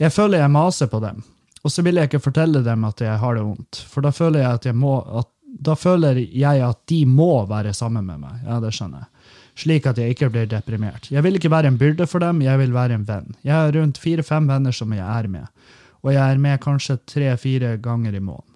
Jeg 0.00 0.12
føler 0.12 0.40
jeg 0.40 0.52
maser 0.52 0.88
på 0.90 1.00
dem, 1.04 1.20
og 1.62 1.70
så 1.70 1.84
vil 1.84 2.00
jeg 2.00 2.10
ikke 2.10 2.22
fortelle 2.24 2.62
dem 2.64 2.84
at 2.88 3.00
jeg 3.04 3.20
har 3.20 3.36
det 3.36 3.44
vondt, 3.46 3.82
for 3.88 4.04
da 4.04 4.10
føler 4.14 4.42
jeg 4.42 4.58
at 4.60 4.68
jeg 4.70 4.78
må 4.78 4.96
at, 5.20 5.28
Da 5.62 5.74
føler 5.76 6.16
jeg 6.16 6.62
at 6.64 6.78
de 6.88 7.02
må 7.04 7.44
være 7.46 7.74
sammen 7.76 8.06
med 8.08 8.22
meg. 8.22 8.38
Ja, 8.46 8.56
det 8.58 8.70
skjønner 8.72 9.02
jeg. 9.02 9.08
Slik 9.62 9.86
at 9.86 9.98
jeg 10.00 10.14
ikke 10.14 10.30
blir 10.32 10.46
deprimert. 10.48 11.10
Jeg 11.12 11.22
vil 11.22 11.36
ikke 11.36 11.50
være 11.52 11.68
en 11.68 11.76
byrde 11.76 12.06
for 12.08 12.24
dem, 12.24 12.40
jeg 12.40 12.56
vil 12.58 12.72
være 12.72 12.96
en 12.96 13.04
venn. 13.04 13.34
Jeg 13.44 13.52
har 13.52 13.74
rundt 13.76 14.00
fire-fem 14.00 14.48
venner 14.48 14.72
som 14.72 14.94
jeg 14.96 15.04
er 15.04 15.28
med, 15.28 15.46
og 16.00 16.14
jeg 16.14 16.22
er 16.24 16.40
med 16.40 16.56
kanskje 16.64 16.96
tre-fire 17.04 17.76
ganger 17.84 18.16
i 18.16 18.22
måneden. 18.24 18.51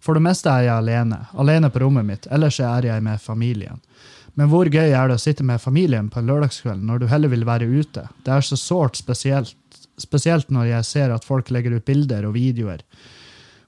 For 0.00 0.16
det 0.16 0.24
meste 0.24 0.52
er 0.52 0.68
jeg 0.68 0.76
alene, 0.76 1.24
alene 1.34 1.70
på 1.72 1.82
rommet 1.82 2.06
mitt, 2.06 2.28
ellers 2.30 2.60
er 2.62 2.86
jeg 2.88 3.04
med 3.04 3.20
familien. 3.20 3.80
Men 4.38 4.50
hvor 4.52 4.70
gøy 4.70 4.94
er 4.94 5.10
det 5.10 5.18
å 5.18 5.20
sitte 5.20 5.44
med 5.44 5.60
familien 5.60 6.08
på 6.08 6.20
en 6.20 6.28
lørdagskveld 6.30 6.84
når 6.86 7.02
du 7.02 7.08
heller 7.10 7.32
vil 7.32 7.46
være 7.48 7.66
ute? 7.68 8.06
Det 8.24 8.32
er 8.32 8.46
så 8.46 8.56
sårt 8.56 9.00
spesielt, 9.00 9.56
spesielt 10.00 10.52
når 10.54 10.70
jeg 10.70 10.88
ser 10.88 11.14
at 11.14 11.26
folk 11.26 11.50
legger 11.50 11.74
ut 11.76 11.88
bilder 11.88 12.28
og 12.28 12.36
videoer. 12.38 12.84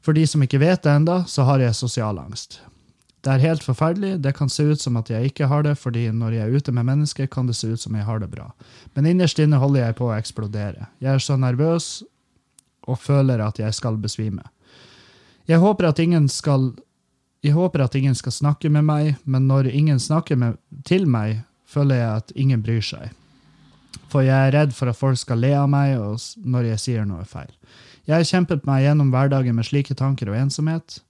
For 0.03 0.17
de 0.17 0.27
som 0.27 0.43
ikke 0.43 0.63
vet 0.63 0.83
det 0.85 0.95
enda, 0.95 1.23
så 1.29 1.47
har 1.47 1.63
jeg 1.63 1.79
sosial 1.79 2.19
angst. 2.23 2.61
Det 3.23 3.31
er 3.31 3.45
helt 3.45 3.63
forferdelig. 3.63 4.17
Det 4.23 4.33
kan 4.35 4.51
se 4.51 4.65
ut 4.67 4.81
som 4.83 4.97
at 4.99 5.11
jeg 5.13 5.31
ikke 5.31 5.47
har 5.47 5.63
det, 5.63 5.77
fordi 5.79 6.09
når 6.11 6.35
jeg 6.35 6.47
er 6.47 6.57
ute 6.57 6.73
med 6.75 6.89
mennesker, 6.89 7.29
kan 7.31 7.47
det 7.47 7.55
se 7.55 7.71
ut 7.71 7.83
som 7.83 7.95
jeg 7.95 8.07
har 8.09 8.19
det 8.19 8.33
bra. 8.33 8.49
Men 8.95 9.07
innerst 9.07 9.39
inne 9.39 9.61
holder 9.63 9.85
jeg 9.85 9.99
på 10.01 10.09
å 10.09 10.17
eksplodere. 10.17 10.89
Jeg 10.99 11.15
er 11.15 11.23
så 11.23 11.37
nervøs 11.39 12.03
og 12.91 12.99
føler 12.99 13.45
at 13.45 13.61
jeg 13.63 13.79
skal 13.79 14.01
besvime. 14.03 14.43
Jeg 15.51 15.63
håper 15.63 15.89
at 15.91 15.99
ingen 16.03 16.29
skal 16.31 16.73
jeg 17.43 17.57
håper 17.57 17.83
at 17.83 17.97
ingen 17.99 18.15
skal 18.15 18.33
snakke 18.33 18.71
med 18.71 18.87
meg, 18.87 19.17
men 19.27 19.49
når 19.51 19.73
ingen 19.75 19.99
snakker 19.99 20.39
med, 20.39 20.61
til 20.87 21.09
meg, 21.11 21.41
føler 21.67 21.99
jeg 21.99 22.21
at 22.21 22.33
ingen 22.39 22.63
bryr 22.63 22.85
seg. 22.87 23.11
For 24.13 24.23
jeg 24.23 24.37
er 24.37 24.55
redd 24.55 24.75
for 24.77 24.93
at 24.93 24.99
folk 24.99 25.19
skal 25.19 25.41
le 25.43 25.51
av 25.59 25.67
meg 25.73 25.97
når 25.99 26.69
jeg 26.71 26.83
sier 26.85 27.09
noe 27.09 27.25
feil. 27.27 27.51
Jeg 28.07 28.15
har 28.15 28.29
kjempet 28.29 28.67
meg 28.67 28.85
gjennom 28.85 29.11
hverdagen 29.11 29.59
med 29.59 29.67
slike 29.67 29.97
tanker 29.99 30.31
og 30.31 30.39
ensomhet. 30.39 31.01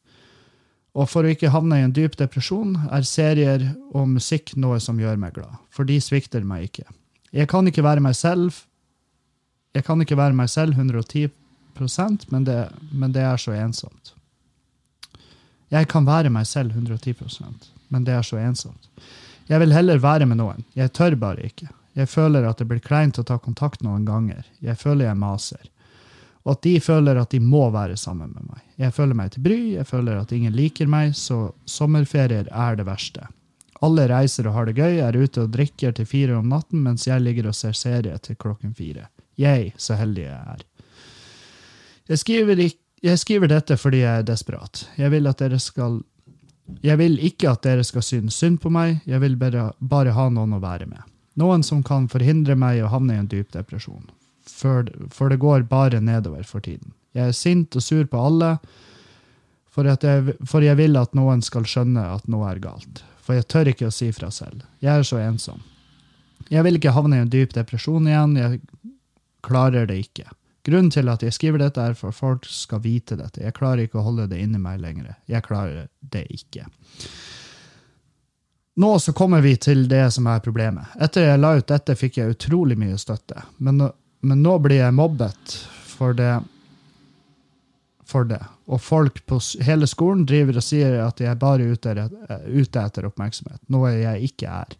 Og 0.96 1.08
for 1.08 1.24
å 1.24 1.32
ikke 1.32 1.52
havne 1.52 1.80
i 1.80 1.84
en 1.86 1.92
dyp 1.92 2.16
depresjon, 2.20 2.74
er 2.92 3.04
serier 3.08 3.64
og 3.92 4.08
musikk 4.12 4.54
noe 4.60 4.80
som 4.80 5.00
gjør 5.00 5.20
meg 5.20 5.36
glad. 5.36 5.60
For 5.72 5.88
de 5.88 5.98
svikter 6.00 6.44
meg 6.44 6.68
ikke. 6.70 6.84
Jeg 7.32 7.48
kan 7.48 7.68
ikke 7.68 7.84
være 7.84 8.04
meg 8.04 8.16
selv 8.16 8.64
Jeg 9.72 9.86
kan 9.86 10.00
ikke 10.04 10.18
være 10.18 10.36
meg 10.36 10.50
selv 10.52 10.76
110% 10.76 12.26
men 12.28 12.44
det, 12.44 12.58
men 12.92 13.12
det 13.12 13.22
er 13.24 13.38
så 13.40 13.54
ensomt. 13.56 14.12
Jeg 15.72 15.88
kan 15.88 16.04
være 16.06 16.30
meg 16.32 16.46
selv 16.46 16.74
110% 16.76 17.70
men 17.92 18.04
det 18.08 18.14
er 18.16 18.24
så 18.24 18.38
ensomt. 18.40 18.86
Jeg 19.50 19.60
vil 19.60 19.72
heller 19.76 19.98
være 20.00 20.24
med 20.24 20.38
noen. 20.40 20.62
Jeg 20.78 20.92
tør 20.96 21.12
bare 21.20 21.44
ikke. 21.44 21.66
Jeg 21.98 22.08
føler 22.08 22.46
at 22.48 22.56
det 22.62 22.64
blir 22.70 22.80
kleint 22.80 23.18
å 23.20 23.24
ta 23.28 23.36
kontakt 23.36 23.82
noen 23.84 24.06
ganger. 24.08 24.46
Jeg 24.64 24.78
føler 24.80 25.10
jeg 25.10 25.18
maser. 25.20 25.66
Og 26.46 26.54
at 26.54 26.62
de 26.64 26.72
føler 26.80 27.20
at 27.20 27.34
de 27.34 27.40
må 27.44 27.66
være 27.74 27.98
sammen 28.00 28.32
med 28.32 28.46
meg. 28.48 28.62
Jeg 28.80 28.94
føler 28.96 29.18
meg 29.18 29.34
til 29.34 29.44
bry, 29.44 29.58
jeg 29.76 29.84
føler 29.90 30.22
at 30.22 30.32
ingen 30.32 30.56
liker 30.56 30.88
meg, 30.90 31.12
så 31.20 31.50
sommerferier 31.68 32.48
er 32.48 32.80
det 32.80 32.88
verste. 32.88 33.28
Alle 33.84 34.08
reiser 34.08 34.48
og 34.48 34.56
har 34.56 34.70
det 34.70 34.78
gøy, 34.80 34.96
er 35.04 35.18
ute 35.20 35.44
og 35.44 35.52
drikker 35.52 35.92
til 35.98 36.08
fire 36.08 36.40
om 36.40 36.48
natten, 36.48 36.80
mens 36.86 37.04
jeg 37.06 37.20
ligger 37.20 37.50
og 37.52 37.58
ser 37.60 37.76
serie 37.76 38.16
til 38.24 38.40
klokken 38.40 38.72
fire. 38.78 39.10
Jeg, 39.38 39.74
så 39.76 40.00
heldig 40.00 40.24
jeg 40.30 40.40
er. 40.56 40.64
Jeg 42.08 42.18
skriver, 42.24 42.64
ikk- 42.64 42.80
jeg 43.02 43.18
skriver 43.18 43.50
dette 43.50 43.76
fordi 43.80 44.02
jeg 44.04 44.22
er 44.22 44.26
desperat. 44.26 44.84
Jeg 44.98 45.10
vil 45.14 45.28
at 45.30 45.42
dere 45.42 45.58
skal 45.62 46.02
Jeg 46.82 46.96
vil 46.96 47.18
ikke 47.18 47.50
at 47.50 47.64
dere 47.66 47.82
skal 47.84 48.04
synes 48.06 48.36
synd 48.38 48.60
på 48.62 48.70
meg, 48.70 49.02
jeg 49.04 49.20
vil 49.20 49.34
bare, 49.36 49.72
bare 49.80 50.14
ha 50.14 50.28
noen 50.30 50.54
å 50.56 50.60
være 50.62 50.86
med. 50.86 51.02
Noen 51.36 51.62
som 51.66 51.82
kan 51.82 52.06
forhindre 52.08 52.54
meg 52.56 52.80
å 52.80 52.88
havne 52.92 53.16
i 53.16 53.20
en 53.20 53.28
dyp 53.28 53.50
depresjon. 53.52 54.06
For, 54.46 54.86
for 55.10 55.28
det 55.28 55.40
går 55.42 55.66
bare 55.68 56.00
nedover 56.00 56.46
for 56.46 56.62
tiden. 56.64 56.94
Jeg 57.12 57.28
er 57.28 57.36
sint 57.36 57.76
og 57.76 57.82
sur 57.82 58.06
på 58.08 58.20
alle, 58.20 58.54
for, 59.72 59.88
jeg, 59.88 60.36
for 60.48 60.64
jeg 60.64 60.78
vil 60.78 60.96
at 61.00 61.14
noen 61.18 61.42
skal 61.44 61.66
skjønne 61.68 62.04
at 62.14 62.28
noe 62.30 62.48
er 62.48 62.62
galt. 62.62 63.02
For 63.22 63.36
jeg 63.36 63.48
tør 63.50 63.72
ikke 63.72 63.90
å 63.90 63.94
si 63.94 64.10
fra 64.14 64.30
selv. 64.32 64.62
Jeg 64.80 64.92
er 64.94 65.06
så 65.06 65.20
ensom. 65.22 65.60
Jeg 66.52 66.64
vil 66.66 66.78
ikke 66.78 66.94
havne 66.94 67.18
i 67.18 67.24
en 67.24 67.32
dyp 67.32 67.54
depresjon 67.56 68.06
igjen, 68.08 68.38
jeg 68.38 68.62
klarer 69.44 69.88
det 69.90 69.98
ikke. 70.06 70.30
Grunnen 70.64 70.92
til 70.94 71.08
at 71.10 71.22
jeg 71.26 71.34
skriver 71.34 71.58
dette 71.58 71.82
er 71.82 71.94
for 71.98 72.12
at 72.12 72.18
folk 72.18 72.44
skal 72.46 72.82
vite 72.84 73.16
dette. 73.18 73.42
Jeg 73.42 73.54
klarer 73.56 73.82
ikke 73.86 73.98
å 73.98 74.06
holde 74.06 74.28
det 74.30 74.38
inni 74.44 74.60
meg 74.62 74.78
lenger. 74.80 75.16
Jeg 75.26 75.42
klarer 75.42 75.88
det 76.00 76.26
ikke. 76.30 76.68
Nå 78.78 78.92
så 79.02 79.12
kommer 79.12 79.42
vi 79.44 79.56
til 79.60 79.88
det 79.90 80.04
som 80.14 80.28
er 80.30 80.40
problemet. 80.40 80.94
Etter 81.02 81.26
jeg 81.26 81.40
la 81.42 81.56
ut 81.58 81.66
dette, 81.68 81.96
fikk 81.98 82.20
jeg 82.22 82.36
utrolig 82.36 82.78
mye 82.78 82.96
støtte. 83.00 83.42
Men 83.58 83.90
men 84.22 84.42
nå 84.42 84.54
blir 84.62 84.78
jeg 84.84 84.94
mobbet 84.94 85.56
for 85.96 86.14
det. 86.14 86.36
For 88.06 88.28
det. 88.28 88.38
Og 88.70 88.78
folk 88.80 89.18
på 89.26 89.38
hele 89.66 89.88
skolen 89.90 90.22
driver 90.28 90.60
og 90.60 90.64
sier 90.64 90.98
at 91.02 91.18
jeg 91.20 91.38
bare 91.40 91.64
er- 91.66 92.46
ute 92.46 92.84
etter 92.84 93.08
oppmerksomhet. 93.08 93.58
Noe 93.68 93.90
jeg 93.90 94.30
ikke 94.30 94.46
er. 94.48 94.76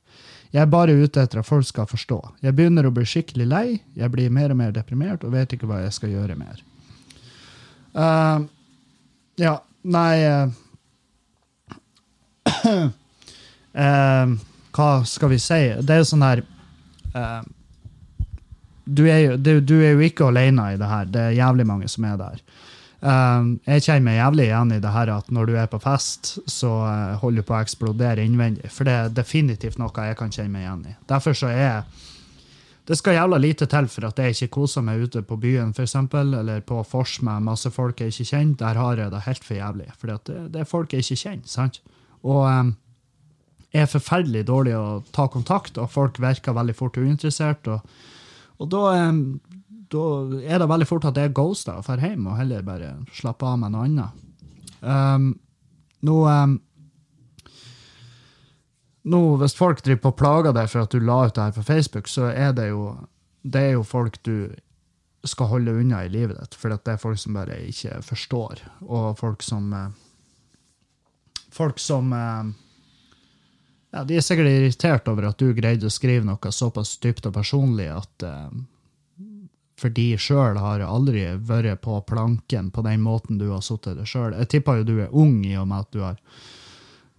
Jeg 0.53 0.61
er 0.61 0.73
bare 0.73 0.93
ute 0.93 1.23
etter 1.23 1.41
at 1.41 1.49
folk 1.49 1.65
skal 1.65 1.89
forstå. 1.89 2.19
Jeg 2.45 2.57
begynner 2.57 2.85
å 2.87 2.93
bli 2.93 3.07
skikkelig 3.09 3.47
lei, 3.49 3.67
jeg 3.97 4.13
blir 4.13 4.33
mer 4.33 4.53
og 4.53 4.59
mer 4.61 4.75
deprimert 4.75 5.25
og 5.25 5.33
vet 5.33 5.55
ikke 5.57 5.69
hva 5.71 5.81
jeg 5.81 5.95
skal 5.97 6.13
gjøre 6.13 6.37
mer. 6.37 6.61
Uh, 7.97 8.45
ja, 9.41 9.57
nei 9.83 10.15
uh, 10.29 10.53
uh, 13.77 14.33
Hva 14.73 14.91
skal 15.05 15.29
vi 15.29 15.37
si? 15.41 15.61
Det 15.85 15.93
er 15.93 16.01
jo 16.01 16.09
sånn 16.09 16.25
her 16.25 16.41
du, 18.85 19.03
er 19.05 19.19
jo, 19.21 19.35
du, 19.37 19.51
du 19.61 19.75
er 19.83 19.93
jo 19.93 20.05
ikke 20.07 20.31
alene 20.31 20.71
i 20.73 20.79
det 20.81 20.89
her. 20.89 21.11
Det 21.13 21.25
er 21.27 21.35
jævlig 21.37 21.67
mange 21.69 21.89
som 21.93 22.07
er 22.09 22.17
der. 22.21 22.41
Um, 23.03 23.57
jeg 23.67 23.83
kjenner 23.83 24.05
meg 24.07 24.15
jævlig 24.21 24.45
igjen 24.47 24.73
i 24.77 24.81
det 24.83 24.93
her 24.95 25.11
at 25.11 25.31
når 25.35 25.49
du 25.51 25.57
er 25.59 25.67
på 25.71 25.81
fest, 25.83 26.37
så 26.47 26.71
uh, 26.87 27.17
holder 27.19 27.43
du 27.43 27.49
på 27.49 27.57
å 27.57 27.63
eksplodere 27.65 28.23
innvendig. 28.23 28.71
For 28.71 28.87
det 28.87 28.95
er 28.95 29.17
definitivt 29.17 29.81
noe 29.83 30.07
jeg 30.07 30.19
kan 30.21 30.31
kjenne 30.31 30.55
meg 30.55 30.67
igjen 30.67 30.85
i. 30.93 30.97
Derfor 31.11 31.35
så 31.37 31.51
er 31.51 31.83
det 32.87 32.97
skal 32.99 33.15
jævla 33.15 33.39
lite 33.39 33.67
til 33.71 33.87
for 33.87 34.09
at 34.09 34.19
jeg 34.19 34.35
ikke 34.35 34.55
koser 34.57 34.83
meg 34.83 35.05
ute 35.05 35.23
på 35.23 35.37
byen, 35.39 35.71
eksempel, 35.79 36.33
eller 36.41 36.65
på 36.67 36.81
vors 36.91 37.21
med 37.23 37.45
masse 37.47 37.71
folk 37.71 38.01
jeg 38.03 38.11
ikke 38.11 38.31
kjenner. 38.33 38.57
Der 38.59 38.81
har 38.81 38.99
jeg 38.99 39.13
det 39.13 39.27
helt 39.27 39.45
for 39.47 39.55
jævlig. 39.55 39.91
For 39.99 40.11
det, 40.11 40.39
det 40.55 40.63
er 40.63 40.71
folk 40.71 40.95
jeg 40.95 41.07
ikke 41.07 41.21
kjenner. 41.23 41.51
sant? 41.51 41.79
Og 42.23 42.43
um, 42.47 42.73
jeg 43.73 43.87
er 43.87 43.93
forferdelig 43.93 44.43
dårlig 44.51 44.75
å 44.77 45.03
ta 45.15 45.29
kontakt, 45.33 45.79
og 45.79 45.91
folk 45.91 46.19
virker 46.23 46.57
veldig 46.59 46.75
fort 46.77 46.99
uinteressert. 46.99 47.71
Og, 47.71 47.81
og 48.59 48.71
da, 48.75 48.83
em, 48.99 49.23
da 49.93 50.09
er 50.41 50.63
det 50.63 50.69
veldig 50.71 50.89
fort 50.89 51.07
at 51.11 51.19
jeg 51.21 51.35
ghoster 51.37 51.79
og 51.79 51.87
drar 51.87 52.03
hjem 52.03 52.27
og 52.31 52.39
heller 52.39 52.65
bare 52.67 52.93
slapper 53.13 53.53
av 53.53 53.63
med 53.63 53.75
noe 53.75 53.87
annet. 53.89 54.21
Um, 54.83 55.27
nå, 56.03 56.17
um, 56.27 56.57
nå, 59.03 59.23
hvis 59.43 59.57
folk 59.59 59.83
driver 59.85 60.03
på 60.07 60.13
og 60.15 60.19
plager 60.19 60.57
deg 60.57 60.71
for 60.73 60.87
at 60.87 60.95
du 60.95 61.03
la 61.03 61.21
ut 61.27 61.37
det 61.37 61.49
her 61.49 61.57
på 61.57 61.67
Facebook, 61.67 62.11
så 62.11 62.31
er 62.33 62.55
det 62.57 62.71
jo, 62.73 62.87
det 63.43 63.67
er 63.69 63.75
jo 63.77 63.87
folk 63.87 64.19
du 64.27 64.37
skal 65.29 65.53
holde 65.53 65.77
unna 65.79 66.03
i 66.05 66.11
livet 66.11 66.39
ditt, 66.41 66.57
for 66.59 66.73
det 66.73 66.95
er 66.95 66.99
folk 66.99 67.21
som 67.21 67.37
bare 67.39 67.61
ikke 67.69 68.01
forstår, 68.07 68.65
og 68.89 69.13
folk 69.21 69.45
som 69.47 69.73
eh, 69.77 69.93
Folk 71.53 71.77
som 71.85 72.07
eh, 72.17 72.47
ja, 73.93 74.05
De 74.09 74.17
er 74.17 74.23
sikkert 74.25 74.49
irritert 74.49 75.09
over 75.13 75.27
at 75.29 75.37
du 75.37 75.51
greide 75.53 75.85
å 75.85 75.93
skrive 75.93 76.25
noe 76.25 76.53
såpass 76.57 76.95
dypt 76.97 77.27
og 77.29 77.35
personlig 77.37 77.91
at 77.93 78.25
eh, 78.25 78.55
for 79.83 79.95
de 79.95 80.13
sjøl 80.21 80.59
har 80.63 80.85
aldri 80.87 81.25
vært 81.43 81.83
på 81.85 81.99
planken 82.07 82.71
på 82.75 82.85
den 82.87 83.03
måten 83.03 83.41
du 83.41 83.49
har 83.51 83.63
sittet 83.65 83.99
det 83.99 84.07
sjøl. 84.11 84.37
Jeg 84.39 84.51
tipper 84.55 84.81
jo 84.81 84.89
du 84.89 84.97
er 85.05 85.15
ung 85.15 85.41
i 85.47 85.57
og 85.59 85.69
med 85.71 85.87
at 85.87 85.95
du 85.95 86.03
har 86.05 86.19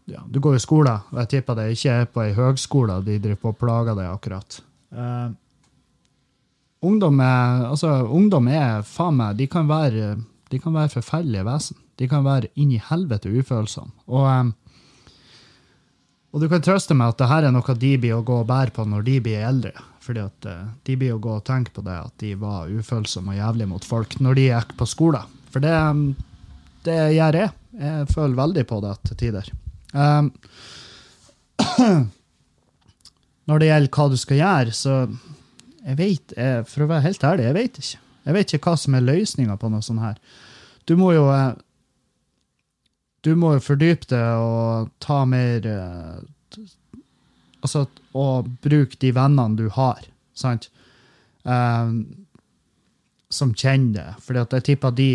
ja, 0.06 0.20
Du 0.28 0.42
går 0.44 0.58
i 0.58 0.60
skole, 0.60 0.98
og 1.12 1.20
jeg 1.22 1.30
tipper 1.32 1.56
det 1.56 1.70
ikke 1.78 1.92
er 2.02 2.10
på 2.12 2.24
ei 2.26 2.34
høgskole 2.36 3.00
de 3.06 3.22
driver 3.24 3.40
på 3.40 3.54
og 3.54 3.60
plager 3.62 3.96
deg 3.96 4.10
akkurat. 4.10 4.58
Uh, 4.92 5.32
ungdom 6.84 7.22
er 7.24 7.70
altså, 7.70 7.94
ungdom 8.12 8.50
er 8.52 8.84
faen 8.84 9.16
meg 9.22 9.40
De 9.40 9.48
kan 9.48 9.70
være, 9.70 10.18
de 10.52 10.60
kan 10.60 10.76
være 10.76 10.92
forferdelige 10.98 11.48
vesen. 11.48 11.80
De 12.02 12.10
kan 12.10 12.26
være 12.26 12.52
inn 12.60 12.74
i 12.76 12.82
helvete 12.84 13.32
ufølsomme. 13.32 13.94
Og 14.10 14.28
eh, 14.28 14.52
og 16.34 16.42
du 16.42 16.48
kan 16.50 16.64
trøste 16.66 16.96
meg 16.98 17.14
at 17.14 17.20
det 17.22 17.30
her 17.30 17.46
er 17.46 17.54
noe 17.54 17.76
de 17.78 17.92
blir 18.02 18.18
å 18.18 18.24
gå 18.26 18.40
og 18.42 18.48
bære 18.50 18.74
på 18.74 18.86
når 18.90 19.06
de 19.06 19.18
blir 19.22 19.46
eldre. 19.46 19.74
Fordi 20.04 20.24
at 20.24 20.48
eh, 20.50 20.64
de 20.90 20.96
blir 21.00 21.14
å 21.16 21.22
gå 21.22 21.36
og 21.38 21.46
tenke 21.46 21.72
på 21.76 21.84
det 21.86 21.94
at 21.94 22.14
de 22.24 22.34
var 22.42 22.72
ufølsomme 22.74 23.36
og 23.36 23.38
jævlige 23.38 23.70
mot 23.70 23.86
folk 23.86 24.18
når 24.20 24.40
de 24.40 24.48
gikk 24.48 24.74
på 24.80 24.88
skolen. 24.90 25.36
For 25.54 25.64
det, 25.64 25.76
det 26.88 26.98
gjør 27.14 27.38
jeg. 27.38 27.54
Jeg 27.84 28.10
føler 28.10 28.40
veldig 28.42 28.66
på 28.70 28.80
det 28.84 28.96
til 29.08 29.20
tider. 29.22 29.52
Um, 29.94 30.32
når 33.50 33.62
det 33.62 33.70
gjelder 33.70 33.94
hva 33.94 34.08
du 34.10 34.18
skal 34.20 34.42
gjøre, 34.42 34.74
så 34.74 34.98
jeg 35.84 36.00
vet, 36.00 36.34
For 36.72 36.86
å 36.86 36.88
være 36.88 37.04
helt 37.10 37.24
ærlig, 37.28 37.46
jeg 37.46 37.56
vet 37.58 37.78
ikke. 37.82 38.02
Jeg 38.24 38.36
vet 38.38 38.54
ikke 38.56 38.72
hva 38.72 38.80
som 38.80 38.96
er 38.96 39.04
løsninga 39.04 39.58
på 39.60 39.70
noe 39.70 39.84
sånt 39.84 40.04
her. 40.04 40.20
Du 40.88 40.96
må 41.00 41.12
jo 41.16 41.28
eh, 41.32 41.54
du 43.24 43.34
må 43.40 43.56
jo 43.56 43.64
fordype 43.64 44.10
deg 44.12 44.44
og 44.44 44.94
ta 45.04 45.24
mer 45.30 45.68
eh, 45.70 46.64
Altså 47.64 47.86
og 48.20 48.50
bruke 48.62 48.98
de 49.00 49.14
vennene 49.16 49.56
du 49.56 49.70
har, 49.72 50.02
sant? 50.36 50.68
um, 51.44 52.26
som 53.30 53.54
kjenner 53.54 53.94
det. 53.94 54.16
For 54.22 54.38
jeg 54.38 54.66
tipper 54.68 54.92
de, 54.92 55.10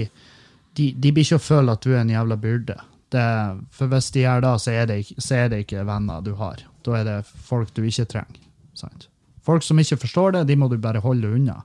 de 0.77 0.93
De 0.93 1.13
blir 1.13 1.25
ikke 1.25 1.39
å 1.39 1.43
føle 1.43 1.75
at 1.75 1.85
du 1.85 1.93
er 1.93 2.03
en 2.03 2.13
jævla 2.13 2.39
byrde. 2.41 2.79
Det, 3.09 3.29
for 3.73 3.89
hvis 3.89 4.11
de 4.13 4.25
gjør 4.27 4.43
det, 4.45 4.55
så 4.61 4.75
er 4.75 4.91
det, 4.91 4.99
så 5.17 5.39
er 5.39 5.49
det 5.53 5.63
ikke 5.65 5.87
venner 5.89 6.25
du 6.25 6.35
har. 6.41 6.61
Da 6.85 6.99
er 6.99 7.07
det 7.09 7.19
folk 7.25 7.73
du 7.75 7.83
ikke 7.87 8.09
trenger. 8.11 8.43
Sant? 8.77 9.09
Folk 9.45 9.65
som 9.65 9.79
ikke 9.81 10.01
forstår 10.03 10.37
det, 10.37 10.45
de 10.51 10.59
må 10.61 10.69
du 10.69 10.77
bare 10.79 11.01
holde 11.01 11.31
unna. 11.39 11.63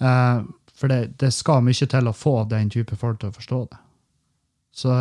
Uh, 0.00 0.46
for 0.72 0.88
det, 0.88 1.18
det 1.20 1.32
skal 1.36 1.60
mye 1.64 1.88
til 1.92 2.08
å 2.08 2.16
få 2.16 2.44
den 2.48 2.70
type 2.72 2.96
folk 2.96 3.20
til 3.20 3.28
å 3.28 3.36
forstå 3.36 3.64
det. 3.68 3.80
Så 4.80 4.94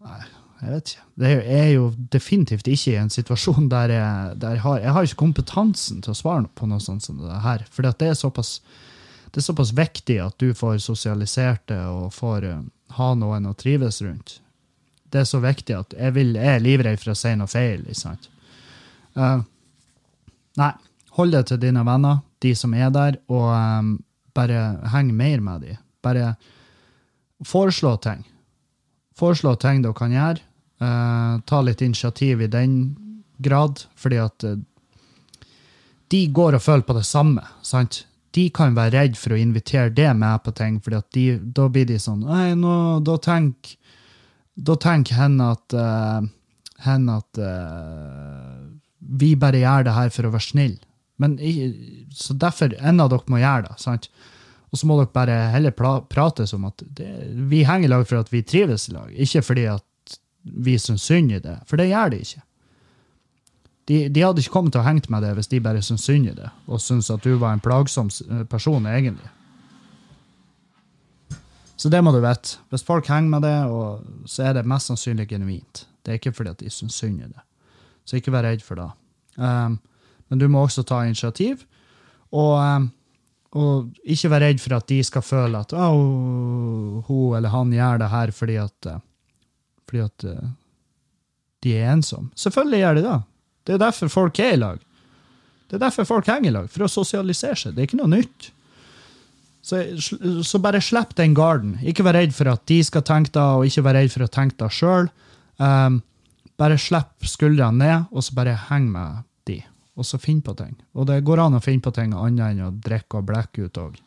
Nei, 0.00 0.20
jeg 0.60 0.74
vet 0.74 0.92
ikke. 0.92 1.06
Det 1.20 1.30
er 1.60 1.72
jo- 1.74 1.94
definitivt 2.12 2.68
ikke 2.68 2.92
i 2.92 3.00
en 3.00 3.10
situasjon 3.10 3.68
der 3.68 3.88
jeg, 3.88 4.38
der 4.40 4.50
jeg 4.56 4.60
har 4.60 4.78
Jeg 4.80 4.92
har 4.92 5.02
ikke 5.02 5.24
kompetansen 5.24 6.02
til 6.02 6.12
å 6.12 6.16
svare 6.16 6.48
på 6.54 6.66
noe 6.68 6.80
sånt 6.80 7.02
som 7.02 7.18
det 7.18 7.42
her. 7.42 7.64
For 7.70 7.82
det 7.82 8.02
er 8.02 8.14
såpass 8.14 8.60
det 9.30 9.38
er 9.38 9.46
såpass 9.46 9.70
viktig 9.72 10.18
at 10.18 10.38
du 10.38 10.52
får 10.54 10.80
sosialisert 10.82 11.66
det 11.70 11.78
og 11.86 12.12
får 12.12 12.44
uh, 12.50 12.62
ha 12.98 13.14
noen 13.14 13.46
å 13.46 13.54
trives 13.54 14.02
rundt. 14.02 14.40
det 15.10 15.20
er 15.20 15.24
så 15.24 15.40
viktig 15.42 15.74
at 15.74 15.94
jeg, 15.98 16.14
vil, 16.14 16.34
jeg 16.34 16.46
er 16.46 16.62
livredd 16.62 16.98
for 17.02 17.10
å 17.10 17.18
si 17.18 17.34
noe 17.34 17.50
feil. 17.50 17.80
ikke 17.82 17.98
sant? 17.98 18.28
Uh, 19.16 19.42
nei, 20.56 20.70
hold 21.16 21.32
det 21.34 21.46
til 21.46 21.58
dine 21.58 21.82
venner, 21.86 22.20
de 22.38 22.54
som 22.54 22.74
er 22.74 22.90
der, 22.94 23.18
og 23.28 23.48
um, 23.50 24.04
bare 24.34 24.78
heng 24.92 25.10
mer 25.16 25.40
med 25.40 25.66
dem. 25.66 25.80
Bare 26.02 26.36
foreslå 27.42 27.96
ting. 28.02 28.22
Foreslå 29.20 29.54
ting 29.60 29.82
dere 29.84 29.96
kan 29.96 30.14
gjøre. 30.14 30.40
Eh, 30.80 31.32
ta 31.44 31.60
litt 31.60 31.82
initiativ 31.84 32.42
i 32.42 32.50
den 32.50 32.76
grad, 33.38 33.84
fordi 33.96 34.20
at 34.20 34.46
eh, 34.48 34.60
de 36.10 36.22
går 36.34 36.56
og 36.56 36.64
føler 36.64 36.86
på 36.88 36.96
det 36.96 37.04
samme. 37.08 37.44
sant? 37.62 38.04
De 38.34 38.46
kan 38.54 38.74
være 38.78 38.94
redd 38.96 39.18
for 39.18 39.34
å 39.34 39.40
invitere 39.40 39.92
det 39.92 40.08
med 40.16 40.42
på 40.44 40.54
ting, 40.56 40.78
fordi 40.80 41.26
da 41.42 41.66
blir 41.68 41.88
de 41.88 41.98
sånn 41.98 42.22
Nei, 42.22 42.54
nå, 42.54 43.00
da 43.04 43.16
tenker 43.18 43.76
da 44.60 44.76
tenker 44.76 45.16
hen 45.16 45.38
at 45.40 45.74
uh, 45.76 46.20
hen 46.84 47.08
at 47.12 47.40
uh, 47.40 48.60
vi 49.00 49.32
bare 49.38 49.62
gjør 49.62 49.86
det 49.86 49.96
her 49.96 50.12
for 50.12 50.28
å 50.28 50.32
være 50.34 50.46
snill. 50.46 50.74
Men, 51.20 51.36
så 52.16 52.36
derfor, 52.36 52.74
en 52.76 53.00
av 53.02 53.10
dere 53.12 53.32
må 53.32 53.40
gjøre 53.40 53.68
det. 53.68 53.76
sant? 53.80 54.08
Og 54.70 54.78
så 54.78 54.86
må 54.86 54.96
dere 55.00 55.10
bare 55.12 55.38
heller 55.50 55.74
prates 55.74 56.54
om 56.54 56.68
at 56.68 56.82
det, 56.96 57.08
vi 57.50 57.64
henger 57.66 57.88
i 57.88 57.90
lag 57.90 58.04
for 58.06 58.22
at 58.22 58.30
vi 58.32 58.44
trives 58.46 58.88
i 58.88 58.94
lag, 58.94 59.10
ikke 59.10 59.42
fordi 59.42 59.66
at 59.72 60.16
vi 60.42 60.76
syns 60.78 61.08
synd 61.10 61.32
i 61.34 61.42
det. 61.42 61.56
For 61.66 61.80
det 61.80 61.90
gjør 61.90 62.12
de 62.14 62.22
ikke. 62.22 62.44
De, 63.90 63.98
de 64.08 64.22
hadde 64.22 64.42
ikke 64.42 64.54
kommet 64.54 64.72
til 64.76 64.82
å 64.82 64.86
hengt 64.86 65.08
med 65.10 65.24
det 65.26 65.32
hvis 65.34 65.50
de 65.50 65.62
bare 65.64 65.82
syntes 65.82 66.06
synd 66.06 66.30
i 66.30 66.36
det, 66.36 66.52
og 66.70 66.82
syntes 66.82 67.10
at 67.10 67.26
du 67.26 67.34
var 67.40 67.56
en 67.56 67.62
plagsom 67.64 68.10
person 68.50 68.86
egentlig. 68.86 69.30
Så 71.80 71.88
det 71.88 72.02
må 72.04 72.12
du 72.12 72.20
vite. 72.20 72.60
Hvis 72.70 72.84
folk 72.84 73.08
henger 73.08 73.32
med 73.32 73.46
det, 73.48 73.56
så 74.28 74.44
er 74.46 74.58
det 74.58 74.68
mest 74.68 74.90
sannsynlig 74.90 75.26
genuint. 75.30 75.86
Det 76.04 76.12
er 76.12 76.20
ikke 76.20 76.34
fordi 76.36 76.52
at 76.52 76.60
de 76.60 76.70
syns 76.70 76.98
synd 77.00 77.22
i 77.24 77.28
det. 77.30 77.44
Så 78.04 78.20
ikke 78.20 78.34
vær 78.34 78.44
redd 78.44 78.62
for 78.62 78.76
det. 78.76 78.90
Um, 79.40 79.78
men 80.28 80.38
du 80.38 80.46
må 80.48 80.62
også 80.62 80.84
ta 80.86 81.00
initiativ, 81.08 81.64
og, 82.30 82.52
um, 82.60 82.90
og 83.58 83.90
ikke 84.06 84.30
vær 84.30 84.44
redd 84.44 84.60
for 84.62 84.76
at 84.76 84.86
de 84.90 85.00
skal 85.02 85.24
føle 85.26 85.58
at 85.58 85.72
oh, 85.74 87.00
hun 87.08 87.38
eller 87.38 87.50
han 87.50 87.72
gjør 87.74 88.02
det 88.04 88.10
her 88.12 88.32
fordi 88.34 88.58
at, 88.62 88.86
uh, 88.86 89.00
fordi 89.88 90.04
at 90.04 90.26
uh, 90.30 90.52
de 91.64 91.74
er 91.76 91.90
ensomme. 91.92 92.30
Selvfølgelig 92.38 92.84
gjør 92.84 93.00
de 93.00 93.02
det. 93.08 93.18
Det 93.66 93.74
er 93.74 93.82
derfor 93.82 94.12
folk 94.12 94.38
er 94.38 94.54
i 94.54 94.60
lag. 94.60 94.78
Det 95.70 95.76
er 95.78 95.84
derfor 95.84 96.06
folk 96.08 96.26
henger 96.26 96.50
i 96.50 96.54
lag, 96.54 96.70
for 96.70 96.86
å 96.86 96.90
sosialisere 96.90 97.58
seg. 97.58 97.74
Det 97.74 97.82
er 97.82 97.88
ikke 97.90 98.00
noe 98.00 98.10
nytt. 98.10 98.48
Så, 99.62 99.82
så 100.42 100.58
bare 100.62 100.80
slipp 100.82 101.12
den 101.18 101.34
garden. 101.36 101.76
Ikke 101.86 102.02
vær 102.02 102.16
redd 102.18 102.32
for 102.34 102.50
at 102.50 102.64
de 102.66 102.80
skal 102.86 103.04
tenke 103.06 103.30
det, 103.36 103.44
og 103.44 103.68
ikke 103.68 103.84
vær 103.86 103.98
redd 104.00 104.10
for 104.10 104.26
å 104.26 104.32
tenke 104.32 104.58
det 104.58 104.70
sjøl. 104.74 105.10
Um, 105.62 106.00
bare 106.58 106.78
slipp 106.80 107.28
skuldrene 107.28 107.78
ned, 107.78 108.08
og 108.10 108.26
så 108.26 108.34
bare 108.34 108.56
heng 108.66 108.88
med. 108.90 109.22
Og 110.00 110.06
så 110.08 110.16
finne 110.16 110.40
på 110.40 110.54
ting. 110.56 110.72
Og 110.96 111.04
det 111.10 111.18
går 111.28 111.42
an 111.42 111.58
å 111.58 111.60
finne 111.60 111.84
på 111.84 111.92
ting 111.92 112.14
annet 112.16 112.54
enn 112.54 112.62
å 112.64 112.72
drikke 112.72 113.20
og 113.20 113.26
blekke 113.28 113.66
ut 113.68 113.80
òg. 113.82 113.98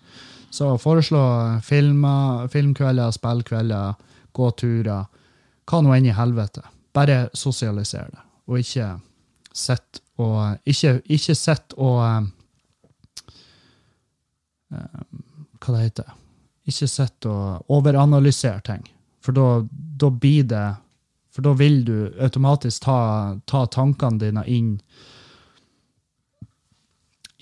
Så 0.54 0.72
foreslå 0.82 1.22
filmer, 1.66 2.48
filmkvelder, 2.54 3.14
spillkvelder, 3.14 3.94
gå 4.34 4.48
turer. 4.58 5.06
Hva 5.70 5.82
nå 5.82 5.94
enn 5.94 6.10
i 6.10 6.16
helvete. 6.18 6.66
Bare 6.94 7.28
sosialiser 7.38 8.10
det, 8.10 8.24
og 8.50 8.60
ikke 8.62 8.90
sitt 9.54 10.02
og 10.22 10.60
Ikke, 10.70 11.00
ikke 11.10 11.34
sitt 11.34 11.74
og 11.82 12.02
um, 12.06 12.28
hva 15.58 15.74
det 15.74 15.82
heter. 15.88 16.12
Ikke 16.70 16.88
sitt 16.88 17.26
og 17.30 17.74
overanalysere 17.74 18.62
ting. 18.66 18.86
For 19.24 19.34
da 19.34 20.10
blir 20.10 20.44
det 20.44 20.68
For 21.34 21.42
da 21.42 21.56
vil 21.58 21.80
du 21.86 22.14
automatisk 22.22 22.84
ta, 22.86 23.40
ta 23.50 23.66
tankene 23.66 24.22
dine 24.22 24.44
inn 24.46 24.76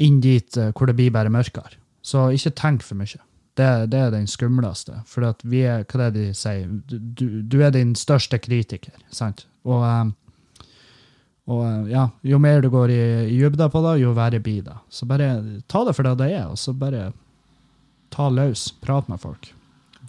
inn 0.02 0.22
dit 0.24 0.58
eh, 0.58 0.72
hvor 0.76 0.90
det 0.90 0.98
blir 0.98 1.14
bare 1.14 1.32
mørkere. 1.34 1.78
Så 2.02 2.30
ikke 2.34 2.56
tenk 2.58 2.86
for 2.86 2.98
mye. 2.98 3.22
Det, 3.58 3.68
det 3.92 4.00
er 4.00 4.14
den 4.14 4.28
skumleste. 4.32 5.02
For 5.10 5.28
at 5.28 5.44
vi 5.46 5.66
er, 5.68 5.84
hva 5.86 6.08
er 6.08 6.16
det 6.16 6.26
de 6.30 6.38
sier? 6.38 6.68
Du, 6.90 7.42
du, 7.44 7.60
er 7.62 7.74
din 7.76 7.94
største 8.00 8.40
kritiker, 8.42 8.96
sant? 9.14 9.46
Og, 9.68 9.84
eh, 9.86 10.68
og 11.52 11.64
eh, 11.68 11.92
ja, 11.94 12.08
jo 12.26 12.42
mer 12.42 12.64
du 12.64 12.72
går 12.74 12.94
i, 12.96 13.02
i 13.34 13.42
dybda 13.42 13.70
på 13.74 13.84
det, 13.86 13.98
jo 14.02 14.16
verre 14.18 14.42
blir 14.44 14.64
det. 14.66 14.78
Så 14.90 15.10
bare 15.10 15.34
ta 15.72 15.84
det 15.88 15.96
for 15.98 16.08
det 16.08 16.16
det 16.24 16.32
er, 16.38 16.48
og 16.50 16.60
så 16.62 16.74
bare 16.74 17.12
ta 18.14 18.30
løs. 18.32 18.70
Prat 18.82 19.12
med 19.12 19.22
folk. 19.22 19.52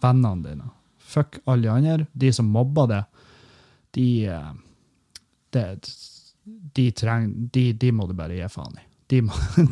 Vennene 0.03 0.47
dine. 0.47 0.71
Fuck 1.13 1.43
alle 1.51 1.69
andre. 1.69 2.07
De 2.17 2.31
som 2.33 2.49
mobber 2.49 2.89
det, 2.89 3.03
de 3.93 4.07
det, 5.53 5.67
de, 6.73 6.87
treng, 6.97 7.29
de, 7.53 7.73
de 7.77 7.93
må 7.93 8.07
du 8.09 8.17
bare 8.17 8.39
gi 8.39 8.49
faen 8.49 8.81
i. 8.81 8.87
De, 9.13 9.21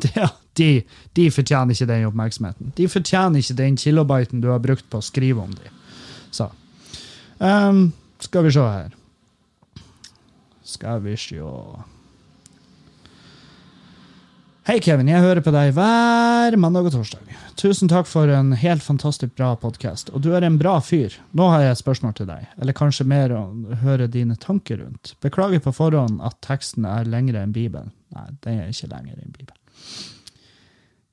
de, 0.61 0.70
de, 1.16 1.26
fortjener 1.32 1.72
ikke 1.72 1.88
den 1.88 2.07
oppmerksomheten. 2.11 2.72
De 2.76 2.88
fortjener 2.93 3.41
ikke 3.41 3.57
den 3.57 3.78
kilobiten 3.80 4.43
du 4.45 4.51
har 4.53 4.61
brukt 4.61 4.84
på 4.93 5.01
å 5.01 5.05
skrive 5.05 5.41
om 5.47 5.55
dem. 5.57 5.78
Så 6.30 6.51
um, 7.41 7.86
Skal 8.20 8.45
vi 8.45 8.53
se 8.53 8.66
her. 8.66 8.93
Skal 10.70 11.01
vi 11.03 11.16
se 11.18 11.41
Hei, 14.71 14.77
Kevin. 14.79 15.09
Jeg 15.11 15.18
hører 15.25 15.43
på 15.43 15.51
deg 15.51 15.73
hver 15.75 16.55
mandag 16.62 16.87
og 16.87 16.93
torsdag. 16.95 17.31
Tusen 17.59 17.89
takk 17.91 18.07
for 18.07 18.31
en 18.31 18.53
helt 18.55 18.85
fantastisk 18.87 19.33
bra 19.35 19.49
podkast. 19.59 20.12
Og 20.14 20.23
du 20.23 20.29
er 20.39 20.45
en 20.47 20.61
bra 20.61 20.77
fyr. 20.79 21.16
Nå 21.35 21.49
har 21.51 21.64
jeg 21.64 21.73
et 21.75 21.81
spørsmål 21.81 22.12
til 22.14 22.29
deg, 22.29 22.45
eller 22.55 22.77
kanskje 22.79 23.09
mer 23.11 23.35
å 23.35 23.41
høre 23.81 24.07
dine 24.07 24.37
tanker 24.39 24.79
rundt. 24.79 25.16
Beklager 25.27 25.59
på 25.64 25.73
forhånd 25.75 26.21
at 26.23 26.39
teksten 26.47 26.87
er 26.87 27.11
lengre 27.11 27.43
enn 27.43 27.57
Bibelen. 27.57 27.91
Nei, 28.14 28.29
den 28.47 28.61
er 28.61 28.71
ikke 28.71 28.93
lengre 28.93 29.16
enn 29.16 29.35
Bibelen. 29.35 29.83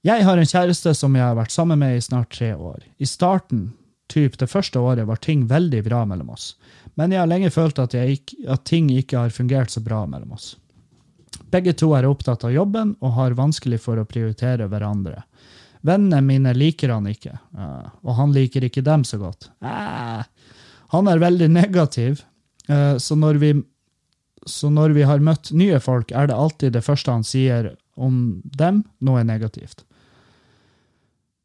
Jeg 0.05 0.29
har 0.29 0.37
en 0.37 0.51
kjæreste 0.53 0.93
som 1.01 1.17
jeg 1.17 1.25
har 1.25 1.41
vært 1.41 1.57
sammen 1.57 1.81
med 1.81 1.97
i 1.97 2.05
snart 2.05 2.29
tre 2.37 2.51
år. 2.53 2.85
I 3.01 3.09
starten, 3.09 3.71
typ 4.13 4.37
det 4.37 4.51
første 4.53 4.85
året, 4.85 5.09
var 5.09 5.23
ting 5.25 5.47
veldig 5.49 5.81
bra 5.89 6.05
mellom 6.05 6.29
oss. 6.37 6.51
Men 6.93 7.09
jeg 7.09 7.23
har 7.23 7.33
lenge 7.33 7.49
følt 7.57 7.81
at, 7.81 7.97
ikke, 7.97 8.37
at 8.53 8.69
ting 8.69 8.93
ikke 8.93 9.25
har 9.25 9.33
fungert 9.33 9.73
så 9.73 9.81
bra 9.81 10.05
mellom 10.05 10.37
oss. 10.37 10.53
Begge 11.51 11.73
to 11.79 11.93
er 11.95 12.07
opptatt 12.09 12.43
av 12.43 12.51
jobben 12.51 12.95
og 12.99 13.15
har 13.15 13.37
vanskelig 13.37 13.79
for 13.83 13.99
å 13.99 14.07
prioritere 14.07 14.67
hverandre. 14.67 15.21
Vennene 15.87 16.19
mine 16.25 16.53
liker 16.57 16.91
han 16.91 17.07
ikke, 17.07 17.37
eh, 17.57 17.87
og 18.03 18.17
han 18.17 18.33
liker 18.35 18.65
ikke 18.67 18.83
dem 18.83 19.05
så 19.07 19.19
godt. 19.21 19.49
Eh, 19.61 20.23
han 20.93 21.07
er 21.07 21.23
veldig 21.23 21.49
negativ, 21.53 22.23
eh, 22.67 22.97
så 22.97 23.15
når, 23.15 23.39
vi, 23.43 23.51
så 24.45 24.71
når 24.73 24.95
vi 24.97 25.05
har 25.07 25.23
møtt 25.23 25.53
nye 25.55 25.79
folk, 25.79 26.11
er 26.11 26.27
det 26.27 26.35
alltid 26.35 26.75
det 26.75 26.83
første 26.83 27.13
han 27.13 27.23
sier 27.27 27.75
om 27.95 28.41
dem, 28.43 28.83
noe 28.99 29.23
negativt. 29.23 29.85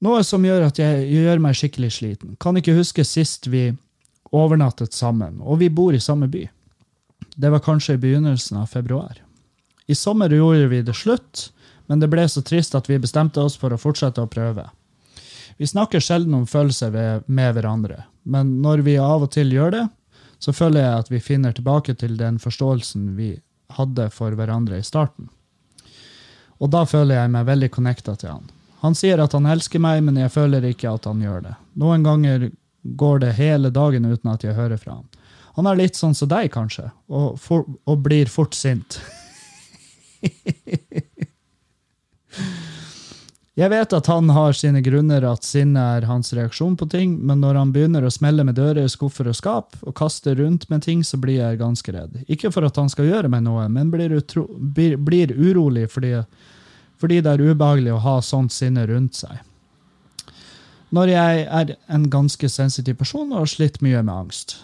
Noe 0.03 0.25
som 0.27 0.43
gjør 0.43 0.67
at 0.67 0.81
jeg 0.83 1.07
gjør 1.13 1.39
meg 1.45 1.55
skikkelig 1.55 1.93
sliten. 1.95 2.35
Kan 2.43 2.59
ikke 2.59 2.75
huske 2.75 3.05
sist 3.07 3.47
vi 3.47 3.69
overnattet 4.35 4.97
sammen, 4.97 5.39
og 5.41 5.61
vi 5.61 5.71
bor 5.71 5.95
i 5.95 6.03
samme 6.03 6.27
by. 6.33 6.49
Det 7.37 7.51
var 7.53 7.63
kanskje 7.63 7.95
i 7.95 8.03
begynnelsen 8.03 8.59
av 8.59 8.73
februar. 8.73 9.21
I 9.87 9.95
sommer 9.95 10.31
gjorde 10.31 10.69
vi 10.71 10.83
det 10.83 10.95
slutt, 10.95 11.51
men 11.87 12.01
det 12.01 12.09
ble 12.13 12.29
så 12.29 12.43
trist 12.43 12.75
at 12.79 12.89
vi 12.91 13.01
bestemte 13.03 13.43
oss 13.43 13.57
for 13.59 13.75
å 13.75 13.81
fortsette 13.81 14.23
å 14.23 14.31
prøve. 14.31 14.69
Vi 15.59 15.67
snakker 15.67 16.01
sjelden 16.01 16.35
om 16.35 16.47
følelser 16.47 16.95
med 17.27 17.55
hverandre, 17.57 18.05
men 18.23 18.61
når 18.63 18.85
vi 18.87 18.97
av 18.99 19.27
og 19.27 19.33
til 19.35 19.53
gjør 19.53 19.75
det, 19.75 19.87
så 20.43 20.53
føler 20.53 20.83
jeg 20.83 21.03
at 21.03 21.11
vi 21.13 21.21
finner 21.23 21.53
tilbake 21.55 21.95
til 21.95 22.17
den 22.19 22.39
forståelsen 22.43 23.13
vi 23.19 23.37
hadde 23.77 24.09
for 24.11 24.35
hverandre 24.35 24.81
i 24.81 24.87
starten. 24.87 25.29
Og 26.63 26.71
da 26.71 26.85
føler 26.87 27.19
jeg 27.19 27.31
meg 27.35 27.47
veldig 27.47 27.71
connecta 27.75 28.17
til 28.19 28.37
han. 28.37 28.51
Han 28.83 28.97
sier 28.99 29.23
at 29.23 29.35
han 29.37 29.47
elsker 29.47 29.83
meg, 29.83 30.03
men 30.03 30.19
jeg 30.19 30.35
føler 30.35 30.67
ikke 30.67 30.91
at 30.97 31.07
han 31.07 31.23
gjør 31.23 31.45
det. 31.47 31.55
Noen 31.79 32.03
ganger 32.07 32.51
går 32.83 33.23
det 33.23 33.33
hele 33.39 33.71
dagen 33.71 34.07
uten 34.11 34.33
at 34.33 34.43
jeg 34.43 34.59
hører 34.59 34.79
fra 34.83 34.99
han. 34.99 35.09
Han 35.59 35.69
er 35.69 35.79
litt 35.79 35.99
sånn 35.99 36.17
som 36.17 36.31
deg, 36.33 36.51
kanskje, 36.55 36.89
og, 37.13 37.37
for, 37.39 37.67
og 37.87 38.03
blir 38.03 38.31
fort 38.31 38.57
sint. 38.59 38.99
Jeg 43.53 43.69
vet 43.69 43.93
at 43.93 44.07
han 44.09 44.31
har 44.33 44.55
sine 44.57 44.81
grunner, 44.81 45.27
at 45.29 45.45
sinne 45.45 45.81
er 45.99 46.07
hans 46.09 46.33
reaksjon 46.33 46.73
på 46.81 46.87
ting, 46.89 47.19
men 47.21 47.43
når 47.45 47.59
han 47.61 47.73
begynner 47.75 48.07
å 48.09 48.13
smelle 48.13 48.47
med 48.49 48.57
dører, 48.57 48.89
skuffer 48.89 49.29
og 49.29 49.37
skap, 49.37 49.77
og 49.85 49.93
kaste 49.99 50.33
rundt 50.39 50.65
med 50.73 50.87
ting, 50.87 51.03
så 51.05 51.21
blir 51.21 51.37
jeg 51.37 51.61
ganske 51.61 51.93
redd. 51.93 52.17
Ikke 52.33 52.49
for 52.55 52.65
at 52.65 52.81
han 52.81 52.89
skal 52.89 53.11
gjøre 53.11 53.29
meg 53.29 53.45
noe, 53.45 53.67
men 53.69 53.93
blir, 53.93 54.15
utro, 54.17 54.47
blir, 54.49 54.97
blir 54.97 55.37
urolig 55.37 55.85
fordi, 55.93 56.15
fordi 56.97 57.21
det 57.21 57.35
er 57.35 57.45
ubehagelig 57.53 57.93
å 57.93 58.01
ha 58.07 58.17
sånt 58.25 58.57
sinne 58.57 58.87
rundt 58.89 59.21
seg. 59.21 59.45
Når 60.97 61.13
jeg 61.13 61.45
er 61.61 61.77
en 61.93 62.09
ganske 62.13 62.49
sensitiv 62.53 63.03
person 63.05 63.29
og 63.35 63.45
har 63.45 63.53
slitt 63.53 63.83
mye 63.85 64.01
med 64.01 64.15
angst. 64.15 64.59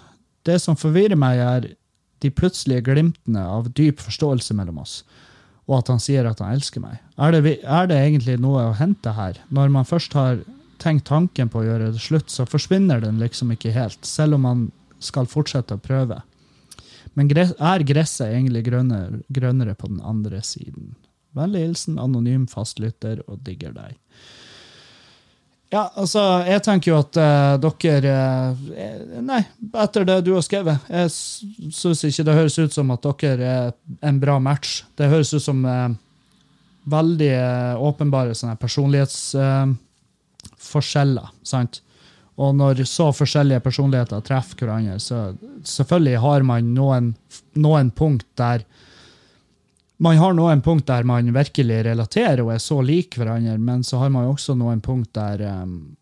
Det 0.49 0.57
som 0.65 0.77
forvirrer 0.81 1.17
meg, 1.17 1.45
er 1.45 1.71
de 2.25 2.33
plutselige 2.33 2.89
glimtene 2.89 3.45
av 3.45 3.69
dyp 3.77 4.01
forståelse 4.01 4.57
mellom 4.57 4.81
oss 4.81 5.03
og 5.69 5.82
at 5.82 5.90
han 5.93 6.01
sier 6.01 6.27
at 6.28 6.40
han 6.40 6.57
elsker 6.57 6.82
meg. 6.82 6.97
Er 7.20 7.35
det, 7.35 7.59
er 7.61 7.90
det 7.90 7.99
egentlig 8.01 8.39
noe 8.40 8.70
å 8.70 8.77
hente 8.78 9.12
her? 9.12 9.40
Når 9.53 9.74
man 9.74 9.89
først 9.89 10.16
har 10.16 10.40
tenkt 10.81 11.09
tanken 11.11 11.51
på 11.53 11.61
å 11.61 11.66
gjøre 11.66 11.93
det 11.93 12.03
slutt, 12.03 12.32
så 12.32 12.47
forsvinner 12.49 13.03
den 13.05 13.20
liksom 13.20 13.53
ikke 13.53 13.74
helt, 13.77 14.01
selv 14.07 14.39
om 14.39 14.47
man 14.47 14.65
skal 15.05 15.28
fortsette 15.31 15.77
å 15.77 15.82
prøve. 15.82 16.23
Men 17.19 17.31
er 17.35 17.85
gresset 17.86 18.31
egentlig 18.31 18.65
grønnere, 18.69 19.20
grønnere 19.28 19.74
på 19.78 19.90
den 19.90 20.01
andre 20.07 20.40
siden? 20.47 20.95
Vennlig 21.36 21.66
hilsen 21.66 21.99
anonym 22.01 22.47
fastlytter 22.51 23.20
og 23.27 23.43
digger 23.47 23.74
deg. 23.77 23.99
Ja, 25.69 25.82
altså, 26.01 26.23
jeg 26.49 26.62
tenker 26.65 26.89
jo 26.90 26.99
at 27.03 27.16
uh, 27.20 27.61
dere 27.61 28.12
uh, 28.57 28.62
Nei, 29.20 29.43
etter 29.82 30.07
det 30.09 30.24
du 30.24 30.31
har 30.32 30.40
skrevet. 30.45 30.77
Jeg 30.89 31.11
syns 31.77 32.05
ikke 32.09 32.24
det 32.24 32.36
høres 32.39 32.57
ut 32.57 32.73
som 32.73 32.90
at 32.95 33.05
dere 33.20 33.45
er 33.45 33.73
en 34.09 34.20
bra 34.23 34.39
match. 34.40 34.89
Det 34.97 35.11
høres 35.12 35.35
ut 35.36 35.45
som 35.45 35.61
uh, 35.69 35.93
veldig 36.89 37.36
åpenbare 37.85 38.32
sånne 38.39 38.57
personlighetsforskjeller. 38.62 41.28
sant? 41.45 41.82
Og 42.39 42.55
når 42.57 42.85
så 42.86 43.12
forskjellige 43.12 43.61
personligheter 43.61 44.20
treffer 44.24 44.57
hverandre, 44.62 44.99
så 45.03 45.35
selvfølgelig 45.66 46.19
har 46.23 46.43
man 46.49 46.73
noen, 46.73 47.15
noen 47.59 47.90
punkt 47.93 48.27
der 48.40 48.65
man 49.99 50.19
har 50.19 50.35
noen 50.37 50.62
punkt 50.62 50.87
der 50.87 51.07
man 51.07 51.33
virkelig 51.35 51.83
relaterer 51.87 52.45
og 52.45 52.53
er 52.55 52.62
så 52.62 52.79
lik 52.85 53.19
hverandre, 53.19 53.57
men 53.59 53.83
så 53.87 53.99
har 54.03 54.12
man 54.15 54.29
jo 54.29 54.37
også 54.37 54.55
noen 54.59 54.83
punkt 54.85 55.11
der, 55.19 55.43
um, 55.62 55.97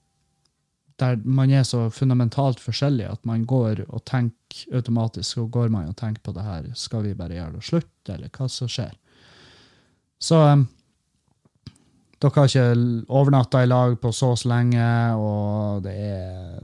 der 1.00 1.16
man 1.24 1.52
er 1.52 1.64
så 1.64 1.86
fundamentalt 1.92 2.60
forskjellig 2.60 3.08
at 3.08 3.22
man 3.28 3.46
går 3.48 3.86
og 3.88 4.04
tenker 4.08 4.76
automatisk 4.76 5.40
og 5.42 5.50
går 5.56 5.72
man 5.72 5.88
og 5.88 5.96
tenker 5.96 6.22
på 6.24 6.36
det 6.36 6.44
her. 6.44 6.70
Skal 6.76 7.06
vi 7.06 7.16
bare 7.16 7.38
gjøre 7.38 7.56
det 7.56 7.64
slutt, 7.64 7.94
eller 8.12 8.32
hva 8.32 8.48
som 8.52 8.70
skjer? 8.70 8.92
Så 10.20 10.40
um, 10.44 10.66
dere 12.20 12.42
har 12.42 12.48
ikke 12.48 13.08
overnatta 13.12 13.64
i 13.64 13.68
lag 13.68 13.96
på 14.00 14.12
så 14.12 14.32
lenge, 14.48 14.86
og 15.20 15.82
det 15.84 15.96
er 15.96 16.60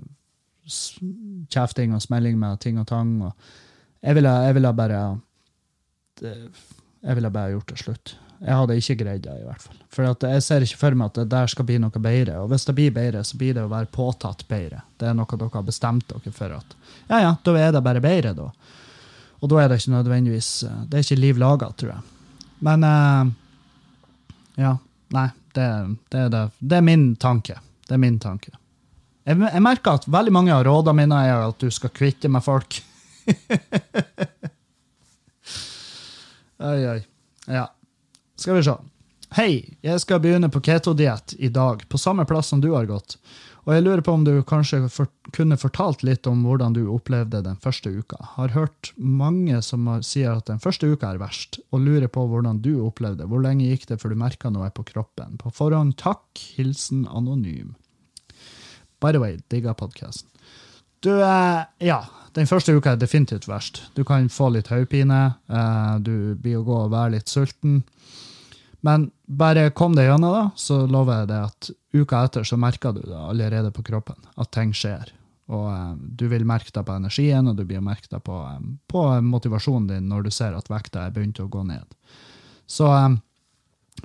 kjefting 1.52 1.96
og 1.96 2.04
smelling 2.04 2.38
med 2.40 2.60
ting 2.60 2.78
og 2.80 2.86
tang. 2.88 3.18
Og 3.24 3.32
jeg 4.04 4.20
ville, 4.20 4.36
jeg 4.46 4.56
ville 4.56 4.76
bare 4.76 5.02
det, 6.20 6.36
jeg 7.02 7.18
ville 7.18 7.32
bare 7.34 7.54
gjort 7.54 7.72
det 7.72 7.80
slutt. 7.82 8.14
Jeg 8.42 8.58
hadde 8.58 8.76
ikke 8.78 8.96
greid 8.98 9.22
det, 9.22 9.34
i 9.38 9.46
hvert 9.46 9.62
fall. 9.62 9.78
For 9.92 10.26
jeg 10.26 10.42
ser 10.42 10.64
ikke 10.66 10.80
for 10.80 10.98
meg 10.98 11.12
at 11.12 11.18
det 11.20 11.28
der 11.30 11.50
skal 11.50 11.66
bli 11.66 11.76
noe 11.82 12.02
bedre. 12.02 12.40
Og 12.42 12.48
hvis 12.50 12.66
det 12.66 12.74
blir 12.78 12.94
bedre, 12.94 13.22
så 13.26 13.38
blir 13.38 13.54
det 13.54 13.62
å 13.62 13.70
være 13.70 13.90
påtatt 13.94 14.42
bedre. 14.50 14.82
Det 14.98 15.10
er 15.10 15.14
noe 15.18 15.38
dere 15.38 15.50
har 15.54 15.66
bestemt 15.66 16.08
dere 16.10 16.32
for 16.34 16.56
at 16.56 16.74
ja, 17.10 17.20
ja, 17.22 17.34
da 17.44 17.54
er 17.58 17.74
det 17.74 17.84
bare 17.84 18.02
bedre, 18.02 18.32
da. 18.38 18.48
Og 19.42 19.50
da 19.50 19.58
er 19.58 19.70
det 19.70 19.80
ikke 19.80 19.94
nødvendigvis 19.96 20.48
Det 20.86 20.98
er 20.98 21.04
ikke 21.04 21.18
liv 21.18 21.38
laga, 21.42 21.70
tror 21.74 21.94
jeg. 21.96 22.02
Men 22.62 22.86
uh, 22.86 23.30
ja. 24.62 24.76
Nei, 25.12 25.28
det, 25.52 25.68
det, 26.08 26.18
er 26.18 26.28
det. 26.32 26.42
det 26.58 26.76
er 26.78 26.84
min 26.86 27.10
tanke. 27.20 27.58
Det 27.86 27.94
er 27.98 28.00
min 28.00 28.18
tanke. 28.22 28.54
Jeg, 29.26 29.38
jeg 29.38 29.62
merker 29.62 29.98
at 29.98 30.06
veldig 30.10 30.32
mange 30.34 30.54
av 30.54 30.64
rådene 30.66 31.02
mine 31.02 31.18
er 31.28 31.44
at 31.50 31.58
du 31.60 31.70
skal 31.70 31.92
kvitte 31.94 32.30
med 32.32 32.42
folk. 32.42 32.80
Oi, 36.62 36.89
oi. 36.89 37.06
Ja. 37.47 37.66
Skal 38.39 38.55
vi 38.55 38.62
se. 38.62 38.74
Hei, 39.34 39.52
jeg 39.82 40.01
skal 40.02 40.20
begynne 40.22 40.51
på 40.52 40.60
ketodiett 40.62 41.34
i 41.43 41.48
dag, 41.48 41.80
på 41.89 41.98
samme 41.98 42.22
plass 42.28 42.52
som 42.52 42.60
du 42.62 42.70
har 42.74 42.86
gått. 42.86 43.16
Og 43.62 43.72
jeg 43.74 43.82
lurer 43.82 44.02
på 44.02 44.14
om 44.14 44.24
du 44.26 44.32
kanskje 44.47 44.80
for, 44.90 45.10
kunne 45.34 45.59
fortalt 45.59 46.02
litt 46.06 46.26
om 46.30 46.44
hvordan 46.47 46.74
du 46.76 46.82
opplevde 46.93 47.40
den 47.43 47.59
første 47.62 47.90
uka. 47.90 48.18
Har 48.36 48.55
hørt 48.55 48.93
mange 48.97 49.59
som 49.62 49.89
sier 50.06 50.36
at 50.36 50.51
den 50.51 50.62
første 50.62 50.90
uka 50.90 51.12
er 51.14 51.20
verst, 51.22 51.59
og 51.70 51.82
lurer 51.86 52.10
på 52.10 52.26
hvordan 52.30 52.60
du 52.62 52.74
opplevde. 52.84 53.26
Hvor 53.30 53.43
lenge 53.43 53.70
gikk 53.70 53.89
det 53.90 53.98
før 54.02 54.14
du 54.14 54.22
merka 54.22 54.51
noe 54.51 54.70
på 54.74 54.86
kroppen? 54.93 55.39
På 55.43 55.51
forhånd 55.55 55.97
takk. 56.02 56.26
Hilsen 56.59 57.06
anonym. 57.10 57.74
By 59.02 59.14
the 59.14 59.22
way, 59.22 59.40
digga 59.51 59.74
podkasten. 59.78 60.28
Du, 61.02 61.10
eh, 61.18 61.62
ja. 61.82 62.05
Den 62.32 62.48
første 62.48 62.72
uka 62.72 62.94
er 62.94 63.00
definitivt 63.00 63.48
verst. 63.48 63.82
Du 63.96 64.04
kan 64.09 64.28
få 64.32 64.48
litt 64.54 64.70
hodepine. 64.72 65.22
Eh, 65.48 65.96
du 66.00 66.34
blir 66.40 66.60
å 66.60 66.66
gå 66.66 66.76
og 66.86 66.92
være 66.94 67.18
litt 67.18 67.32
sulten. 67.32 67.82
Men 68.82 69.10
bare 69.26 69.70
kom 69.76 69.94
deg 69.94 70.09
gjennom 70.09 70.32
da, 70.34 70.44
så 70.59 70.82
lover 70.90 71.20
jeg 71.20 71.30
deg 71.30 71.50
at 71.50 71.70
uka 71.92 72.22
etter 72.26 72.46
så 72.48 72.59
merker 72.59 72.96
du 72.96 73.02
det 73.04 73.18
allerede 73.18 73.70
på 73.74 73.84
kroppen. 73.86 74.16
At 74.40 74.50
ting 74.54 74.72
skjer. 74.74 75.12
Og 75.52 75.66
eh, 75.70 75.92
du 76.20 76.26
vil 76.32 76.46
merke 76.48 76.72
det 76.72 76.84
på 76.88 76.96
energien, 76.96 77.50
og 77.50 77.59
du 77.59 77.66
blir 77.68 77.84
merke 77.84 78.09
det 78.10 78.22
på, 78.24 78.38
eh, 78.48 78.70
på 78.88 79.04
motivasjonen 79.28 79.90
din 79.92 80.09
når 80.10 80.28
du 80.28 80.32
ser 80.34 80.56
at 80.56 80.72
vekta 80.72 81.06
er 81.06 81.14
begynt 81.14 81.42
å 81.42 81.50
gå 81.52 81.66
ned. 81.68 81.84
Så 82.70 82.88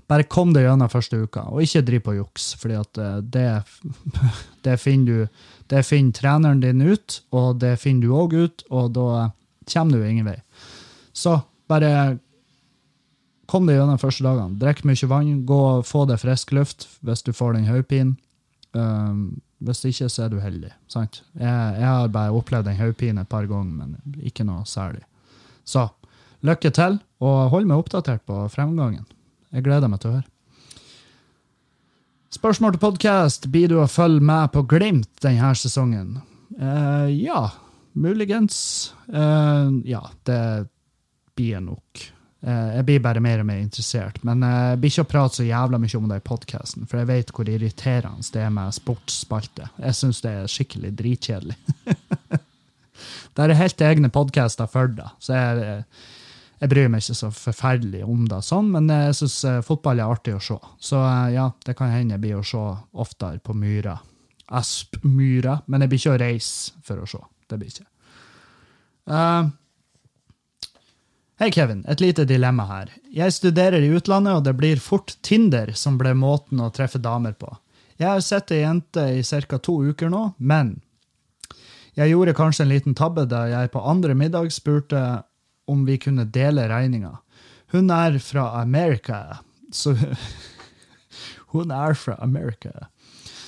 bare 0.08 0.28
kom 0.30 0.54
deg 0.56 0.68
gjennom 0.68 0.91
første 0.91 1.20
uka, 1.24 1.45
og 1.52 1.64
ikke 1.64 1.84
driv 1.88 2.04
på 2.06 2.16
juks, 2.18 2.52
eh, 2.66 3.20
det, 3.24 3.49
det 4.66 4.78
finner 4.82 5.06
du 5.06 5.44
det 5.72 5.84
finner 5.88 6.15
treneren 6.15 6.61
din 6.64 6.81
ut, 6.81 7.22
og 7.35 7.60
det 7.61 7.77
finner 7.81 8.07
du 8.07 8.15
òg 8.15 8.35
ut, 8.38 8.64
og 8.72 8.94
da 8.95 9.07
kommer 9.68 9.98
du 9.98 10.07
ingen 10.07 10.27
vei. 10.27 10.38
Så 11.14 11.39
bare 11.68 12.19
kom 13.48 13.68
deg 13.68 13.80
gjennom 13.80 13.99
første 13.99 14.26
dagene. 14.26 14.60
Drikk 14.60 14.84
mye 14.88 15.10
vann, 15.10 15.34
gå 15.48 15.60
og 15.80 15.85
få 15.88 16.06
deg 16.07 16.22
frisk 16.22 16.53
luft 16.56 16.88
hvis 17.07 17.23
du 17.23 17.34
får 17.35 17.57
den 17.57 17.68
hodepinen. 17.69 18.15
Um, 18.76 19.39
hvis 19.64 19.81
ikke, 19.89 20.10
så 20.11 20.27
er 20.27 20.34
du 20.34 20.39
heldig. 20.44 20.72
sant? 20.91 21.23
Jeg, 21.34 21.49
jeg 21.80 21.88
har 21.88 22.11
bare 22.14 22.35
opplevd 22.35 22.68
den 22.69 22.77
hodepinen 22.77 23.23
et 23.23 23.31
par 23.31 23.48
ganger, 23.49 23.73
men 23.73 24.19
ikke 24.22 24.45
noe 24.45 24.68
særlig. 24.69 25.02
Så 25.65 25.88
lykke 26.45 26.72
til, 26.76 26.99
og 27.23 27.49
hold 27.52 27.65
meg 27.65 27.81
oppdatert 27.81 28.22
på 28.27 28.44
fremgangen. 28.53 29.07
Jeg 29.56 29.65
gleder 29.65 29.89
meg 29.89 30.03
til 30.03 30.11
å 30.11 30.19
høre. 30.19 30.27
Spørsmål 32.28 32.76
til 32.76 32.82
podkast. 32.82 33.45
Blir 33.48 33.70
du 33.72 33.78
å 33.80 33.88
følge 33.88 34.20
med 34.28 34.52
på 34.52 34.66
Glimt 34.68 35.22
denne 35.24 35.54
sesongen? 35.56 36.18
Uh, 36.60 37.08
ja, 37.08 37.45
muligens. 37.95 38.58
Uh, 39.08 39.72
ja, 39.88 40.02
det 40.28 40.41
blir 41.38 41.54
jeg 41.54 41.64
nok. 41.64 42.04
Uh, 42.44 42.76
jeg 42.76 42.88
blir 42.90 43.06
bare 43.06 43.24
mer 43.24 43.40
og 43.45 43.48
mer 43.48 43.62
interessert. 43.64 44.20
Men 44.28 44.44
jeg 44.44 44.82
blir 44.82 44.91
ikke 44.91 45.06
å 45.08 45.12
prate 45.14 45.40
så 45.40 45.48
jævla 45.48 45.80
mye 45.80 46.02
om 46.02 46.12
det 46.12 46.20
i 46.20 46.26
podkasten, 46.28 46.84
for 46.90 46.99
jeg 46.99 47.10
vet 47.14 47.32
hvor 47.32 47.54
irriterende 47.54 48.28
det 48.36 48.44
er 48.44 48.52
med 48.60 48.76
sportsspalte. 48.76 49.72
Jeg 49.80 49.99
syns 50.02 50.20
det 50.26 50.36
er 50.36 50.52
skikkelig 50.52 50.91
dritkjedelig. 50.99 51.56
det 53.40 53.48
er 53.48 53.60
helt 53.62 53.88
egne 53.88 54.12
podkaster 54.12 54.68
for 54.68 54.91
det, 54.99 55.08
så 55.24 55.40
jeg, 55.40 55.82
jeg 56.58 56.72
bryr 56.72 56.88
meg 56.90 57.04
ikke 57.04 57.18
så 57.20 57.30
forferdelig 57.34 58.02
om 58.08 58.24
det, 58.30 58.40
sånn, 58.46 58.72
men 58.74 58.90
jeg 58.90 59.18
syns 59.20 59.38
fotball 59.68 60.02
er 60.02 60.10
artig 60.10 60.34
å 60.38 60.42
se. 60.42 60.58
Så 60.82 61.02
eh, 61.04 61.36
ja, 61.36 61.52
det 61.66 61.78
kan 61.78 61.94
hende 61.94 62.16
jeg 62.18 62.24
blir 62.24 62.40
å 62.40 62.46
se 62.46 62.64
oftere 62.98 63.42
på 63.44 63.54
Myra. 63.58 63.98
Aspmyra. 64.48 65.60
Men 65.68 65.84
jeg 65.84 65.92
blir 65.92 66.02
ikke 66.02 66.16
å 66.16 66.20
reise 66.24 66.84
for 66.88 67.04
å 67.04 67.08
se. 67.10 67.22
Det 67.48 67.60
blir 67.60 67.72
ikke. 67.74 67.88
Uh, 69.08 69.50
Hei, 71.38 71.52
Kevin. 71.54 71.84
Et 71.86 72.02
lite 72.02 72.26
dilemma 72.26 72.64
her. 72.66 72.90
Jeg 73.14 73.36
studerer 73.36 73.84
i 73.86 73.92
utlandet, 73.94 74.40
og 74.40 74.46
det 74.48 74.56
blir 74.58 74.80
fort 74.82 75.14
Tinder 75.22 75.70
som 75.78 76.00
ble 76.00 76.16
måten 76.18 76.64
å 76.66 76.72
treffe 76.74 76.98
damer 76.98 77.36
på. 77.38 77.52
Jeg 78.02 78.10
har 78.10 78.24
sett 78.26 78.54
ei 78.56 78.64
jente 78.64 79.04
i 79.14 79.22
ca. 79.22 79.60
to 79.62 79.76
uker 79.86 80.10
nå, 80.10 80.32
men 80.38 80.80
jeg 81.98 82.10
gjorde 82.10 82.34
kanskje 82.38 82.66
en 82.66 82.72
liten 82.74 82.98
tabbe 82.98 83.26
da 83.30 83.44
jeg 83.50 83.70
på 83.74 83.82
andre 83.86 84.14
middag 84.18 84.50
spurte 84.54 85.04
om 85.68 85.85
vi 85.85 85.98
kunne 86.02 86.26
dele 86.26 86.68
regninga. 86.72 87.18
Hun 87.72 87.91
er 87.91 88.19
fra 88.23 88.49
Amerika, 88.61 89.39
så 89.72 89.95
Hun 91.48 91.72
er 91.72 91.94
fra 91.94 92.15
Amerika. 92.19 92.72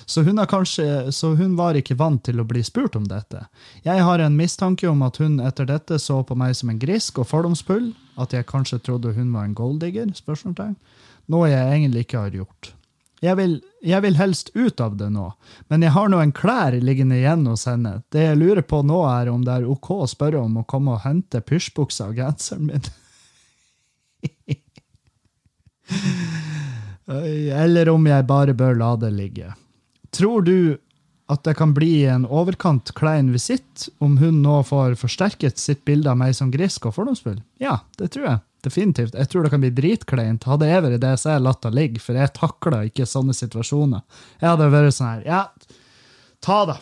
Så 0.10 0.24
hun, 0.24 0.40
kanskje, 0.48 1.12
så 1.12 1.36
hun 1.36 1.56
var 1.56 1.78
ikke 1.78 1.98
vant 2.00 2.24
til 2.26 2.40
å 2.42 2.46
bli 2.48 2.64
spurt 2.66 2.96
om 2.98 3.04
dette. 3.06 3.44
Jeg 3.86 4.02
har 4.02 4.24
en 4.24 4.38
mistanke 4.40 4.88
om 4.90 5.04
at 5.06 5.20
hun 5.22 5.38
etter 5.44 5.68
dette 5.70 6.00
så 6.02 6.24
på 6.26 6.38
meg 6.40 6.56
som 6.58 6.72
en 6.72 6.80
grisk 6.82 7.20
og 7.22 7.28
fordomsfull, 7.30 7.92
at 8.18 8.34
jeg 8.34 8.48
kanskje 8.50 8.80
trodde 8.88 9.14
hun 9.14 9.30
var 9.36 9.46
en 9.46 9.54
golddigger, 9.54 10.10
spørsmålstegn, 10.18 10.74
noe 11.30 11.52
jeg 11.52 11.76
egentlig 11.76 12.08
ikke 12.08 12.24
har 12.24 12.40
gjort. 12.40 12.72
Jeg 13.22 13.38
vil, 13.38 13.54
jeg 13.86 14.02
vil 14.04 14.18
helst 14.20 14.50
ut 14.54 14.82
av 14.84 14.98
det 15.00 15.10
nå, 15.14 15.30
men 15.72 15.84
jeg 15.86 15.92
har 15.96 16.10
noen 16.12 16.32
klær 16.36 16.76
liggende 16.84 17.18
igjen 17.20 17.46
hos 17.48 17.66
henne. 17.70 18.02
Det 18.12 18.24
jeg 18.26 18.40
lurer 18.40 18.64
på 18.66 18.82
nå, 18.84 19.00
er 19.08 19.30
om 19.32 19.46
det 19.46 19.54
er 19.60 19.70
ok 19.70 19.90
å 20.02 20.08
spørre 20.10 20.40
om 20.44 20.58
å 20.62 20.68
komme 20.68 20.92
og 20.98 21.04
hente 21.06 21.42
pysjbuksa 21.46 22.10
og 22.12 22.16
genseren 22.20 22.66
min. 22.68 22.86
Eller 27.64 27.90
om 27.90 28.06
jeg 28.06 28.28
bare 28.30 28.54
bør 28.54 28.76
la 28.78 28.96
det 29.02 29.12
ligge. 29.16 29.54
Tror 30.14 30.42
du 30.46 30.78
at 31.30 31.44
det 31.46 31.54
kan 31.60 31.74
bli 31.78 32.06
en 32.10 32.26
overkant 32.26 32.92
klein 32.98 33.32
visitt 33.34 33.90
om 34.02 34.18
hun 34.18 34.42
nå 34.44 34.64
får 34.66 34.96
forsterket 34.98 35.62
sitt 35.62 35.86
bilde 35.86 36.10
av 36.10 36.18
meg 36.18 36.36
som 36.38 36.52
grisk 36.54 36.86
og 36.90 36.96
fordomsfull? 36.98 37.40
Ja, 37.62 37.80
det 38.02 38.12
tror 38.16 38.26
jeg. 38.26 38.40
Definitivt. 38.66 39.16
Jeg 39.16 39.30
tror 39.32 39.46
det 39.46 39.54
kan 39.54 39.64
bli 39.64 39.72
dritkleint. 39.72 40.44
Hadde 40.50 40.68
jeg 40.68 40.84
vært 40.84 41.02
det, 41.04 41.14
så 41.16 41.30
hadde 41.30 41.38
jeg 41.38 41.46
latt 41.48 41.64
det 41.64 41.72
ligge, 41.78 42.04
for 42.04 42.20
jeg 42.20 42.36
takler 42.36 42.90
ikke 42.90 43.08
sånne 43.08 43.36
situasjoner. 43.38 44.04
Jeg 44.42 44.50
hadde 44.52 44.70
vært 44.74 44.96
sånn 44.98 45.12
her, 45.14 45.26
ja, 45.28 45.76
ta 46.44 46.60
det. 46.68 46.80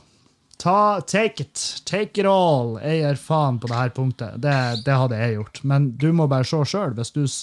Ta, 0.58 1.02
take 1.06 1.44
it. 1.44 1.84
Take 1.86 2.18
it 2.18 2.26
all. 2.26 2.80
Jeg 2.82 3.04
gir 3.04 3.20
faen 3.22 3.60
på 3.62 3.70
det 3.70 3.78
her 3.78 3.94
punktet. 3.94 4.40
Det, 4.41 4.56
det 4.88 4.95
hadde 4.98 5.20
jeg 5.20 5.36
gjort. 5.38 5.62
Men 5.70 5.91
du 6.02 6.10
må 6.18 6.26
bare 6.32 6.48
se 6.49 6.64
sjøl. 6.66 6.95
Hvis, 6.98 7.36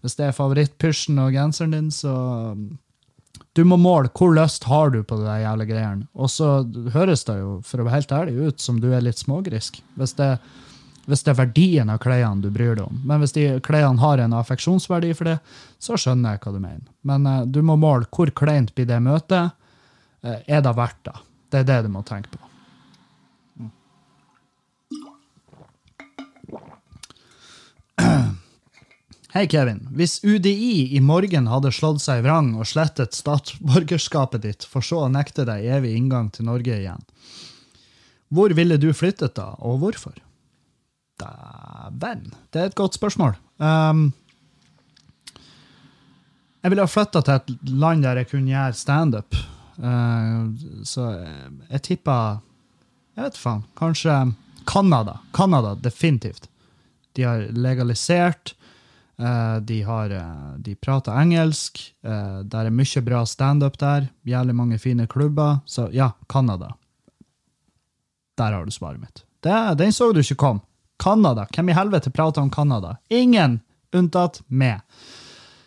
hvis 0.00 0.16
det 0.16 0.30
er 0.30 0.36
favorittpysjen 0.36 1.20
og 1.20 1.36
genseren 1.36 1.76
din, 1.76 1.90
så 1.92 2.14
du 3.56 3.62
må 3.64 3.76
måle 3.80 4.10
hvor 4.16 4.32
lyst 4.36 4.64
har 4.68 4.90
du 4.92 5.02
på 5.04 5.18
det 5.20 5.28
der 5.28 5.42
jævla 5.44 5.66
greiene. 5.68 6.08
Og 6.16 6.32
så 6.32 6.48
høres 6.96 7.24
det 7.28 7.38
jo, 7.42 7.58
for 7.64 7.80
å 7.80 7.86
være 7.86 7.98
helt 7.98 8.16
ærlig, 8.22 8.48
ut 8.48 8.64
som 8.64 8.80
du 8.80 8.88
er 8.92 9.04
litt 9.04 9.20
smågrisk. 9.20 9.82
Hvis 10.00 10.16
det, 10.16 10.38
Hvis 11.06 11.22
det 11.22 11.30
er 11.32 11.38
verdien 11.38 11.90
av 11.92 12.00
klærne 12.02 12.42
du 12.42 12.48
bryr 12.50 12.74
deg 12.74 12.86
om. 12.88 12.96
Men 13.06 13.20
hvis 13.22 13.34
de 13.36 13.60
klærne 13.62 14.02
har 14.02 14.18
en 14.18 14.34
affeksjonsverdi 14.40 15.12
for 15.14 15.24
det, 15.30 15.38
så 15.78 15.94
skjønner 16.00 16.34
jeg 16.34 16.42
hva 16.42 16.52
du 16.56 16.60
mener. 16.62 16.86
Men 17.06 17.26
uh, 17.30 17.46
du 17.46 17.62
må 17.62 17.78
måle 17.78 18.06
hvor 18.10 18.30
kleint 18.34 18.74
blir 18.74 18.88
det 18.90 18.98
møtet. 19.04 19.54
Uh, 20.26 20.38
er 20.50 20.60
det 20.66 20.74
verdt 20.74 21.02
det? 21.06 21.16
Det 21.54 21.58
er 21.62 21.68
det 21.70 21.78
du 21.86 21.90
må 21.94 22.02
tenke 22.06 22.28
på. 22.34 22.42
Hei, 29.36 29.46
Kevin. 29.52 29.86
Hvis 29.94 30.24
UDI 30.24 30.96
i 30.98 31.00
morgen 31.04 31.46
hadde 31.52 31.70
slått 31.74 32.02
seg 32.02 32.26
vrang 32.26 32.56
og 32.58 32.66
slettet 32.66 33.14
statsborgerskapet 33.14 34.42
ditt, 34.42 34.66
for 34.66 34.82
så 34.82 35.06
å 35.06 35.12
nekte 35.12 35.46
deg 35.46 35.70
evig 35.78 35.94
inngang 35.94 36.34
til 36.34 36.50
Norge 36.50 36.74
igjen, 36.80 37.04
hvor 38.34 38.50
ville 38.58 38.74
du 38.80 38.90
flyttet 38.96 39.36
da, 39.38 39.54
og 39.62 39.78
hvorfor? 39.84 40.25
Dæven, 41.20 42.32
det 42.52 42.60
er 42.60 42.70
et 42.70 42.74
godt 42.74 42.94
spørsmål. 42.94 43.36
Um, 43.58 44.12
jeg 46.62 46.70
ville 46.70 46.82
ha 46.82 46.90
flytta 46.90 47.22
til 47.22 47.34
et 47.34 47.70
land 47.70 48.02
der 48.02 48.20
jeg 48.20 48.28
kunne 48.30 48.50
gjøre 48.50 48.72
standup. 48.72 49.36
Uh, 49.78 50.52
så 50.84 51.08
jeg 51.70 51.82
tipper 51.82 52.42
Jeg 53.16 53.24
vet 53.24 53.38
faen. 53.38 53.62
Kanskje 53.76 54.34
Canada. 54.66 55.18
Canada, 55.32 55.74
definitivt. 55.74 56.48
De 57.16 57.22
har 57.22 57.46
legalisert. 57.56 58.54
Uh, 59.16 59.56
de, 59.64 59.82
har, 59.82 60.12
uh, 60.12 60.58
de 60.60 60.74
prater 60.74 61.16
engelsk. 61.16 61.80
Uh, 62.04 62.42
det 62.44 62.66
er 62.66 62.74
mye 62.74 63.02
bra 63.06 63.22
standup 63.24 63.78
der. 63.80 64.10
Jævlig 64.28 64.54
mange 64.54 64.78
fine 64.78 65.06
klubber. 65.06 65.62
Så 65.64 65.88
ja, 65.92 66.10
Canada. 66.28 66.74
Der 68.36 68.52
har 68.52 68.64
du 68.64 68.70
svaret 68.70 69.00
mitt. 69.00 69.24
Den 69.78 69.92
så 69.92 70.12
du 70.12 70.20
ikke 70.20 70.34
kom. 70.34 70.60
Canada. 71.02 71.46
Hvem 71.54 71.70
i 71.70 71.76
helvete 71.76 72.10
prater 72.10 72.44
om 72.44 72.50
Canada? 72.50 72.96
Ingen, 73.08 73.60
unntatt 73.94 74.40
meg. 74.46 74.80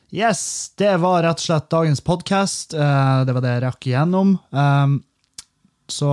Yes, 0.09 0.71
det 0.81 0.95
var 1.03 1.21
rett 1.23 1.37
og 1.37 1.45
slett 1.45 1.69
dagens 1.69 2.01
podkast. 2.01 2.73
det 2.73 3.35
var 3.35 3.43
det 3.45 3.51
jeg 3.53 3.63
rakk 3.67 3.87
igjennom. 3.91 4.37
Um, 4.49 4.95
så 5.89 6.09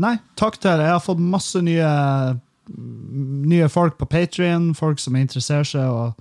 nei, 0.00 0.18
takk 0.36 0.58
til. 0.60 0.82
Jeg 0.84 0.92
har 0.92 1.02
fått 1.04 1.22
masse 1.22 1.60
nye, 1.64 1.88
nye 3.48 3.68
folk 3.72 3.96
på 4.00 4.08
Patrion, 4.12 4.72
folk 4.76 5.00
som 5.00 5.16
interesserer 5.16 5.68
seg 5.68 6.20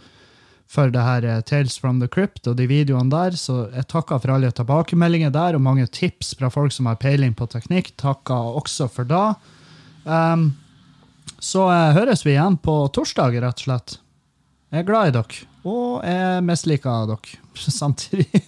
for 0.73 0.89
det 0.89 1.03
her 1.05 1.27
Tales 1.45 1.75
from 1.77 1.99
the 2.01 2.09
Crypt 2.09 2.47
og 2.49 2.57
de 2.57 2.67
videoene 2.69 3.11
der. 3.11 3.37
Så 3.39 3.67
jeg 3.73 3.89
takker 3.91 4.23
for 4.23 4.33
alle 4.33 4.51
tilbakemeldinger 4.55 5.33
der, 5.33 5.57
og 5.57 5.65
mange 5.65 5.87
tips 5.91 6.33
fra 6.39 6.49
folk 6.53 6.73
som 6.73 6.89
har 6.89 6.99
peiling 7.01 7.35
på 7.37 7.47
teknikk. 7.51 7.93
Takker 8.01 8.55
også 8.57 8.89
for 8.91 9.07
det. 9.09 9.27
Um, 10.07 10.53
så 11.43 11.67
høres 11.95 12.23
vi 12.23 12.37
igjen 12.37 12.55
på 12.63 12.77
torsdag, 12.95 13.35
rett 13.43 13.59
og 13.59 13.65
slett. 13.67 13.97
Jeg 14.73 14.81
er 14.81 14.87
glad 14.87 15.09
i 15.09 15.13
dere, 15.13 15.41
og 15.69 16.05
jeg 16.07 16.43
misliker 16.47 17.09
dere 17.11 17.73
samtidig. 17.81 18.43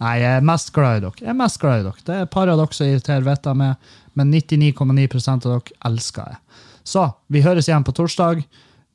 Nei, 0.00 0.14
jeg 0.22 0.30
er 0.40 0.46
mest 0.48 0.72
glad 0.74 0.98
i 0.98 1.04
dere. 1.04 1.20
Jeg 1.20 1.30
er 1.30 1.38
mest 1.38 1.60
glad 1.62 1.82
i 1.82 1.86
dere. 1.86 2.06
Det 2.06 2.16
er 2.16 2.24
et 2.26 2.32
par 2.32 2.50
av 2.50 2.58
dere 2.58 2.76
som 2.76 2.88
irriterer 2.88 3.28
vettet 3.28 3.60
meg, 3.60 3.92
men 4.18 4.32
99,9 4.32 5.20
av 5.36 5.44
dere 5.44 5.78
elsker 5.90 6.32
jeg. 6.32 6.40
Så 6.84 7.04
vi 7.32 7.44
høres 7.44 7.68
igjen 7.68 7.86
på 7.86 7.94
torsdag. 7.96 8.42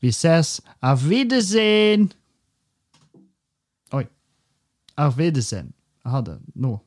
Vi 0.04 0.12
ses. 0.16 0.58
Auf 0.82 1.06
Wiedersehen! 1.10 2.10
Oi. 3.96 4.06
Auf 4.98 5.18
Wiedersehen. 5.18 5.74
Jeg 6.06 6.14
hadde 6.14 6.38
nå. 6.56 6.78